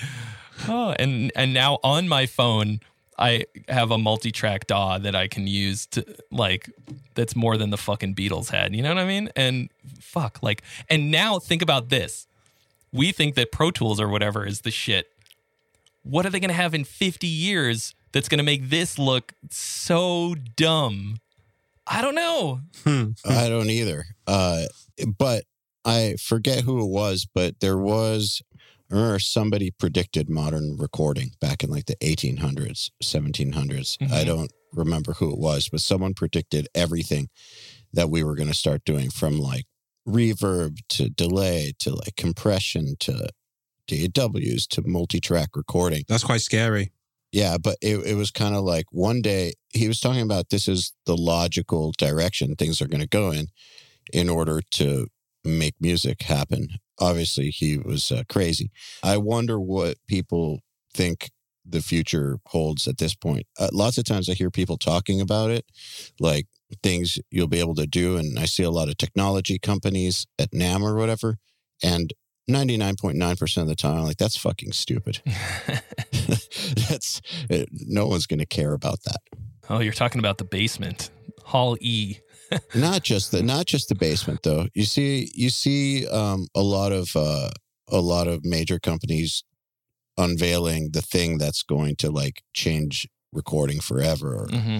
Oh, 0.69 0.95
and 0.97 1.33
and 1.35 1.53
now 1.53 1.81
on 1.83 2.09
my 2.09 2.27
phone, 2.27 2.79
I 3.19 3.47
have 3.67 3.91
a 3.91 3.99
multi-track 3.99 4.69
DAW 4.69 4.99
that 4.99 5.17
I 5.17 5.27
can 5.27 5.49
use 5.49 5.87
to 5.89 6.07
like 6.31 6.71
that's 7.17 7.35
more 7.35 7.57
than 7.57 7.71
the 7.71 7.77
fucking 7.77 8.15
Beatles 8.15 8.51
had. 8.51 8.73
You 8.77 8.83
know 8.83 8.91
what 8.91 8.99
I 8.99 9.05
mean? 9.05 9.31
And 9.35 9.69
fuck, 10.01 10.39
like, 10.43 10.63
and 10.89 11.11
now 11.11 11.41
think 11.41 11.61
about 11.61 11.89
this. 11.89 12.29
We 12.93 13.13
think 13.13 13.35
that 13.37 13.53
Pro 13.53 13.71
Tools 13.71 14.01
or 14.01 14.09
whatever 14.09 14.47
is 14.47 14.61
the 14.63 14.71
shit. 14.71 15.07
What 16.03 16.27
are 16.27 16.31
they 16.31 16.41
gonna 16.41 16.53
have 16.53 16.75
in 16.75 16.85
50 16.85 17.27
years 17.27 17.95
that's 18.13 18.29
gonna 18.29 18.43
make 18.43 18.69
this 18.71 18.99
look 18.99 19.33
so 19.51 20.35
dumb? 20.57 21.19
I 21.87 22.01
don't 22.03 22.15
know. 22.15 22.61
I 22.87 23.49
don't 23.49 23.71
either. 23.71 24.05
Uh, 24.27 24.65
but 25.19 25.45
I 25.85 26.15
forget 26.21 26.63
who 26.65 26.81
it 26.83 26.89
was, 26.89 27.27
but 27.35 27.59
there 27.61 27.79
was, 27.79 28.41
I 28.91 28.95
remember 28.95 29.19
somebody 29.19 29.71
predicted 29.73 30.29
modern 30.31 30.77
recording 30.77 31.33
back 31.41 31.65
in 31.65 31.71
like 31.71 31.87
the 31.87 31.97
1800s, 32.01 32.91
1700s. 33.03 33.97
I 34.01 34.05
Mhm. 34.23 34.27
don't 34.27 34.53
remember 34.73 35.15
who 35.15 35.33
it 35.33 35.39
was, 35.39 35.69
but 35.69 35.81
someone 35.81 36.15
predicted 36.15 36.69
everything 36.75 37.31
that 37.93 38.11
we 38.11 38.23
were 38.23 38.37
going 38.37 38.49
to 38.49 38.55
start 38.55 38.85
doing 38.85 39.11
from 39.11 39.39
like 39.41 39.67
reverb 40.07 40.79
to 40.91 41.09
delay 41.09 41.73
to 41.79 41.95
like 41.95 42.17
compression 42.17 42.97
to 43.01 43.29
DAWs 43.87 44.67
to 44.69 44.83
multi 44.85 45.21
track 45.21 45.51
recording. 45.55 46.05
That's 46.09 46.25
quite 46.25 46.41
scary. 46.41 46.93
Yeah, 47.33 47.57
but 47.57 47.79
it, 47.81 47.97
it 48.07 48.15
was 48.15 48.31
kind 48.31 48.55
of 48.55 48.63
like 48.63 48.87
one 48.91 49.23
day 49.23 49.55
he 49.71 49.89
was 49.89 50.01
talking 50.01 50.21
about 50.21 50.51
this 50.51 50.69
is 50.69 50.93
the 51.07 51.17
logical 51.17 51.93
direction 51.97 52.55
things 52.55 52.83
are 52.83 52.89
going 52.89 53.01
to 53.01 53.09
go 53.09 53.31
in 53.31 53.47
in 54.13 54.29
order 54.29 54.61
to 54.73 55.07
make 55.45 55.75
music 55.81 56.23
happen. 56.23 56.69
Obviously, 57.01 57.49
he 57.49 57.79
was 57.79 58.13
uh, 58.13 58.23
crazy. 58.29 58.71
I 59.03 59.17
wonder 59.17 59.59
what 59.59 59.97
people 60.07 60.61
think 60.93 61.31
the 61.65 61.81
future 61.81 62.39
holds 62.47 62.87
at 62.87 62.99
this 62.99 63.15
point. 63.15 63.47
Uh, 63.59 63.69
lots 63.73 63.97
of 63.97 64.05
times 64.05 64.29
I 64.29 64.35
hear 64.35 64.51
people 64.51 64.77
talking 64.77 65.21
about 65.21 65.51
it, 65.51 65.65
like 66.21 66.47
things 66.83 67.19
you'll 67.31 67.49
be 67.49 67.61
able 67.61 67.75
to 67.77 67.87
do. 67.87 68.17
And 68.17 68.39
I 68.39 68.45
see 68.45 68.63
a 68.63 68.71
lot 68.71 68.89
of 68.89 68.97
technology 68.97 69.59
companies 69.59 70.27
at 70.39 70.51
NAMM 70.53 70.83
or 70.83 70.97
whatever. 70.97 71.39
And 71.83 72.13
99.9% 72.51 73.63
of 73.63 73.69
the 73.69 73.75
time, 73.75 73.99
I'm 73.99 74.05
like, 74.05 74.17
that's 74.17 74.37
fucking 74.37 74.73
stupid. 74.73 75.21
that's 76.89 77.21
uh, 77.51 77.65
no 77.73 78.07
one's 78.07 78.27
going 78.27 78.41
to 78.41 78.47
care 78.47 78.73
about 78.73 79.03
that. 79.05 79.21
Oh, 79.71 79.81
you're 79.81 79.93
talking 79.93 80.19
about 80.19 80.39
the 80.39 80.45
basement. 80.45 81.11
Hall 81.45 81.77
E. 81.81 82.19
Not 82.75 83.03
just 83.03 83.33
the 83.33 83.43
not 83.43 83.65
just 83.65 83.89
the 83.89 83.95
basement 83.95 84.43
though. 84.43 84.67
You 84.75 84.85
see 84.85 85.31
you 85.35 85.49
see 85.49 86.07
um, 86.09 86.49
a 86.55 86.61
lot 86.61 86.93
of 86.93 87.09
uh, 87.17 87.49
a 87.89 88.01
lot 88.01 88.29
of 88.29 88.45
major 88.45 88.79
companies 88.79 89.43
unveiling 90.19 90.91
the 90.93 91.01
thing 91.01 91.39
that's 91.39 91.63
going 91.63 91.97
to 91.97 92.11
like 92.11 92.43
change 92.53 93.09
recording 93.33 93.81
forever 93.81 94.35
or 94.35 94.49
hmm 94.49 94.79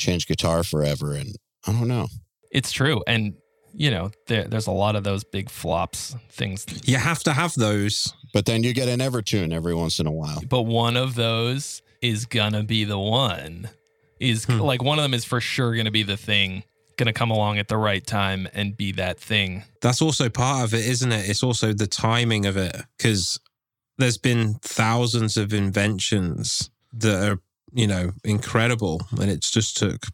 change 0.00 0.26
guitar 0.26 0.64
forever 0.64 1.12
and 1.12 1.36
I 1.66 1.72
don't 1.72 1.88
know. 1.88 2.08
It's 2.50 2.72
true. 2.72 3.02
And, 3.06 3.34
you 3.72 3.90
know, 3.90 4.10
there, 4.26 4.44
there's 4.48 4.66
a 4.66 4.72
lot 4.72 4.96
of 4.96 5.04
those 5.04 5.22
big 5.22 5.48
flops 5.50 6.16
things. 6.30 6.66
You 6.88 6.96
have 6.96 7.22
to 7.24 7.32
have 7.32 7.54
those. 7.54 8.12
But 8.32 8.46
then 8.46 8.64
you 8.64 8.72
get 8.72 8.88
an 8.88 9.00
Evertune 9.00 9.52
every 9.52 9.74
once 9.74 10.00
in 10.00 10.06
a 10.06 10.10
while. 10.12 10.40
But 10.48 10.62
one 10.62 10.96
of 10.96 11.14
those 11.14 11.82
is 12.02 12.26
going 12.26 12.52
to 12.54 12.62
be 12.62 12.84
the 12.84 12.98
one. 12.98 13.68
Is 14.18 14.44
Hmm. 14.46 14.58
like 14.60 14.82
one 14.82 14.98
of 14.98 15.02
them 15.02 15.14
is 15.14 15.24
for 15.24 15.40
sure 15.40 15.74
going 15.74 15.84
to 15.86 15.90
be 15.90 16.02
the 16.02 16.16
thing, 16.16 16.64
going 16.96 17.06
to 17.06 17.12
come 17.12 17.30
along 17.30 17.58
at 17.58 17.68
the 17.68 17.76
right 17.76 18.06
time 18.06 18.48
and 18.52 18.76
be 18.76 18.92
that 18.92 19.18
thing. 19.20 19.64
That's 19.80 20.02
also 20.02 20.28
part 20.28 20.64
of 20.64 20.74
it, 20.74 20.86
isn't 20.86 21.10
it? 21.12 21.28
It's 21.28 21.42
also 21.42 21.72
the 21.72 21.86
timing 21.86 22.46
of 22.46 22.56
it 22.56 22.76
because 22.96 23.38
there's 23.98 24.18
been 24.18 24.54
thousands 24.62 25.36
of 25.36 25.52
inventions 25.52 26.70
that 26.92 27.30
are, 27.32 27.38
you 27.72 27.86
know, 27.86 28.12
incredible 28.24 29.00
and 29.20 29.30
it's 29.30 29.50
just 29.50 29.76
took 29.76 30.06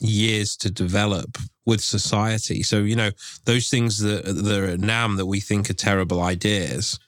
years 0.00 0.56
to 0.58 0.70
develop 0.70 1.38
with 1.64 1.80
society. 1.80 2.62
So, 2.62 2.78
you 2.78 2.96
know, 2.96 3.10
those 3.44 3.68
things 3.68 3.98
that, 4.00 4.24
that 4.24 4.60
are 4.60 4.66
at 4.66 4.80
NAMM 4.80 5.16
that 5.16 5.26
we 5.26 5.40
think 5.40 5.68
are 5.68 5.74
terrible 5.74 6.22
ideas, 6.22 6.98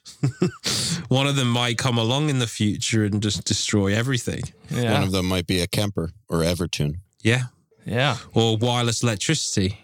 one 1.07 1.27
of 1.27 1.35
them 1.35 1.49
might 1.49 1.77
come 1.77 1.97
along 1.97 2.29
in 2.29 2.39
the 2.39 2.47
future 2.47 3.05
and 3.05 3.21
just 3.21 3.45
destroy 3.45 3.93
everything. 3.93 4.41
One 4.69 5.03
of 5.03 5.11
them 5.11 5.27
might 5.27 5.47
be 5.47 5.61
a 5.61 5.67
Kemper 5.67 6.11
or 6.27 6.39
Evertune. 6.39 6.97
Yeah. 7.21 7.43
Yeah. 7.85 8.17
or 8.33 8.57
wireless 8.57 9.01
electricity. 9.01 9.79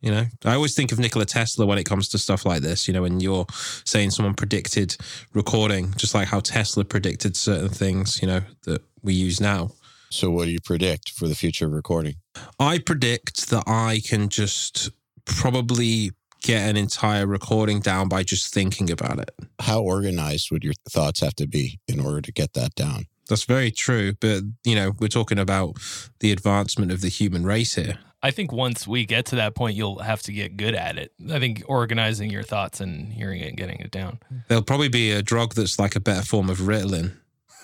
You 0.00 0.10
know, 0.10 0.26
I 0.44 0.54
always 0.54 0.74
think 0.74 0.92
of 0.92 0.98
Nikola 0.98 1.24
Tesla 1.24 1.64
when 1.64 1.78
it 1.78 1.84
comes 1.84 2.08
to 2.10 2.18
stuff 2.18 2.44
like 2.44 2.60
this. 2.60 2.86
You 2.86 2.92
know, 2.92 3.02
when 3.02 3.20
you're 3.20 3.46
saying 3.84 4.10
someone 4.10 4.34
predicted 4.34 4.96
recording, 5.32 5.94
just 5.96 6.14
like 6.14 6.28
how 6.28 6.40
Tesla 6.40 6.84
predicted 6.84 7.36
certain 7.36 7.70
things, 7.70 8.20
you 8.20 8.28
know, 8.28 8.42
that 8.64 8.82
we 9.04 9.14
use 9.14 9.40
now. 9.40 9.72
So 10.10 10.30
what 10.30 10.44
do 10.44 10.50
you 10.50 10.60
predict 10.60 11.10
for 11.10 11.28
the 11.28 11.34
future 11.34 11.66
of 11.66 11.72
recording? 11.72 12.16
I 12.58 12.78
predict 12.78 13.50
that 13.50 13.64
I 13.66 14.00
can 14.04 14.28
just 14.28 14.90
probably 15.24 16.12
get 16.42 16.68
an 16.68 16.76
entire 16.76 17.26
recording 17.26 17.80
down 17.80 18.08
by 18.08 18.22
just 18.22 18.52
thinking 18.52 18.90
about 18.90 19.18
it. 19.18 19.30
How 19.60 19.80
organized 19.82 20.50
would 20.50 20.62
your 20.62 20.74
thoughts 20.88 21.20
have 21.20 21.34
to 21.36 21.46
be 21.46 21.80
in 21.88 22.00
order 22.00 22.20
to 22.20 22.32
get 22.32 22.52
that 22.52 22.74
down? 22.74 23.06
That's 23.28 23.44
very 23.44 23.70
true. 23.70 24.12
But, 24.20 24.42
you 24.64 24.74
know, 24.74 24.92
we're 25.00 25.08
talking 25.08 25.38
about 25.38 25.78
the 26.20 26.30
advancement 26.30 26.92
of 26.92 27.00
the 27.00 27.08
human 27.08 27.44
race 27.44 27.74
here. 27.74 27.98
I 28.22 28.30
think 28.30 28.52
once 28.52 28.86
we 28.86 29.04
get 29.04 29.26
to 29.26 29.36
that 29.36 29.54
point, 29.54 29.76
you'll 29.76 29.98
have 29.98 30.22
to 30.22 30.32
get 30.32 30.56
good 30.56 30.74
at 30.74 30.96
it. 30.96 31.12
I 31.30 31.38
think 31.38 31.62
organizing 31.66 32.30
your 32.30 32.42
thoughts 32.42 32.80
and 32.80 33.12
hearing 33.12 33.40
it 33.40 33.48
and 33.48 33.56
getting 33.56 33.80
it 33.80 33.90
down. 33.90 34.18
There'll 34.48 34.62
probably 34.62 34.88
be 34.88 35.10
a 35.10 35.22
drug 35.22 35.54
that's 35.54 35.78
like 35.78 35.96
a 35.96 36.00
better 36.00 36.22
form 36.24 36.48
of 36.48 36.58
Ritalin. 36.58 37.16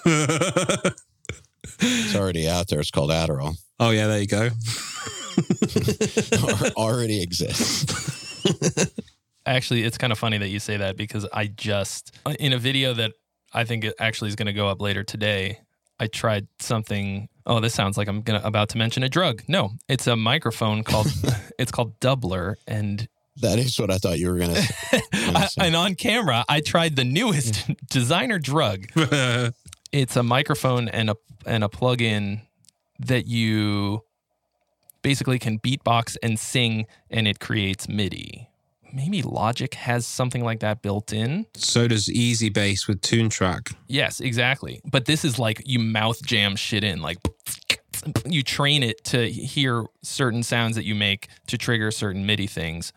It's 1.81 2.15
already 2.15 2.49
out 2.49 2.69
there. 2.69 2.81
It's 2.81 2.91
called 2.91 3.11
Adderall. 3.11 3.57
oh, 3.79 3.91
yeah, 3.91 4.07
there 4.07 4.21
you 4.21 4.27
go. 4.27 4.51
Already 6.77 7.23
exists. 7.23 8.91
actually, 9.47 9.83
it's 9.85 9.99
kind 9.99 10.13
of 10.13 10.19
funny 10.19 10.39
that 10.39 10.49
you 10.49 10.59
say 10.59 10.77
that 10.79 10.97
because 10.97 11.27
I 11.33 11.47
just 11.47 12.17
in 12.39 12.53
a 12.53 12.59
video 12.59 12.95
that 12.95 13.13
I 13.53 13.65
think 13.65 13.87
actually 13.99 14.29
is 14.29 14.37
going 14.37 14.47
to 14.47 14.53
go 14.53 14.69
up 14.69 14.81
later 14.81 15.03
today. 15.05 15.61
I 15.99 16.07
tried 16.07 16.47
something. 16.61 17.29
Oh, 17.47 17.61
this 17.61 17.75
sounds 17.75 17.99
like 17.99 18.09
I'm 18.09 18.23
gonna 18.23 18.41
about 18.43 18.71
to 18.71 18.79
mention 18.79 19.03
a 19.03 19.09
drug. 19.09 19.43
No, 19.49 19.73
it's 19.89 20.07
a 20.07 20.17
microphone 20.17 20.83
called. 20.83 21.09
it's 21.59 21.71
called 21.71 21.99
Dubler, 22.01 22.55
and 22.67 23.07
That 23.37 23.59
is 23.59 23.79
what 23.79 23.91
I 23.91 23.99
thought 23.99 24.19
you 24.19 24.31
were 24.31 24.39
going 24.39 24.55
to 24.55 24.63
say. 24.63 25.01
I, 25.13 25.49
and 25.59 25.77
on 25.77 25.95
camera, 25.95 26.45
I 26.49 26.61
tried 26.61 26.97
the 26.97 27.05
newest 27.05 27.55
mm. 27.55 27.77
designer 27.89 28.39
drug. 28.39 28.87
It's 29.93 30.17
a 30.17 30.23
microphone 30.23 30.89
and 30.89 31.11
a 31.11 31.17
and 31.47 31.65
a 31.65 31.69
plug-in 31.69 32.43
that 32.99 33.27
you 33.27 34.03
basically 35.03 35.39
can 35.39 35.59
beatbox 35.59 36.17
and 36.23 36.39
sing, 36.39 36.87
and 37.09 37.27
it 37.27 37.41
creates 37.41 37.89
MIDI. 37.89 38.49
Maybe 38.93 39.23
Logic 39.23 39.73
has 39.75 40.05
something 40.05 40.43
like 40.43 40.61
that 40.61 40.83
built 40.83 41.13
in. 41.13 41.47
so 41.55 41.87
does 41.87 42.09
EZbass 42.09 42.89
with 42.89 43.01
Toontrack. 43.01 43.75
Yes, 43.87 44.21
exactly. 44.21 44.81
But 44.85 45.05
this 45.05 45.25
is 45.25 45.39
like 45.39 45.63
you 45.65 45.79
mouth 45.79 46.21
jam 46.23 46.57
shit 46.57 46.83
in, 46.83 47.01
like 47.01 47.19
you 48.27 48.43
train 48.43 48.83
it 48.83 49.05
to 49.05 49.31
hear 49.31 49.85
certain 50.03 50.43
sounds 50.43 50.75
that 50.77 50.85
you 50.85 50.95
make 50.95 51.29
to 51.47 51.57
trigger 51.57 51.91
certain 51.91 52.27
MIDI 52.27 52.47
things. 52.47 52.93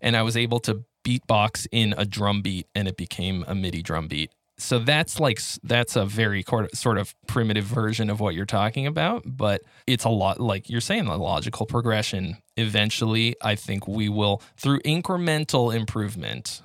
And 0.00 0.16
I 0.16 0.22
was 0.22 0.36
able 0.36 0.60
to 0.60 0.84
beatbox 1.04 1.66
in 1.72 1.94
a 1.96 2.04
drum 2.04 2.42
beat 2.42 2.66
and 2.74 2.88
it 2.88 2.96
became 2.96 3.44
a 3.46 3.54
MIDI 3.54 3.82
drum 3.82 4.08
beat. 4.08 4.30
So 4.58 4.80
that's 4.80 5.20
like 5.20 5.40
that's 5.62 5.94
a 5.94 6.04
very 6.04 6.44
sort 6.74 6.98
of 6.98 7.14
primitive 7.26 7.64
version 7.64 8.10
of 8.10 8.18
what 8.18 8.34
you're 8.34 8.44
talking 8.44 8.86
about, 8.86 9.22
but 9.24 9.62
it's 9.86 10.04
a 10.04 10.08
lot 10.08 10.40
like 10.40 10.68
you're 10.68 10.80
saying 10.80 11.04
the 11.04 11.16
logical 11.16 11.64
progression. 11.64 12.38
Eventually, 12.56 13.36
I 13.40 13.54
think 13.54 13.86
we 13.86 14.08
will 14.08 14.42
through 14.56 14.80
incremental 14.80 15.74
improvement 15.74 16.60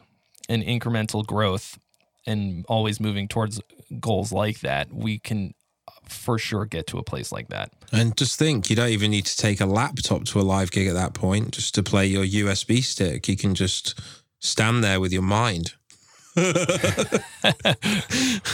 and 0.49 0.63
incremental 0.63 1.25
growth 1.25 1.77
and 2.25 2.65
always 2.67 2.99
moving 2.99 3.27
towards 3.27 3.61
goals 3.99 4.31
like 4.31 4.61
that, 4.61 4.93
we 4.93 5.19
can 5.19 5.53
uh, 5.87 5.91
for 6.07 6.37
sure 6.37 6.65
get 6.65 6.87
to 6.87 6.97
a 6.97 7.03
place 7.03 7.31
like 7.31 7.49
that. 7.49 7.71
And 7.91 8.15
just 8.17 8.39
think, 8.39 8.69
you 8.69 8.75
don't 8.75 8.89
even 8.89 9.11
need 9.11 9.25
to 9.25 9.37
take 9.37 9.61
a 9.61 9.65
laptop 9.65 10.25
to 10.25 10.39
a 10.39 10.41
live 10.41 10.71
gig 10.71 10.87
at 10.87 10.93
that 10.93 11.13
point 11.13 11.51
just 11.51 11.75
to 11.75 11.83
play 11.83 12.05
your 12.05 12.25
USB 12.25 12.83
stick. 12.83 13.27
You 13.27 13.37
can 13.37 13.55
just 13.55 13.99
stand 14.39 14.83
there 14.83 14.99
with 14.99 15.13
your 15.13 15.21
mind. 15.21 15.73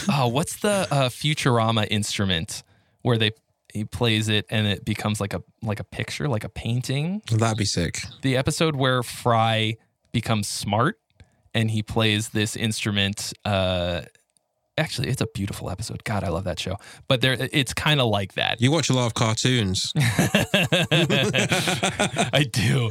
Oh, 0.09 0.27
what's 0.31 0.59
the 0.59 0.87
uh, 0.91 1.09
Futurama 1.09 1.87
instrument 1.89 2.63
where 3.01 3.17
they 3.17 3.31
he 3.73 3.85
plays 3.85 4.29
it 4.29 4.45
and 4.49 4.65
it 4.67 4.83
becomes 4.83 5.21
like 5.21 5.33
a 5.33 5.43
like 5.61 5.79
a 5.79 5.83
picture, 5.83 6.27
like 6.27 6.43
a 6.43 6.49
painting? 6.49 7.21
That'd 7.31 7.57
be 7.57 7.65
sick. 7.65 7.99
The 8.21 8.35
episode 8.37 8.75
where 8.75 9.03
Fry 9.03 9.77
becomes 10.11 10.47
smart 10.47 10.99
and 11.53 11.69
he 11.71 11.83
plays 11.83 12.29
this 12.29 12.55
instrument 12.55 13.31
uh 13.45 14.01
actually 14.77 15.09
it's 15.09 15.21
a 15.21 15.27
beautiful 15.27 15.69
episode. 15.69 16.03
God, 16.03 16.23
I 16.23 16.29
love 16.29 16.45
that 16.45 16.59
show. 16.59 16.77
But 17.07 17.21
there 17.21 17.37
it's 17.39 17.73
kind 17.73 18.01
of 18.01 18.07
like 18.07 18.33
that. 18.33 18.59
You 18.61 18.71
watch 18.71 18.89
a 18.89 18.93
lot 18.93 19.05
of 19.05 19.13
cartoons. 19.13 19.91
I 22.31 22.45
do. 22.51 22.89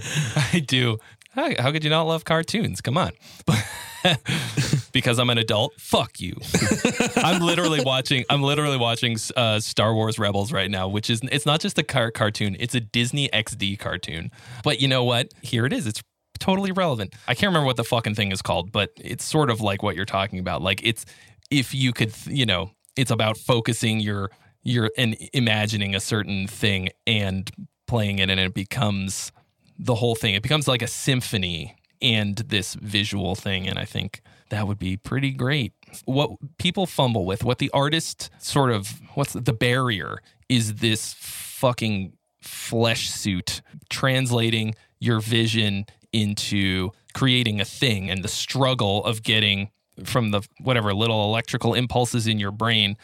I 0.52 0.60
do. 0.60 0.98
How, 1.30 1.50
how 1.58 1.72
could 1.72 1.84
you 1.84 1.90
not 1.90 2.02
love 2.02 2.24
cartoons? 2.24 2.80
Come 2.80 2.96
on. 2.96 3.12
because 4.92 5.18
I'm 5.18 5.30
an 5.30 5.38
adult. 5.38 5.74
Fuck 5.78 6.20
you. 6.20 6.36
I'm 7.16 7.42
literally 7.42 7.82
watching. 7.84 8.24
I'm 8.30 8.42
literally 8.42 8.76
watching 8.76 9.16
uh, 9.36 9.60
Star 9.60 9.94
Wars 9.94 10.18
Rebels 10.18 10.52
right 10.52 10.70
now, 10.70 10.88
which 10.88 11.10
is 11.10 11.20
it's 11.30 11.46
not 11.46 11.60
just 11.60 11.78
a 11.78 11.82
car- 11.82 12.10
cartoon. 12.10 12.56
It's 12.58 12.74
a 12.74 12.80
Disney 12.80 13.28
XD 13.28 13.78
cartoon. 13.78 14.30
But 14.64 14.80
you 14.80 14.88
know 14.88 15.04
what? 15.04 15.32
Here 15.42 15.66
it 15.66 15.72
is. 15.72 15.86
It's 15.86 16.02
totally 16.38 16.72
relevant. 16.72 17.14
I 17.26 17.34
can't 17.34 17.50
remember 17.50 17.66
what 17.66 17.76
the 17.76 17.84
fucking 17.84 18.14
thing 18.14 18.32
is 18.32 18.42
called, 18.42 18.72
but 18.72 18.90
it's 18.96 19.24
sort 19.24 19.50
of 19.50 19.60
like 19.60 19.82
what 19.82 19.96
you're 19.96 20.04
talking 20.04 20.38
about. 20.38 20.62
Like 20.62 20.80
it's 20.84 21.04
if 21.50 21.74
you 21.74 21.92
could, 21.92 22.14
you 22.26 22.46
know, 22.46 22.70
it's 22.96 23.10
about 23.10 23.36
focusing 23.36 24.00
your 24.00 24.30
your 24.62 24.90
and 24.96 25.16
imagining 25.32 25.94
a 25.94 26.00
certain 26.00 26.46
thing 26.46 26.90
and 27.06 27.50
playing 27.86 28.18
it, 28.18 28.30
and 28.30 28.38
it 28.38 28.54
becomes 28.54 29.32
the 29.78 29.94
whole 29.94 30.14
thing. 30.14 30.34
It 30.34 30.42
becomes 30.42 30.66
like 30.66 30.82
a 30.82 30.86
symphony 30.86 31.76
and 32.00 32.36
this 32.36 32.74
visual 32.74 33.34
thing. 33.34 33.68
And 33.68 33.78
I 33.78 33.84
think 33.84 34.20
that 34.50 34.66
would 34.66 34.78
be 34.78 34.96
pretty 34.96 35.32
great. 35.32 35.72
What 36.04 36.30
people 36.58 36.86
fumble 36.86 37.24
with, 37.24 37.44
what 37.44 37.58
the 37.58 37.70
artist 37.72 38.30
sort 38.38 38.70
of, 38.70 39.00
what's 39.14 39.32
the 39.32 39.52
barrier 39.52 40.18
is 40.48 40.76
this 40.76 41.14
fucking 41.14 42.12
flesh 42.40 43.10
suit 43.10 43.62
translating 43.90 44.74
your 45.00 45.20
vision 45.20 45.86
into 46.12 46.90
creating 47.14 47.60
a 47.60 47.64
thing 47.64 48.10
and 48.10 48.22
the 48.22 48.28
struggle 48.28 49.04
of 49.04 49.22
getting 49.22 49.70
from 50.04 50.30
the 50.30 50.42
whatever 50.60 50.94
little 50.94 51.24
electrical 51.24 51.74
impulses 51.74 52.26
in 52.26 52.38
your 52.38 52.52
brain 52.52 52.96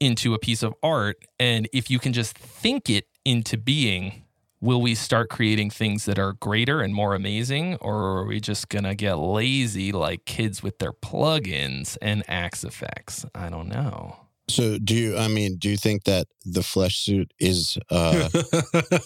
into 0.00 0.34
a 0.34 0.38
piece 0.38 0.62
of 0.62 0.74
art. 0.82 1.16
And 1.38 1.68
if 1.72 1.90
you 1.90 1.98
can 1.98 2.12
just 2.12 2.36
think 2.36 2.90
it 2.90 3.06
into 3.24 3.56
being, 3.56 4.24
will 4.60 4.80
we 4.80 4.94
start 4.94 5.28
creating 5.28 5.70
things 5.70 6.04
that 6.06 6.18
are 6.18 6.32
greater 6.34 6.80
and 6.80 6.94
more 6.94 7.14
amazing 7.14 7.76
or 7.76 8.18
are 8.18 8.24
we 8.26 8.40
just 8.40 8.68
going 8.68 8.84
to 8.84 8.94
get 8.94 9.14
lazy 9.14 9.92
like 9.92 10.24
kids 10.24 10.62
with 10.62 10.78
their 10.78 10.92
plugins 10.92 11.96
and 12.00 12.22
Axe-Fxes 12.28 13.26
i 13.34 13.48
don't 13.48 13.68
know 13.68 14.16
So, 14.48 14.78
do 14.78 14.94
you? 14.94 15.16
I 15.18 15.26
mean, 15.26 15.56
do 15.58 15.68
you 15.68 15.76
think 15.76 16.04
that 16.04 16.28
the 16.44 16.62
flesh 16.62 16.98
suit 16.98 17.32
is 17.40 17.78
uh, 17.90 18.28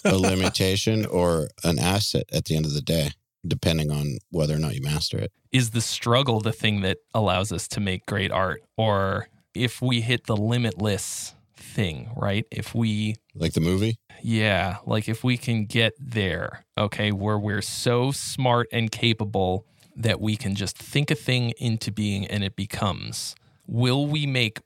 a 0.05 0.15
limitation 0.31 1.07
or 1.07 1.49
an 1.65 1.79
asset 1.79 2.25
at 2.31 2.45
the 2.45 2.57
end 2.57 2.67
of 2.67 2.75
the 2.75 2.83
day, 2.83 3.13
depending 3.47 3.91
on 3.91 4.19
whether 4.31 4.55
or 4.55 4.59
not 4.59 4.75
you 4.75 4.83
master 4.83 5.17
it? 5.19 5.33
is 5.51 5.71
the 5.71 5.81
struggle 5.81 6.41
the 6.41 6.53
thing 6.53 6.83
that 6.83 6.99
allows 7.15 7.53
us 7.53 7.67
to 7.69 7.81
make 7.81 8.05
great 8.07 8.31
art 8.31 8.63
or 8.77 9.29
if 9.55 9.81
we 9.83 10.01
hit 10.03 10.27
the 10.27 10.37
limitless 10.37 11.35
thing 11.71 12.11
right 12.17 12.45
if 12.51 12.75
we 12.75 13.17
Like 13.35 13.53
the 13.53 13.61
movie? 13.61 13.99
Yeah, 14.23 14.79
like 14.87 15.09
if 15.09 15.25
we 15.25 15.37
can 15.37 15.65
get 15.65 15.95
there, 15.99 16.65
okay, 16.77 17.13
where 17.13 17.39
we're 17.39 17.63
so 17.63 18.11
smart 18.11 18.69
and 18.73 18.91
capable 18.91 19.67
that 19.97 20.21
we 20.21 20.37
can 20.37 20.55
just 20.55 20.77
think 20.77 21.11
a 21.11 21.15
thing 21.15 21.53
into 21.59 21.91
being 21.91 22.27
and 22.27 22.45
it 22.45 22.57
becomes, 22.57 23.35
will 23.67 24.07
we 24.07 24.27
make 24.27 24.61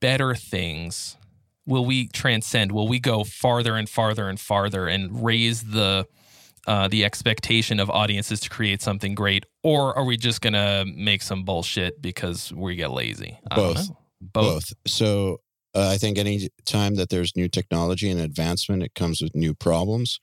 better 0.00 0.34
things? 0.34 1.16
Will 1.66 1.84
we 1.84 2.08
transcend? 2.08 2.72
Will 2.72 2.88
we 2.88 3.00
go 3.00 3.24
farther 3.24 3.76
and 3.76 3.88
farther 3.88 4.28
and 4.28 4.38
farther 4.38 4.86
and 4.88 5.24
raise 5.24 5.62
the 5.62 6.06
uh, 6.66 6.88
the 6.88 7.04
expectation 7.04 7.80
of 7.80 7.88
audiences 7.88 8.38
to 8.40 8.50
create 8.50 8.82
something 8.82 9.14
great, 9.14 9.46
or 9.62 9.96
are 9.96 10.04
we 10.04 10.16
just 10.16 10.40
gonna 10.40 10.84
make 10.94 11.22
some 11.22 11.42
bullshit 11.42 12.00
because 12.02 12.52
we 12.52 12.76
get 12.76 12.90
lazy? 12.90 13.38
I 13.50 13.56
don't 13.56 13.74
Both. 13.74 13.88
know. 13.88 13.96
Both. 14.20 14.72
So, 14.86 15.40
uh, 15.74 15.88
I 15.88 15.98
think 15.98 16.18
any 16.18 16.48
time 16.64 16.94
that 16.96 17.08
there's 17.10 17.36
new 17.36 17.48
technology 17.48 18.10
and 18.10 18.20
advancement, 18.20 18.82
it 18.82 18.94
comes 18.94 19.20
with 19.20 19.34
new 19.34 19.54
problems. 19.54 20.18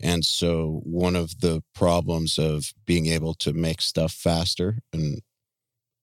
And 0.00 0.24
so, 0.24 0.80
one 0.84 1.16
of 1.16 1.40
the 1.40 1.62
problems 1.74 2.38
of 2.38 2.72
being 2.86 3.06
able 3.06 3.34
to 3.34 3.52
make 3.52 3.80
stuff 3.80 4.12
faster 4.12 4.78
and 4.92 5.20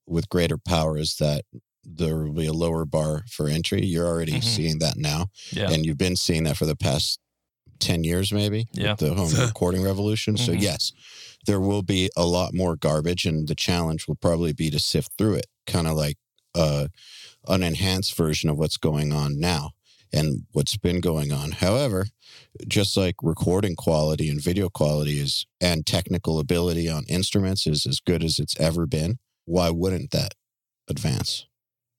with 0.07 0.29
greater 0.29 0.57
power 0.57 0.97
is 0.97 1.17
that 1.17 1.43
there 1.83 2.17
will 2.17 2.33
be 2.33 2.45
a 2.47 2.53
lower 2.53 2.85
bar 2.85 3.23
for 3.29 3.47
entry. 3.47 3.85
You're 3.85 4.07
already 4.07 4.33
Mhm. 4.39 4.43
seeing 4.43 4.79
that 4.79 4.97
now. 4.97 5.27
Yeah. 5.51 5.71
And 5.71 5.85
you've 5.85 5.97
been 5.97 6.15
seeing 6.15 6.43
that 6.43 6.57
for 6.57 6.65
the 6.65 6.75
past 6.75 7.19
10 7.79 8.03
years, 8.03 8.31
maybe, 8.31 8.67
Yeah. 8.73 8.91
with 8.91 8.99
the 8.99 9.13
home 9.15 9.31
recording 9.53 9.81
revolution. 9.83 10.37
So, 10.37 10.51
Mhm. 10.53 10.61
yes, 10.61 10.91
there 11.45 11.59
will 11.59 11.81
be 11.83 12.09
a 12.17 12.25
lot 12.25 12.53
more 12.53 12.75
garbage, 12.75 13.25
and 13.25 13.47
the 13.47 13.55
challenge 13.55 14.07
will 14.07 14.15
probably 14.15 14.51
be 14.53 14.69
to 14.71 14.79
sift 14.79 15.11
through 15.17 15.35
it, 15.35 15.47
kind 15.65 15.87
of 15.87 15.95
like 15.95 16.17
uh, 16.55 16.87
an 17.47 17.63
enhanced 17.63 18.15
version 18.15 18.49
of 18.49 18.57
what's 18.57 18.77
going 18.77 19.13
on 19.13 19.39
now 19.39 19.71
and 20.11 20.43
what's 20.51 20.77
been 20.77 21.01
going 21.01 21.31
on. 21.31 21.51
However, 21.51 22.07
just 22.67 22.97
like 22.97 23.15
recording 23.21 23.75
quality 23.75 24.29
and 24.29 24.41
video 24.41 24.69
quality 24.69 25.19
is, 25.19 25.45
and 25.61 25.85
technical 25.85 26.39
ability 26.39 26.89
on 26.89 27.05
instruments 27.07 27.67
is 27.67 27.85
as 27.85 27.99
good 27.99 28.23
as 28.23 28.39
it's 28.39 28.59
ever 28.59 28.85
been, 28.85 29.19
why 29.45 29.69
wouldn't 29.69 30.11
that 30.11 30.33
advance? 30.87 31.47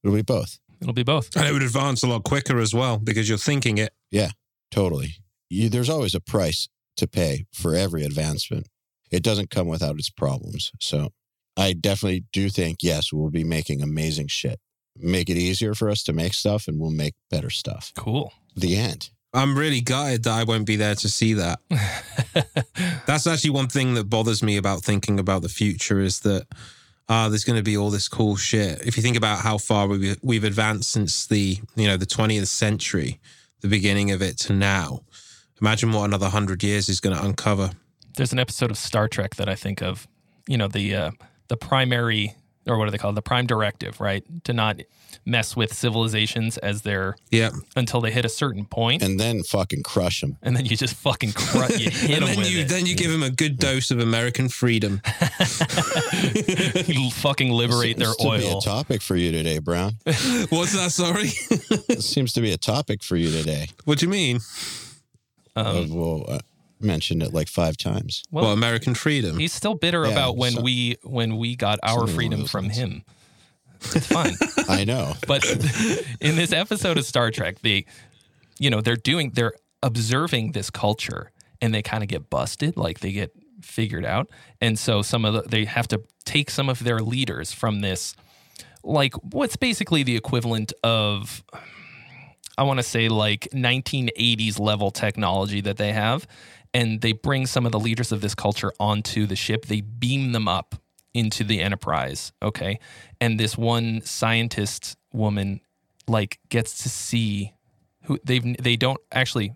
It'll 0.03 0.17
be 0.17 0.23
both. 0.23 0.59
It'll 0.81 0.95
be 0.95 1.03
both. 1.03 1.35
and 1.37 1.47
it 1.47 1.53
would 1.53 1.63
advance 1.63 2.03
a 2.03 2.07
lot 2.07 2.25
quicker 2.25 2.59
as 2.59 2.75
well 2.75 2.99
because 2.99 3.29
you're 3.29 3.39
thinking 3.39 3.79
it. 3.79 3.93
Yeah, 4.11 4.31
totally. 4.71 5.17
You, 5.49 5.69
there's 5.69 5.91
always 5.91 6.15
a 6.15 6.21
price 6.21 6.69
to 6.97 7.07
pay 7.07 7.47
for 7.53 7.75
every 7.75 8.05
advancement. 8.05 8.69
It 9.11 9.23
doesn't 9.23 9.51
come 9.51 9.67
without 9.67 9.97
its 9.99 10.11
problems. 10.11 10.71
So 10.81 11.11
I 11.57 11.73
definitely 11.73 12.25
do 12.33 12.49
think, 12.49 12.79
yes, 12.83 13.13
we'll 13.13 13.31
be 13.31 13.45
making 13.45 13.83
amazing 13.83 14.29
shit. 14.29 14.61
Make 14.97 15.31
it 15.31 15.37
easier 15.37 15.75
for 15.75 15.89
us 15.89 16.03
to 16.05 16.13
make 16.13 16.35
stuff 16.35 16.69
and 16.69 16.79
we'll 16.79 16.91
make 16.91 17.15
better 17.31 17.51
stuff. 17.51 17.93
Cool. 17.97 18.33
The 18.57 18.77
end. 18.77 19.11
I'm 19.33 19.57
really 19.57 19.81
gutted 19.81 20.25
that 20.25 20.33
I 20.33 20.45
won't 20.45 20.67
be 20.67 20.77
there 20.77 20.97
to 20.97 21.09
see 21.09 21.35
that. 21.35 21.61
That's 23.07 23.27
actually 23.27 23.51
one 23.51 23.69
thing 23.69 23.95
that 23.95 24.11
bothers 24.11 24.43
me 24.43 24.57
about 24.57 24.83
thinking 24.83 25.21
about 25.21 25.43
the 25.43 25.49
future 25.49 26.01
is 26.01 26.21
that 26.21 26.47
uh, 27.09 27.29
there's 27.29 27.45
going 27.45 27.57
to 27.57 27.63
be 27.63 27.77
all 27.77 27.91
this 27.91 28.09
cool 28.09 28.37
shit. 28.37 28.81
If 28.87 28.97
you 28.97 29.03
think 29.03 29.17
about 29.17 29.41
how 29.41 29.59
far 29.59 29.87
we, 29.87 30.17
we've 30.23 30.45
advanced 30.45 30.91
since 30.91 31.27
the 31.27 31.59
you 31.77 31.87
know 31.87 31.97
the 31.97 32.07
20th 32.07 32.49
century, 32.49 33.21
the 33.61 33.69
beginning 33.69 34.11
of 34.11 34.23
it 34.23 34.39
to 34.39 34.53
now, 34.53 35.01
imagine 35.61 35.93
what 35.93 36.05
another 36.05 36.29
hundred 36.29 36.63
years 36.63 36.89
is 36.89 37.01
going 37.01 37.17
to 37.17 37.25
uncover. 37.25 37.71
There's 38.17 38.33
an 38.33 38.39
episode 38.39 38.71
of 38.71 38.79
Star 38.79 39.07
Trek 39.07 39.37
that 39.37 39.49
I 39.49 39.55
think 39.55 39.81
of 39.83 40.09
you 40.49 40.57
know 40.57 40.69
the 40.69 40.95
uh, 40.95 41.11
the 41.49 41.57
primary 41.57 42.35
or 42.71 42.79
what 42.79 42.87
do 42.87 42.91
they 42.91 42.99
call 42.99 43.11
it? 43.11 43.15
the 43.15 43.23
prime 43.23 43.47
directive, 43.47 44.01
right? 44.01 44.25
To 44.45 44.53
not 44.53 44.81
mess 45.27 45.55
with 45.57 45.75
civilizations 45.75 46.57
as 46.59 46.83
they're 46.83 47.17
Yeah. 47.31 47.51
until 47.77 48.01
they 48.01 48.11
hit 48.13 48.25
a 48.25 48.29
certain 48.29 48.65
point, 48.65 49.03
and, 49.03 49.19
then 49.21 49.43
fucking 49.43 49.83
crush 49.83 50.21
them. 50.23 50.39
And 50.43 50.57
then 50.57 50.65
you 50.65 50.77
just 50.77 50.95
fucking 50.95 51.33
crush 51.33 51.79
you 51.79 51.91
hit 51.91 52.11
And 52.19 52.27
them 52.27 52.37
then 52.37 52.51
you 52.53 52.61
it. 52.61 52.69
then 52.69 52.87
you 52.87 52.95
give 52.97 53.11
them 53.11 53.23
a 53.23 53.31
good 53.31 53.59
dose 53.59 53.91
of 53.91 53.99
American 53.99 54.49
freedom. 54.49 55.03
you 56.87 57.11
fucking 57.11 57.51
liberate 57.51 57.99
their 57.99 58.13
to 58.15 58.23
be 58.39 58.47
a 58.47 58.51
oil. 58.53 58.61
topic 58.61 59.03
for 59.03 59.17
you 59.17 59.33
today, 59.33 59.59
Browne. 59.59 59.95
What's 60.05 60.73
that? 60.75 60.91
Sorry. 60.93 61.31
it 61.89 62.03
seems 62.03 62.33
to 62.35 62.41
be 62.41 62.53
a 62.53 62.57
topic 62.59 63.03
for 63.03 63.17
you 63.17 63.31
today. 63.31 63.69
what 63.85 63.99
do 63.99 64.07
you 64.07 64.11
mean? 64.13 64.41
Um, 65.57 65.67
Uh, 65.67 65.85
well, 65.95 66.25
I 66.29 66.41
mentioned 66.81 67.23
it 67.23 67.33
like 67.35 67.49
five 67.49 67.77
times. 67.77 68.23
well, 68.31 68.45
well, 68.45 68.53
American 68.53 68.95
freedom. 68.95 69.39
he's 69.39 69.53
still 69.53 69.75
bitter 69.75 70.05
Yeah, 70.05 70.13
about 70.13 70.37
when 70.37 70.53
so- 70.53 70.63
we 70.63 70.97
when 71.03 71.37
we 71.37 71.57
got 71.57 71.79
our 71.83 72.07
freedom 72.07 72.47
from 72.47 72.65
lines. 72.67 72.77
him. 72.77 73.05
It's 73.95 74.07
fine. 74.07 74.35
I 74.69 74.85
know. 74.85 75.15
but 75.27 75.45
in 76.21 76.37
this 76.37 76.53
episode 76.53 76.99
of 76.99 77.05
Star 77.05 77.31
Trek, 77.31 77.61
the 77.63 77.87
you 78.59 78.69
know, 78.69 78.83
they're 78.83 78.97
doing, 78.97 79.31
they're 79.35 79.55
observing 79.83 80.53
this 80.53 80.69
culture, 80.69 81.33
and 81.63 81.73
they 81.75 81.81
kind 81.83 82.03
of 82.03 82.09
get 82.11 82.29
busted, 82.29 82.77
like 82.77 83.01
they 83.01 83.11
get 83.13 83.33
figured 83.63 84.05
out, 84.05 84.29
and 84.61 84.79
so 84.79 85.01
some 85.01 85.25
of 85.25 85.33
the, 85.33 85.43
they 85.43 85.65
have 85.65 85.89
to 85.89 86.03
take 86.27 86.51
some 86.51 86.69
of 86.69 86.85
their 86.85 86.99
leaders 87.01 87.53
from 87.55 87.81
this, 87.81 88.15
like 88.85 89.15
what's 89.33 89.57
basically 89.57 90.03
the 90.03 90.15
equivalent 90.15 90.75
of, 90.85 91.43
I 92.59 92.65
want 92.65 92.79
to 92.81 92.83
say 92.83 93.09
like 93.09 93.49
1980s 93.55 94.61
level 94.61 94.91
technology 94.91 95.63
that 95.63 95.79
they 95.79 95.93
have, 95.93 96.27
and 96.73 97.01
they 97.01 97.13
bring 97.13 97.47
some 97.47 97.67
of 97.67 97.73
the 97.73 97.81
leaders 97.81 98.13
of 98.13 98.21
this 98.21 98.35
culture 98.35 98.73
onto 98.79 99.27
the 99.27 99.37
ship. 99.37 99.67
They 99.67 99.81
beam 99.81 100.33
them 100.33 100.49
up 100.49 100.77
into 101.13 101.43
the 101.43 101.61
Enterprise, 101.61 102.33
okay? 102.43 102.79
And 103.21 103.39
this 103.39 103.59
one 103.59 104.03
scientist 104.03 104.97
woman 105.13 105.61
like 106.07 106.39
gets 106.49 106.83
to 106.83 106.89
see 106.89 107.53
who 108.05 108.19
they've 108.25 108.57
they 108.57 108.77
don't 108.77 109.01
actually 109.13 109.55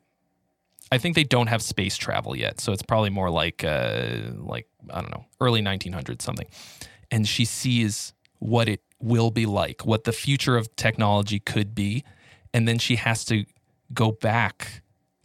I 0.93 0.99
think 0.99 1.17
they 1.17 1.25
don't 1.25 1.49
have 1.49 1.63
space 1.63 1.97
travel 1.97 2.37
yet. 2.37 2.61
So 2.61 2.73
it's 2.73 2.83
probably 2.83 3.11
more 3.11 3.31
like 3.31 3.65
uh 3.65 4.17
like 4.37 4.67
I 4.91 5.01
don't 5.01 5.11
know, 5.11 5.27
early 5.41 5.63
1900s 5.63 6.23
something. 6.23 6.47
And 7.11 7.27
she 7.27 7.45
sees 7.45 8.13
what 8.39 8.69
it 8.69 8.81
will 9.01 9.31
be 9.31 9.47
like, 9.47 9.87
what 9.87 10.05
the 10.05 10.13
future 10.13 10.57
of 10.57 10.75
technology 10.77 11.39
could 11.39 11.75
be, 11.75 12.05
and 12.53 12.67
then 12.67 12.79
she 12.79 12.97
has 12.97 13.25
to 13.27 13.45
go 13.93 14.13
back 14.13 14.83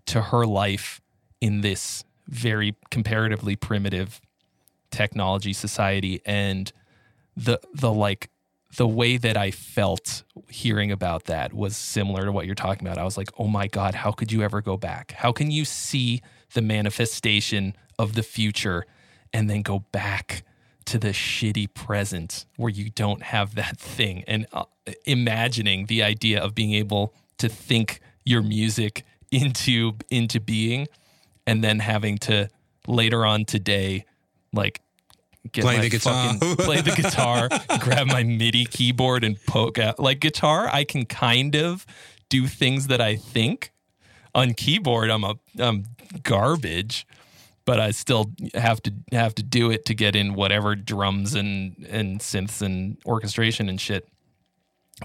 to 0.07 0.21
her 0.21 0.45
life 0.45 1.01
in 1.41 1.61
this 1.61 2.03
very 2.27 2.75
comparatively 2.91 3.55
primitive 3.55 4.21
technology 4.91 5.53
society 5.53 6.21
and 6.25 6.71
the 7.35 7.59
the 7.73 7.91
like 7.91 8.29
the 8.77 8.87
way 8.87 9.17
that 9.17 9.35
I 9.35 9.49
felt 9.49 10.23
hearing 10.47 10.91
about 10.91 11.25
that 11.25 11.53
was 11.53 11.75
similar 11.75 12.25
to 12.25 12.31
what 12.31 12.45
you're 12.45 12.53
talking 12.53 12.87
about. 12.87 12.99
I 12.99 13.03
was 13.03 13.17
like, 13.17 13.29
"Oh 13.37 13.47
my 13.47 13.67
god, 13.67 13.95
how 13.95 14.11
could 14.11 14.31
you 14.31 14.43
ever 14.43 14.61
go 14.61 14.77
back? 14.77 15.13
How 15.13 15.31
can 15.31 15.49
you 15.49 15.65
see 15.65 16.21
the 16.53 16.61
manifestation 16.61 17.75
of 17.97 18.13
the 18.13 18.23
future 18.23 18.85
and 19.33 19.49
then 19.49 19.61
go 19.63 19.79
back 19.91 20.43
to 20.85 20.97
the 20.97 21.09
shitty 21.09 21.73
present 21.73 22.45
where 22.57 22.69
you 22.69 22.91
don't 22.91 23.23
have 23.23 23.55
that 23.55 23.77
thing?" 23.79 24.23
And 24.27 24.45
uh, 24.53 24.65
imagining 25.05 25.87
the 25.87 26.03
idea 26.03 26.39
of 26.39 26.53
being 26.53 26.73
able 26.73 27.13
to 27.39 27.49
think 27.49 28.01
your 28.23 28.43
music 28.43 29.03
into 29.31 29.93
into 30.09 30.39
being 30.39 30.87
and 31.49 31.63
then 31.63 31.79
having 31.79 32.17
to 32.19 32.47
later 32.87 33.25
on 33.25 33.45
today 33.45 34.05
like 34.53 34.81
get 35.51 35.63
Play 35.63 35.79
the 35.79 35.89
guitar. 35.89 36.33
fucking- 36.35 36.55
play 36.57 36.81
the 36.81 36.91
guitar, 36.91 37.49
grab 37.79 38.07
my 38.07 38.23
MIDI 38.23 38.65
keyboard 38.65 39.23
and 39.23 39.37
poke 39.45 39.77
out. 39.79 39.99
Like 39.99 40.19
guitar, 40.19 40.67
I 40.71 40.83
can 40.83 41.05
kind 41.05 41.55
of 41.55 41.85
do 42.29 42.47
things 42.47 42.87
that 42.87 43.01
I 43.01 43.15
think. 43.15 43.71
On 44.35 44.53
keyboard, 44.53 45.09
I'm 45.09 45.23
a 45.23 45.35
I'm 45.57 45.85
garbage, 46.23 47.07
but 47.65 47.79
I 47.79 47.89
still 47.91 48.31
have 48.53 48.81
to 48.83 48.93
have 49.11 49.33
to 49.35 49.43
do 49.43 49.71
it 49.71 49.85
to 49.85 49.95
get 49.95 50.15
in 50.15 50.35
whatever 50.35 50.75
drums 50.75 51.33
and 51.33 51.75
and 51.89 52.19
synths 52.19 52.61
and 52.61 52.97
orchestration 53.05 53.69
and 53.69 53.81
shit. 53.81 54.07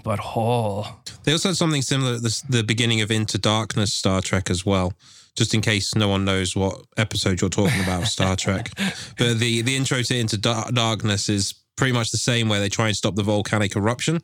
But 0.03 0.19
oh, 0.23 0.99
They 1.23 1.31
also 1.31 1.49
had 1.49 1.57
something 1.57 1.81
similar 1.81 2.15
at 2.15 2.21
the, 2.21 2.41
the 2.49 2.63
beginning 2.63 2.99
of 3.01 3.09
Into 3.09 3.37
Darkness 3.37 3.93
Star 3.93 4.21
Trek 4.21 4.49
as 4.49 4.65
well. 4.65 4.93
Just 5.35 5.53
in 5.53 5.61
case 5.61 5.95
no 5.95 6.07
one 6.07 6.23
knows 6.25 6.55
what 6.55 6.81
episode 6.97 7.41
you're 7.41 7.49
talking 7.49 7.81
about, 7.83 8.03
Star 8.07 8.35
Trek. 8.35 8.71
But 9.17 9.39
the, 9.39 9.61
the 9.61 9.75
intro 9.75 10.01
to 10.01 10.17
Into 10.17 10.37
Dar- 10.37 10.71
Darkness 10.71 11.27
is 11.29 11.53
pretty 11.75 11.91
much 11.93 12.11
the 12.11 12.17
same 12.17 12.47
where 12.47 12.59
they 12.59 12.69
try 12.69 12.87
and 12.87 12.95
stop 12.95 13.15
the 13.15 13.23
volcanic 13.23 13.75
eruption 13.75 14.21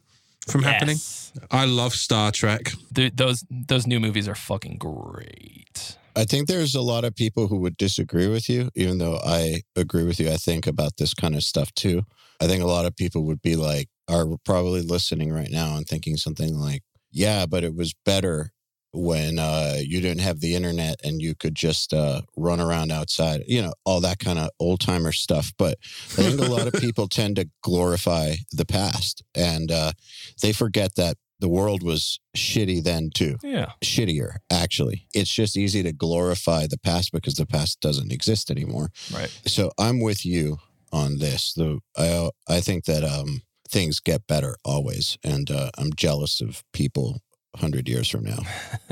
from 0.47 0.63
happening. 0.63 0.95
yes. 0.95 1.31
I 1.51 1.65
love 1.65 1.93
Star 1.93 2.31
Trek. 2.31 2.71
Th- 2.95 3.13
those 3.13 3.43
those 3.49 3.85
new 3.85 3.99
movies 3.99 4.27
are 4.27 4.35
fucking 4.35 4.77
great. 4.77 5.97
I 6.15 6.25
think 6.25 6.47
there's 6.47 6.75
a 6.75 6.81
lot 6.81 7.05
of 7.05 7.15
people 7.15 7.47
who 7.47 7.57
would 7.59 7.77
disagree 7.77 8.27
with 8.27 8.49
you, 8.49 8.69
even 8.75 8.97
though 8.97 9.19
I 9.23 9.61
agree 9.75 10.03
with 10.03 10.19
you. 10.19 10.29
I 10.29 10.35
think 10.37 10.67
about 10.67 10.97
this 10.97 11.13
kind 11.13 11.35
of 11.35 11.43
stuff 11.43 11.73
too. 11.73 12.03
I 12.41 12.47
think 12.47 12.61
a 12.63 12.67
lot 12.67 12.85
of 12.85 12.95
people 12.95 13.23
would 13.25 13.41
be 13.41 13.55
like, 13.55 13.87
are 14.09 14.25
probably 14.45 14.81
listening 14.81 15.31
right 15.31 15.49
now 15.51 15.77
and 15.77 15.87
thinking 15.87 16.17
something 16.17 16.57
like, 16.57 16.83
yeah, 17.11 17.45
but 17.45 17.63
it 17.63 17.75
was 17.75 17.93
better 18.05 18.51
when 18.93 19.39
uh, 19.39 19.77
you 19.79 20.01
didn't 20.01 20.21
have 20.21 20.39
the 20.41 20.55
internet 20.55 20.99
and 21.03 21.21
you 21.21 21.33
could 21.35 21.55
just 21.55 21.93
uh, 21.93 22.21
run 22.35 22.59
around 22.59 22.91
outside, 22.91 23.41
you 23.47 23.61
know, 23.61 23.73
all 23.85 24.01
that 24.01 24.19
kind 24.19 24.37
of 24.39 24.49
old 24.59 24.79
timer 24.81 25.11
stuff. 25.11 25.53
But 25.57 25.77
I 26.17 26.23
think 26.23 26.39
a 26.41 26.45
lot 26.45 26.67
of 26.67 26.73
people 26.81 27.07
tend 27.07 27.37
to 27.37 27.49
glorify 27.63 28.35
the 28.51 28.65
past 28.65 29.23
and 29.35 29.71
uh, 29.71 29.93
they 30.41 30.51
forget 30.53 30.95
that 30.95 31.17
the 31.39 31.49
world 31.49 31.81
was 31.83 32.19
shitty 32.37 32.83
then 32.83 33.09
too 33.13 33.37
Yeah. 33.41 33.71
shittier 33.83 34.35
actually 34.51 35.07
it's 35.11 35.33
just 35.33 35.57
easy 35.57 35.81
to 35.81 35.91
glorify 35.91 36.67
the 36.67 36.77
past 36.77 37.11
because 37.11 37.33
the 37.33 37.47
past 37.47 37.79
doesn't 37.81 38.11
exist 38.11 38.51
anymore 38.51 38.89
Right. 39.11 39.31
so 39.47 39.71
i'm 39.79 39.99
with 39.99 40.23
you 40.23 40.59
on 40.93 41.17
this 41.17 41.53
the 41.55 41.79
i 41.97 42.29
i 42.47 42.61
think 42.61 42.85
that 42.85 43.03
um 43.03 43.41
things 43.67 43.99
get 43.99 44.27
better 44.27 44.55
always 44.63 45.17
and 45.23 45.49
uh, 45.49 45.71
i'm 45.79 45.91
jealous 45.95 46.41
of 46.41 46.63
people 46.73 47.21
100 47.53 47.87
years 47.89 48.07
from 48.09 48.23
now 48.23 48.39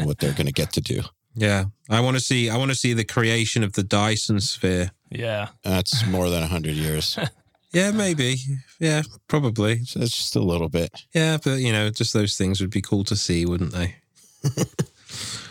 what 0.04 0.18
they're 0.20 0.34
going 0.34 0.48
to 0.48 0.54
get 0.54 0.72
to 0.74 0.82
do 0.82 1.02
Yeah. 1.36 1.66
I 1.90 2.00
want 2.02 2.18
to 2.18 2.24
see 2.24 2.50
I 2.50 2.58
want 2.58 2.72
to 2.72 2.76
see 2.76 2.94
the 2.94 3.06
creation 3.06 3.64
of 3.64 3.74
the 3.74 3.84
Dyson 3.84 4.40
sphere. 4.40 4.92
Yeah. 5.10 5.48
that's 5.64 6.06
more 6.08 6.30
than 6.30 6.42
100 6.42 6.74
years 6.76 7.18
Yeah, 7.72 7.92
maybe. 7.92 8.38
Yeah, 8.80 9.04
probably. 9.28 9.84
so 9.86 10.00
it's 10.02 10.18
just 10.18 10.36
a 10.36 10.42
little 10.42 10.70
bit 10.70 10.90
Yeah, 11.14 11.38
but 11.44 11.60
you 11.60 11.72
know, 11.72 11.90
just 11.92 12.14
those 12.14 12.36
things 12.36 12.60
would 12.62 12.72
be 12.72 12.82
cool 12.82 13.04
to 13.06 13.16
see, 13.16 13.46
wouldn't 13.46 13.72
they? 13.74 13.96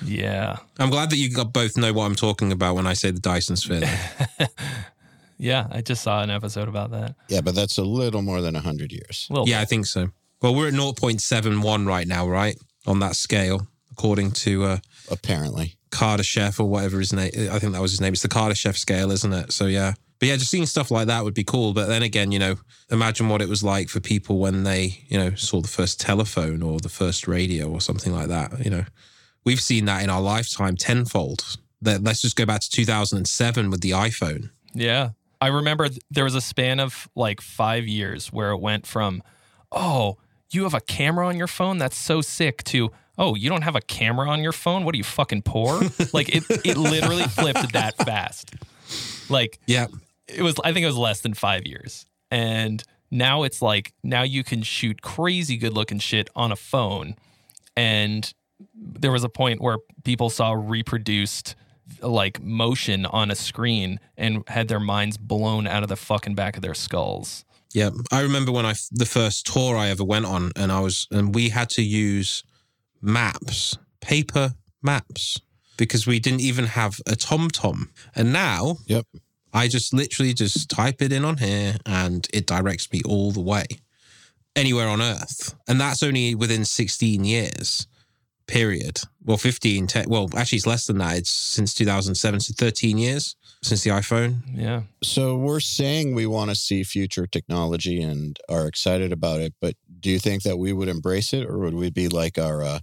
Yeah. 0.04 0.56
I'm 0.78 0.90
glad 0.90 1.10
that 1.10 1.16
you 1.16 1.30
got 1.30 1.52
both 1.52 1.76
know 1.76 1.92
what 1.92 2.04
I'm 2.06 2.14
talking 2.14 2.52
about 2.52 2.76
when 2.76 2.86
I 2.86 2.92
say 2.94 3.10
the 3.10 3.20
Dyson 3.20 3.56
sphere. 3.56 3.82
Yeah. 5.40 5.68
I 5.70 5.82
just 5.82 6.02
saw 6.02 6.20
an 6.22 6.30
episode 6.30 6.68
about 6.68 6.90
that. 6.90 7.14
yeah 7.28 7.40
but 7.40 7.54
that's 7.54 7.78
a 7.78 7.84
little 7.84 8.22
more 8.22 8.40
than 8.40 8.54
100 8.54 8.90
years 8.92 9.28
A 9.30 9.32
little 9.32 9.48
yeah, 9.48 9.60
I 9.60 9.64
think 9.64 9.86
so. 9.86 10.08
Well, 10.42 10.54
we're 10.54 10.68
at 10.68 10.74
0.71 10.74 11.86
right 11.86 12.06
now, 12.08 12.28
right? 12.28 12.56
On 12.88 12.98
that 13.00 13.14
scale, 13.14 13.68
according 13.92 14.32
to 14.32 14.64
uh, 14.64 14.78
apparently 15.10 15.76
Kardashev 15.90 16.58
or 16.60 16.64
whatever 16.64 16.98
his 16.98 17.12
name. 17.12 17.30
I 17.50 17.58
think 17.58 17.72
that 17.72 17.82
was 17.82 17.92
his 17.92 18.00
name. 18.00 18.12
It's 18.12 18.22
the 18.22 18.28
Kardashev 18.28 18.76
scale, 18.76 19.10
isn't 19.10 19.32
it? 19.32 19.52
So 19.52 19.66
yeah. 19.66 19.94
But 20.18 20.28
yeah, 20.28 20.36
just 20.36 20.50
seeing 20.50 20.66
stuff 20.66 20.90
like 20.90 21.06
that 21.06 21.22
would 21.24 21.34
be 21.34 21.44
cool. 21.44 21.72
But 21.72 21.86
then 21.86 22.02
again, 22.02 22.32
you 22.32 22.40
know, 22.40 22.56
imagine 22.90 23.28
what 23.28 23.40
it 23.40 23.48
was 23.48 23.62
like 23.62 23.88
for 23.88 24.00
people 24.00 24.38
when 24.38 24.64
they, 24.64 25.04
you 25.08 25.16
know, 25.16 25.34
saw 25.34 25.60
the 25.60 25.68
first 25.68 26.00
telephone 26.00 26.62
or 26.62 26.80
the 26.80 26.88
first 26.88 27.28
radio 27.28 27.68
or 27.70 27.80
something 27.80 28.12
like 28.12 28.28
that. 28.28 28.64
You 28.64 28.70
know, 28.70 28.84
we've 29.44 29.60
seen 29.60 29.84
that 29.84 30.02
in 30.02 30.10
our 30.10 30.20
lifetime 30.20 30.76
tenfold. 30.76 31.58
Let's 31.80 32.22
just 32.22 32.36
go 32.36 32.46
back 32.46 32.62
to 32.62 32.70
2007 32.70 33.70
with 33.70 33.80
the 33.80 33.92
iPhone. 33.92 34.50
Yeah. 34.74 35.10
I 35.40 35.48
remember 35.48 35.88
th- 35.88 36.00
there 36.10 36.24
was 36.24 36.34
a 36.34 36.40
span 36.40 36.80
of 36.80 37.08
like 37.14 37.40
five 37.40 37.86
years 37.86 38.32
where 38.32 38.50
it 38.50 38.58
went 38.58 38.88
from, 38.88 39.22
oh, 39.70 40.18
you 40.50 40.64
have 40.64 40.74
a 40.74 40.80
camera 40.80 41.26
on 41.26 41.36
your 41.36 41.46
phone? 41.46 41.78
That's 41.78 41.96
so 41.96 42.20
sick, 42.20 42.64
to, 42.64 42.90
oh, 43.18 43.34
you 43.34 43.48
don't 43.48 43.62
have 43.62 43.76
a 43.76 43.80
camera 43.80 44.28
on 44.28 44.42
your 44.42 44.52
phone? 44.52 44.84
What 44.84 44.94
are 44.94 44.98
you 44.98 45.04
fucking 45.04 45.42
poor? 45.42 45.80
like 46.12 46.28
it, 46.34 46.44
it 46.64 46.76
literally 46.76 47.24
flipped 47.24 47.72
that 47.72 47.96
fast. 47.98 48.54
Like 49.28 49.58
Yeah, 49.66 49.86
it 50.26 50.42
was, 50.42 50.54
I 50.64 50.72
think 50.72 50.84
it 50.84 50.86
was 50.86 50.96
less 50.96 51.20
than 51.20 51.34
five 51.34 51.66
years. 51.66 52.06
And 52.30 52.82
now 53.10 53.42
it's 53.42 53.60
like, 53.62 53.92
now 54.02 54.22
you 54.22 54.44
can 54.44 54.62
shoot 54.62 55.02
crazy 55.02 55.56
good 55.56 55.72
looking 55.72 55.98
shit 55.98 56.28
on 56.34 56.52
a 56.52 56.56
phone. 56.56 57.16
And 57.76 58.32
there 58.74 59.12
was 59.12 59.24
a 59.24 59.28
point 59.28 59.60
where 59.60 59.78
people 60.04 60.30
saw 60.30 60.52
reproduced 60.52 61.54
like 62.02 62.42
motion 62.42 63.06
on 63.06 63.30
a 63.30 63.34
screen 63.34 63.98
and 64.16 64.44
had 64.48 64.68
their 64.68 64.80
minds 64.80 65.16
blown 65.16 65.66
out 65.66 65.82
of 65.82 65.88
the 65.88 65.96
fucking 65.96 66.34
back 66.34 66.56
of 66.56 66.62
their 66.62 66.74
skulls. 66.74 67.44
Yeah, 67.72 67.90
I 68.10 68.22
remember 68.22 68.50
when 68.52 68.64
I 68.66 68.74
the 68.90 69.06
first 69.06 69.46
tour 69.46 69.76
I 69.76 69.88
ever 69.88 70.04
went 70.04 70.24
on, 70.24 70.52
and 70.56 70.72
I 70.72 70.80
was 70.80 71.06
and 71.10 71.34
we 71.34 71.50
had 71.50 71.68
to 71.70 71.82
use 71.82 72.42
maps, 73.02 73.76
paper 74.00 74.54
maps, 74.82 75.40
because 75.76 76.06
we 76.06 76.18
didn't 76.18 76.40
even 76.40 76.66
have 76.66 77.00
a 77.06 77.12
TomTom. 77.12 77.88
And 78.16 78.32
now, 78.32 78.78
Yep. 78.86 79.06
I 79.52 79.68
just 79.68 79.92
literally 79.94 80.34
just 80.34 80.68
type 80.68 81.00
it 81.02 81.12
in 81.12 81.24
on 81.24 81.38
here 81.38 81.76
and 81.86 82.26
it 82.34 82.46
directs 82.46 82.92
me 82.92 83.00
all 83.04 83.32
the 83.32 83.40
way 83.40 83.64
anywhere 84.54 84.88
on 84.88 85.00
earth. 85.00 85.54
And 85.66 85.80
that's 85.80 86.02
only 86.02 86.34
within 86.34 86.64
16 86.64 87.24
years, 87.24 87.86
period. 88.46 89.00
Well, 89.24 89.38
15, 89.38 89.86
te- 89.86 90.04
well, 90.06 90.28
actually, 90.36 90.56
it's 90.56 90.66
less 90.66 90.86
than 90.86 90.98
that. 90.98 91.16
It's 91.16 91.30
since 91.30 91.72
2007, 91.74 92.40
so 92.40 92.54
13 92.56 92.98
years 92.98 93.36
since 93.62 93.82
the 93.82 93.90
iPhone. 93.90 94.36
Yeah. 94.54 94.82
So 95.02 95.36
we're 95.36 95.60
saying 95.60 96.14
we 96.14 96.26
want 96.26 96.50
to 96.50 96.56
see 96.56 96.82
future 96.84 97.26
technology 97.26 98.00
and 98.02 98.38
are 98.48 98.66
excited 98.66 99.12
about 99.12 99.40
it, 99.40 99.54
but 99.60 99.74
do 100.00 100.10
you 100.10 100.18
think 100.18 100.42
that 100.44 100.58
we 100.58 100.72
would 100.72 100.88
embrace 100.88 101.32
it 101.32 101.44
or 101.46 101.58
would 101.58 101.74
we 101.74 101.90
be 101.90 102.08
like 102.08 102.38
our 102.38 102.62
uh, 102.62 102.78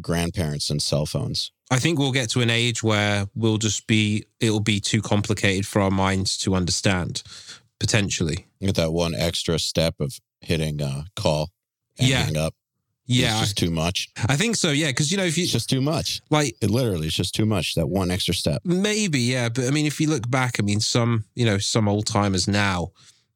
grandparents 0.00 0.70
and 0.70 0.82
cell 0.82 1.06
phones? 1.06 1.52
I 1.70 1.78
think 1.78 1.98
we'll 1.98 2.12
get 2.12 2.28
to 2.30 2.40
an 2.40 2.50
age 2.50 2.82
where 2.82 3.26
we'll 3.34 3.58
just 3.58 3.86
be, 3.86 4.24
it'll 4.40 4.60
be 4.60 4.80
too 4.80 5.00
complicated 5.00 5.66
for 5.66 5.80
our 5.80 5.90
minds 5.90 6.36
to 6.38 6.54
understand, 6.54 7.22
potentially. 7.78 8.46
Get 8.60 8.74
that 8.74 8.92
one 8.92 9.14
extra 9.14 9.58
step 9.58 9.94
of 10.00 10.18
hitting 10.40 10.82
uh, 10.82 11.04
call 11.16 11.50
and 11.98 12.08
Yeah. 12.08 12.24
hang 12.24 12.36
up. 12.36 12.54
Yeah, 13.06 13.32
It's 13.32 13.40
just 13.40 13.58
too 13.58 13.70
much. 13.70 14.08
I 14.28 14.36
think 14.36 14.54
so. 14.56 14.70
Yeah. 14.70 14.92
Cause, 14.92 15.10
you 15.10 15.16
know, 15.16 15.24
if 15.24 15.36
you 15.36 15.42
It's 15.44 15.52
just 15.52 15.68
too 15.68 15.80
much. 15.80 16.20
like, 16.30 16.54
It 16.60 16.70
literally 16.70 17.08
it's 17.08 17.16
just 17.16 17.34
too 17.34 17.46
much. 17.46 17.74
That 17.74 17.88
one 17.88 18.10
extra 18.10 18.34
step. 18.34 18.62
Maybe, 18.64 19.18
yeah. 19.20 19.48
But 19.48 19.64
I 19.66 19.70
mean, 19.70 19.86
if 19.86 20.00
you 20.00 20.08
look 20.08 20.30
back, 20.30 20.56
I 20.60 20.62
mean, 20.62 20.80
some, 20.80 21.24
you 21.34 21.44
know, 21.44 21.58
some 21.58 21.88
old 21.88 22.06
timers 22.06 22.46
now, 22.46 22.92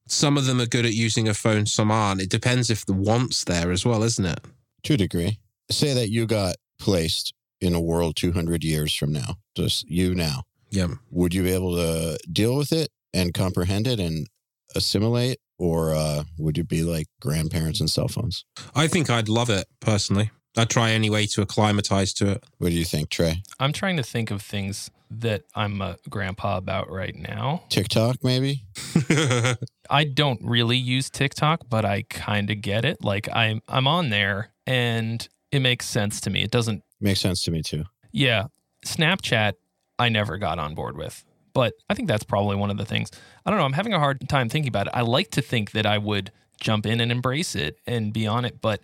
some 0.06 0.36
of 0.36 0.44
them 0.46 0.60
are 0.60 0.66
good 0.66 0.84
at 0.84 0.92
using 0.94 1.28
a 1.28 1.34
phone, 1.34 1.66
some 1.66 1.90
aren't. 1.90 2.20
It 2.20 2.30
depends 2.30 2.70
if 2.70 2.84
the 2.86 2.92
want's 2.92 3.44
there 3.44 3.72
as 3.72 3.84
well, 3.84 4.02
isn't 4.02 4.24
it? 4.24 4.40
To 4.84 4.94
a 4.94 4.96
degree. 4.96 5.38
Say 5.70 5.94
that 5.94 6.10
you 6.10 6.26
got 6.26 6.56
placed 6.78 7.32
in 7.60 7.74
a 7.74 7.80
world 7.80 8.14
200 8.14 8.62
years 8.62 8.94
from 8.94 9.12
now, 9.12 9.38
just 9.56 9.88
you 9.88 10.14
now. 10.14 10.42
Yeah. 10.70 10.88
Would 11.10 11.32
you 11.34 11.42
be 11.42 11.52
able 11.52 11.74
to 11.76 12.18
deal 12.30 12.56
with 12.56 12.70
it 12.72 12.90
and 13.14 13.32
comprehend 13.32 13.86
it 13.86 13.98
and 13.98 14.28
assimilate? 14.76 15.38
Or 15.58 15.94
uh, 15.94 16.24
would 16.38 16.58
you 16.58 16.64
be 16.64 16.82
like 16.82 17.06
grandparents 17.20 17.80
and 17.80 17.88
cell 17.88 18.08
phones? 18.08 18.44
I 18.74 18.86
think 18.88 19.08
I'd 19.08 19.28
love 19.28 19.50
it 19.50 19.66
personally. 19.80 20.30
I'd 20.56 20.70
try 20.70 20.90
any 20.90 21.10
way 21.10 21.26
to 21.26 21.42
acclimatize 21.42 22.12
to 22.14 22.30
it. 22.32 22.44
What 22.58 22.68
do 22.68 22.74
you 22.74 22.84
think, 22.84 23.10
Trey? 23.10 23.42
I'm 23.58 23.72
trying 23.72 23.96
to 23.96 24.02
think 24.02 24.30
of 24.30 24.40
things 24.40 24.90
that 25.10 25.42
I'm 25.54 25.80
a 25.80 25.96
grandpa 26.08 26.56
about 26.56 26.90
right 26.90 27.14
now. 27.14 27.64
TikTok, 27.68 28.22
maybe? 28.22 28.64
I 29.90 30.04
don't 30.04 30.40
really 30.42 30.76
use 30.76 31.10
TikTok, 31.10 31.62
but 31.68 31.84
I 31.84 32.02
kind 32.02 32.50
of 32.50 32.60
get 32.60 32.84
it. 32.84 33.02
Like 33.04 33.28
I'm 33.32 33.62
I'm 33.68 33.86
on 33.86 34.10
there 34.10 34.50
and 34.66 35.26
it 35.52 35.60
makes 35.60 35.86
sense 35.86 36.20
to 36.22 36.30
me. 36.30 36.42
It 36.42 36.50
doesn't 36.50 36.82
Makes 37.00 37.20
sense 37.20 37.42
to 37.44 37.50
me 37.50 37.62
too. 37.62 37.84
Yeah. 38.12 38.46
Snapchat, 38.86 39.54
I 39.98 40.08
never 40.08 40.38
got 40.38 40.58
on 40.58 40.74
board 40.74 40.96
with. 40.96 41.24
But 41.54 41.74
I 41.88 41.94
think 41.94 42.08
that's 42.08 42.24
probably 42.24 42.56
one 42.56 42.70
of 42.70 42.76
the 42.76 42.84
things. 42.84 43.10
I 43.46 43.50
don't 43.50 43.58
know. 43.58 43.64
I'm 43.64 43.72
having 43.72 43.92
a 43.94 43.98
hard 43.98 44.28
time 44.28 44.48
thinking 44.48 44.68
about 44.68 44.88
it. 44.88 44.92
I 44.94 45.00
like 45.02 45.30
to 45.32 45.40
think 45.42 45.70
that 45.70 45.86
I 45.86 45.98
would 45.98 46.30
jump 46.60 46.84
in 46.84 47.00
and 47.00 47.10
embrace 47.12 47.54
it 47.54 47.78
and 47.86 48.12
be 48.12 48.26
on 48.26 48.44
it. 48.44 48.60
But 48.60 48.80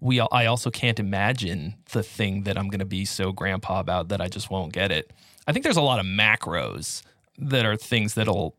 we, 0.00 0.20
I 0.20 0.46
also 0.46 0.70
can't 0.70 0.98
imagine 0.98 1.74
the 1.92 2.02
thing 2.02 2.42
that 2.44 2.58
I'm 2.58 2.68
going 2.68 2.80
to 2.80 2.84
be 2.86 3.04
so 3.04 3.30
grandpa 3.32 3.78
about 3.80 4.08
that 4.08 4.20
I 4.20 4.28
just 4.28 4.50
won't 4.50 4.72
get 4.72 4.90
it. 4.90 5.12
I 5.46 5.52
think 5.52 5.62
there's 5.64 5.76
a 5.76 5.82
lot 5.82 6.00
of 6.00 6.06
macros 6.06 7.02
that 7.38 7.64
are 7.66 7.76
things 7.76 8.14
that'll 8.14 8.56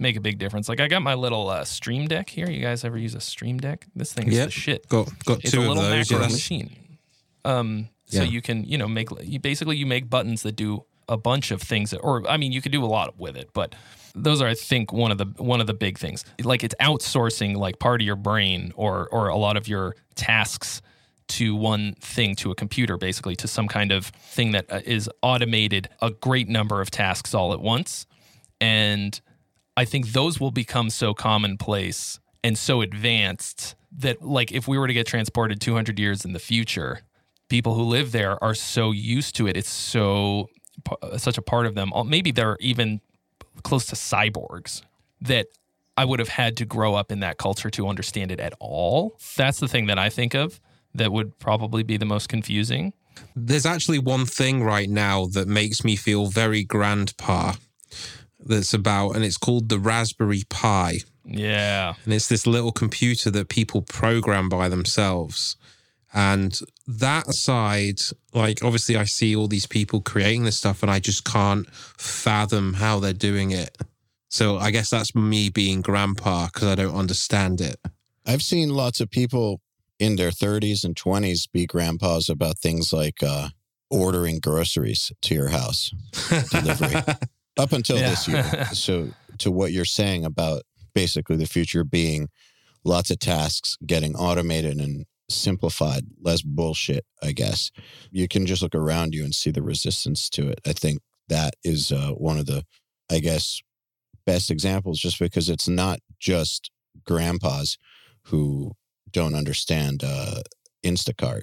make 0.00 0.16
a 0.16 0.20
big 0.20 0.38
difference. 0.38 0.68
Like 0.68 0.80
I 0.80 0.88
got 0.88 1.02
my 1.02 1.14
little 1.14 1.48
uh, 1.48 1.64
Stream 1.64 2.08
Deck 2.08 2.28
here. 2.30 2.50
You 2.50 2.60
guys 2.60 2.84
ever 2.84 2.98
use 2.98 3.14
a 3.14 3.20
Stream 3.20 3.58
Deck? 3.58 3.86
This 3.94 4.12
thing 4.12 4.26
is 4.28 4.34
Yep. 4.34 4.44
the 4.46 4.50
shit 4.50 4.88
got 4.88 5.24
got 5.24 5.38
it's 5.44 5.52
two 5.52 5.58
a 5.60 5.62
of 5.62 5.68
little 5.68 5.82
those. 5.84 6.10
macro 6.10 6.26
yeah, 6.26 6.32
machine. 6.32 6.76
Um, 7.44 7.88
so 8.06 8.18
Yeah. 8.22 8.28
you 8.28 8.42
can 8.42 8.64
you 8.64 8.76
know 8.78 8.88
make 8.88 9.08
you 9.22 9.38
basically 9.38 9.76
you 9.76 9.86
make 9.86 10.10
buttons 10.10 10.42
that 10.42 10.56
do 10.56 10.84
a 11.08 11.16
bunch 11.16 11.50
of 11.50 11.62
things, 11.62 11.92
or 11.94 12.28
I 12.28 12.36
mean 12.36 12.52
you 12.52 12.62
could 12.62 12.72
do 12.72 12.84
a 12.84 12.86
lot 12.86 13.18
with 13.18 13.36
it, 13.36 13.50
but 13.52 13.74
those 14.14 14.42
are 14.42 14.48
I 14.48 14.54
think 14.54 14.92
one 14.92 15.10
of 15.10 15.18
the 15.18 15.26
one 15.42 15.60
of 15.60 15.66
the 15.66 15.74
big 15.74 15.98
things. 15.98 16.24
Like 16.42 16.64
it's 16.64 16.74
outsourcing 16.80 17.56
like 17.56 17.78
part 17.78 18.00
of 18.00 18.06
your 18.06 18.16
brain 18.16 18.72
or 18.76 19.08
or 19.10 19.28
a 19.28 19.36
lot 19.36 19.56
of 19.56 19.68
your 19.68 19.96
tasks 20.14 20.82
to 21.28 21.54
one 21.54 21.94
thing 22.00 22.34
to 22.34 22.50
a 22.50 22.54
computer 22.54 22.96
basically 22.98 23.36
to 23.36 23.48
some 23.48 23.68
kind 23.68 23.92
of 23.92 24.06
thing 24.06 24.52
that 24.52 24.66
uh, 24.70 24.80
automated 25.22 25.88
a 26.02 26.10
great 26.10 26.48
number 26.48 26.80
of 26.80 26.90
tasks 26.90 27.32
all 27.32 27.52
at 27.52 27.60
once 27.60 28.06
and 28.60 29.20
I 29.76 29.84
think 29.84 30.12
those 30.12 30.38
will 30.38 30.50
become 30.50 30.90
so 30.90 31.14
commonplace 31.14 32.20
and 32.44 32.58
so 32.58 32.80
advanced 32.80 33.74
that, 33.98 34.22
like, 34.22 34.52
if 34.52 34.68
we 34.68 34.78
were 34.78 34.86
to 34.86 34.92
get 34.92 35.06
transported 35.06 35.60
200 35.60 35.98
years 35.98 36.24
in 36.24 36.32
the 36.32 36.38
future, 36.38 37.00
people 37.48 37.74
who 37.74 37.82
live 37.82 38.12
there 38.12 38.42
are 38.42 38.54
so 38.54 38.90
used 38.90 39.34
to 39.36 39.46
it. 39.46 39.56
It's 39.56 39.70
so 39.70 40.48
such 41.16 41.38
a 41.38 41.42
part 41.42 41.66
of 41.66 41.74
them. 41.74 41.92
Uh, 41.92 42.04
Maybe 42.04 42.30
they're 42.30 42.56
even 42.60 43.00
close 43.62 43.86
to 43.86 43.94
cyborgs 43.94 44.82
that 45.20 45.46
I 45.96 46.04
would 46.04 46.18
have 46.18 46.28
had 46.28 46.56
to 46.58 46.64
grow 46.64 46.94
up 46.94 47.12
in 47.12 47.20
that 47.20 47.36
culture 47.38 47.70
to 47.70 47.88
understand 47.88 48.32
it 48.32 48.40
at 48.40 48.54
all. 48.58 49.18
That's 49.36 49.60
the 49.60 49.68
thing 49.68 49.86
that 49.86 49.98
I 49.98 50.08
think 50.08 50.34
of 50.34 50.60
that 50.94 51.12
would 51.12 51.38
probably 51.38 51.82
be 51.82 51.96
the 51.96 52.06
most 52.06 52.28
confusing. 52.28 52.92
There's 53.36 53.66
actually 53.66 53.98
one 53.98 54.24
thing 54.26 54.62
right 54.62 54.88
now 54.88 55.26
that 55.26 55.46
makes 55.48 55.84
me 55.84 55.96
feel 55.96 56.26
very 56.26 56.64
grandpa. 56.64 57.54
That's 58.40 58.74
about, 58.74 59.10
and 59.12 59.24
it's 59.24 59.36
called 59.36 59.68
the 59.68 59.78
Raspberry 59.78 60.42
Pi. 60.48 60.98
Yeah. 61.24 61.94
and 62.04 62.12
it's 62.12 62.26
this 62.28 62.48
little 62.48 62.72
computer 62.72 63.30
that 63.30 63.48
people 63.48 63.82
program 63.82 64.48
by 64.48 64.68
themselves. 64.68 65.56
And 66.14 66.58
that 66.86 67.26
side, 67.34 68.00
like 68.34 68.62
obviously, 68.62 68.96
I 68.96 69.04
see 69.04 69.34
all 69.34 69.48
these 69.48 69.66
people 69.66 70.00
creating 70.00 70.44
this 70.44 70.56
stuff, 70.58 70.82
and 70.82 70.90
I 70.90 70.98
just 70.98 71.24
can't 71.24 71.66
fathom 71.96 72.74
how 72.74 73.00
they're 73.00 73.12
doing 73.14 73.50
it. 73.50 73.76
So 74.28 74.58
I 74.58 74.70
guess 74.70 74.90
that's 74.90 75.14
me 75.14 75.48
being 75.50 75.80
grandpa 75.82 76.46
because 76.46 76.68
I 76.68 76.74
don't 76.74 76.94
understand 76.94 77.60
it. 77.60 77.76
I've 78.26 78.42
seen 78.42 78.70
lots 78.70 79.00
of 79.00 79.10
people 79.10 79.60
in 79.98 80.16
their 80.16 80.30
30s 80.30 80.84
and 80.84 80.94
20s 80.96 81.50
be 81.52 81.66
grandpas 81.66 82.28
about 82.28 82.58
things 82.58 82.92
like 82.92 83.22
uh, 83.22 83.48
ordering 83.90 84.38
groceries 84.40 85.12
to 85.22 85.34
your 85.34 85.48
house 85.48 85.92
Delivery. 86.50 86.96
up 87.58 87.72
until 87.72 87.98
Yeah. 87.98 88.10
this 88.10 88.28
year. 88.28 88.66
So, 88.72 89.08
to 89.38 89.50
what 89.50 89.72
you're 89.72 89.84
saying 89.84 90.24
about 90.24 90.62
basically 90.94 91.36
the 91.36 91.46
future 91.46 91.84
being 91.84 92.28
lots 92.84 93.10
of 93.10 93.18
tasks 93.18 93.76
getting 93.84 94.14
automated 94.16 94.78
and 94.78 95.04
simplified, 95.34 96.04
less 96.20 96.42
bullshit, 96.42 97.04
I 97.22 97.32
guess. 97.32 97.70
You 98.10 98.28
can 98.28 98.46
just 98.46 98.62
look 98.62 98.74
around 98.74 99.14
you 99.14 99.24
and 99.24 99.34
see 99.34 99.50
the 99.50 99.62
resistance 99.62 100.28
to 100.30 100.48
it. 100.48 100.60
I 100.66 100.72
think 100.72 101.00
that 101.28 101.54
is 101.64 101.92
uh, 101.92 102.10
one 102.10 102.38
of 102.38 102.46
the, 102.46 102.64
I 103.10 103.18
guess, 103.18 103.60
best 104.26 104.50
examples 104.50 104.98
just 104.98 105.18
because 105.18 105.48
it's 105.48 105.68
not 105.68 106.00
just 106.18 106.70
grandpas 107.04 107.78
who 108.26 108.72
don't 109.10 109.34
understand 109.34 110.02
uh, 110.04 110.42
Instacart. 110.84 111.42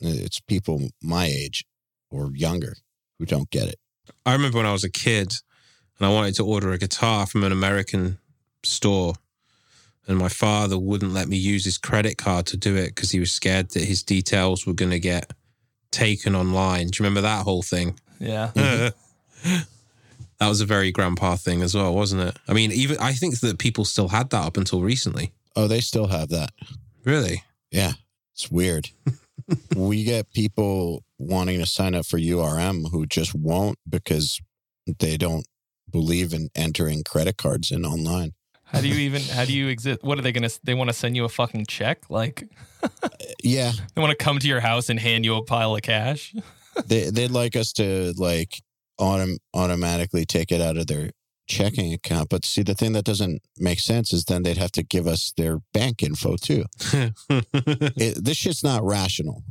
It's 0.00 0.40
people 0.40 0.88
my 1.02 1.26
age 1.26 1.64
or 2.10 2.30
younger 2.34 2.74
who 3.18 3.26
don't 3.26 3.50
get 3.50 3.68
it. 3.68 3.76
I 4.24 4.32
remember 4.32 4.58
when 4.58 4.66
I 4.66 4.72
was 4.72 4.84
a 4.84 4.90
kid 4.90 5.32
and 5.98 6.06
I 6.06 6.12
wanted 6.12 6.34
to 6.36 6.44
order 6.44 6.72
a 6.72 6.78
guitar 6.78 7.26
from 7.26 7.44
an 7.44 7.52
American 7.52 8.18
store. 8.62 9.14
And 10.08 10.18
my 10.18 10.28
father 10.28 10.78
wouldn't 10.78 11.12
let 11.12 11.28
me 11.28 11.36
use 11.36 11.64
his 11.64 11.78
credit 11.78 12.16
card 12.16 12.46
to 12.46 12.56
do 12.56 12.74
it 12.76 12.94
because 12.94 13.10
he 13.10 13.20
was 13.20 13.30
scared 13.30 13.70
that 13.72 13.84
his 13.84 14.02
details 14.02 14.66
were 14.66 14.72
going 14.72 14.90
to 14.90 14.98
get 14.98 15.32
taken 15.90 16.34
online. 16.34 16.88
Do 16.88 16.96
you 16.98 17.04
remember 17.04 17.20
that 17.20 17.44
whole 17.44 17.62
thing? 17.62 18.00
Yeah. 18.18 18.50
that 18.54 18.94
was 20.40 20.60
a 20.60 20.66
very 20.66 20.90
grandpa 20.90 21.36
thing 21.36 21.62
as 21.62 21.74
well, 21.74 21.94
wasn't 21.94 22.22
it? 22.22 22.38
I 22.48 22.54
mean, 22.54 22.72
even 22.72 22.96
I 22.98 23.12
think 23.12 23.40
that 23.40 23.58
people 23.58 23.84
still 23.84 24.08
had 24.08 24.30
that 24.30 24.46
up 24.46 24.56
until 24.56 24.80
recently. 24.80 25.32
Oh, 25.54 25.68
they 25.68 25.80
still 25.80 26.06
have 26.06 26.30
that. 26.30 26.52
Really? 27.04 27.44
Yeah, 27.70 27.92
it's 28.34 28.50
weird. 28.50 28.90
we 29.76 30.04
get 30.04 30.32
people 30.32 31.04
wanting 31.18 31.58
to 31.58 31.66
sign 31.66 31.94
up 31.94 32.06
for 32.06 32.18
URM 32.18 32.90
who 32.90 33.06
just 33.06 33.34
won't 33.34 33.78
because 33.88 34.40
they 34.98 35.16
don't 35.16 35.46
believe 35.90 36.32
in 36.32 36.48
entering 36.54 37.02
credit 37.02 37.36
cards 37.36 37.70
in 37.70 37.84
online. 37.84 38.32
How 38.68 38.80
do 38.80 38.88
you 38.88 38.96
even? 38.96 39.22
How 39.22 39.44
do 39.44 39.52
you 39.52 39.68
exist? 39.68 40.02
What 40.02 40.18
are 40.18 40.22
they 40.22 40.32
gonna? 40.32 40.50
They 40.62 40.74
want 40.74 40.90
to 40.90 40.94
send 40.94 41.16
you 41.16 41.24
a 41.24 41.28
fucking 41.28 41.66
check? 41.66 42.10
Like 42.10 42.48
Yeah, 43.42 43.72
they 43.94 44.00
want 44.00 44.16
to 44.16 44.24
come 44.24 44.38
to 44.38 44.46
your 44.46 44.60
house 44.60 44.88
and 44.88 45.00
hand 45.00 45.24
you 45.24 45.34
a 45.36 45.44
pile 45.44 45.74
of 45.74 45.82
cash? 45.82 46.34
they 46.86 47.10
they'd 47.10 47.30
like 47.30 47.56
us 47.56 47.72
to 47.74 48.12
like 48.16 48.62
autom- 49.00 49.38
automatically 49.54 50.24
take 50.24 50.52
it 50.52 50.60
out 50.60 50.76
of 50.76 50.86
their 50.86 51.10
checking 51.46 51.94
account. 51.94 52.28
But 52.28 52.44
see, 52.44 52.62
the 52.62 52.74
thing 52.74 52.92
that 52.92 53.04
doesn't 53.04 53.40
make 53.56 53.80
sense 53.80 54.12
is 54.12 54.24
then 54.26 54.42
they'd 54.42 54.58
have 54.58 54.72
to 54.72 54.82
give 54.82 55.06
us 55.06 55.32
their 55.36 55.60
bank 55.72 56.02
info 56.02 56.36
too. 56.36 56.64
It, 57.30 58.22
this 58.22 58.36
shit's 58.36 58.62
not 58.62 58.84
rational. 58.84 59.42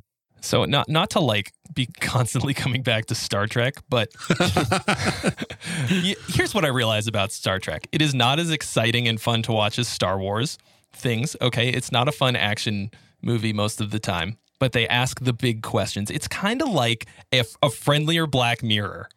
So 0.41 0.65
not 0.65 0.87
not 0.89 1.09
to 1.11 1.19
like 1.19 1.51
be 1.73 1.85
constantly 1.99 2.53
coming 2.53 2.83
back 2.83 3.05
to 3.07 3.15
Star 3.15 3.47
Trek, 3.47 3.75
but 3.89 4.09
here's 5.87 6.53
what 6.53 6.65
I 6.65 6.69
realize 6.69 7.07
about 7.07 7.31
Star 7.31 7.59
Trek: 7.59 7.87
it 7.91 8.01
is 8.01 8.13
not 8.13 8.39
as 8.39 8.51
exciting 8.51 9.07
and 9.07 9.19
fun 9.19 9.41
to 9.43 9.51
watch 9.51 9.79
as 9.79 9.87
Star 9.87 10.19
Wars 10.19 10.57
things. 10.93 11.35
Okay, 11.41 11.69
it's 11.69 11.91
not 11.91 12.07
a 12.07 12.11
fun 12.11 12.35
action 12.35 12.91
movie 13.21 13.53
most 13.53 13.81
of 13.81 13.91
the 13.91 13.99
time, 13.99 14.37
but 14.59 14.71
they 14.71 14.87
ask 14.87 15.19
the 15.19 15.33
big 15.33 15.61
questions. 15.63 16.09
It's 16.11 16.27
kind 16.27 16.61
of 16.61 16.69
like 16.69 17.07
if 17.31 17.55
a 17.61 17.69
friendlier 17.69 18.27
Black 18.27 18.63
Mirror. 18.63 19.09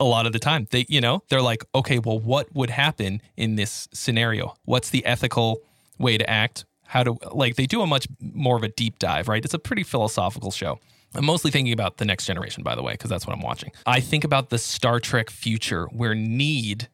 a 0.00 0.04
lot 0.04 0.26
of 0.26 0.32
the 0.32 0.38
time. 0.40 0.66
They, 0.70 0.84
you 0.88 1.00
know, 1.00 1.22
they're 1.28 1.40
like, 1.40 1.64
okay, 1.72 1.98
well, 2.00 2.18
what 2.18 2.52
would 2.54 2.68
happen 2.70 3.22
in 3.36 3.54
this 3.54 3.88
scenario? 3.92 4.54
What's 4.64 4.90
the 4.90 5.04
ethical 5.06 5.60
way 5.98 6.18
to 6.18 6.28
act? 6.28 6.64
How 6.94 7.02
to, 7.02 7.18
like, 7.32 7.56
they 7.56 7.66
do 7.66 7.82
a 7.82 7.88
much 7.88 8.06
more 8.20 8.56
of 8.56 8.62
a 8.62 8.68
deep 8.68 9.00
dive, 9.00 9.26
right? 9.26 9.44
It's 9.44 9.52
a 9.52 9.58
pretty 9.58 9.82
philosophical 9.82 10.52
show. 10.52 10.78
I'm 11.16 11.24
mostly 11.24 11.50
thinking 11.50 11.72
about 11.72 11.96
the 11.96 12.04
next 12.04 12.24
generation, 12.24 12.62
by 12.62 12.76
the 12.76 12.84
way, 12.84 12.92
because 12.92 13.10
that's 13.10 13.26
what 13.26 13.34
I'm 13.34 13.42
watching. 13.42 13.72
I 13.84 13.98
think 13.98 14.22
about 14.22 14.50
the 14.50 14.58
Star 14.58 15.00
Trek 15.00 15.28
future 15.28 15.86
where 15.86 16.14
need 16.14 16.88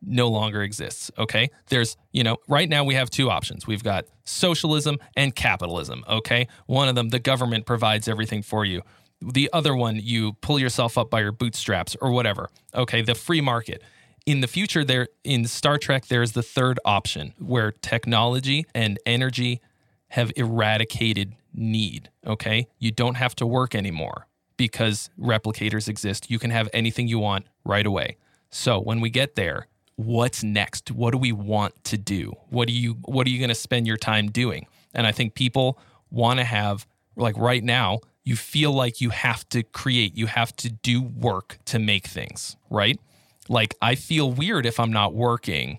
no 0.00 0.28
longer 0.28 0.62
exists. 0.62 1.10
Okay. 1.18 1.50
There's, 1.68 1.98
you 2.12 2.24
know, 2.24 2.38
right 2.48 2.66
now 2.66 2.82
we 2.82 2.94
have 2.94 3.10
two 3.10 3.28
options. 3.28 3.66
We've 3.66 3.84
got 3.84 4.06
socialism 4.24 4.96
and 5.16 5.34
capitalism. 5.34 6.02
Okay. 6.08 6.48
One 6.64 6.88
of 6.88 6.94
them, 6.94 7.10
the 7.10 7.18
government 7.18 7.66
provides 7.66 8.08
everything 8.08 8.40
for 8.40 8.64
you. 8.64 8.80
The 9.20 9.50
other 9.52 9.76
one, 9.76 10.00
you 10.02 10.32
pull 10.40 10.58
yourself 10.58 10.96
up 10.96 11.10
by 11.10 11.20
your 11.20 11.32
bootstraps 11.32 11.94
or 12.00 12.10
whatever. 12.10 12.48
Okay. 12.74 13.02
The 13.02 13.14
free 13.14 13.42
market. 13.42 13.82
In 14.24 14.40
the 14.40 14.46
future, 14.46 14.84
there 14.84 15.08
in 15.24 15.46
Star 15.46 15.78
Trek, 15.78 16.06
there's 16.06 16.32
the 16.32 16.42
third 16.42 16.78
option 16.84 17.34
where 17.38 17.72
technology 17.72 18.66
and 18.74 18.98
energy 19.04 19.60
have 20.08 20.30
eradicated 20.36 21.34
need. 21.54 22.10
Okay. 22.26 22.68
You 22.78 22.90
don't 22.92 23.16
have 23.16 23.34
to 23.36 23.46
work 23.46 23.74
anymore 23.74 24.28
because 24.56 25.10
replicators 25.18 25.88
exist. 25.88 26.30
You 26.30 26.38
can 26.38 26.50
have 26.50 26.68
anything 26.72 27.08
you 27.08 27.18
want 27.18 27.46
right 27.64 27.86
away. 27.86 28.16
So 28.50 28.78
when 28.78 29.00
we 29.00 29.10
get 29.10 29.34
there, 29.34 29.66
what's 29.96 30.44
next? 30.44 30.90
What 30.90 31.12
do 31.12 31.18
we 31.18 31.32
want 31.32 31.82
to 31.84 31.98
do? 31.98 32.34
What 32.48 32.68
do 32.68 32.74
you 32.74 32.92
what 33.04 33.26
are 33.26 33.30
you 33.30 33.38
going 33.38 33.48
to 33.48 33.54
spend 33.54 33.86
your 33.86 33.96
time 33.96 34.30
doing? 34.30 34.66
And 34.94 35.06
I 35.06 35.12
think 35.12 35.34
people 35.34 35.78
want 36.10 36.38
to 36.38 36.44
have 36.44 36.86
like 37.16 37.36
right 37.36 37.64
now, 37.64 38.00
you 38.24 38.36
feel 38.36 38.72
like 38.72 39.00
you 39.00 39.10
have 39.10 39.48
to 39.48 39.62
create, 39.62 40.16
you 40.16 40.26
have 40.26 40.54
to 40.56 40.70
do 40.70 41.02
work 41.02 41.58
to 41.66 41.78
make 41.78 42.06
things, 42.06 42.56
right? 42.70 43.00
Like 43.48 43.74
I 43.80 43.94
feel 43.94 44.30
weird 44.30 44.66
if 44.66 44.78
I'm 44.78 44.92
not 44.92 45.14
working 45.14 45.78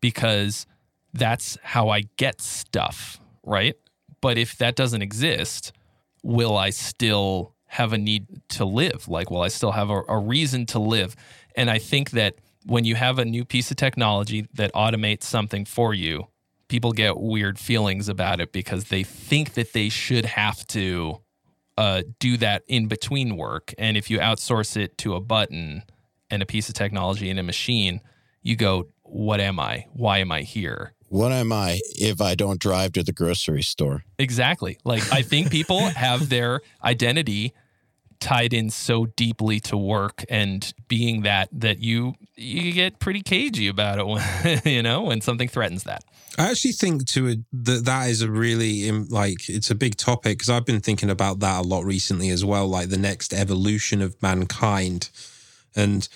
because 0.00 0.66
that's 1.12 1.58
how 1.62 1.88
I 1.88 2.02
get 2.16 2.40
stuff, 2.40 3.20
right? 3.44 3.74
But 4.20 4.38
if 4.38 4.56
that 4.58 4.76
doesn't 4.76 5.02
exist, 5.02 5.72
will 6.22 6.56
I 6.56 6.70
still 6.70 7.54
have 7.66 7.92
a 7.92 7.98
need 7.98 8.26
to 8.50 8.64
live? 8.64 9.08
Like, 9.08 9.30
will 9.30 9.42
I 9.42 9.48
still 9.48 9.72
have 9.72 9.90
a, 9.90 10.02
a 10.08 10.18
reason 10.18 10.66
to 10.66 10.78
live? 10.78 11.16
And 11.56 11.70
I 11.70 11.78
think 11.78 12.10
that 12.10 12.36
when 12.66 12.84
you 12.84 12.94
have 12.94 13.18
a 13.18 13.24
new 13.24 13.44
piece 13.44 13.70
of 13.70 13.76
technology 13.76 14.46
that 14.54 14.72
automates 14.74 15.24
something 15.24 15.64
for 15.64 15.92
you, 15.92 16.28
people 16.68 16.92
get 16.92 17.18
weird 17.18 17.58
feelings 17.58 18.08
about 18.08 18.40
it 18.40 18.52
because 18.52 18.84
they 18.84 19.02
think 19.02 19.54
that 19.54 19.72
they 19.72 19.88
should 19.88 20.24
have 20.24 20.66
to 20.68 21.20
uh, 21.76 22.02
do 22.18 22.36
that 22.36 22.62
in 22.68 22.86
between 22.86 23.36
work. 23.36 23.74
And 23.78 23.96
if 23.96 24.10
you 24.10 24.18
outsource 24.18 24.76
it 24.76 24.96
to 24.98 25.14
a 25.14 25.20
button 25.20 25.82
and 26.32 26.42
a 26.42 26.46
piece 26.46 26.68
of 26.68 26.74
technology 26.74 27.30
and 27.30 27.38
a 27.38 27.42
machine, 27.44 28.00
you 28.42 28.56
go, 28.56 28.88
What 29.02 29.40
am 29.40 29.60
I? 29.60 29.86
Why 29.92 30.18
am 30.18 30.32
I 30.32 30.42
here? 30.42 30.94
What 31.08 31.30
am 31.30 31.52
I 31.52 31.78
if 31.94 32.20
I 32.20 32.34
don't 32.34 32.58
drive 32.58 32.92
to 32.92 33.04
the 33.04 33.12
grocery 33.12 33.62
store? 33.62 34.02
Exactly. 34.18 34.78
Like, 34.82 35.12
I 35.12 35.22
think 35.22 35.50
people 35.50 35.80
have 35.90 36.30
their 36.30 36.62
identity 36.82 37.52
tied 38.18 38.54
in 38.54 38.70
so 38.70 39.06
deeply 39.06 39.58
to 39.58 39.76
work 39.76 40.24
and 40.28 40.72
being 40.86 41.22
that 41.22 41.48
that 41.52 41.80
you 41.80 42.14
you 42.36 42.72
get 42.72 43.00
pretty 43.00 43.20
cagey 43.20 43.66
about 43.66 43.98
it 43.98 44.06
when 44.06 44.60
you 44.64 44.80
know 44.80 45.02
when 45.02 45.20
something 45.20 45.48
threatens 45.48 45.82
that 45.82 46.04
I 46.38 46.50
actually 46.50 46.72
think 46.72 47.06
to 47.08 47.28
a, 47.30 47.36
that 47.52 47.84
that 47.84 48.08
is 48.08 48.22
a 48.22 48.30
really 48.30 48.88
im- 48.88 49.08
like 49.08 49.48
it's 49.48 49.70
a 49.70 49.74
big 49.74 49.96
topic 49.96 50.38
because 50.38 50.48
I've 50.48 50.64
been 50.64 50.80
thinking 50.80 51.10
about 51.10 51.40
that 51.40 51.64
a 51.64 51.66
lot 51.66 51.84
recently 51.84 52.30
as 52.30 52.44
well, 52.44 52.66
like 52.68 52.88
the 52.88 52.96
next 52.96 53.34
evolution 53.34 54.00
of 54.00 54.20
mankind, 54.22 55.10
and 55.76 56.08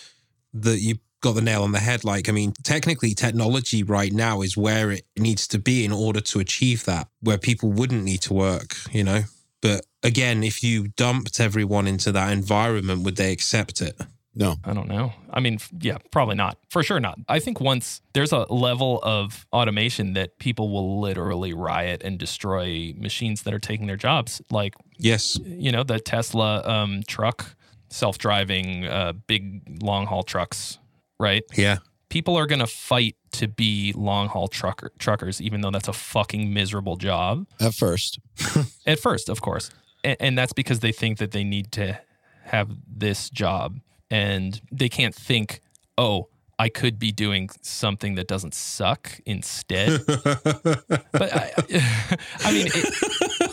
that 0.55 0.79
you 0.81 0.97
got 1.21 1.33
the 1.35 1.41
nail 1.43 1.63
on 1.63 1.73
the 1.73 1.79
head. 1.81 2.05
Like, 2.05 2.29
I 2.29 2.33
mean, 2.33 2.53
technically, 2.63 3.15
technology 3.15 3.83
right 3.83 4.13
now 4.13 4.43
is 4.43 4.57
where 4.57 4.91
it 4.91 5.05
needs 5.17 5.49
to 5.49 5.59
be 5.59 5.85
in 5.85 5.93
order 5.93 6.21
to 6.21 6.41
achieve 6.41 6.85
that, 6.85 7.09
where 7.21 7.39
people 7.39 7.71
wouldn't 7.73 8.05
need 8.05 8.23
to 8.23 8.35
work, 8.35 8.77
you 8.93 9.05
know. 9.05 9.23
But 9.63 9.87
again, 10.03 10.45
if 10.45 10.63
you 10.63 10.89
dumped 10.89 11.41
everyone 11.41 11.87
into 11.87 12.13
that 12.13 12.31
environment, 12.33 13.03
would 13.05 13.17
they 13.17 13.33
accept 13.33 13.81
it? 13.81 14.01
No. 14.39 14.57
I 14.65 14.75
don't 14.75 14.89
know. 14.89 15.15
I 15.33 15.41
mean, 15.41 15.59
yeah, 15.81 15.97
probably 16.11 16.35
not. 16.35 16.59
For 16.69 16.83
sure 16.83 17.01
not. 17.01 17.19
I 17.27 17.39
think 17.41 17.59
once 17.59 18.03
there's 18.13 18.33
a 18.33 18.41
level 18.53 19.01
of 19.03 19.47
automation 19.51 20.13
that 20.13 20.39
people 20.39 20.69
will 20.71 21.01
literally 21.01 21.55
riot 21.55 22.03
and 22.05 22.19
destroy 22.19 22.93
machines 22.99 23.43
that 23.45 23.55
are 23.55 23.59
taking 23.59 23.87
their 23.87 23.97
jobs. 23.97 24.43
Like, 24.51 24.75
Yes. 24.99 25.39
you 25.43 25.73
know, 25.73 25.85
the 25.85 25.99
Tesla 25.99 26.63
um, 26.69 27.03
truck, 27.09 27.56
self 27.89 28.19
driving, 28.19 28.87
uh, 28.87 29.13
big 29.27 29.83
long 29.83 30.07
haul 30.07 30.23
trucks, 30.23 30.79
right? 31.19 31.43
Yeah. 31.55 31.79
People 32.09 32.37
are 32.37 32.47
going 32.47 32.61
to 32.61 32.67
fight 32.67 33.17
to 33.33 33.49
be 33.49 33.93
long 33.97 34.29
haul 34.29 34.49
trucker, 34.49 34.93
truckers, 34.99 35.43
even 35.43 35.61
though 35.61 35.71
that's 35.71 35.89
a 35.89 35.93
fucking 35.93 36.53
miserable 36.55 36.97
job. 36.97 37.47
At 37.61 37.75
first, 37.75 38.21
At 38.87 39.01
first, 39.01 39.29
of 39.29 39.41
course. 39.41 39.71
And, 40.05 40.17
and 40.21 40.39
that's 40.39 40.53
because 40.53 40.81
they 40.81 40.93
think 40.93 41.19
that 41.19 41.33
they 41.33 41.45
need 41.45 41.73
to 41.73 41.99
have 42.45 42.71
this 42.87 43.29
job 43.31 43.81
and 44.11 44.61
they 44.71 44.89
can't 44.89 45.15
think, 45.15 45.61
oh, 45.99 46.29
I 46.59 46.69
could 46.69 46.99
be 46.99 47.13
doing 47.13 47.51
something 47.61 48.15
that 48.15 48.29
doesn't 48.29 48.55
suck 48.55 49.21
instead. 49.27 50.01
but 50.07 50.97
I, 51.15 51.53
I 52.41 52.53
mean, 52.53 52.69
it, 52.69 53.46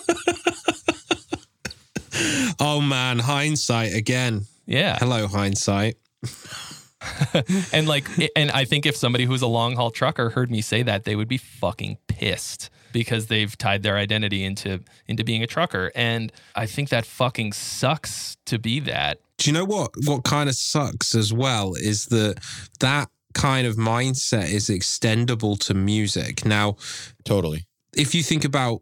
oh 2.59 2.81
man, 2.81 3.19
hindsight 3.19 3.93
again. 3.93 4.45
yeah. 4.65 4.97
Hello, 4.99 5.27
hindsight. 5.27 5.97
and 7.73 7.87
like, 7.87 8.07
and 8.35 8.51
I 8.51 8.65
think 8.65 8.85
if 8.85 8.95
somebody 8.95 9.25
who's 9.25 9.41
a 9.41 9.47
long 9.47 9.75
haul 9.75 9.91
trucker 9.91 10.29
heard 10.29 10.49
me 10.49 10.61
say 10.61 10.83
that, 10.83 11.03
they 11.03 11.15
would 11.15 11.27
be 11.27 11.37
fucking 11.37 11.97
pissed 12.07 12.69
because 12.91 13.27
they've 13.27 13.57
tied 13.57 13.83
their 13.83 13.97
identity 13.97 14.43
into 14.43 14.81
into 15.07 15.23
being 15.23 15.43
a 15.43 15.47
trucker. 15.47 15.91
And 15.95 16.31
I 16.55 16.65
think 16.65 16.89
that 16.89 17.05
fucking 17.05 17.53
sucks 17.53 18.37
to 18.45 18.59
be 18.59 18.79
that. 18.81 19.19
Do 19.37 19.49
you 19.49 19.53
know 19.53 19.65
what? 19.65 19.91
What 20.05 20.23
kind 20.23 20.47
of 20.47 20.55
sucks 20.55 21.15
as 21.15 21.33
well 21.33 21.73
is 21.73 22.05
that 22.07 22.35
that 22.79 23.09
kind 23.33 23.67
of 23.67 23.75
mindset 23.75 24.51
is 24.51 24.69
extendable 24.69 25.57
to 25.65 25.73
music. 25.73 26.45
Now, 26.45 26.77
totally. 27.25 27.65
if 27.95 28.13
you 28.13 28.23
think 28.23 28.45
about 28.45 28.81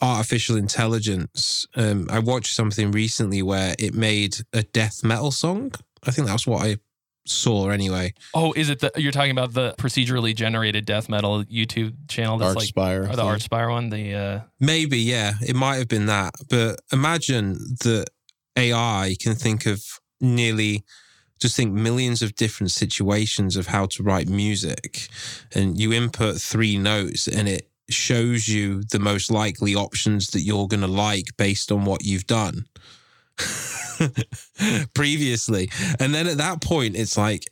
artificial 0.00 0.56
intelligence, 0.56 1.66
um, 1.76 2.08
I 2.10 2.18
watched 2.18 2.54
something 2.54 2.90
recently 2.90 3.42
where 3.42 3.74
it 3.78 3.94
made 3.94 4.36
a 4.52 4.62
death 4.62 5.02
metal 5.02 5.30
song. 5.30 5.72
I 6.06 6.10
think 6.10 6.26
that's 6.26 6.46
what 6.46 6.64
I 6.64 6.76
saw 7.24 7.70
anyway. 7.70 8.14
Oh, 8.34 8.52
is 8.52 8.68
it 8.68 8.80
the 8.80 8.92
you're 8.96 9.12
talking 9.12 9.30
about 9.32 9.52
the 9.52 9.74
procedurally 9.78 10.34
generated 10.34 10.84
death 10.84 11.08
metal 11.08 11.44
YouTube 11.44 11.94
channel 12.08 12.38
that's 12.38 12.54
like 12.54 12.70
or 12.76 13.16
the 13.16 13.22
Archspire 13.22 13.70
one? 13.70 13.90
The 13.90 14.14
uh, 14.14 14.40
Maybe, 14.60 14.98
yeah, 14.98 15.34
it 15.42 15.56
might 15.56 15.76
have 15.76 15.88
been 15.88 16.06
that. 16.06 16.34
But 16.48 16.80
imagine 16.92 17.54
that 17.80 18.06
AI 18.56 19.16
can 19.20 19.34
think 19.34 19.66
of 19.66 19.82
nearly 20.20 20.84
just 21.38 21.56
think 21.56 21.72
millions 21.72 22.22
of 22.22 22.34
different 22.34 22.70
situations 22.70 23.56
of 23.56 23.66
how 23.66 23.86
to 23.86 24.02
write 24.02 24.28
music. 24.28 25.08
And 25.54 25.78
you 25.78 25.92
input 25.92 26.36
three 26.36 26.78
notes 26.78 27.28
and 27.28 27.48
it 27.48 27.68
shows 27.88 28.48
you 28.48 28.82
the 28.82 28.98
most 28.98 29.30
likely 29.30 29.74
options 29.74 30.28
that 30.28 30.40
you're 30.40 30.66
going 30.66 30.80
to 30.80 30.86
like 30.86 31.36
based 31.36 31.70
on 31.70 31.84
what 31.84 32.04
you've 32.04 32.26
done 32.26 32.66
previously. 34.94 35.70
And 36.00 36.14
then 36.14 36.26
at 36.26 36.38
that 36.38 36.60
point, 36.60 36.96
it's 36.96 37.16
like 37.16 37.46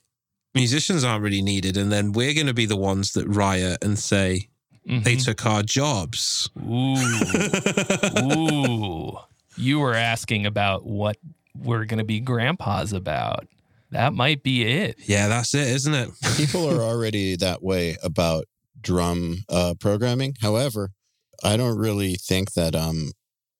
musicians 0.54 1.04
aren't 1.04 1.22
really 1.22 1.42
needed. 1.42 1.76
And 1.76 1.92
then 1.92 2.12
we're 2.12 2.34
going 2.34 2.46
to 2.48 2.54
be 2.54 2.66
the 2.66 2.76
ones 2.76 3.12
that 3.12 3.26
riot 3.26 3.82
and 3.82 3.98
say, 3.98 4.48
they 4.86 5.16
mhm. 5.16 5.24
took 5.24 5.46
our 5.46 5.62
jobs. 5.62 6.50
Ooh, 6.62 6.96
ooh. 8.22 9.18
You 9.56 9.80
were 9.80 9.94
asking 9.94 10.44
about 10.46 10.84
what 10.84 11.16
we're 11.58 11.84
gonna 11.86 12.04
be 12.04 12.20
grandpas 12.20 12.92
about. 12.92 13.46
That 13.92 14.12
might 14.12 14.42
be 14.42 14.64
it. 14.64 14.96
Yeah, 15.06 15.28
that's 15.28 15.54
it, 15.54 15.68
isn't 15.68 15.94
it? 15.94 16.10
People 16.36 16.68
are 16.68 16.82
already 16.90 17.36
that 17.36 17.62
way 17.62 17.96
about 18.02 18.44
drum 18.84 19.38
uh, 19.48 19.74
programming. 19.80 20.34
However, 20.40 20.90
I 21.42 21.56
don't 21.56 21.76
really 21.76 22.14
think 22.14 22.52
that 22.52 22.76
um, 22.76 23.10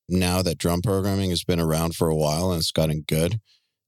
now 0.09 0.43
that 0.43 0.59
drum 0.59 0.81
programming 0.83 1.31
has 1.31 1.43
been 1.45 1.61
around 1.61 1.97
for 1.97 2.09
a 2.09 2.15
while 2.17 2.53
and 2.53 2.61
it's 2.61 2.71
gotten 2.71 3.03
good, 3.09 3.41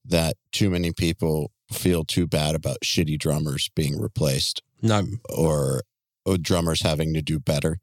that 0.03 0.35
too 0.51 0.69
many 0.69 0.91
people 0.91 1.51
feel 1.71 2.03
too 2.03 2.27
bad 2.27 2.55
about 2.55 2.77
shitty 2.83 3.17
drummers 3.19 3.69
being 3.75 3.99
replaced 3.99 4.61
No. 4.81 5.03
or, 5.35 5.81
or 6.25 6.37
drummers 6.37 6.81
having 6.81 7.13
to 7.13 7.21
do 7.21 7.39
better 7.39 7.77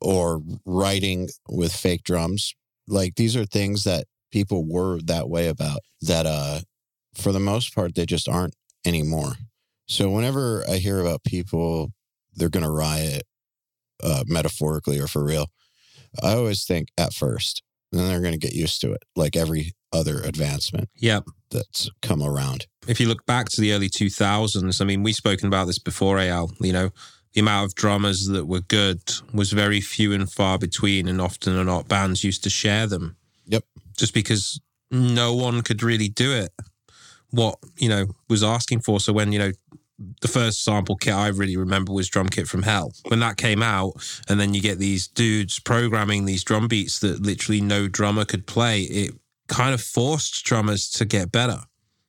or 0.00 0.40
writing 0.64 1.28
with 1.48 1.72
fake 1.74 2.02
drums. 2.04 2.54
Like 2.88 3.14
these 3.16 3.36
are 3.36 3.44
things 3.46 3.84
that 3.84 4.04
people 4.32 4.64
were 4.66 5.00
that 5.04 5.28
way 5.28 5.48
about 5.48 5.80
that 6.02 6.24
uh 6.26 6.60
for 7.14 7.32
the 7.32 7.40
most 7.40 7.74
part 7.74 7.94
they 7.94 8.06
just 8.06 8.28
aren't 8.28 8.54
anymore. 8.86 9.32
So 9.88 10.08
whenever 10.10 10.64
I 10.70 10.76
hear 10.76 11.00
about 11.00 11.24
people 11.24 11.90
they're 12.34 12.48
going 12.48 12.64
to 12.64 12.70
riot 12.70 13.22
uh 14.02 14.24
metaphorically 14.26 14.98
or 14.98 15.06
for 15.06 15.22
real, 15.24 15.46
I 16.22 16.32
always 16.32 16.64
think 16.64 16.88
at 16.98 17.12
first 17.12 17.62
then 17.92 18.06
they're 18.06 18.20
going 18.20 18.32
to 18.32 18.38
get 18.38 18.52
used 18.54 18.80
to 18.80 18.92
it 18.92 19.02
like 19.16 19.34
every 19.36 19.72
other 19.92 20.20
advancement 20.20 20.88
Yep. 20.96 21.24
that's 21.50 21.90
come 22.02 22.22
around. 22.22 22.66
if 22.86 23.00
you 23.00 23.08
look 23.08 23.26
back 23.26 23.48
to 23.50 23.60
the 23.60 23.72
early 23.72 23.88
2000s, 23.88 24.80
I 24.80 24.84
mean, 24.84 25.02
we've 25.02 25.16
spoken 25.16 25.48
about 25.48 25.66
this 25.66 25.80
before, 25.80 26.20
Al, 26.20 26.52
you 26.60 26.72
know, 26.72 26.90
the 27.32 27.40
amount 27.40 27.66
of 27.66 27.74
drummers 27.74 28.26
that 28.28 28.46
were 28.46 28.60
good 28.60 29.00
was 29.34 29.50
very 29.50 29.80
few 29.80 30.12
and 30.12 30.30
far 30.30 30.56
between, 30.58 31.08
and 31.08 31.20
often 31.20 31.56
or 31.58 31.64
not, 31.64 31.88
bands 31.88 32.22
used 32.22 32.44
to 32.44 32.50
share 32.50 32.86
them. 32.86 33.16
Yep. 33.46 33.64
Just 33.96 34.14
because 34.14 34.60
no 34.92 35.34
one 35.34 35.62
could 35.62 35.82
really 35.82 36.08
do 36.08 36.32
it, 36.32 36.50
what, 37.30 37.56
you 37.76 37.88
know, 37.88 38.06
was 38.28 38.44
asking 38.44 38.82
for. 38.82 39.00
So 39.00 39.12
when, 39.12 39.32
you 39.32 39.38
know, 39.40 39.52
the 40.20 40.28
first 40.28 40.64
sample 40.64 40.96
kit 40.96 41.14
I 41.14 41.28
really 41.28 41.56
remember 41.56 41.92
was 41.92 42.08
Drum 42.08 42.28
Kit 42.28 42.48
from 42.48 42.62
Hell. 42.62 42.92
When 43.08 43.20
that 43.20 43.36
came 43.36 43.62
out, 43.62 43.92
and 44.28 44.40
then 44.40 44.54
you 44.54 44.60
get 44.60 44.78
these 44.78 45.06
dudes 45.08 45.58
programming 45.58 46.24
these 46.24 46.44
drum 46.44 46.68
beats 46.68 47.00
that 47.00 47.22
literally 47.22 47.60
no 47.60 47.88
drummer 47.88 48.24
could 48.24 48.46
play, 48.46 48.82
it 48.82 49.14
kind 49.48 49.74
of 49.74 49.80
forced 49.80 50.44
drummers 50.44 50.88
to 50.90 51.04
get 51.04 51.32
better 51.32 51.58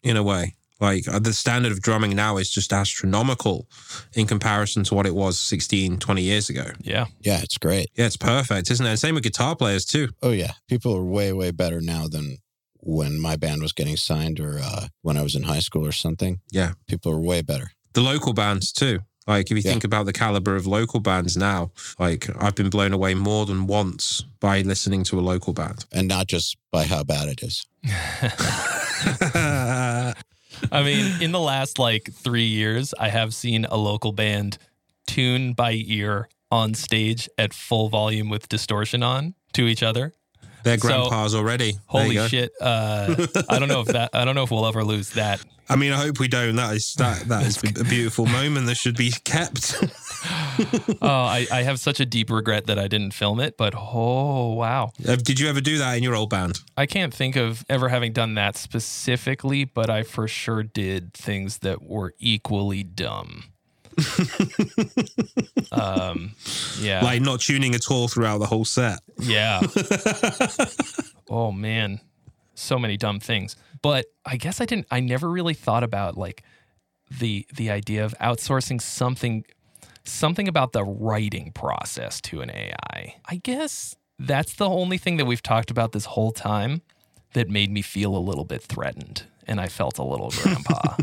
in 0.03 0.17
a 0.17 0.23
way. 0.23 0.55
Like 0.79 1.07
uh, 1.07 1.19
the 1.19 1.33
standard 1.33 1.71
of 1.71 1.81
drumming 1.81 2.15
now 2.15 2.37
is 2.37 2.49
just 2.49 2.73
astronomical 2.73 3.67
in 4.15 4.25
comparison 4.25 4.83
to 4.85 4.95
what 4.95 5.05
it 5.05 5.13
was 5.13 5.39
16, 5.39 5.99
20 5.99 6.21
years 6.23 6.49
ago. 6.49 6.65
Yeah. 6.81 7.05
Yeah, 7.19 7.41
it's 7.43 7.57
great. 7.59 7.91
Yeah, 7.95 8.07
it's 8.07 8.17
perfect, 8.17 8.71
isn't 8.71 8.85
it? 8.85 8.89
And 8.89 8.99
same 8.99 9.13
with 9.13 9.23
guitar 9.23 9.55
players 9.55 9.85
too. 9.85 10.09
Oh 10.23 10.31
yeah, 10.31 10.53
people 10.67 10.95
are 10.95 11.03
way 11.03 11.31
way 11.33 11.51
better 11.51 11.81
now 11.81 12.07
than 12.07 12.37
when 12.79 13.19
my 13.19 13.35
band 13.35 13.61
was 13.61 13.73
getting 13.73 13.95
signed 13.95 14.39
or 14.39 14.59
uh, 14.59 14.87
when 15.03 15.17
I 15.17 15.21
was 15.21 15.35
in 15.35 15.43
high 15.43 15.59
school 15.59 15.85
or 15.85 15.91
something. 15.91 16.39
Yeah. 16.51 16.73
people 16.87 17.11
are 17.11 17.19
way 17.19 17.43
better. 17.43 17.71
The 17.93 18.01
local 18.01 18.33
bands 18.33 18.71
too. 18.71 18.99
Like 19.27 19.51
if 19.51 19.57
you 19.57 19.61
Yeah. 19.63 19.71
think 19.71 19.83
about 19.83 20.05
the 20.07 20.13
caliber 20.13 20.55
of 20.55 20.65
local 20.65 20.99
bands 20.99 21.37
now, 21.37 21.71
like 21.99 22.27
I've 22.41 22.55
been 22.55 22.69
blown 22.69 22.91
away 22.93 23.13
more 23.13 23.45
than 23.45 23.67
once 23.67 24.23
by 24.39 24.61
listening 24.61 25.03
to 25.05 25.19
a 25.19 25.21
local 25.21 25.53
band. 25.53 25.85
and 25.91 26.07
not 26.07 26.27
just 26.27 26.57
by 26.71 26.85
how 26.85 27.03
bad 27.03 27.27
it 27.29 27.43
is. 27.43 27.65
I 30.71 30.83
mean, 30.83 31.21
in 31.21 31.31
the 31.31 31.39
last 31.39 31.79
like 31.79 32.09
three 32.13 32.45
years, 32.45 32.93
I 32.99 33.09
have 33.09 33.33
seen 33.33 33.65
a 33.65 33.77
local 33.77 34.11
band 34.11 34.57
tune 35.07 35.53
by 35.53 35.71
ear 35.85 36.29
on 36.51 36.73
stage 36.73 37.27
at 37.37 37.53
full 37.53 37.89
volume 37.89 38.29
with 38.29 38.47
distortion 38.49 39.01
on 39.03 39.33
to 39.53 39.67
each 39.67 39.83
other. 39.83 40.13
They're 40.63 40.77
So- 40.77 40.87
grandpas 40.87 41.33
already. 41.35 41.73
Holy 41.87 42.17
shit! 42.27 42.51
Uh, 42.61 43.27
I 43.49 43.59
don't 43.59 43.67
know 43.69 43.81
if 43.81 43.87
that. 43.87 44.09
I 44.13 44.25
don't 44.25 44.35
know 44.35 44.43
if 44.43 44.51
we'll 44.51 44.65
ever 44.67 44.83
lose 44.83 45.11
that. 45.11 45.41
I 45.69 45.77
mean, 45.77 45.93
I 45.93 45.97
hope 45.97 46.19
we 46.19 46.27
don't. 46.27 46.57
That 46.57 46.75
is 46.75 46.93
that 46.97 47.21
that 47.29 47.43
is 47.45 47.57
a 47.79 47.83
beautiful 47.85 48.25
moment 48.25 48.65
that 48.67 48.75
should 48.75 48.97
be 48.97 49.11
kept. 49.23 49.75
Oh, 51.01 51.07
I, 51.09 51.47
I 51.51 51.63
have 51.63 51.79
such 51.79 51.99
a 51.99 52.05
deep 52.05 52.29
regret 52.29 52.67
that 52.67 52.77
I 52.77 52.87
didn't 52.87 53.15
film 53.15 53.39
it. 53.39 53.57
But 53.57 53.73
oh 53.75 54.53
wow, 54.53 54.91
Uh, 55.07 55.15
Did 55.15 55.39
you 55.39 55.49
ever 55.49 55.61
do 55.61 55.79
that 55.79 55.93
in 55.97 56.03
your 56.03 56.15
old 56.15 56.29
band? 56.29 56.59
I 56.77 56.85
can't 56.85 57.11
think 57.11 57.35
of 57.35 57.65
ever 57.67 57.89
having 57.89 58.13
done 58.13 58.35
that 58.35 58.55
specifically, 58.55 59.65
but 59.65 59.89
I 59.89 60.03
for 60.03 60.27
sure 60.27 60.61
did 60.61 61.13
things 61.15 61.59
that 61.59 61.81
were 61.81 62.13
equally 62.19 62.83
dumb. 62.83 63.45
um, 65.71 66.33
yeah, 66.79 67.03
Like 67.03 67.21
not 67.21 67.41
tuning 67.41 67.75
at 67.75 67.89
all 67.89 68.07
throughout 68.07 68.39
the 68.39 68.45
whole 68.45 68.65
set. 68.65 68.99
Yeah. 69.19 69.61
oh 71.29 71.51
man, 71.51 71.99
so 72.55 72.79
many 72.79 72.97
dumb 72.97 73.19
things. 73.19 73.55
But 73.81 74.05
I 74.25 74.37
guess 74.37 74.61
I 74.61 74.65
didn't. 74.65 74.87
I 74.91 74.99
never 74.99 75.29
really 75.29 75.53
thought 75.53 75.83
about 75.83 76.17
like 76.17 76.43
the 77.19 77.45
the 77.55 77.69
idea 77.71 78.05
of 78.05 78.15
outsourcing 78.19 78.81
something 78.81 79.43
something 80.03 80.47
about 80.47 80.71
the 80.71 80.83
writing 80.83 81.51
process 81.51 82.21
to 82.21 82.41
an 82.41 82.49
AI. 82.49 83.15
I 83.25 83.35
guess 83.43 83.95
that's 84.19 84.53
the 84.53 84.69
only 84.69 84.97
thing 84.97 85.17
that 85.17 85.25
we've 85.25 85.43
talked 85.43 85.71
about 85.71 85.91
this 85.91 86.05
whole 86.05 86.31
time 86.31 86.81
that 87.33 87.49
made 87.49 87.71
me 87.71 87.81
feel 87.81 88.15
a 88.15 88.19
little 88.19 88.45
bit 88.45 88.61
threatened, 88.61 89.23
and 89.47 89.59
I 89.59 89.67
felt 89.67 89.97
a 89.97 90.03
little 90.03 90.29
grandpa. 90.41 90.97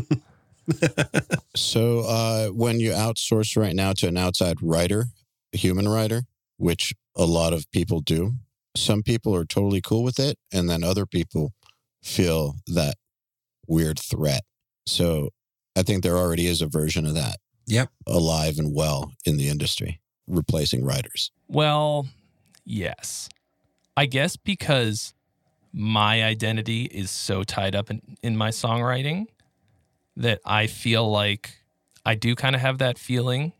So 1.55 2.01
uh, 2.01 2.47
when 2.47 2.79
you 2.79 2.91
outsource 2.91 3.57
right 3.57 3.75
now 3.75 3.93
to 3.93 4.07
an 4.07 4.17
outside 4.17 4.57
writer, 4.61 5.05
a 5.53 5.57
human 5.57 5.87
writer, 5.87 6.23
which 6.57 6.93
a 7.15 7.25
lot 7.25 7.53
of 7.53 7.69
people 7.71 8.01
do, 8.01 8.33
some 8.75 9.03
people 9.03 9.35
are 9.35 9.45
totally 9.45 9.81
cool 9.81 10.03
with 10.03 10.19
it, 10.19 10.37
and 10.51 10.69
then 10.69 10.83
other 10.83 11.05
people 11.05 11.53
feel 12.03 12.55
that 12.67 12.95
weird 13.67 13.99
threat. 13.99 14.43
So 14.85 15.29
I 15.75 15.83
think 15.83 16.03
there 16.03 16.17
already 16.17 16.47
is 16.47 16.61
a 16.61 16.67
version 16.67 17.05
of 17.05 17.13
that 17.15 17.37
Yep. 17.67 17.89
alive 18.07 18.57
and 18.57 18.73
well 18.73 19.11
in 19.25 19.37
the 19.37 19.47
industry, 19.49 20.01
replacing 20.27 20.83
writers. 20.83 21.31
Well, 21.47 22.07
yes. 22.65 23.29
I 23.95 24.05
guess 24.05 24.37
because 24.37 25.13
my 25.71 26.23
identity 26.23 26.85
is 26.85 27.11
so 27.11 27.43
tied 27.43 27.75
up 27.75 27.91
in, 27.91 28.01
in 28.23 28.35
my 28.35 28.49
songwriting 28.49 29.27
that 30.15 30.39
I 30.45 30.67
feel 30.67 31.09
like 31.09 31.59
I 32.05 32.15
do 32.15 32.35
kind 32.35 32.55
of 32.55 32.61
have 32.61 32.77
that 32.79 32.97
feeling, 32.97 33.53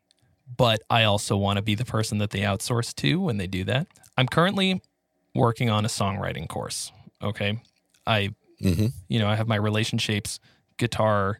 but 0.57 0.81
I 0.89 1.03
also 1.03 1.37
want 1.37 1.57
to 1.57 1.61
be 1.61 1.75
the 1.75 1.85
person 1.85 2.17
that 2.19 2.31
they 2.31 2.39
outsource 2.39 2.93
to 2.95 3.21
when 3.21 3.37
they 3.37 3.47
do 3.47 3.63
that. 3.65 3.87
I'm 4.17 4.27
currently 4.27 4.81
working 5.35 5.69
on 5.69 5.85
a 5.85 5.87
songwriting 5.87 6.47
course. 6.47 6.91
Okay. 7.21 7.61
I 8.05 8.33
hmm 8.61 8.87
you 9.07 9.19
know, 9.19 9.27
I 9.27 9.35
have 9.35 9.47
my 9.47 9.55
relationships 9.55 10.39
guitar 10.77 11.39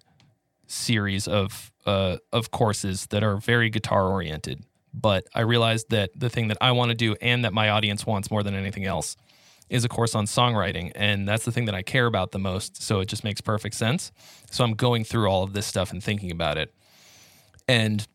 series 0.67 1.27
of 1.27 1.71
uh, 1.85 2.17
of 2.31 2.51
courses 2.51 3.07
that 3.07 3.23
are 3.23 3.37
very 3.37 3.69
guitar 3.69 4.07
oriented. 4.07 4.63
But 4.93 5.27
I 5.35 5.41
realized 5.41 5.89
that 5.89 6.11
the 6.15 6.29
thing 6.29 6.47
that 6.47 6.57
I 6.61 6.71
want 6.71 6.89
to 6.89 6.95
do 6.95 7.15
and 7.21 7.45
that 7.45 7.53
my 7.53 7.69
audience 7.69 8.05
wants 8.05 8.31
more 8.31 8.43
than 8.43 8.55
anything 8.55 8.85
else 8.85 9.15
is 9.69 9.85
a 9.85 9.89
course 9.89 10.15
on 10.15 10.25
songwriting, 10.25 10.91
and 10.95 11.27
that's 11.27 11.45
the 11.45 11.51
thing 11.51 11.65
that 11.65 11.75
I 11.75 11.81
care 11.81 12.05
about 12.05 12.31
the 12.31 12.39
most. 12.39 12.81
So 12.81 12.99
it 12.99 13.07
just 13.07 13.23
makes 13.23 13.41
perfect 13.41 13.75
sense. 13.75 14.11
So 14.49 14.63
I'm 14.63 14.73
going 14.73 15.03
through 15.03 15.27
all 15.27 15.43
of 15.43 15.53
this 15.53 15.65
stuff 15.65 15.91
and 15.91 16.03
thinking 16.03 16.31
about 16.31 16.57
it, 16.57 16.73
and 17.67 18.07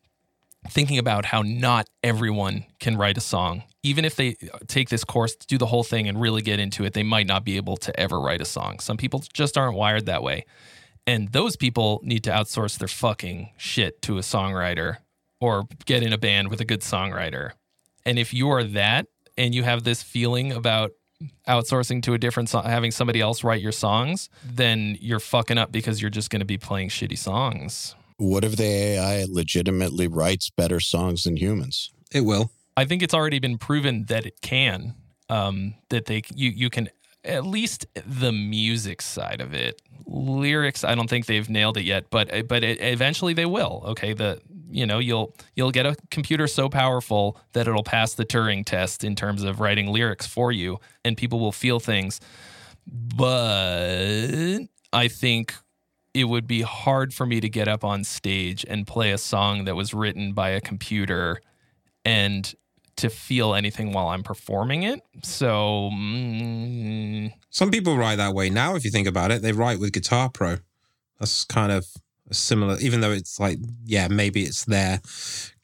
thinking 0.68 0.98
about 0.98 1.26
how 1.26 1.42
not 1.42 1.88
everyone 2.02 2.64
can 2.80 2.96
write 2.96 3.18
a 3.18 3.20
song. 3.20 3.62
Even 3.82 4.04
if 4.04 4.16
they 4.16 4.36
uh, 4.52 4.58
take 4.66 4.88
this 4.88 5.04
course, 5.04 5.36
do 5.36 5.58
the 5.58 5.66
whole 5.66 5.84
thing, 5.84 6.08
and 6.08 6.20
really 6.20 6.42
get 6.42 6.58
into 6.58 6.84
it, 6.84 6.94
they 6.94 7.02
might 7.02 7.26
not 7.26 7.44
be 7.44 7.56
able 7.56 7.76
to 7.76 8.00
ever 8.00 8.18
write 8.18 8.40
a 8.40 8.46
song. 8.46 8.78
Some 8.78 8.96
people 8.96 9.22
just 9.32 9.58
aren't 9.58 9.76
wired 9.76 10.06
that 10.06 10.22
way. 10.22 10.46
And 11.06 11.32
those 11.32 11.56
people 11.56 12.00
need 12.02 12.24
to 12.24 12.30
outsource 12.30 12.78
their 12.78 12.88
fucking 12.88 13.50
shit 13.58 14.00
to 14.02 14.16
a 14.16 14.22
songwriter 14.22 14.98
or 15.38 15.68
get 15.84 16.02
in 16.02 16.14
a 16.14 16.18
band 16.18 16.48
with 16.48 16.62
a 16.62 16.64
good 16.64 16.80
songwriter. 16.80 17.50
And 18.06 18.18
if 18.18 18.32
you 18.32 18.48
are 18.50 18.64
that 18.64 19.06
and 19.36 19.54
you 19.54 19.64
have 19.64 19.84
this 19.84 20.02
feeling 20.02 20.50
about 20.50 20.92
outsourcing 21.48 22.02
to 22.04 22.14
a 22.14 22.18
different 22.18 22.48
song, 22.48 22.64
having 22.64 22.90
somebody 22.90 23.20
else 23.20 23.44
write 23.44 23.60
your 23.60 23.72
songs, 23.72 24.28
then 24.44 24.96
you're 25.00 25.20
fucking 25.20 25.58
up 25.58 25.72
because 25.72 26.00
you're 26.00 26.10
just 26.10 26.30
going 26.30 26.40
to 26.40 26.46
be 26.46 26.58
playing 26.58 26.88
shitty 26.88 27.18
songs. 27.18 27.94
What 28.16 28.44
if 28.44 28.56
the 28.56 28.64
AI 28.64 29.26
legitimately 29.28 30.08
writes 30.08 30.50
better 30.50 30.80
songs 30.80 31.24
than 31.24 31.36
humans? 31.36 31.92
It 32.12 32.22
will. 32.22 32.50
I 32.76 32.84
think 32.84 33.02
it's 33.02 33.14
already 33.14 33.38
been 33.38 33.58
proven 33.58 34.06
that 34.06 34.26
it 34.26 34.40
can. 34.40 34.94
Um, 35.30 35.74
that 35.88 36.04
they 36.04 36.22
you 36.34 36.50
you 36.50 36.68
can 36.68 36.90
at 37.24 37.46
least 37.46 37.86
the 38.06 38.32
music 38.32 39.02
side 39.02 39.40
of 39.40 39.54
it. 39.54 39.80
Lyrics, 40.06 40.84
I 40.84 40.94
don't 40.94 41.08
think 41.08 41.26
they've 41.26 41.48
nailed 41.48 41.76
it 41.76 41.84
yet, 41.84 42.10
but 42.10 42.46
but 42.46 42.62
it, 42.62 42.80
eventually 42.80 43.32
they 43.32 43.46
will. 43.46 43.82
Okay, 43.86 44.12
the 44.12 44.40
you 44.70 44.86
know 44.86 44.98
you'll 44.98 45.34
you'll 45.54 45.70
get 45.70 45.86
a 45.86 45.96
computer 46.10 46.46
so 46.46 46.68
powerful 46.68 47.38
that 47.52 47.66
it'll 47.66 47.82
pass 47.82 48.14
the 48.14 48.24
Turing 48.24 48.64
test 48.64 49.04
in 49.04 49.14
terms 49.16 49.42
of 49.42 49.60
writing 49.60 49.86
lyrics 49.86 50.26
for 50.26 50.52
you, 50.52 50.78
and 51.04 51.16
people 51.16 51.40
will 51.40 51.52
feel 51.52 51.80
things. 51.80 52.20
But 52.86 54.58
I 54.92 55.08
think 55.08 55.54
it 56.12 56.24
would 56.24 56.46
be 56.46 56.62
hard 56.62 57.14
for 57.14 57.26
me 57.26 57.40
to 57.40 57.48
get 57.48 57.66
up 57.66 57.82
on 57.82 58.04
stage 58.04 58.64
and 58.68 58.86
play 58.86 59.10
a 59.10 59.18
song 59.18 59.64
that 59.64 59.74
was 59.74 59.92
written 59.94 60.32
by 60.32 60.50
a 60.50 60.60
computer 60.60 61.40
and 62.04 62.54
to 62.96 63.10
feel 63.10 63.54
anything 63.54 63.92
while 63.92 64.08
I'm 64.08 64.22
performing 64.22 64.84
it. 64.84 65.00
So, 65.22 65.90
mm, 65.92 67.32
Some 67.50 67.70
people 67.70 67.96
write 67.96 68.16
that 68.16 68.34
way 68.34 68.50
now. 68.50 68.74
If 68.76 68.84
you 68.84 68.90
think 68.90 69.06
about 69.06 69.30
it, 69.30 69.42
they 69.42 69.52
write 69.52 69.80
with 69.80 69.92
Guitar 69.92 70.28
Pro. 70.30 70.56
That's 71.18 71.44
kind 71.44 71.72
of 71.72 71.86
similar, 72.32 72.78
even 72.80 73.00
though 73.00 73.12
it's 73.12 73.38
like, 73.38 73.58
yeah, 73.84 74.08
maybe 74.08 74.42
it's 74.42 74.64
their 74.64 75.00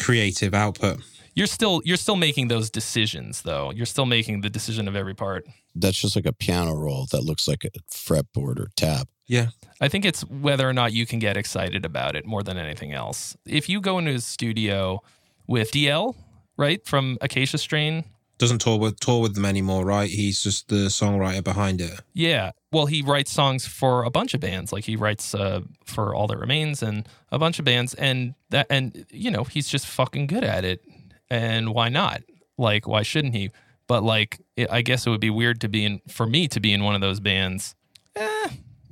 creative 0.01 0.55
output. 0.55 1.01
you're 1.35 1.47
still 1.47 1.81
you're 1.85 1.97
still 1.97 2.16
making 2.16 2.48
those 2.48 2.70
decisions 2.70 3.43
though. 3.43 3.70
You're 3.73 3.86
still 3.86 4.07
making 4.07 4.40
the 4.43 4.51
decision 4.51 4.89
of 4.89 4.97
every 4.97 5.15
part. 5.15 5.47
That's 5.74 5.98
just 5.98 6.16
like 6.16 6.27
a 6.27 6.32
piano 6.32 6.74
roll 6.74 7.07
that 7.12 7.23
looks 7.23 7.47
like 7.47 7.65
a 7.65 7.70
fretboard 7.93 8.59
or 8.59 8.69
tab. 8.77 9.09
Yeah. 9.27 9.48
I 9.81 9.89
think 9.89 10.05
it's 10.05 10.23
whether 10.23 10.69
or 10.69 10.73
not 10.73 10.93
you 10.93 11.07
can 11.07 11.20
get 11.20 11.36
excited 11.36 11.85
about 11.85 12.16
it 12.16 12.27
more 12.27 12.43
than 12.43 12.57
anything 12.59 12.93
else. 12.93 13.36
If 13.47 13.69
you 13.69 13.81
go 13.81 13.98
into 13.98 14.15
a 14.15 14.20
studio 14.20 15.01
with 15.47 15.70
DL, 15.70 16.16
right, 16.61 16.87
from 16.87 17.19
Acacia 17.20 17.59
Strain, 17.59 18.05
Doesn't 18.39 18.61
tour 18.61 18.78
with 18.78 19.01
tour 19.01 19.20
with 19.20 19.35
them 19.35 19.45
anymore, 19.45 19.85
right? 19.85 20.09
He's 20.09 20.43
just 20.43 20.69
the 20.69 20.87
songwriter 20.89 21.43
behind 21.43 21.81
it. 21.81 22.01
Yeah. 22.15 22.53
Well, 22.70 22.87
he 22.87 23.03
writes 23.03 23.32
songs 23.32 23.66
for 23.66 24.05
a 24.05 24.11
bunch 24.11 24.35
of 24.35 24.41
bands. 24.41 24.73
Like 24.73 24.85
he 24.85 24.95
writes 24.95 25.35
uh, 25.35 25.62
for 25.85 26.15
All 26.15 26.28
That 26.28 26.39
Remains 26.39 26.82
and 26.82 27.09
a 27.32 27.39
bunch 27.39 27.59
of 27.59 27.65
bands, 27.65 27.95
and 27.95 28.35
that, 28.51 28.66
and 28.70 29.05
you 29.11 29.31
know, 29.31 29.43
he's 29.45 29.69
just 29.69 29.87
fucking 29.87 30.28
good 30.28 30.45
at 30.45 30.65
it. 30.65 30.85
And 31.28 31.74
why 31.74 31.89
not? 31.89 32.23
Like, 32.57 32.87
why 32.87 33.03
shouldn't 33.03 33.35
he? 33.35 33.51
But 33.89 34.05
like, 34.05 34.41
it, 34.57 34.70
I 34.70 34.82
guess 34.82 35.07
it 35.07 35.11
would 35.11 35.20
be 35.20 35.31
weird 35.31 35.61
to 35.62 35.69
be 35.69 35.85
in 35.85 36.01
for 36.09 36.27
me 36.27 36.47
to 36.49 36.61
be 36.61 36.73
in 36.73 36.85
one 36.85 36.95
of 36.95 37.01
those 37.01 37.19
bands 37.19 37.74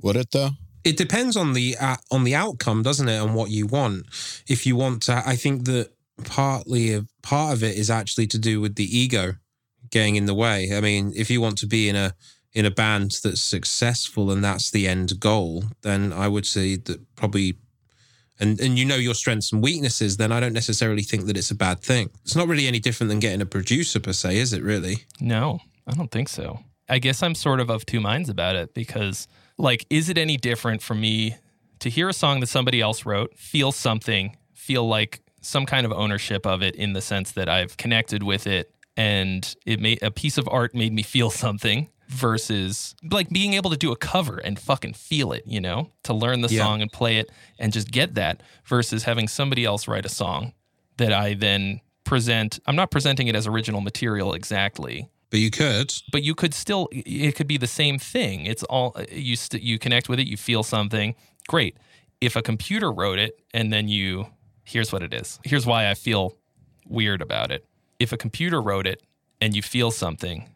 Would 0.01 0.15
it 0.15 0.31
though? 0.31 0.51
It 0.83 0.97
depends 0.97 1.35
on 1.35 1.53
the 1.53 1.75
uh, 1.79 1.97
on 2.11 2.23
the 2.23 2.35
outcome, 2.35 2.83
doesn't 2.83 3.07
it, 3.07 3.21
and 3.21 3.35
what 3.35 3.49
you 3.49 3.67
want. 3.67 4.07
If 4.47 4.65
you 4.65 4.75
want 4.75 5.03
to, 5.03 5.21
I 5.25 5.35
think 5.35 5.65
that 5.65 5.91
partly 6.25 6.93
of, 6.93 7.07
part 7.21 7.53
of 7.53 7.63
it 7.63 7.77
is 7.77 7.89
actually 7.89 8.27
to 8.27 8.37
do 8.37 8.61
with 8.61 8.75
the 8.75 8.97
ego 8.97 9.33
getting 9.91 10.15
in 10.15 10.25
the 10.25 10.33
way. 10.33 10.71
I 10.75 10.81
mean, 10.81 11.13
if 11.15 11.29
you 11.29 11.41
want 11.41 11.57
to 11.59 11.67
be 11.67 11.89
in 11.89 11.95
a 11.95 12.13
in 12.53 12.65
a 12.65 12.71
band 12.71 13.19
that's 13.23 13.41
successful 13.41 14.31
and 14.31 14.43
that's 14.43 14.71
the 14.71 14.87
end 14.87 15.19
goal, 15.19 15.65
then 15.83 16.11
I 16.11 16.27
would 16.27 16.47
say 16.47 16.77
that 16.77 17.15
probably 17.15 17.57
and 18.39 18.59
and 18.59 18.77
you 18.79 18.85
know 18.85 18.95
your 18.95 19.13
strengths 19.13 19.51
and 19.51 19.61
weaknesses, 19.61 20.17
then 20.17 20.31
I 20.31 20.39
don't 20.39 20.53
necessarily 20.53 21.03
think 21.03 21.25
that 21.25 21.37
it's 21.37 21.51
a 21.51 21.55
bad 21.55 21.79
thing. 21.81 22.09
It's 22.23 22.35
not 22.35 22.47
really 22.47 22.67
any 22.67 22.79
different 22.79 23.09
than 23.09 23.19
getting 23.19 23.41
a 23.41 23.45
producer 23.45 23.99
per 23.99 24.13
se, 24.13 24.37
is 24.37 24.53
it 24.53 24.63
really? 24.63 25.05
No, 25.19 25.59
I 25.87 25.93
don't 25.93 26.11
think 26.11 26.29
so. 26.29 26.59
I 26.87 26.99
guess 26.99 27.21
I'm 27.21 27.35
sort 27.35 27.59
of 27.59 27.69
of 27.69 27.85
two 27.85 27.99
minds 27.99 28.29
about 28.29 28.55
it 28.55 28.73
because, 28.73 29.27
like, 29.57 29.85
is 29.89 30.09
it 30.09 30.17
any 30.17 30.37
different 30.37 30.81
for 30.81 30.95
me 30.95 31.35
to 31.79 31.89
hear 31.89 32.09
a 32.09 32.13
song 32.13 32.39
that 32.39 32.47
somebody 32.47 32.81
else 32.81 33.05
wrote, 33.05 33.37
feel 33.37 33.71
something, 33.71 34.35
feel 34.53 34.87
like 34.87 35.21
some 35.41 35.65
kind 35.65 35.85
of 35.85 35.91
ownership 35.91 36.45
of 36.45 36.61
it 36.61 36.75
in 36.75 36.93
the 36.93 37.01
sense 37.01 37.31
that 37.33 37.47
I've 37.49 37.77
connected 37.77 38.23
with 38.23 38.45
it 38.47 38.73
and 38.97 39.55
it 39.65 39.79
made 39.79 40.01
a 40.01 40.11
piece 40.11 40.37
of 40.37 40.47
art 40.51 40.73
made 40.75 40.93
me 40.93 41.03
feel 41.03 41.29
something 41.45 41.89
versus 42.07 42.95
like 43.11 43.29
being 43.29 43.53
able 43.53 43.69
to 43.69 43.77
do 43.77 43.91
a 43.91 43.95
cover 43.95 44.37
and 44.39 44.59
fucking 44.59 44.93
feel 44.93 45.31
it, 45.31 45.43
you 45.45 45.61
know, 45.61 45.91
to 46.03 46.13
learn 46.13 46.41
the 46.41 46.49
Yeah. 46.49 46.63
song 46.63 46.81
and 46.81 46.91
play 46.91 47.17
it 47.17 47.29
and 47.59 47.71
just 47.71 47.89
get 47.91 48.15
that 48.15 48.41
versus 48.65 49.03
having 49.03 49.27
somebody 49.27 49.63
else 49.65 49.87
write 49.87 50.05
a 50.05 50.09
song 50.09 50.53
that 50.97 51.13
I 51.13 51.33
then 51.35 51.81
present. 52.03 52.59
I'm 52.65 52.75
not 52.75 52.91
presenting 52.91 53.27
it 53.27 53.35
as 53.35 53.45
original 53.47 53.81
material 53.81 54.33
exactly, 54.33 55.09
But 55.29 55.39
you 55.39 55.51
could. 55.51 55.93
but 56.11 56.23
you 56.23 56.33
could 56.35 56.53
still 56.53 56.89
it 56.91 57.35
could 57.35 57.47
be 57.47 57.57
the 57.57 57.67
same 57.67 57.99
thing 57.99 58.45
it's 58.47 58.63
all 58.63 58.95
you 59.11 59.35
st- 59.35 59.61
you 59.61 59.77
connect 59.77 60.09
with 60.09 60.19
it 60.19 60.25
you 60.27 60.35
feel 60.37 60.63
something 60.63 61.13
great 61.47 61.77
if 62.19 62.35
a 62.35 62.41
computer 62.41 62.91
wrote 62.91 63.19
it 63.19 63.39
and 63.53 63.71
then 63.71 63.87
you 63.87 64.25
here's 64.69 64.91
what 64.91 65.03
it 65.03 65.13
is 65.13 65.39
here's 65.43 65.65
why 65.65 65.89
i 65.89 65.93
feel 65.93 66.37
weird 66.87 67.21
about 67.21 67.51
it 67.51 67.65
if 67.99 68.11
a 68.11 68.17
computer 68.17 68.61
wrote 68.61 68.87
it 68.87 69.01
and 69.41 69.55
you 69.55 69.61
feel 69.61 69.91
something 69.91 70.49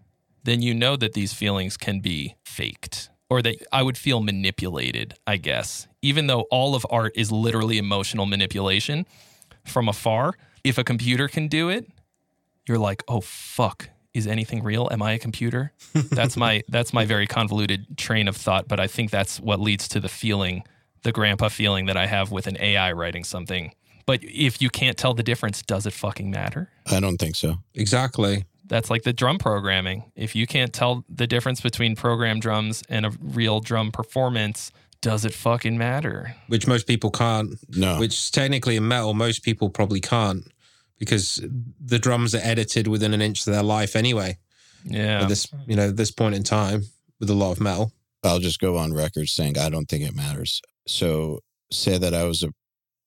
then 0.44 0.61
you 0.61 0.73
know 0.73 0.95
that 0.95 1.14
these 1.14 1.34
feelings 1.34 1.77
can 1.77 1.99
be 1.99 2.35
faked 2.45 3.10
or 3.30 3.41
that 3.41 3.56
i 3.72 3.81
would 3.81 3.98
feel 3.98 4.22
manipulated 4.22 5.15
i 5.27 5.38
guess 5.38 5.88
even 6.02 6.27
though 6.27 6.41
all 6.52 6.76
of 6.76 6.85
art 6.90 7.11
is 7.15 7.31
literally 7.31 7.77
emotional 7.77 8.26
manipulation 8.26 9.06
from 9.65 9.88
afar 9.88 10.34
if 10.64 10.77
a 10.77 10.84
computer 10.84 11.27
can 11.27 11.48
do 11.48 11.69
it 11.69 11.88
you're 12.68 12.80
like, 12.80 13.03
oh 13.07 13.22
fuck, 13.22 13.90
is 14.14 14.27
anything 14.27 14.64
real? 14.64 14.88
Am 14.91 15.02
I 15.02 15.14
a 15.14 15.19
computer? 15.19 15.73
That's 15.94 16.38
my 16.38 16.64
that's 16.69 16.94
my 16.94 17.06
very 17.06 17.27
convoluted 17.27 17.98
train 17.98 18.27
of 18.27 18.38
thought, 18.38 18.68
but 18.68 18.80
I 18.80 18.88
think 18.88 19.11
that's 19.11 19.40
what 19.40 19.60
leads 19.60 19.88
to 19.90 19.99
the 19.99 20.10
feeling, 20.10 20.64
the 21.03 21.11
grandpa 21.11 21.49
feeling 21.49 21.88
that 21.88 21.98
I 21.98 22.06
have 22.06 22.31
with 22.31 22.48
an 22.48 22.57
AI 22.60 22.91
writing 22.91 23.23
something. 23.23 23.73
But 24.05 24.19
if 24.23 24.61
you 24.61 24.69
can't 24.69 24.97
tell 24.97 25.13
the 25.13 25.23
difference, 25.23 25.61
does 25.61 25.85
it 25.85 25.93
fucking 25.93 26.30
matter? 26.30 26.69
I 26.91 26.99
don't 26.99 27.17
think 27.17 27.35
so. 27.35 27.57
Exactly. 27.73 28.45
That's 28.65 28.89
like 28.89 29.03
the 29.03 29.13
drum 29.13 29.38
programming. 29.38 30.11
If 30.15 30.35
you 30.35 30.47
can't 30.47 30.73
tell 30.73 31.05
the 31.09 31.27
difference 31.27 31.61
between 31.61 31.95
program 31.95 32.39
drums 32.39 32.84
and 32.89 33.05
a 33.05 33.11
real 33.21 33.59
drum 33.59 33.91
performance, 33.91 34.71
does 35.01 35.25
it 35.25 35.34
fucking 35.34 35.77
matter? 35.77 36.35
Which 36.47 36.65
most 36.65 36.88
people 36.88 37.11
can't. 37.11 37.55
No. 37.69 37.99
Which 37.99 38.31
technically 38.31 38.77
in 38.77 38.88
metal, 38.88 39.13
most 39.13 39.43
people 39.43 39.69
probably 39.69 39.99
can't 39.99 40.47
because 40.97 41.43
the 41.84 41.99
drums 41.99 42.34
are 42.34 42.41
edited 42.41 42.88
within 42.88 43.13
an 43.13 43.21
inch 43.21 43.45
of 43.45 43.53
their 43.53 43.63
life 43.63 43.95
anyway. 43.95 44.38
Yeah. 44.85 45.23
At 45.23 45.30
this, 45.30 45.47
you 45.67 45.75
know, 45.75 45.91
this 45.91 46.11
point 46.11 46.35
in 46.35 46.43
time 46.43 46.84
with 47.19 47.30
a 47.30 47.34
lot 47.34 47.51
of 47.51 47.61
metal. 47.61 47.91
I'll 48.23 48.39
just 48.39 48.59
go 48.59 48.77
on 48.77 48.93
record 48.93 49.27
saying 49.27 49.57
I 49.57 49.69
don't 49.69 49.88
think 49.88 50.03
it 50.03 50.15
matters. 50.15 50.61
So 50.88 51.39
say 51.71 51.97
that 51.97 52.13
I 52.13 52.23
was 52.23 52.43
a 52.43 52.49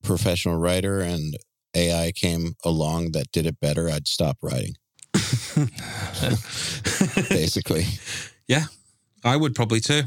professional 0.03 0.57
writer 0.57 1.01
and 1.01 1.37
AI 1.75 2.13
came 2.13 2.55
along 2.65 3.13
that 3.13 3.33
did 3.33 3.47
it 3.47 3.61
better, 3.61 3.91
I'd 3.91 4.09
stop 4.09 4.39
writing. 4.43 4.77
Basically. 7.29 7.85
Yeah. 8.47 8.65
I 9.25 9.37
would 9.37 9.55
probably 9.55 9.81
too. 9.81 10.03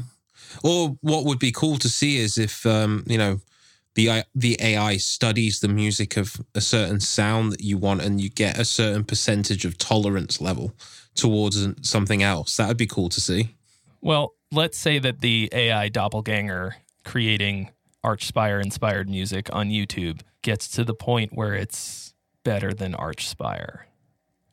Or 0.64 0.96
what 1.00 1.24
would 1.24 1.38
be 1.38 1.52
cool 1.52 1.76
to 1.78 1.88
see 1.88 2.18
is 2.18 2.38
if 2.38 2.64
um, 2.66 3.04
you 3.06 3.18
know 3.18 3.40
the 3.94 4.24
the 4.34 4.56
AI 4.60 4.96
studies 4.96 5.60
the 5.60 5.68
music 5.68 6.16
of 6.16 6.40
a 6.54 6.60
certain 6.60 7.00
sound 7.00 7.52
that 7.52 7.60
you 7.60 7.78
want, 7.78 8.02
and 8.02 8.20
you 8.20 8.30
get 8.30 8.58
a 8.58 8.64
certain 8.64 9.04
percentage 9.04 9.64
of 9.64 9.78
tolerance 9.78 10.40
level 10.40 10.72
towards 11.14 11.66
something 11.88 12.22
else. 12.22 12.56
That 12.56 12.68
would 12.68 12.76
be 12.76 12.86
cool 12.86 13.08
to 13.10 13.20
see. 13.20 13.54
Well, 14.00 14.34
let's 14.50 14.78
say 14.78 14.98
that 14.98 15.20
the 15.20 15.50
AI 15.52 15.88
doppelganger 15.88 16.76
creating 17.04 17.70
Archspire 18.04 18.62
inspired 18.62 19.08
music 19.08 19.48
on 19.52 19.68
YouTube 19.68 20.20
gets 20.42 20.68
to 20.68 20.84
the 20.84 20.94
point 20.94 21.32
where 21.34 21.54
it's 21.54 22.14
better 22.44 22.72
than 22.72 22.92
Archspire. 22.94 23.80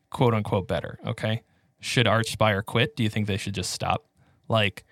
Quote 0.10 0.34
unquote 0.34 0.68
better, 0.68 1.00
okay? 1.06 1.44
Should 1.80 2.06
Archspire 2.06 2.66
quit? 2.66 2.96
Do 2.96 3.04
you 3.04 3.10
think 3.10 3.28
they 3.28 3.38
should 3.38 3.54
just 3.56 3.72
stop? 3.72 4.06
Like 4.48 4.84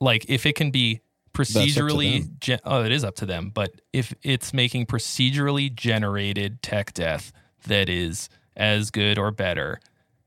like 0.00 0.26
if 0.28 0.44
it 0.46 0.54
can 0.56 0.70
be 0.70 1.00
procedurally 1.32 2.38
gen- 2.40 2.60
oh 2.64 2.82
it 2.84 2.92
is 2.92 3.04
up 3.04 3.16
to 3.16 3.26
them, 3.26 3.50
but 3.54 3.70
if 3.92 4.14
it's 4.22 4.52
making 4.54 4.86
procedurally 4.86 5.72
generated 5.74 6.62
tech 6.62 6.92
death 6.94 7.32
that 7.66 7.88
is 7.88 8.28
as 8.56 8.90
good 8.90 9.18
or 9.18 9.30
better 9.30 9.80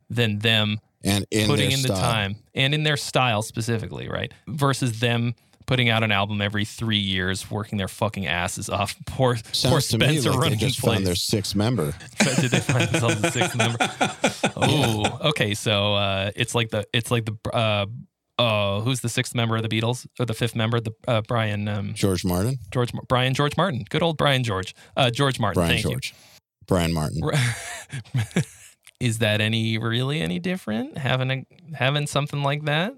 than 0.10 0.40
them 0.40 0.80
And 1.04 1.26
in 1.32 1.48
putting 1.48 1.72
in 1.72 1.78
style. 1.78 1.96
the 1.96 2.02
time 2.02 2.36
and 2.56 2.74
in 2.74 2.84
their 2.84 2.98
style 2.98 3.42
specifically, 3.42 4.08
right? 4.10 4.34
Versus 4.48 5.00
them 5.00 5.36
putting 5.68 5.90
out 5.90 6.02
an 6.02 6.12
album 6.12 6.42
every 6.42 6.66
three 6.66 6.98
years, 6.98 7.52
working 7.52 7.78
their 7.78 7.88
fucking 7.88 8.26
asses 8.26 8.70
off. 8.70 8.96
Poor, 9.06 9.36
poor 9.44 9.54
Sounds 9.54 9.90
to 9.90 10.00
me 10.00 10.06
Spencer 10.08 10.32
like 10.32 10.40
running 10.40 10.54
in 10.54 10.70
just 10.70 10.80
found 10.80 11.06
their 11.06 11.14
sixth 11.14 11.56
member. 11.56 11.94
Did 12.20 12.52
they 12.52 12.60
find 12.60 12.90
themselves 12.90 13.24
a 13.24 13.32
sixth 13.32 13.56
member? 13.56 13.78
Oh, 14.60 15.20
okay. 15.30 15.54
So 15.54 15.94
uh, 15.94 16.32
it's 16.36 16.56
like 16.56 16.70
the 16.70 16.88
it's 16.92 17.12
like 17.12 17.26
the 17.26 17.38
uh, 17.54 17.86
uh, 18.40 18.82
who's 18.82 19.02
the 19.02 19.10
sixth 19.10 19.36
member 19.36 19.56
of 19.56 19.62
the 19.62 19.70
Beatles 19.70 20.08
or 20.20 20.26
the 20.26 20.34
fifth 20.34 20.56
member? 20.56 20.80
The 20.80 20.94
uh, 21.08 21.22
Brian 21.28 21.68
um, 21.68 21.94
George 21.94 22.26
Martin, 22.26 22.58
George 22.72 22.92
Brian 23.08 23.36
George 23.36 23.56
Martin. 23.56 23.86
Good 23.90 24.02
old 24.02 24.18
Brian 24.18 24.44
George. 24.44 24.74
Uh, 24.96 25.12
George 25.12 25.40
Martin. 25.40 25.62
Brian 25.62 25.74
thank 25.74 25.86
you. 25.86 25.92
George, 25.92 26.16
Brian 26.68 26.92
Martin. 26.92 27.22
Is 29.00 29.20
that 29.20 29.42
any 29.42 29.78
really 29.78 30.22
any 30.22 30.40
different 30.40 30.98
having 30.98 31.30
a 31.32 31.46
having 31.76 32.08
something 32.08 32.42
like 32.42 32.66
that? 32.66 32.94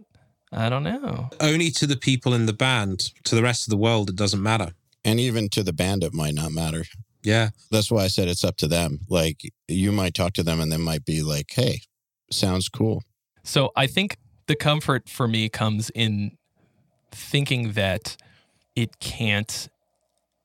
I 0.52 0.70
don't 0.70 0.84
know. 0.84 1.30
Only 1.40 1.70
to 1.72 1.86
the 1.86 1.96
people 1.96 2.34
in 2.34 2.46
the 2.46 2.54
band. 2.54 3.12
To 3.26 3.36
the 3.36 3.44
rest 3.44 3.68
of 3.68 3.72
the 3.72 3.78
world, 3.78 4.10
it 4.10 4.16
doesn't 4.16 4.42
matter. 4.42 4.72
And 5.06 5.20
even 5.20 5.50
to 5.50 5.64
the 5.64 5.74
band, 5.74 6.04
it 6.04 6.14
might 6.14 6.34
not 6.34 6.52
matter. 6.52 6.84
Yeah, 7.22 7.50
That's 7.70 7.92
why 7.92 8.06
I 8.06 8.08
said 8.08 8.28
it's 8.28 8.44
up 8.44 8.58
to 8.58 8.68
them. 8.68 9.00
Like 9.10 9.42
you 9.68 9.92
might 9.92 10.14
talk 10.14 10.34
to 10.34 10.44
them 10.44 10.60
and 10.60 10.72
they 10.72 10.78
might 10.78 11.06
be 11.06 11.22
like, 11.22 11.52
hey, 11.52 11.82
sounds 12.32 12.70
cool. 12.70 13.04
So 13.44 13.72
I 13.76 13.88
think 13.88 14.18
the 14.48 14.56
comfort 14.56 15.10
for 15.10 15.28
me 15.28 15.50
comes 15.50 15.90
in 15.92 16.38
thinking 17.12 17.74
that 17.74 18.16
it 18.76 19.00
can't 19.00 19.68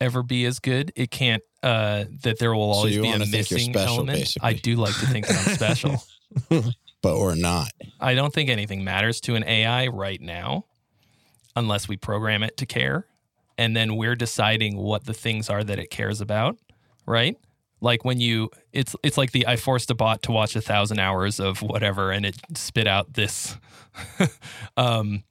ever 0.01 0.23
be 0.23 0.45
as 0.47 0.59
good. 0.59 0.93
It 0.97 1.11
can't 1.11 1.43
uh 1.63 2.05
that 2.23 2.39
there 2.41 2.55
will 2.55 2.73
always 2.73 2.97
you 2.97 3.03
be 3.03 3.09
a 3.09 3.11
wanna 3.13 3.27
think 3.27 3.51
you're 3.51 3.59
missing 3.59 3.77
element. 3.77 4.19
basically. 4.19 4.49
I 4.49 4.53
do 4.55 4.77
like 4.77 4.99
to 4.99 5.07
think 5.07 5.27
that 5.29 5.49
I'm 5.49 5.55
special. 5.55 6.03
But 7.05 7.17
or 7.17 7.37
not. 7.37 7.71
I 8.01 8.15
don't 8.15 8.33
think 8.33 8.49
anything 8.49 8.83
matters 8.83 9.21
to 9.23 9.35
an 9.35 9.45
AI 9.45 9.89
right 9.89 10.21
now 10.21 10.65
unless 11.55 11.87
we 11.87 11.99
program 11.99 12.43
it 12.43 12.57
to 12.57 12.67
care. 12.67 13.07
And 13.59 13.77
then 13.77 13.97
we're 13.97 14.17
deciding 14.17 14.79
what 14.79 15.05
the 15.05 15.13
things 15.13 15.51
are 15.51 15.63
that 15.63 15.79
it 15.79 15.91
cares 15.91 16.23
about, 16.23 16.57
right? 17.07 17.37
Like 17.83 18.07
when 18.07 18.21
you 18.21 18.51
it's 18.73 18.97
it's 19.03 19.19
like 19.19 19.33
the 19.33 19.47
I 19.47 19.57
forced 19.57 19.91
a 19.91 19.95
bot 19.95 20.23
to 20.23 20.33
watch 20.33 20.57
a 20.57 20.63
thousand 20.63 20.99
hours 20.99 21.39
of 21.39 21.61
whatever 21.61 22.11
and 22.11 22.25
it 22.25 22.37
spit 22.55 22.87
out 22.87 23.13
this 23.13 23.59
um 24.79 25.25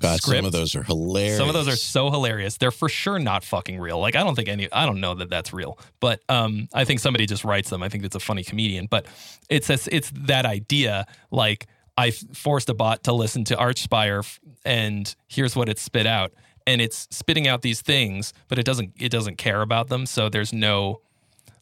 God, 0.00 0.20
some 0.20 0.44
of 0.44 0.52
those 0.52 0.74
are 0.74 0.82
hilarious. 0.82 1.36
some 1.36 1.48
of 1.48 1.54
those 1.54 1.68
are 1.68 1.76
so 1.76 2.10
hilarious. 2.10 2.56
They're 2.56 2.70
for 2.70 2.88
sure 2.88 3.18
not 3.18 3.44
fucking 3.44 3.78
real. 3.78 3.98
Like 3.98 4.16
I 4.16 4.24
don't 4.24 4.34
think 4.34 4.48
any 4.48 4.70
I 4.72 4.86
don't 4.86 5.00
know 5.00 5.14
that 5.14 5.30
that's 5.30 5.52
real. 5.52 5.78
But 6.00 6.22
um 6.28 6.68
I 6.72 6.84
think 6.84 7.00
somebody 7.00 7.26
just 7.26 7.44
writes 7.44 7.70
them. 7.70 7.82
I 7.82 7.88
think 7.88 8.04
it's 8.04 8.16
a 8.16 8.20
funny 8.20 8.42
comedian, 8.42 8.86
but 8.86 9.06
it's 9.48 9.68
it's, 9.68 9.88
it's 9.88 10.10
that 10.14 10.46
idea 10.46 11.06
like 11.30 11.66
I 11.96 12.12
forced 12.12 12.70
a 12.70 12.74
bot 12.74 13.04
to 13.04 13.12
listen 13.12 13.44
to 13.44 13.56
Archspire 13.56 14.38
and 14.64 15.14
here's 15.28 15.54
what 15.54 15.68
it 15.68 15.78
spit 15.78 16.06
out 16.06 16.32
and 16.66 16.80
it's 16.80 17.06
spitting 17.10 17.46
out 17.48 17.62
these 17.62 17.82
things, 17.82 18.32
but 18.48 18.58
it 18.58 18.64
doesn't 18.64 18.94
it 18.98 19.10
doesn't 19.10 19.36
care 19.36 19.60
about 19.60 19.88
them, 19.88 20.06
so 20.06 20.28
there's 20.28 20.52
no 20.52 21.00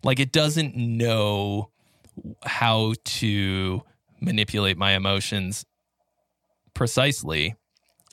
like 0.04 0.20
it 0.20 0.32
doesn't 0.32 0.76
know 0.76 1.70
how 2.44 2.94
to 3.04 3.82
manipulate 4.20 4.76
my 4.76 4.92
emotions 4.92 5.64
precisely 6.74 7.54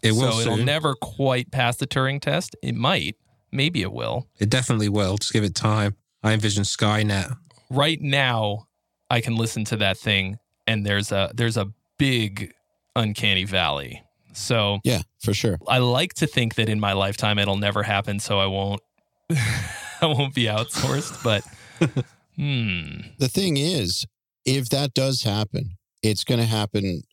it 0.05 0.11
will. 0.11 0.31
so 0.31 0.39
it'll 0.39 0.57
soon. 0.57 0.65
never 0.65 0.95
quite 0.95 1.51
pass 1.51 1.77
the 1.77 1.87
Turing 1.87 2.21
test. 2.21 2.55
It 2.61 2.75
might. 2.75 3.15
Maybe 3.51 3.81
it 3.81 3.91
will. 3.91 4.27
It 4.39 4.49
definitely 4.49 4.89
will. 4.89 5.17
Just 5.17 5.33
give 5.33 5.43
it 5.43 5.55
time. 5.55 5.95
I 6.23 6.33
envision 6.33 6.63
Skynet. 6.63 7.37
Right 7.69 8.01
now, 8.01 8.67
I 9.09 9.21
can 9.21 9.35
listen 9.35 9.63
to 9.65 9.77
that 9.77 9.97
thing, 9.97 10.37
and 10.67 10.85
there's 10.85 11.11
a 11.11 11.31
there's 11.33 11.57
a 11.57 11.71
big 11.97 12.53
uncanny 12.95 13.45
valley. 13.45 14.03
So 14.33 14.79
Yeah, 14.83 15.01
for 15.21 15.33
sure. 15.33 15.57
I 15.67 15.77
like 15.77 16.13
to 16.15 16.27
think 16.27 16.55
that 16.55 16.67
in 16.67 16.79
my 16.79 16.93
lifetime 16.93 17.39
it'll 17.39 17.57
never 17.57 17.83
happen, 17.83 18.19
so 18.19 18.39
I 18.39 18.47
won't 18.47 18.81
I 19.31 20.05
won't 20.07 20.33
be 20.33 20.45
outsourced. 20.45 21.23
But 21.23 21.43
hmm, 22.35 23.01
The 23.17 23.29
thing 23.29 23.57
is, 23.57 24.05
if 24.45 24.69
that 24.69 24.93
does 24.93 25.23
happen, 25.23 25.77
it's 26.01 26.23
going 26.23 26.39
to 26.39 26.45
happen 26.45 27.03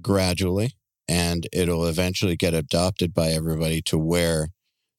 gradually 0.00 0.74
and 1.08 1.46
it'll 1.52 1.86
eventually 1.86 2.36
get 2.36 2.54
adopted 2.54 3.12
by 3.12 3.28
everybody 3.28 3.82
to 3.82 3.98
where 3.98 4.48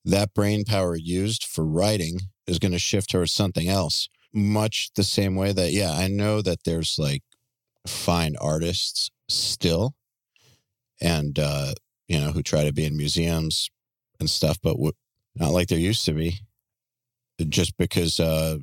that 0.03 0.33
brain 0.33 0.63
power 0.63 0.95
used 0.95 1.43
for 1.45 1.65
writing 1.65 2.19
is 2.45 2.59
going 2.59 2.71
to 2.71 2.79
shift 2.79 3.09
towards 3.09 3.33
something 3.33 3.67
else. 3.67 4.07
Much 4.33 4.89
the 4.95 5.03
same 5.03 5.35
way 5.35 5.51
that, 5.51 5.71
yeah, 5.71 5.91
I 5.91 6.07
know 6.07 6.41
that 6.41 6.63
there's 6.63 6.97
like 6.99 7.23
fine 7.87 8.35
artists 8.39 9.09
still 9.29 9.95
and, 11.01 11.39
uh, 11.39 11.73
you 12.07 12.19
know, 12.19 12.31
who 12.31 12.43
try 12.43 12.63
to 12.63 12.73
be 12.73 12.85
in 12.85 12.95
museums 12.97 13.69
and 14.19 14.29
stuff, 14.29 14.59
but 14.61 14.73
w- 14.73 14.91
not 15.35 15.51
like 15.51 15.67
there 15.67 15.79
used 15.79 16.05
to 16.05 16.13
be 16.13 16.39
just 17.49 17.77
because, 17.77 18.19
uh, 18.19 18.57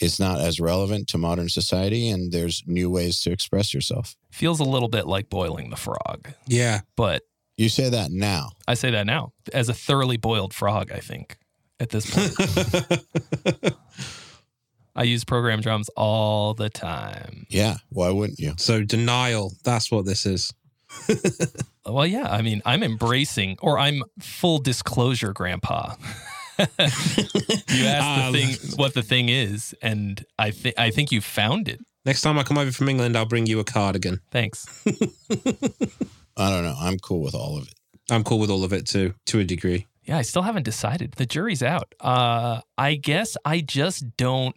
it's 0.00 0.20
not 0.20 0.40
as 0.40 0.60
relevant 0.60 1.08
to 1.08 1.18
modern 1.18 1.48
society 1.48 2.08
and 2.10 2.32
there's 2.32 2.62
new 2.66 2.90
ways 2.90 3.20
to 3.22 3.30
express 3.32 3.72
yourself. 3.74 4.14
feels 4.30 4.60
a 4.60 4.64
little 4.64 4.88
bit 4.88 5.06
like 5.06 5.28
boiling 5.30 5.70
the 5.70 5.76
frog. 5.76 6.32
Yeah. 6.46 6.80
But 6.96 7.22
You 7.56 7.68
say 7.68 7.88
that 7.90 8.10
now. 8.10 8.50
I 8.68 8.74
say 8.74 8.90
that 8.90 9.06
now 9.06 9.32
as 9.52 9.68
a 9.68 9.74
thoroughly 9.74 10.16
boiled 10.16 10.52
frog. 10.54 10.92
I 10.92 11.00
think 11.00 11.38
at 11.80 11.90
this 11.90 12.10
point 12.10 13.74
I 14.96 15.02
use 15.02 15.24
program 15.24 15.60
drums 15.60 15.88
all 15.96 16.54
the 16.54 16.70
time. 16.70 17.46
Yeah. 17.50 17.76
Why 17.90 18.10
wouldn't 18.10 18.38
you? 18.38 18.54
so 18.56 18.82
denial, 18.82 19.52
that's 19.64 19.90
what 19.90 20.04
this 20.06 20.26
is. 20.26 20.52
Well, 21.88 22.04
yeah. 22.04 22.28
I 22.28 22.42
mean, 22.42 22.62
I'm 22.64 22.82
embracing, 22.82 23.58
or 23.62 23.78
I'm 23.78 24.02
full 24.18 24.58
disclosure, 24.58 25.32
Grandpa. 25.32 25.94
You 26.58 26.64
asked 27.86 28.02
Ah, 28.02 28.30
the 28.32 28.38
thing, 28.54 28.76
what 28.76 28.94
the 28.94 29.02
thing 29.02 29.28
is, 29.28 29.74
and 29.82 30.24
I 30.38 30.50
think 30.50 30.74
I 30.78 30.90
think 30.90 31.12
you 31.12 31.20
found 31.20 31.68
it. 31.68 31.80
Next 32.04 32.20
time 32.22 32.38
I 32.38 32.42
come 32.44 32.58
over 32.58 32.70
from 32.72 32.88
England, 32.88 33.16
I'll 33.16 33.26
bring 33.26 33.46
you 33.46 33.58
a 33.60 33.64
cardigan. 33.64 34.20
Thanks. 34.30 34.66
I 36.36 36.50
don't 36.50 36.62
know. 36.64 36.76
I'm 36.78 36.98
cool 36.98 37.20
with 37.20 37.34
all 37.34 37.58
of 37.58 37.66
it. 37.66 37.74
I'm 38.10 38.22
cool 38.22 38.38
with 38.38 38.50
all 38.50 38.62
of 38.62 38.72
it 38.72 38.86
too, 38.86 39.14
to 39.26 39.40
a 39.40 39.44
degree. 39.44 39.86
Yeah, 40.04 40.18
I 40.18 40.22
still 40.22 40.42
haven't 40.42 40.62
decided. 40.62 41.12
The 41.12 41.26
jury's 41.26 41.62
out. 41.64 41.94
Uh, 42.00 42.60
I 42.78 42.94
guess 42.94 43.36
I 43.44 43.60
just 43.60 44.16
don't. 44.16 44.54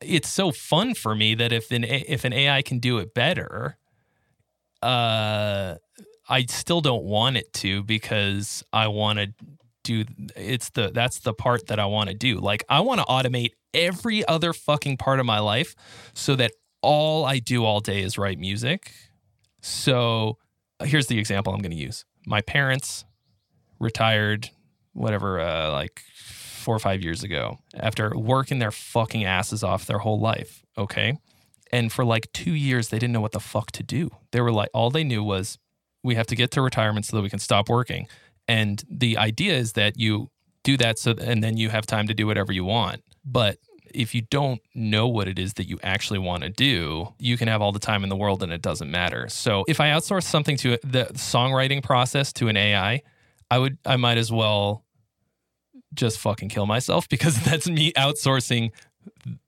It's 0.00 0.28
so 0.30 0.50
fun 0.52 0.94
for 0.94 1.14
me 1.14 1.34
that 1.34 1.52
if 1.52 1.70
an 1.70 1.84
if 1.84 2.24
an 2.24 2.32
AI 2.32 2.62
can 2.62 2.78
do 2.78 2.98
it 2.98 3.12
better, 3.14 3.76
uh, 4.82 5.74
I 6.28 6.44
still 6.46 6.80
don't 6.80 7.04
want 7.04 7.36
it 7.36 7.52
to 7.54 7.82
because 7.82 8.64
I 8.72 8.88
want 8.88 9.18
to 9.18 9.34
do. 9.82 10.04
It's 10.36 10.70
the 10.70 10.90
that's 10.92 11.20
the 11.20 11.34
part 11.34 11.66
that 11.68 11.78
I 11.78 11.86
want 11.86 12.10
to 12.10 12.14
do. 12.14 12.38
Like 12.38 12.64
I 12.68 12.80
want 12.80 13.00
to 13.00 13.06
automate 13.06 13.52
every 13.74 14.26
other 14.26 14.52
fucking 14.52 14.96
part 14.96 15.20
of 15.20 15.26
my 15.26 15.38
life 15.38 15.74
so 16.14 16.36
that 16.36 16.52
all 16.82 17.24
I 17.24 17.38
do 17.38 17.64
all 17.64 17.80
day 17.80 18.02
is 18.02 18.18
write 18.18 18.38
music. 18.38 18.92
So 19.60 20.38
here's 20.82 21.06
the 21.06 21.18
example 21.18 21.52
I'm 21.52 21.60
going 21.60 21.70
to 21.70 21.76
use. 21.76 22.04
My 22.26 22.40
parents 22.40 23.04
retired 23.78 24.50
whatever 24.92 25.40
uh, 25.40 25.70
like 25.72 26.02
four 26.14 26.74
or 26.74 26.78
five 26.78 27.02
years 27.02 27.22
ago 27.22 27.58
after 27.74 28.16
working 28.16 28.58
their 28.58 28.70
fucking 28.70 29.24
asses 29.24 29.64
off 29.64 29.86
their 29.86 29.98
whole 29.98 30.20
life 30.20 30.62
okay 30.78 31.18
and 31.72 31.90
for 31.92 32.04
like 32.04 32.30
two 32.32 32.52
years 32.54 32.88
they 32.88 32.98
didn't 32.98 33.12
know 33.12 33.20
what 33.20 33.32
the 33.32 33.40
fuck 33.40 33.72
to 33.72 33.82
do 33.82 34.10
they 34.30 34.40
were 34.40 34.52
like 34.52 34.68
all 34.72 34.90
they 34.90 35.02
knew 35.02 35.24
was 35.24 35.58
we 36.04 36.14
have 36.14 36.26
to 36.26 36.36
get 36.36 36.50
to 36.52 36.62
retirement 36.62 37.04
so 37.04 37.16
that 37.16 37.22
we 37.22 37.30
can 37.30 37.40
stop 37.40 37.68
working 37.68 38.06
and 38.48 38.84
the 38.88 39.16
idea 39.18 39.54
is 39.54 39.72
that 39.72 39.98
you 39.98 40.30
do 40.62 40.76
that 40.76 40.98
so 40.98 41.14
and 41.20 41.42
then 41.42 41.56
you 41.56 41.68
have 41.70 41.86
time 41.86 42.06
to 42.06 42.14
do 42.14 42.26
whatever 42.26 42.52
you 42.52 42.64
want 42.64 43.02
but 43.24 43.58
if 43.94 44.14
you 44.14 44.22
don't 44.22 44.60
know 44.74 45.06
what 45.06 45.28
it 45.28 45.38
is 45.38 45.54
that 45.54 45.68
you 45.68 45.78
actually 45.82 46.18
want 46.18 46.42
to 46.42 46.48
do, 46.48 47.08
you 47.18 47.36
can 47.36 47.48
have 47.48 47.62
all 47.62 47.72
the 47.72 47.78
time 47.78 48.02
in 48.02 48.08
the 48.08 48.16
world 48.16 48.42
and 48.42 48.52
it 48.52 48.62
doesn't 48.62 48.90
matter. 48.90 49.28
So 49.28 49.64
if 49.68 49.80
I 49.80 49.90
outsource 49.90 50.24
something 50.24 50.56
to 50.58 50.78
the 50.82 51.06
songwriting 51.14 51.82
process 51.82 52.32
to 52.34 52.48
an 52.48 52.56
AI, 52.56 53.02
I 53.50 53.58
would 53.58 53.78
I 53.84 53.96
might 53.96 54.18
as 54.18 54.32
well 54.32 54.84
just 55.94 56.18
fucking 56.18 56.48
kill 56.48 56.66
myself 56.66 57.08
because 57.10 57.42
that's 57.44 57.68
me 57.68 57.92
outsourcing 57.92 58.70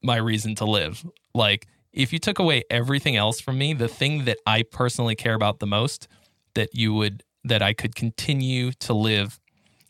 my 0.02 0.16
reason 0.16 0.54
to 0.56 0.64
live. 0.64 1.04
Like 1.34 1.66
if 1.92 2.12
you 2.12 2.18
took 2.18 2.38
away 2.38 2.64
everything 2.70 3.16
else 3.16 3.40
from 3.40 3.58
me, 3.58 3.72
the 3.72 3.88
thing 3.88 4.24
that 4.24 4.38
I 4.46 4.62
personally 4.62 5.14
care 5.14 5.34
about 5.34 5.60
the 5.60 5.66
most 5.66 6.08
that 6.54 6.74
you 6.74 6.94
would 6.94 7.22
that 7.44 7.62
I 7.62 7.72
could 7.72 7.94
continue 7.94 8.72
to 8.80 8.94
live 8.94 9.38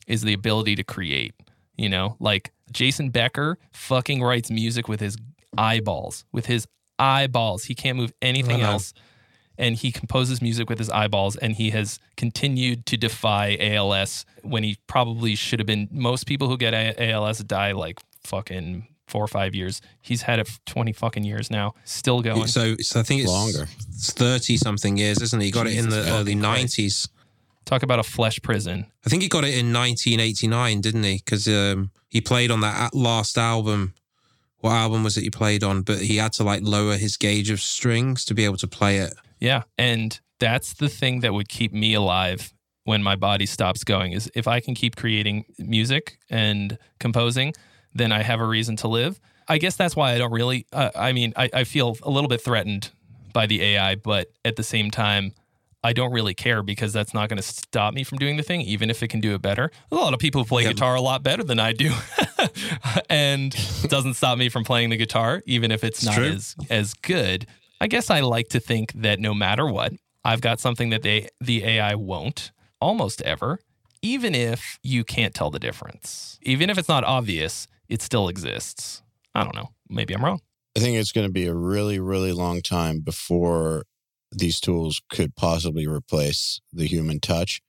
is 0.06 0.22
the 0.22 0.32
ability 0.32 0.76
to 0.76 0.84
create. 0.84 1.34
You 1.76 1.88
know, 1.88 2.16
like 2.20 2.52
Jason 2.70 3.10
Becker 3.10 3.58
fucking 3.72 4.22
writes 4.22 4.50
music 4.50 4.86
with 4.88 5.00
his 5.00 5.16
eyeballs, 5.58 6.24
with 6.32 6.46
his 6.46 6.66
eyeballs. 6.98 7.64
He 7.64 7.74
can't 7.74 7.96
move 7.96 8.12
anything 8.22 8.56
I 8.56 8.60
know. 8.66 8.70
else. 8.72 8.94
And 9.56 9.76
he 9.76 9.92
composes 9.92 10.42
music 10.42 10.68
with 10.68 10.78
his 10.80 10.90
eyeballs, 10.90 11.36
and 11.36 11.54
he 11.54 11.70
has 11.70 12.00
continued 12.16 12.86
to 12.86 12.96
defy 12.96 13.56
ALS 13.60 14.26
when 14.42 14.64
he 14.64 14.78
probably 14.88 15.36
should 15.36 15.60
have 15.60 15.66
been. 15.66 15.88
Most 15.92 16.26
people 16.26 16.48
who 16.48 16.56
get 16.56 16.74
A- 16.74 17.10
ALS 17.12 17.38
die 17.38 17.70
like 17.70 18.00
fucking 18.24 18.88
four 19.06 19.22
or 19.22 19.28
five 19.28 19.54
years. 19.54 19.80
He's 20.02 20.22
had 20.22 20.40
it 20.40 20.48
for 20.48 20.58
20 20.66 20.92
fucking 20.92 21.22
years 21.22 21.52
now, 21.52 21.74
still 21.84 22.20
going. 22.20 22.48
So, 22.48 22.74
so 22.80 22.98
I 22.98 23.04
think 23.04 23.22
it's 23.22 23.30
Longer. 23.30 23.68
It's 23.90 24.12
thirty 24.12 24.56
something 24.56 24.96
years, 24.96 25.22
isn't 25.22 25.40
it? 25.40 25.44
He 25.44 25.50
got 25.52 25.68
it 25.68 25.76
in 25.76 25.88
the 25.88 25.96
Jesus 25.98 26.12
early 26.12 26.32
Christ. 26.34 26.42
nineties. 26.42 27.08
Talk 27.64 27.82
about 27.82 27.98
a 27.98 28.02
flesh 28.02 28.40
prison. 28.42 28.86
I 29.06 29.08
think 29.08 29.22
he 29.22 29.28
got 29.28 29.44
it 29.44 29.56
in 29.58 29.72
1989, 29.72 30.80
didn't 30.80 31.02
he? 31.02 31.16
Because 31.16 31.48
um, 31.48 31.90
he 32.08 32.20
played 32.20 32.50
on 32.50 32.60
that 32.60 32.94
last 32.94 33.38
album. 33.38 33.94
What 34.58 34.72
album 34.72 35.02
was 35.02 35.16
it 35.16 35.22
he 35.22 35.30
played 35.30 35.64
on? 35.64 35.82
But 35.82 36.00
he 36.00 36.16
had 36.16 36.32
to 36.34 36.44
like 36.44 36.62
lower 36.62 36.96
his 36.96 37.16
gauge 37.16 37.50
of 37.50 37.60
strings 37.60 38.24
to 38.26 38.34
be 38.34 38.44
able 38.44 38.56
to 38.58 38.66
play 38.66 38.98
it. 38.98 39.14
Yeah. 39.40 39.62
And 39.78 40.18
that's 40.38 40.74
the 40.74 40.88
thing 40.88 41.20
that 41.20 41.32
would 41.32 41.48
keep 41.48 41.72
me 41.72 41.94
alive 41.94 42.52
when 42.84 43.02
my 43.02 43.16
body 43.16 43.46
stops 43.46 43.82
going 43.82 44.12
is 44.12 44.30
if 44.34 44.46
I 44.46 44.60
can 44.60 44.74
keep 44.74 44.96
creating 44.96 45.44
music 45.58 46.18
and 46.30 46.78
composing, 47.00 47.54
then 47.94 48.12
I 48.12 48.22
have 48.22 48.40
a 48.40 48.46
reason 48.46 48.76
to 48.76 48.88
live. 48.88 49.20
I 49.48 49.58
guess 49.58 49.76
that's 49.76 49.96
why 49.96 50.12
I 50.12 50.18
don't 50.18 50.32
really, 50.32 50.66
uh, 50.72 50.90
I 50.94 51.12
mean, 51.12 51.32
I, 51.36 51.50
I 51.52 51.64
feel 51.64 51.96
a 52.02 52.10
little 52.10 52.28
bit 52.28 52.40
threatened 52.40 52.90
by 53.32 53.46
the 53.46 53.62
AI, 53.62 53.96
but 53.96 54.28
at 54.44 54.56
the 54.56 54.62
same 54.62 54.90
time, 54.90 55.32
I 55.84 55.92
don't 55.92 56.10
really 56.12 56.34
care 56.34 56.62
because 56.62 56.92
that's 56.92 57.12
not 57.14 57.28
going 57.28 57.36
to 57.36 57.42
stop 57.42 57.94
me 57.94 58.02
from 58.04 58.18
doing 58.18 58.36
the 58.36 58.42
thing, 58.42 58.62
even 58.62 58.88
if 58.90 59.02
it 59.02 59.08
can 59.08 59.20
do 59.20 59.34
it 59.34 59.42
better. 59.42 59.70
A 59.92 59.94
lot 59.94 60.14
of 60.14 60.18
people 60.18 60.44
play 60.44 60.62
Yeah. 60.64 60.70
guitar 60.72 60.94
a 60.94 61.00
lot 61.00 61.22
better 61.22 61.44
than 61.44 61.60
I 61.60 61.72
do, 61.72 61.92
and 63.08 63.54
it 63.54 63.90
doesn't 63.90 64.14
stop 64.14 64.38
me 64.38 64.48
from 64.48 64.64
playing 64.64 64.90
the 64.90 64.96
guitar, 64.96 65.42
even 65.46 65.70
if 65.70 65.84
it's, 65.84 65.98
It's 65.98 66.06
not 66.06 66.14
true. 66.16 66.24
as 66.26 66.56
as 66.70 66.94
good. 66.94 67.46
I 67.80 67.86
guess 67.86 68.10
I 68.10 68.20
like 68.20 68.48
to 68.48 68.60
think 68.60 68.92
that 68.94 69.18
no 69.20 69.34
matter 69.34 69.66
what, 69.66 69.92
I've 70.24 70.40
got 70.40 70.60
something 70.60 70.90
that 70.90 71.02
they 71.02 71.28
the 71.40 71.64
AI 71.64 71.94
won't 71.94 72.50
almost 72.80 73.20
ever, 73.22 73.60
even 74.02 74.34
if 74.34 74.78
you 74.82 75.04
can't 75.04 75.34
tell 75.34 75.50
the 75.50 75.58
difference. 75.58 76.38
Even 76.42 76.70
if 76.70 76.78
it's 76.78 76.88
not 76.88 77.04
obvious, 77.04 77.66
it 77.88 78.00
still 78.02 78.28
exists. 78.28 79.02
I 79.34 79.44
don't 79.44 79.54
know. 79.54 79.70
Maybe 79.88 80.14
I'm 80.14 80.24
wrong. 80.24 80.40
I 80.76 80.80
think 80.80 80.96
it's 80.96 81.12
going 81.12 81.26
to 81.26 81.32
be 81.32 81.46
a 81.46 81.54
really, 81.54 81.98
really 82.00 82.32
long 82.32 82.62
time 82.62 83.00
before 83.00 83.84
these 84.34 84.60
tools 84.60 85.00
could 85.10 85.36
possibly 85.36 85.86
replace 85.86 86.60
the 86.72 86.86
human 86.86 87.20
touch. 87.20 87.60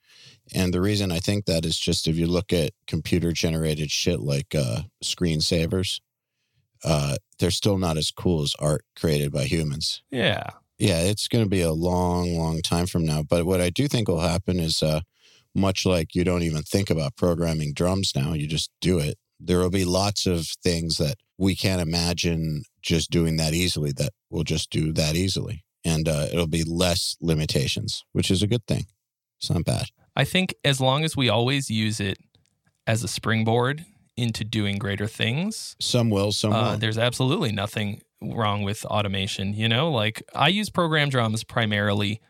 And 0.53 0.73
the 0.73 0.81
reason 0.81 1.11
I 1.11 1.19
think 1.19 1.45
that 1.45 1.65
is 1.65 1.77
just 1.77 2.07
if 2.07 2.17
you 2.17 2.27
look 2.27 2.53
at 2.53 2.71
computer 2.87 3.31
generated 3.31 3.91
shit 3.91 4.19
like 4.19 4.53
uh, 4.53 4.83
screensavers, 5.03 5.99
uh, 6.83 7.17
they're 7.39 7.51
still 7.51 7.77
not 7.77 7.97
as 7.97 8.11
cool 8.11 8.43
as 8.43 8.53
art 8.59 8.85
created 8.95 9.31
by 9.31 9.45
humans. 9.45 10.03
Yeah. 10.11 10.49
Yeah, 10.77 10.99
it's 11.01 11.27
going 11.27 11.43
to 11.43 11.49
be 11.49 11.61
a 11.61 11.71
long, 11.71 12.37
long 12.37 12.61
time 12.61 12.85
from 12.85 13.05
now. 13.05 13.23
But 13.23 13.45
what 13.45 13.61
I 13.61 13.69
do 13.69 13.87
think 13.87 14.07
will 14.07 14.19
happen 14.19 14.59
is 14.59 14.83
uh, 14.83 15.01
much 15.53 15.85
like 15.85 16.13
you 16.13 16.23
don't 16.23 16.43
even 16.43 16.63
think 16.63 16.89
about 16.89 17.15
programming 17.15 17.73
drums 17.73 18.11
now, 18.15 18.33
you 18.33 18.45
just 18.45 18.69
do 18.81 18.99
it. 18.99 19.17
There 19.39 19.59
will 19.59 19.69
be 19.69 19.85
lots 19.85 20.25
of 20.25 20.47
things 20.63 20.97
that 20.97 21.15
we 21.37 21.55
can't 21.55 21.81
imagine 21.81 22.63
just 22.81 23.09
doing 23.09 23.37
that 23.37 23.53
easily 23.53 23.91
that 23.93 24.11
we'll 24.29 24.43
just 24.43 24.69
do 24.69 24.93
that 24.93 25.15
easily. 25.15 25.64
And 25.85 26.09
uh, 26.09 26.27
it'll 26.33 26.47
be 26.47 26.63
less 26.63 27.15
limitations, 27.21 28.03
which 28.11 28.31
is 28.31 28.41
a 28.43 28.47
good 28.47 28.65
thing. 28.67 28.87
It's 29.39 29.49
not 29.49 29.63
bad. 29.63 29.85
I 30.15 30.23
think 30.23 30.55
as 30.63 30.81
long 30.81 31.03
as 31.03 31.15
we 31.15 31.29
always 31.29 31.69
use 31.69 31.99
it 31.99 32.17
as 32.87 33.03
a 33.03 33.07
springboard 33.07 33.85
into 34.17 34.43
doing 34.43 34.77
greater 34.77 35.07
things, 35.07 35.75
Some 35.79 36.09
will, 36.09 36.31
some 36.31 36.53
uh, 36.53 36.61
won't. 36.69 36.81
there's 36.81 36.97
absolutely 36.97 37.51
nothing 37.51 38.01
wrong 38.21 38.63
with 38.63 38.83
automation. 38.85 39.53
You 39.53 39.69
know, 39.69 39.91
like 39.91 40.23
I 40.33 40.47
use 40.47 40.69
program 40.69 41.09
drums 41.09 41.43
primarily 41.43 42.21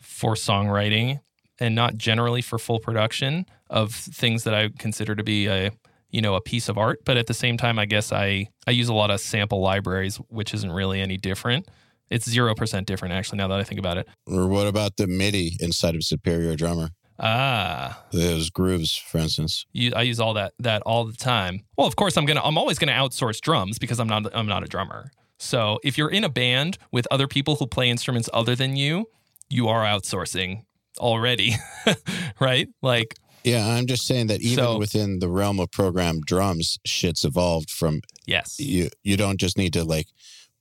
for 0.00 0.34
songwriting 0.34 1.20
and 1.60 1.74
not 1.74 1.96
generally 1.96 2.42
for 2.42 2.58
full 2.58 2.80
production 2.80 3.46
of 3.70 3.94
things 3.94 4.44
that 4.44 4.54
I 4.54 4.70
consider 4.78 5.14
to 5.14 5.22
be 5.22 5.46
a 5.46 5.70
you 6.10 6.20
know 6.20 6.34
a 6.34 6.40
piece 6.40 6.68
of 6.68 6.78
art. 6.78 7.00
But 7.04 7.16
at 7.16 7.26
the 7.26 7.34
same 7.34 7.56
time, 7.56 7.78
I 7.78 7.84
guess 7.86 8.10
I 8.12 8.48
I 8.66 8.70
use 8.70 8.88
a 8.88 8.94
lot 8.94 9.10
of 9.10 9.20
sample 9.20 9.60
libraries, 9.60 10.16
which 10.28 10.54
isn't 10.54 10.72
really 10.72 11.00
any 11.00 11.16
different. 11.16 11.68
It's 12.10 12.28
zero 12.28 12.54
percent 12.54 12.86
different 12.86 13.14
actually. 13.14 13.38
Now 13.38 13.48
that 13.48 13.58
I 13.60 13.64
think 13.64 13.78
about 13.78 13.96
it, 13.98 14.06
Or 14.26 14.46
what 14.46 14.66
about 14.66 14.96
the 14.96 15.06
MIDI 15.06 15.56
inside 15.60 15.94
of 15.94 16.04
Superior 16.04 16.54
Drummer? 16.56 16.90
Ah, 17.18 18.02
Those 18.12 18.50
grooves, 18.50 18.96
for 18.96 19.18
instance. 19.18 19.66
you, 19.72 19.92
I 19.94 20.02
use 20.02 20.18
all 20.20 20.34
that 20.34 20.52
that 20.58 20.82
all 20.82 21.04
the 21.04 21.16
time. 21.16 21.64
Well, 21.78 21.86
of 21.86 21.96
course, 21.96 22.16
I'm 22.16 22.26
gonna 22.26 22.42
I'm 22.42 22.58
always 22.58 22.78
gonna 22.78 22.92
outsource 22.92 23.40
drums 23.40 23.78
because 23.78 23.98
I'm 24.00 24.08
not 24.08 24.26
I'm 24.36 24.46
not 24.46 24.62
a 24.64 24.66
drummer. 24.66 25.10
So 25.38 25.78
if 25.84 25.96
you're 25.98 26.10
in 26.10 26.24
a 26.24 26.28
band 26.28 26.76
with 26.92 27.06
other 27.10 27.26
people 27.28 27.56
who 27.56 27.66
play 27.66 27.88
instruments 27.90 28.28
other 28.32 28.54
than 28.54 28.76
you, 28.76 29.06
you 29.48 29.68
are 29.68 29.84
outsourcing 29.84 30.62
already, 30.98 31.54
right? 32.40 32.68
Like 32.82 33.14
Yeah, 33.44 33.66
I'm 33.66 33.86
just 33.86 34.06
saying 34.06 34.26
that 34.28 34.40
even 34.42 34.64
So- 34.64 34.78
within 34.78 35.18
the 35.20 35.28
realm 35.28 35.60
of 35.60 35.70
programmed 35.70 36.24
drums, 36.26 36.78
shit's 36.84 37.24
evolved 37.24 37.70
from 37.70 38.00
yes, 38.26 38.58
you. 38.58 38.90
You 39.02 39.16
don't 39.16 39.38
just 39.40 39.56
need 39.56 39.72
to 39.74 39.84
like 39.84 40.06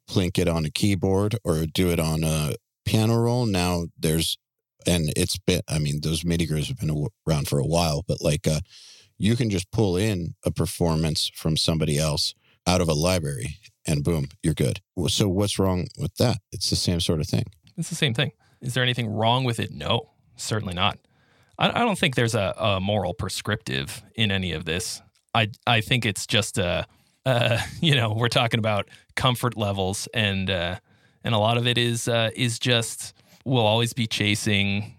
plink 0.10 0.38
it 0.38 0.48
on 0.48 0.66
a 0.66 0.70
keyboard 0.70 1.38
or 1.44 1.66
do 1.66 1.90
it 1.90 2.00
on 2.00 2.24
a 2.24 2.54
piano 2.86 3.18
roll. 3.18 3.46
Now 3.46 3.86
there's, 3.98 4.38
and 4.86 5.12
it's 5.16 5.38
been. 5.38 5.62
I 5.68 5.80
mean, 5.80 6.02
those 6.02 6.26
MIDI 6.26 6.46
grooves 6.46 6.68
have 6.68 6.78
been 6.78 7.08
around 7.28 7.48
for 7.48 7.60
a 7.60 7.66
while, 7.66 8.04
but 8.08 8.22
like, 8.22 8.48
uh, 8.48 8.60
you 9.18 9.36
can 9.36 9.50
just 9.50 9.72
pull 9.72 9.96
in 9.96 10.36
a 10.46 10.52
performance 10.52 11.32
from 11.36 11.56
somebody 11.56 11.98
else 11.98 12.34
out 12.68 12.82
of 12.82 12.90
a 12.90 12.94
library, 12.94 13.58
and 13.86 14.04
boom, 14.04 14.28
you're 14.42 14.54
good. 14.54 14.82
So 15.08 15.28
what's 15.30 15.60
wrong 15.60 15.88
with 15.98 16.16
that? 16.16 16.38
It's 16.52 16.70
the 16.70 16.76
same 16.76 17.00
sort 17.00 17.20
of 17.20 17.28
thing. 17.28 17.46
it's 17.78 17.90
the 17.90 17.96
same 17.96 18.14
thing. 18.14 18.32
Is 18.62 18.74
there 18.74 18.84
anything 18.84 19.08
wrong 19.10 19.44
with 19.44 19.60
it? 19.60 19.72
No, 19.72 20.12
certainly 20.36 20.74
not. 20.74 20.98
I, 21.60 21.70
I 21.70 21.80
don't 21.80 21.98
think 21.98 22.16
there's 22.16 22.36
a, 22.36 22.54
a 22.58 22.80
moral 22.80 23.14
prescriptive 23.14 24.04
in 24.16 24.32
any 24.32 24.54
of 24.54 24.66
this. 24.66 25.02
I 25.34 25.50
I 25.68 25.82
think 25.82 26.06
it's 26.06 26.26
just 26.26 26.58
a, 26.58 26.86
uh, 27.26 27.60
you 27.82 27.96
know, 27.96 28.14
we're 28.14 28.30
talking 28.30 28.60
about 28.60 28.90
comfort 29.16 29.58
levels, 29.58 30.08
and 30.14 30.50
uh, 30.50 30.78
and 31.24 31.36
a 31.36 31.38
lot 31.38 31.58
of 31.58 31.68
it 31.68 31.78
is 31.78 32.08
uh, 32.08 32.30
is 32.36 32.60
just 32.60 33.14
we'll 33.46 33.66
always 33.66 33.94
be 33.94 34.08
chasing, 34.08 34.96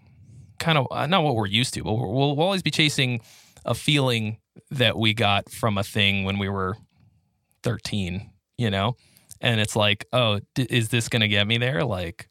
kind 0.59 0.77
of 0.77 0.87
uh, 0.91 1.07
not 1.07 1.23
what 1.23 1.35
we're 1.35 1.47
used 1.47 1.73
to, 1.75 1.83
but 1.83 1.93
we'll, 1.93 2.35
we'll 2.35 2.45
always 2.45 2.63
be 2.63 2.71
chasing 2.71 3.21
a 3.65 3.73
feeling 3.73 4.37
that 4.71 4.97
we 4.97 5.13
got 5.13 5.49
from 5.49 5.77
a 5.77 5.83
thing 5.83 6.23
when 6.23 6.37
we 6.37 6.49
were 6.49 6.77
thirteen, 7.63 8.31
you 8.57 8.69
know, 8.69 8.95
and 9.41 9.59
it's 9.59 9.75
like, 9.75 10.05
oh, 10.13 10.39
d- 10.53 10.67
is 10.69 10.89
this 10.89 11.09
gonna 11.09 11.27
get 11.27 11.47
me 11.47 11.57
there? 11.57 11.83
Like, 11.83 12.27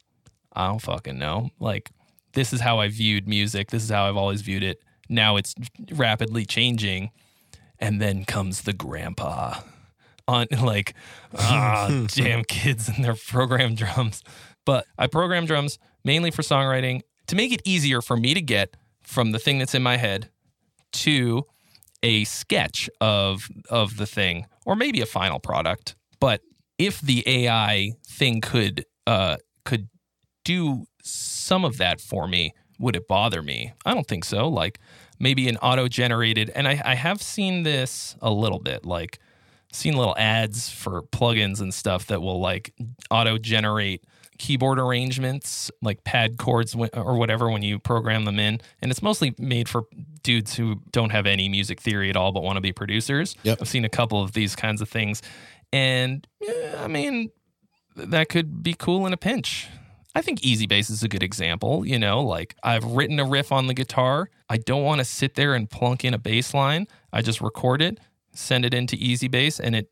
I 0.53 0.69
don't 0.69 0.81
fucking 0.81 1.19
know. 1.19 1.51
Like, 1.59 1.91
this 2.33 2.53
is 2.53 2.61
how 2.61 2.81
I 2.81 2.89
viewed 2.89 3.29
music. 3.29 3.71
This 3.71 3.83
is 3.83 3.91
how 3.91 4.09
I've 4.09 4.17
always 4.17 4.43
viewed 4.43 4.63
it. 4.63 4.81
Now 5.09 5.37
it's 5.37 5.55
rapidly 5.93 6.45
changing. 6.45 7.11
And 7.81 8.01
then 8.01 8.25
comes 8.25 8.63
the 8.63 8.73
grandpa 8.73 9.61
on 10.29 10.47
like, 10.63 10.95
ah, 11.37 12.07
damn 12.15 12.45
kids 12.45 12.89
and 12.89 13.05
their 13.05 13.15
program 13.15 13.75
drums. 13.75 14.23
But 14.65 14.87
I 14.99 15.07
program 15.07 15.47
drums 15.47 15.79
mainly 16.05 16.31
for 16.31 16.43
songwriting 16.43 17.03
to 17.27 17.37
make 17.37 17.53
it 17.53 17.63
easier 17.65 18.01
for 18.01 18.17
me 18.17 18.35
to 18.35 18.41
get 18.41 18.77
from 19.03 19.33
the 19.33 19.39
thing 19.39 19.59
that's 19.59 19.75
in 19.75 19.83
my 19.83 19.97
head 19.97 20.31
to 20.93 21.45
a 22.03 22.25
sketch 22.25 22.89
of 23.01 23.49
of 23.71 23.97
the 23.97 24.07
thing 24.07 24.47
or 24.65 24.77
maybe 24.77 25.01
a 25.01 25.07
final 25.07 25.39
product. 25.39 25.97
But 26.21 26.43
if 26.79 27.01
the 27.01 27.23
AI 27.27 27.93
thing 28.07 28.41
could 28.41 28.85
uh 29.07 29.37
could 29.65 29.89
do 30.45 30.87
some 31.03 31.65
of 31.65 31.79
that 31.79 32.01
for 32.01 32.27
me, 32.29 32.55
would 32.79 32.97
it 32.97 33.09
bother 33.09 33.43
me? 33.43 33.73
I 33.85 33.95
don't 33.95 34.07
think 34.07 34.25
so. 34.25 34.49
Like 34.49 34.79
maybe 35.19 35.49
an 35.49 35.57
auto 35.59 35.89
generated, 35.89 36.51
and 36.55 36.67
I, 36.69 36.81
I 36.85 36.95
have 36.95 37.23
seen 37.23 37.63
this 37.63 38.17
a 38.21 38.31
little 38.31 38.59
bit, 38.59 38.85
like 38.85 39.19
seen 39.75 39.97
little 39.97 40.17
ads 40.17 40.71
for 40.71 41.03
plugins 41.03 41.61
and 41.61 41.73
stuff 41.73 42.07
that 42.07 42.23
will 42.23 42.41
like 42.41 42.73
auto 43.11 43.39
generate 43.39 44.05
keyboard 44.39 44.79
arrangements, 44.79 45.71
like 45.81 46.05
pad 46.05 46.39
chords 46.39 46.75
or 46.75 47.17
whatever 47.17 47.49
when 47.51 47.63
you 47.63 47.79
program 47.79 48.25
them 48.25 48.39
in. 48.39 48.61
And 48.83 48.91
it's 48.91 49.03
mostly 49.03 49.35
made 49.39 49.69
for 49.69 49.85
dudes 50.23 50.55
who 50.55 50.81
don't 50.91 51.11
have 51.11 51.27
any 51.27 51.49
music 51.49 51.81
theory 51.81 52.11
at 52.11 52.17
all 52.17 52.33
but 52.33 52.43
want 52.43 52.57
to 52.57 52.61
be 52.61 52.73
producers. 52.73 53.37
Yep. 53.43 53.59
I've 53.61 53.69
seen 53.69 53.85
a 53.85 53.89
couple 53.89 54.23
of 54.23 54.33
these 54.33 54.57
kinds 54.57 54.81
of 54.81 54.89
things. 54.89 55.23
And 55.73 56.27
eh, 56.47 56.77
I 56.79 56.89
mean, 56.89 57.31
that 57.97 58.29
could 58.29 58.63
be 58.63 58.75
cool 58.75 59.07
in 59.07 59.13
a 59.13 59.17
pinch. 59.17 59.69
I 60.17 60.23
think 60.23 60.41
EZbass 60.41 60.91
is 60.91 61.03
a 61.03 61.09
good 61.09 61.23
example. 61.23 61.85
You 61.85 61.99
know, 61.99 62.23
like 62.23 62.55
I've 62.63 62.85
written 62.85 63.19
a 63.19 63.25
riff 63.25 63.51
on 63.51 63.67
the 63.67 63.75
guitar. 63.75 64.31
I 64.49 64.59
don't 64.59 64.85
want 64.85 65.01
to 65.01 65.05
sit 65.05 65.35
there 65.35 65.55
and 65.55 65.69
plunk 65.69 66.05
in 66.05 66.15
a 66.15 66.19
bass 66.19 66.55
line. 66.55 66.87
I 67.13 67.23
just 67.23 67.41
record 67.41 67.83
it, 67.83 67.99
send 68.35 68.65
it 68.65 68.75
into 68.75 68.97
EZbass, 68.97 69.61
and 69.61 69.75
it 69.75 69.91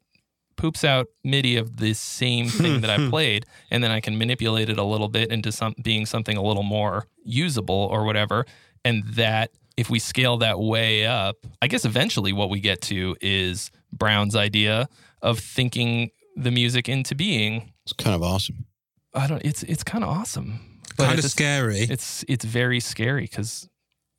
poops 0.57 0.85
out 0.85 1.07
MIDI 1.25 1.57
of 1.57 1.79
the 1.79 1.95
same 1.95 2.49
thing 2.49 2.81
that 2.83 2.91
I 2.91 3.09
played, 3.11 3.47
and 3.71 3.83
then 3.83 3.91
I 3.91 4.01
can 4.01 4.19
manipulate 4.19 4.69
it 4.69 4.79
a 4.79 4.85
little 4.85 5.09
bit 5.09 5.31
into 5.31 5.53
some 5.53 5.75
being 5.83 6.07
something 6.07 6.37
a 6.37 6.43
little 6.43 6.63
more 6.63 7.07
usable 7.25 7.89
or 7.91 8.05
whatever. 8.05 8.47
And 8.85 9.05
that 9.15 9.51
if 9.77 9.89
we 9.89 9.99
scale 9.99 10.37
that 10.39 10.59
way 10.59 11.07
up, 11.07 11.37
I 11.61 11.69
guess 11.69 11.85
eventually 11.85 12.33
what 12.33 12.51
we 12.51 12.61
get 12.61 12.83
to 12.83 13.17
is 13.21 13.71
Browne's 13.93 14.37
idea 14.37 14.89
of 15.21 15.39
thinking 15.39 16.11
the 16.37 16.51
music 16.51 16.89
into 16.89 17.15
being. 17.15 17.73
It's 17.85 17.93
kind 17.93 18.15
of 18.15 18.23
awesome. 18.23 18.67
I 19.15 19.27
don't. 19.27 19.45
It's 19.45 19.63
it's 19.65 19.85
kind 19.85 20.05
of 20.05 20.11
awesome, 20.11 20.81
but 20.97 21.07
kind 21.07 21.19
of 21.19 21.25
scary. 21.25 21.81
It's 21.81 22.25
it's 22.29 22.45
very 22.45 22.81
scary 22.81 23.23
because 23.23 23.69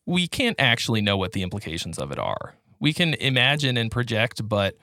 we 0.05 0.27
can't 0.27 0.59
actually 0.59 1.01
know 1.01 1.17
what 1.17 1.31
the 1.31 1.41
implications 1.41 1.97
of 1.97 2.11
it 2.11 2.19
are. 2.19 2.55
We 2.83 2.91
can 2.91 3.13
imagine 3.13 3.77
and 3.77 3.89
project, 3.89 4.45
but 4.45 4.75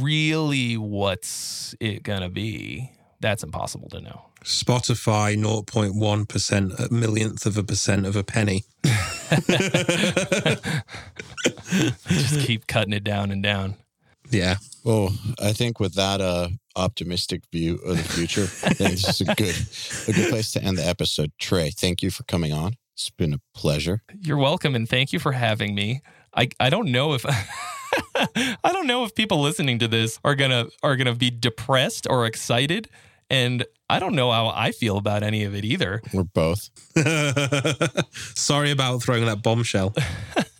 really, 0.00 0.76
what's 0.76 1.76
it 1.78 2.02
gonna 2.02 2.28
be? 2.28 2.90
That's 3.20 3.44
impossible 3.44 3.88
to 3.90 4.00
know. 4.00 4.22
Spotify 4.42 5.36
0.1 5.36 6.28
percent, 6.28 6.72
a 6.80 6.92
millionth 6.92 7.46
of 7.46 7.56
a 7.56 7.62
percent 7.62 8.04
of 8.04 8.16
a 8.16 8.24
penny. 8.24 8.64
Just 12.08 12.40
keep 12.40 12.66
cutting 12.66 12.92
it 12.92 13.04
down 13.04 13.30
and 13.30 13.44
down. 13.44 13.76
Yeah, 14.28 14.56
Well, 14.82 15.14
I 15.40 15.52
think 15.52 15.78
with 15.78 15.94
that 15.94 16.20
uh, 16.20 16.48
optimistic 16.74 17.42
view 17.52 17.76
of 17.84 17.96
the 17.96 18.02
future, 18.02 18.48
I 18.66 18.74
think 18.74 18.90
this 18.90 19.20
is 19.20 19.28
a 19.28 19.34
good 19.36 19.54
a 20.08 20.12
good 20.12 20.30
place 20.30 20.50
to 20.54 20.64
end 20.64 20.78
the 20.78 20.84
episode. 20.84 21.30
Trey, 21.38 21.70
thank 21.70 22.02
you 22.02 22.10
for 22.10 22.24
coming 22.24 22.52
on. 22.52 22.74
It's 22.94 23.08
been 23.08 23.34
a 23.34 23.40
pleasure. 23.54 24.02
You're 24.20 24.36
welcome, 24.36 24.74
and 24.74 24.88
thank 24.88 25.12
you 25.12 25.20
for 25.20 25.30
having 25.30 25.76
me. 25.76 26.02
I 26.34 26.48
I 26.58 26.70
don't 26.70 26.90
know 26.92 27.14
if. 27.14 27.24
I 28.64 28.72
don't 28.72 28.86
know 28.86 29.04
if 29.04 29.14
people 29.14 29.40
listening 29.40 29.78
to 29.80 29.88
this 29.88 30.18
are 30.24 30.34
gonna 30.34 30.66
are 30.82 30.96
gonna 30.96 31.14
be 31.14 31.30
depressed 31.30 32.06
or 32.08 32.26
excited, 32.26 32.88
and 33.28 33.64
I 33.90 33.98
don't 33.98 34.14
know 34.14 34.30
how 34.30 34.48
I 34.48 34.70
feel 34.70 34.96
about 34.96 35.24
any 35.24 35.42
of 35.42 35.54
it 35.54 35.64
either. 35.64 36.00
We're 36.14 36.22
both. 36.22 36.70
sorry 38.36 38.70
about 38.70 39.02
throwing 39.02 39.24
that 39.24 39.42
bombshell. 39.42 39.94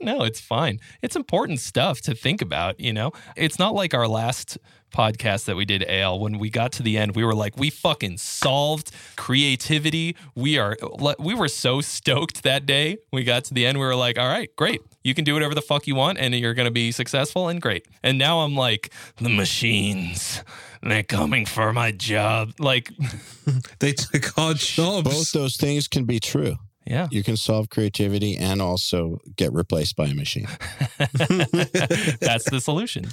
No, 0.00 0.22
it's 0.24 0.40
fine. 0.40 0.80
It's 1.00 1.14
important 1.14 1.60
stuff 1.60 2.00
to 2.02 2.14
think 2.14 2.42
about, 2.42 2.80
you 2.80 2.92
know? 2.92 3.12
It's 3.36 3.58
not 3.58 3.74
like 3.74 3.94
our 3.94 4.08
last 4.08 4.58
podcast 4.92 5.44
that 5.44 5.56
we 5.56 5.64
did, 5.64 5.84
AL. 5.88 6.18
When 6.18 6.38
we 6.38 6.50
got 6.50 6.72
to 6.72 6.82
the 6.82 6.96
end, 6.96 7.14
we 7.14 7.24
were 7.24 7.34
like, 7.34 7.56
we 7.56 7.70
fucking 7.70 8.18
solved 8.18 8.90
creativity. 9.16 10.16
We 10.34 10.58
are, 10.58 10.76
we 11.18 11.34
were 11.34 11.48
so 11.48 11.80
stoked 11.80 12.42
that 12.42 12.66
day. 12.66 12.98
We 13.12 13.22
got 13.22 13.44
to 13.44 13.54
the 13.54 13.66
end, 13.66 13.78
we 13.78 13.84
were 13.84 13.94
like, 13.94 14.18
all 14.18 14.28
right, 14.28 14.50
great. 14.56 14.80
You 15.02 15.14
can 15.14 15.24
do 15.24 15.32
whatever 15.34 15.54
the 15.54 15.62
fuck 15.62 15.86
you 15.86 15.94
want 15.94 16.18
and 16.18 16.34
you're 16.34 16.54
going 16.54 16.66
to 16.66 16.70
be 16.70 16.92
successful 16.92 17.48
and 17.48 17.60
great. 17.60 17.86
And 18.02 18.18
now 18.18 18.40
I'm 18.40 18.54
like, 18.54 18.92
the 19.16 19.30
machines, 19.30 20.42
they're 20.82 21.02
coming 21.02 21.46
for 21.46 21.72
my 21.72 21.90
job. 21.92 22.52
Like, 22.58 22.90
They 23.78 23.92
took 23.92 24.36
our 24.38 24.54
jobs. 24.54 25.04
Both 25.08 25.32
those 25.32 25.56
things 25.56 25.88
can 25.88 26.04
be 26.04 26.20
true. 26.20 26.56
yeah. 26.84 27.08
You 27.10 27.22
can 27.22 27.36
solve 27.36 27.68
creativity 27.70 28.36
and 28.36 28.60
also 28.60 29.18
get 29.36 29.52
replaced 29.52 29.96
by 29.96 30.06
a 30.08 30.14
machine. 30.14 30.46
That's 30.98 32.48
the 32.50 32.60
solution. 32.62 33.08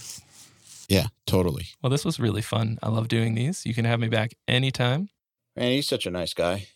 Yeah, 0.89 1.07
totally. 1.25 1.67
Well, 1.81 1.89
this 1.89 2.05
was 2.05 2.19
really 2.19 2.41
fun. 2.41 2.77
I 2.83 2.89
love 2.89 3.07
doing 3.07 3.35
these. 3.35 3.65
You 3.65 3.73
can 3.73 3.85
have 3.85 3.99
me 3.99 4.07
back 4.09 4.35
anytime. 4.47 5.09
Man, 5.55 5.71
he's 5.71 5.87
such 5.87 6.05
a 6.05 6.11
nice 6.11 6.33
guy. 6.33 6.67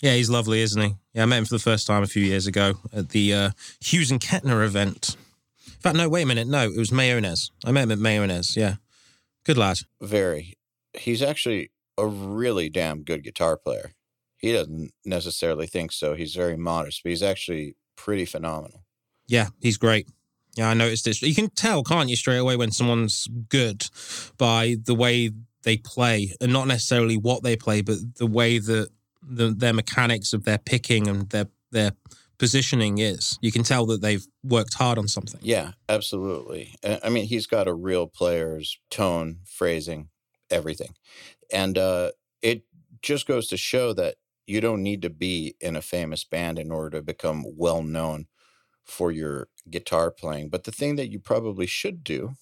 Yeah, 0.00 0.14
he's 0.14 0.30
lovely, 0.30 0.60
isn't 0.60 0.80
he? 0.80 0.94
Yeah, 1.12 1.24
I 1.24 1.26
met 1.26 1.38
him 1.38 1.44
for 1.44 1.54
the 1.54 1.60
first 1.60 1.86
time 1.86 2.02
a 2.02 2.06
few 2.06 2.22
years 2.22 2.46
ago 2.46 2.74
at 2.92 3.08
the 3.10 3.34
uh, 3.34 3.50
Hughes 3.80 4.10
and 4.10 4.20
Kettner 4.20 4.64
event. 4.64 5.16
In 5.66 5.80
fact, 5.80 5.96
no, 5.96 6.08
wait 6.08 6.22
a 6.22 6.26
minute. 6.26 6.46
No, 6.46 6.68
it 6.68 6.76
was 6.76 6.92
Mayonnaise. 6.92 7.50
I 7.64 7.72
met 7.72 7.84
him 7.84 7.92
at 7.92 7.98
Mayonnaise. 7.98 8.56
Yeah. 8.56 8.76
Good 9.44 9.58
lad. 9.58 9.78
Very. 10.00 10.54
He's 10.94 11.22
actually 11.22 11.70
a 11.96 12.06
really 12.06 12.68
damn 12.68 13.02
good 13.02 13.24
guitar 13.24 13.56
player. 13.56 13.92
He 14.36 14.52
doesn't 14.52 14.92
necessarily 15.04 15.66
think 15.66 15.90
so. 15.90 16.14
He's 16.14 16.34
very 16.34 16.56
modest, 16.56 17.02
but 17.02 17.10
he's 17.10 17.22
actually 17.22 17.74
pretty 17.96 18.24
phenomenal. 18.24 18.84
Yeah, 19.26 19.48
he's 19.60 19.78
great. 19.78 20.08
Yeah, 20.56 20.70
I 20.70 20.74
noticed 20.74 21.04
this. 21.04 21.22
You 21.22 21.34
can 21.34 21.50
tell, 21.50 21.82
can't 21.82 22.08
you, 22.08 22.16
straight 22.16 22.38
away 22.38 22.56
when 22.56 22.70
someone's 22.70 23.26
good 23.48 23.88
by 24.36 24.76
the 24.84 24.94
way 24.94 25.30
they 25.62 25.76
play, 25.76 26.34
and 26.40 26.52
not 26.52 26.68
necessarily 26.68 27.16
what 27.16 27.42
they 27.42 27.56
play, 27.56 27.80
but 27.80 27.98
the 28.16 28.26
way 28.26 28.58
that 28.58 28.90
the, 29.28 29.50
their 29.50 29.72
mechanics 29.72 30.32
of 30.32 30.44
their 30.44 30.58
picking 30.58 31.08
and 31.08 31.28
their 31.30 31.46
their 31.70 31.92
positioning 32.38 32.98
is. 32.98 33.36
You 33.42 33.52
can 33.52 33.62
tell 33.62 33.84
that 33.86 34.00
they've 34.00 34.26
worked 34.42 34.74
hard 34.74 34.96
on 34.96 35.08
something. 35.08 35.40
Yeah, 35.42 35.72
absolutely. 35.88 36.74
I 37.02 37.08
mean, 37.10 37.26
he's 37.26 37.46
got 37.46 37.68
a 37.68 37.74
real 37.74 38.06
player's 38.06 38.78
tone, 38.90 39.40
phrasing, 39.44 40.08
everything. 40.50 40.94
And 41.52 41.76
uh, 41.76 42.12
it 42.42 42.62
just 43.02 43.26
goes 43.26 43.48
to 43.48 43.56
show 43.56 43.92
that 43.94 44.16
you 44.46 44.60
don't 44.60 44.82
need 44.82 45.02
to 45.02 45.10
be 45.10 45.56
in 45.60 45.76
a 45.76 45.82
famous 45.82 46.24
band 46.24 46.58
in 46.58 46.70
order 46.70 46.98
to 46.98 47.02
become 47.02 47.44
well 47.56 47.82
known 47.82 48.26
for 48.84 49.12
your 49.12 49.48
guitar 49.68 50.10
playing. 50.10 50.48
But 50.48 50.64
the 50.64 50.72
thing 50.72 50.96
that 50.96 51.10
you 51.10 51.18
probably 51.18 51.66
should 51.66 52.02
do 52.02 52.36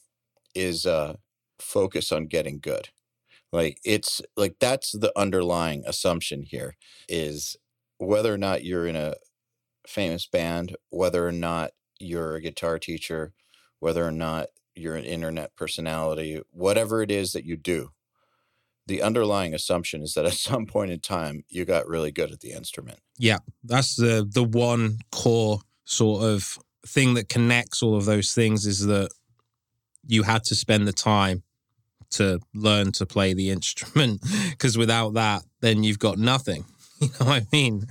is 0.55 0.87
uh, 0.87 1.17
focus 1.59 2.13
on 2.13 2.27
getting 2.27 2.61
good. 2.61 2.91
Like 3.53 3.79
it's 3.85 4.21
like 4.37 4.57
that's 4.61 4.93
the 4.93 5.13
underlying 5.17 5.85
assumption 5.87 6.43
here 6.43 6.77
is 7.09 7.57
whether 7.99 8.33
or 8.33 8.39
not 8.39 8.65
you're 8.65 8.87
in 8.87 8.97
a 8.97 9.15
famous 9.87 10.27
band, 10.27 10.77
whether 10.91 11.27
or 11.27 11.33
not 11.33 11.71
you're 11.99 12.35
a 12.35 12.41
guitar 12.41 12.79
teacher, 12.79 13.33
whether 13.81 14.07
or 14.07 14.11
not 14.13 14.49
you're 14.75 14.97
an 14.97 15.05
internet 15.05 15.57
personality, 15.57 16.41
whatever 16.51 17.03
it 17.03 17.11
is 17.11 17.33
that 17.33 17.45
you 17.45 17.57
do, 17.57 17.91
the 18.87 19.03
underlying 19.03 19.55
assumption 19.55 20.03
is 20.03 20.15
that 20.15 20.27
at 20.27 20.33
some 20.35 20.67
point 20.67 20.91
in 20.91 21.01
time 21.01 21.45
you 21.49 21.65
got 21.65 21.89
really 21.89 22.13
good 22.13 22.33
at 22.33 22.41
the 22.41 22.53
instrument. 22.53 23.01
Yeah, 23.19 23.39
that's 23.65 23.97
the 23.97 24.29
the 24.29 24.45
one 24.45 24.99
core 25.13 25.61
sort 25.85 26.25
of 26.25 26.59
thing 26.87 27.15
that 27.15 27.29
connects 27.29 27.83
all 27.83 27.97
of 27.97 28.05
those 28.05 28.33
things 28.33 28.67
is 28.67 28.87
that 28.87 29.11
you 30.07 30.23
had 30.23 30.45
to 30.45 30.55
spend 30.55 30.87
the 30.87 30.93
time 30.93 31.43
to 32.11 32.41
learn 32.55 32.93
to 32.93 33.07
play 33.07 33.35
the 33.35 33.51
instrument 33.51 34.23
because 34.51 34.79
without 34.79 35.15
that 35.15 35.43
then 35.61 35.83
you've 35.83 35.99
got 35.99 36.19
nothing. 36.19 36.65
You 36.99 37.09
know 37.21 37.27
what 37.27 37.43
I 37.43 37.47
mean? 37.53 37.89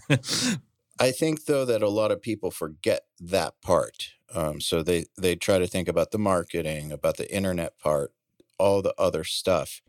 I 1.00 1.12
think 1.12 1.46
though 1.46 1.64
that 1.64 1.84
a 1.84 1.90
lot 1.90 2.12
of 2.12 2.24
people 2.24 2.50
forget 2.50 3.02
that 3.20 3.54
part. 3.62 4.14
Um, 4.34 4.60
so 4.60 4.82
they 4.82 5.06
they 5.16 5.36
try 5.36 5.60
to 5.60 5.68
think 5.68 5.88
about 5.88 6.10
the 6.10 6.18
marketing, 6.18 6.92
about 6.92 7.18
the 7.18 7.32
internet 7.32 7.78
part, 7.78 8.14
all 8.58 8.82
the 8.82 8.96
other 8.98 9.24
stuff, 9.24 9.84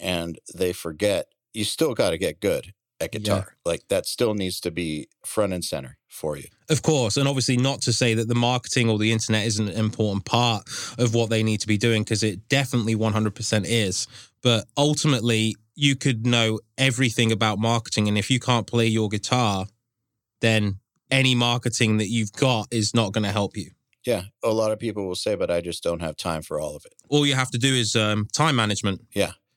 and 0.00 0.38
they 0.54 0.72
forget 0.72 1.26
you 1.54 1.64
still 1.64 1.92
got 1.92 2.10
to 2.10 2.18
get 2.18 2.38
good 2.38 2.72
at 3.00 3.12
Yeah. 3.12 3.18
guitar. 3.18 3.56
Like 3.64 3.88
that 3.88 4.06
still 4.06 4.34
needs 4.34 4.60
to 4.60 4.70
be 4.70 5.08
front 5.24 5.52
and 5.52 5.64
center 5.64 5.98
for 6.08 6.36
you. 6.36 6.48
Of 6.68 6.82
course, 6.82 7.16
and 7.16 7.28
obviously 7.28 7.56
not 7.56 7.82
to 7.82 7.92
say 7.92 8.14
that 8.14 8.28
the 8.28 8.34
marketing 8.34 8.88
or 8.88 8.98
the 8.98 9.12
internet 9.12 9.46
isn't 9.46 9.68
an 9.68 9.76
important 9.76 10.24
part 10.24 10.66
of 10.98 11.14
what 11.14 11.30
they 11.30 11.42
need 11.42 11.60
to 11.60 11.66
be 11.66 11.76
doing 11.78 12.02
because 12.02 12.22
it 12.22 12.48
definitely 12.48 12.94
100% 12.96 13.64
is. 13.66 14.06
But 14.42 14.66
ultimately, 14.76 15.56
you 15.74 15.94
could 15.96 16.26
know 16.26 16.60
everything 16.78 17.30
about 17.32 17.58
marketing 17.58 18.08
and 18.08 18.16
if 18.16 18.30
you 18.30 18.40
can't 18.40 18.66
play 18.66 18.86
your 18.86 19.08
guitar, 19.08 19.66
then 20.40 20.78
any 21.10 21.34
marketing 21.34 21.98
that 21.98 22.08
you've 22.08 22.32
got 22.32 22.66
is 22.70 22.94
not 22.94 23.12
going 23.12 23.24
to 23.24 23.32
help 23.32 23.56
you. 23.56 23.70
Yeah, 24.06 24.22
a 24.44 24.50
lot 24.52 24.70
of 24.72 24.78
people 24.78 25.06
will 25.06 25.16
say, 25.16 25.34
but 25.34 25.50
I 25.50 25.60
just 25.60 25.82
don't 25.82 26.00
have 26.00 26.16
time 26.16 26.42
for 26.42 26.60
all 26.60 26.76
of 26.76 26.84
it. 26.86 26.92
All 27.08 27.26
you 27.26 27.34
have 27.34 27.50
to 27.50 27.58
do 27.58 27.74
is 27.74 27.96
um, 27.96 28.28
time 28.32 28.54
management. 28.56 29.02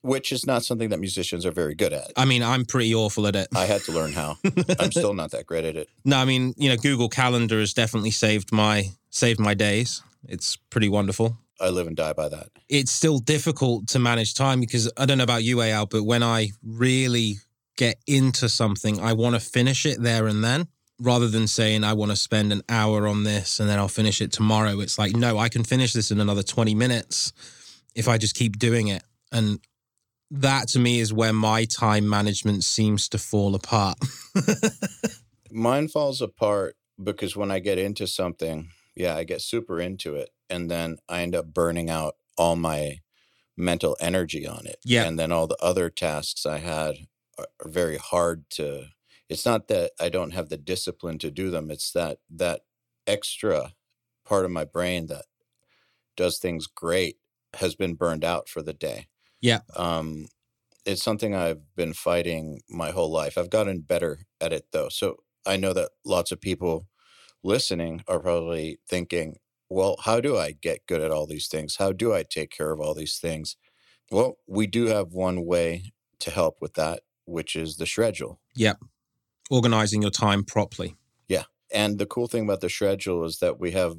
Which 0.02 0.32
is 0.32 0.46
not 0.46 0.64
something 0.64 0.90
that 0.90 1.00
musicians 1.00 1.46
are 1.46 1.52
very 1.52 1.76
good 1.76 1.92
at. 1.92 2.12
I 2.16 2.26
mean, 2.26 2.42
I'm 2.42 2.64
pretty 2.66 2.94
awful 2.96 3.28
at 3.28 3.36
it. 3.36 3.50
I 3.56 3.66
had 3.66 3.82
to 3.82 3.92
learn 3.92 4.14
how. 4.14 4.38
I'm 4.80 4.92
still 4.92 5.14
not 5.14 5.32
that 5.32 5.46
great 5.46 5.66
at 5.66 5.76
it. 5.76 5.90
No, 6.06 6.18
I 6.18 6.26
mean, 6.26 6.54
you 6.58 6.70
know, 6.70 6.78
Google 6.78 7.10
Calendar 7.10 7.60
has 7.60 7.74
definitely 7.74 8.12
saved 8.12 8.52
my 8.52 8.92
saved 9.10 9.40
my 9.40 9.54
days. 9.54 10.02
It's 10.28 10.56
pretty 10.56 10.90
wonderful. 10.90 11.38
I 11.60 11.70
live 11.70 11.88
and 11.88 11.96
die 11.96 12.14
by 12.14 12.30
that. 12.30 12.48
It's 12.70 12.92
still 12.92 13.20
difficult 13.20 13.88
to 13.90 14.00
manage 14.00 14.34
time 14.34 14.62
because 14.62 14.90
I 14.96 15.06
don't 15.06 15.18
know 15.18 15.26
about 15.26 15.44
you, 15.44 15.62
Al, 15.62 15.86
but 15.86 16.04
when 16.04 16.24
I 16.24 16.52
really 16.64 17.36
get 17.76 17.98
into 18.08 18.48
something, 18.48 19.00
I 19.00 19.14
want 19.14 19.36
to 19.36 19.42
finish 19.42 19.86
it 19.86 20.02
there 20.02 20.28
and 20.28 20.44
then 20.44 20.68
rather 21.00 21.28
than 21.28 21.48
saying 21.48 21.84
I 21.84 21.94
want 21.94 22.12
to 22.12 22.16
spend 22.16 22.52
an 22.52 22.62
hour 22.70 23.08
on 23.08 23.24
this 23.24 23.60
and 23.60 23.70
then 23.70 23.80
I'll 23.80 23.88
finish 23.88 24.22
it 24.22 24.32
tomorrow. 24.32 24.80
It's 24.80 25.00
like, 25.00 25.16
no, 25.16 25.38
I 25.38 25.50
can 25.50 25.64
finish 25.64 25.94
this 25.94 26.12
in 26.12 26.20
another 26.20 26.44
20 26.44 26.76
minutes 26.76 27.32
if 27.96 28.08
I 28.08 28.18
just 28.18 28.36
keep 28.36 28.60
doing 28.60 28.88
it. 28.88 29.04
And 29.32 29.60
that 30.32 30.68
to 30.70 30.80
me 30.80 31.00
is 31.00 31.14
where 31.14 31.34
my 31.34 31.66
time 31.66 32.08
management 32.08 32.64
seems 32.64 33.10
to 33.10 33.18
fall 33.18 33.56
apart. 33.56 33.98
Mine 35.52 35.88
falls 35.88 36.22
apart 36.22 36.76
because 37.02 37.36
when 37.36 37.52
I 37.52 37.60
get 37.60 37.78
into 37.78 38.06
something, 38.06 38.70
yeah, 38.96 39.16
I 39.16 39.24
get 39.24 39.42
super 39.42 39.80
into 39.80 40.16
it. 40.16 40.30
And 40.50 40.70
then 40.70 40.98
I 41.08 41.22
end 41.22 41.36
up 41.36 41.54
burning 41.54 41.90
out 41.90 42.16
all 42.38 42.56
my 42.56 43.00
mental 43.58 43.98
energy 44.00 44.48
on 44.48 44.66
it. 44.66 44.78
Yeah. 44.84 45.06
And 45.06 45.20
then 45.20 45.32
all 45.32 45.48
the 45.48 45.62
other 45.62 45.90
tasks 45.90 46.46
I 46.46 46.60
had 46.60 46.96
are, 47.38 47.48
are 47.64 47.70
very 47.70 47.98
hard 47.98 48.50
to. 48.52 48.86
It's 49.28 49.46
not 49.46 49.68
that 49.68 49.92
I 50.00 50.10
don't 50.10 50.32
have 50.32 50.50
the 50.50 50.58
discipline 50.58 51.20
to 51.20 51.32
do 51.32 51.52
them. 51.52 51.70
It's 51.70 51.92
that 51.92 52.20
that 52.30 52.62
extra 53.06 53.74
part 54.26 54.46
of 54.46 54.52
my 54.52 54.66
brain 54.66 55.08
that 55.08 55.26
does 56.16 56.38
things 56.38 56.68
great 56.68 57.18
has 57.56 57.76
been 57.76 57.96
burned 57.96 58.24
out 58.24 58.48
for 58.48 58.62
the 58.62 58.74
day. 58.74 59.08
Yeah. 59.42 59.60
Um, 59.76 60.28
it's 60.86 61.04
something 61.04 61.36
I've 61.36 61.76
been 61.76 61.94
fighting 61.94 62.62
my 62.70 62.92
whole 62.92 63.12
life. 63.12 63.38
I've 63.38 63.50
gotten 63.50 63.82
better 63.82 64.20
at 64.42 64.54
it 64.54 64.66
though. 64.72 64.90
So 64.90 65.18
I 65.46 65.58
know 65.58 65.74
that 65.74 65.92
lots 66.06 66.32
of 66.32 66.42
people 66.42 66.88
listening 67.44 68.04
are 68.08 68.20
probably 68.20 68.80
thinking, 68.90 69.38
well, 69.70 69.98
how 70.04 70.20
do 70.20 70.38
I 70.38 70.52
get 70.52 70.88
good 70.88 71.02
at 71.02 71.12
all 71.12 71.28
these 71.28 71.48
things? 71.48 71.76
How 71.78 71.92
do 71.92 72.14
I 72.14 72.24
take 72.24 72.50
care 72.50 72.72
of 72.72 72.80
all 72.80 72.94
these 72.94 73.20
things? 73.20 73.56
Well, 74.12 74.38
we 74.48 74.66
do 74.68 74.88
have 74.88 75.14
one 75.14 75.46
way 75.46 75.94
to 76.20 76.32
help 76.32 76.58
with 76.60 76.74
that, 76.74 77.02
which 77.26 77.56
is 77.56 77.78
the 77.78 77.86
schedule. 77.86 78.40
Yep. 78.56 78.80
Organizing 79.52 80.02
your 80.02 80.12
time 80.12 80.44
properly. 80.44 80.96
Yeah. 81.28 81.44
And 81.72 82.00
the 82.00 82.06
cool 82.06 82.28
thing 82.28 82.44
about 82.44 82.62
the 82.62 82.70
schedule 82.70 83.24
is 83.24 83.38
that 83.40 83.60
we 83.60 83.72
have 83.72 83.96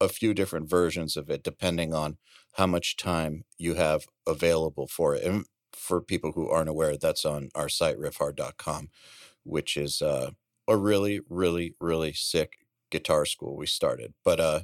a 0.00 0.08
few 0.08 0.34
different 0.34 0.68
versions 0.68 1.16
of 1.16 1.30
it 1.30 1.42
depending 1.42 1.94
on 1.94 2.18
how 2.56 2.66
much 2.66 2.96
time 2.96 3.44
you 3.58 3.74
have 3.74 4.06
available 4.26 4.86
for 4.86 5.14
it. 5.14 5.22
And 5.22 5.44
for 5.72 6.00
people 6.00 6.32
who 6.32 6.48
aren't 6.48 6.70
aware, 6.70 6.96
that's 6.96 7.24
on 7.24 7.50
our 7.54 7.68
site, 7.68 7.98
riffhard.com, 7.98 8.88
which 9.44 9.76
is 9.76 10.00
uh, 10.00 10.30
a 10.66 10.76
really, 10.76 11.20
really, 11.28 11.74
really 11.80 12.14
sick 12.14 12.54
guitar 12.90 13.26
school 13.26 13.56
we 13.56 13.66
started. 13.66 14.14
But 14.24 14.40
uh, 14.40 14.60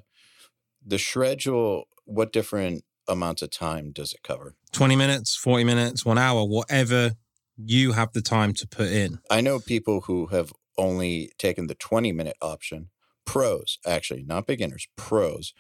the 0.85 0.99
schedule, 0.99 1.85
what 2.07 2.33
different 2.33 2.85
amounts 3.07 3.43
of 3.43 3.51
time 3.51 3.93
does 3.93 4.15
it 4.15 4.23
cover? 4.23 4.55
20 4.73 4.97
minutes, 4.97 5.37
40 5.37 5.65
minutes, 5.65 6.05
one 6.05 6.19
hour, 6.19 6.47
whatever 6.47 7.13
you 7.57 7.93
have 7.93 8.13
the 8.15 8.23
time 8.23 8.55
to 8.55 8.67
put 8.67 8.89
in. 8.89 9.19
I 9.31 9.43
know 9.43 9.59
people 9.59 10.03
who 10.03 10.29
have 10.29 10.53
only 10.79 11.31
taken 11.37 11.67
the 11.67 11.75
20 11.75 12.11
minute 12.13 12.37
option, 12.41 12.89
pros, 13.27 13.79
actually, 13.87 14.23
not 14.23 14.47
beginners, 14.47 14.89
pros, 14.97 15.53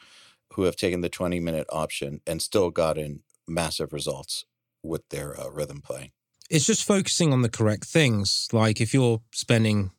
who 0.55 0.65
have 0.65 0.77
taken 0.77 1.01
the 1.01 1.09
20 1.09 1.41
minute 1.41 1.67
option 1.71 2.21
and 2.27 2.43
still 2.43 2.71
gotten 2.71 3.23
massive 3.47 3.93
results 3.93 4.45
with 4.83 5.09
their 5.11 5.39
uh, 5.39 5.49
rhythm 5.49 5.81
playing. 5.81 6.11
It's 6.51 6.67
just 6.67 6.85
focusing 6.85 7.33
on 7.33 7.43
the 7.43 7.49
correct 7.49 7.85
things. 7.85 8.49
Like 8.53 8.81
if 8.81 8.93
you're 8.93 9.21
spending 9.33 9.91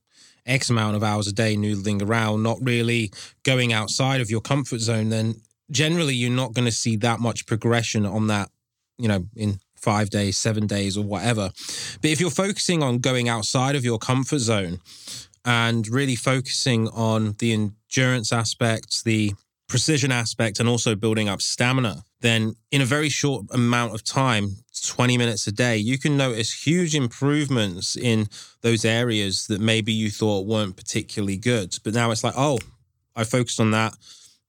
X 0.45 0.69
amount 0.69 0.95
of 0.95 1.03
hours 1.03 1.27
a 1.27 1.33
day 1.33 1.55
noodling 1.55 2.01
around, 2.01 2.43
not 2.43 2.57
really 2.61 3.11
going 3.43 3.73
outside 3.73 4.21
of 4.21 4.29
your 4.29 4.41
comfort 4.41 4.79
zone, 4.79 5.09
then 5.09 5.35
generally 5.71 6.13
you're 6.13 6.29
not 6.29 6.53
going 6.53 6.65
to 6.65 6.71
see 6.71 6.95
that 6.97 7.19
much 7.19 7.45
progression 7.45 8.05
on 8.05 8.27
that, 8.27 8.49
you 8.97 9.07
know, 9.07 9.25
in 9.35 9.59
five 9.75 10.09
days, 10.09 10.37
seven 10.37 10.67
days, 10.67 10.97
or 10.97 11.03
whatever. 11.03 11.51
But 12.01 12.11
if 12.11 12.19
you're 12.19 12.29
focusing 12.29 12.83
on 12.83 12.99
going 12.99 13.27
outside 13.29 13.75
of 13.75 13.83
your 13.83 13.97
comfort 13.97 14.39
zone 14.39 14.79
and 15.45 15.87
really 15.87 16.15
focusing 16.15 16.87
on 16.89 17.35
the 17.39 17.53
endurance 17.53 18.31
aspects, 18.31 19.03
the 19.03 19.33
precision 19.67 20.11
aspect, 20.11 20.59
and 20.59 20.69
also 20.69 20.95
building 20.95 21.29
up 21.29 21.41
stamina, 21.41 22.03
then 22.21 22.55
in 22.71 22.81
a 22.81 22.85
very 22.85 23.09
short 23.09 23.45
amount 23.51 23.93
of 23.93 24.03
time, 24.03 24.57
20 24.85 25.17
minutes 25.17 25.47
a 25.47 25.51
day, 25.51 25.77
you 25.77 25.97
can 25.97 26.17
notice 26.17 26.65
huge 26.65 26.95
improvements 26.95 27.95
in 27.95 28.27
those 28.61 28.85
areas 28.85 29.47
that 29.47 29.61
maybe 29.61 29.93
you 29.93 30.09
thought 30.09 30.45
weren't 30.45 30.75
particularly 30.75 31.37
good. 31.37 31.75
But 31.83 31.93
now 31.93 32.11
it's 32.11 32.23
like, 32.23 32.33
oh, 32.37 32.59
I 33.15 33.23
focused 33.23 33.59
on 33.59 33.71
that. 33.71 33.93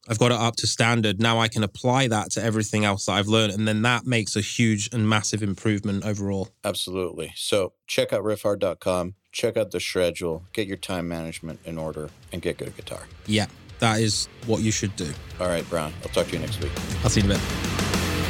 I've 0.06 0.18
got 0.18 0.32
it 0.32 0.38
up 0.38 0.56
to 0.56 0.66
standard. 0.66 1.20
Now 1.20 1.38
I 1.38 1.48
can 1.48 1.62
apply 1.62 2.08
that 2.08 2.30
to 2.32 2.42
everything 2.42 2.84
else 2.84 3.06
that 3.06 3.12
I've 3.12 3.28
learned. 3.28 3.54
And 3.54 3.66
then 3.66 3.82
that 3.82 4.06
makes 4.06 4.36
a 4.36 4.40
huge 4.40 4.90
and 4.92 5.08
massive 5.08 5.42
improvement 5.42 6.04
overall. 6.04 6.50
Absolutely. 6.62 7.32
So 7.36 7.72
check 7.86 8.12
out 8.12 8.22
riffhard.com, 8.22 9.14
check 9.32 9.56
out 9.56 9.70
the 9.70 9.80
schedule, 9.80 10.44
get 10.52 10.66
your 10.66 10.76
time 10.76 11.08
management 11.08 11.60
in 11.64 11.78
order, 11.78 12.10
and 12.32 12.42
get 12.42 12.58
good 12.58 12.68
at 12.68 12.76
guitar. 12.76 13.06
Yeah, 13.26 13.46
that 13.80 14.00
is 14.00 14.28
what 14.46 14.62
you 14.62 14.70
should 14.70 14.94
do. 14.96 15.10
All 15.40 15.48
right, 15.48 15.68
Browne, 15.68 15.92
I'll 16.02 16.08
talk 16.10 16.26
to 16.28 16.32
you 16.34 16.38
next 16.38 16.62
week. 16.62 16.72
I'll 17.02 17.10
see 17.10 17.20
you 17.20 17.26
in 17.26 17.32
a 17.32 17.34
bit. 17.34 17.42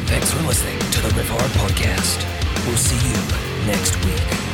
Thanks 0.06 0.30
for 0.32 0.42
listening 0.42 0.78
to 0.78 1.00
the 1.02 1.08
Riffhard 1.08 1.50
Podcast. 1.58 2.66
We'll 2.66 2.76
see 2.76 2.96
you 3.08 3.66
next 3.66 3.96
week. 4.04 4.53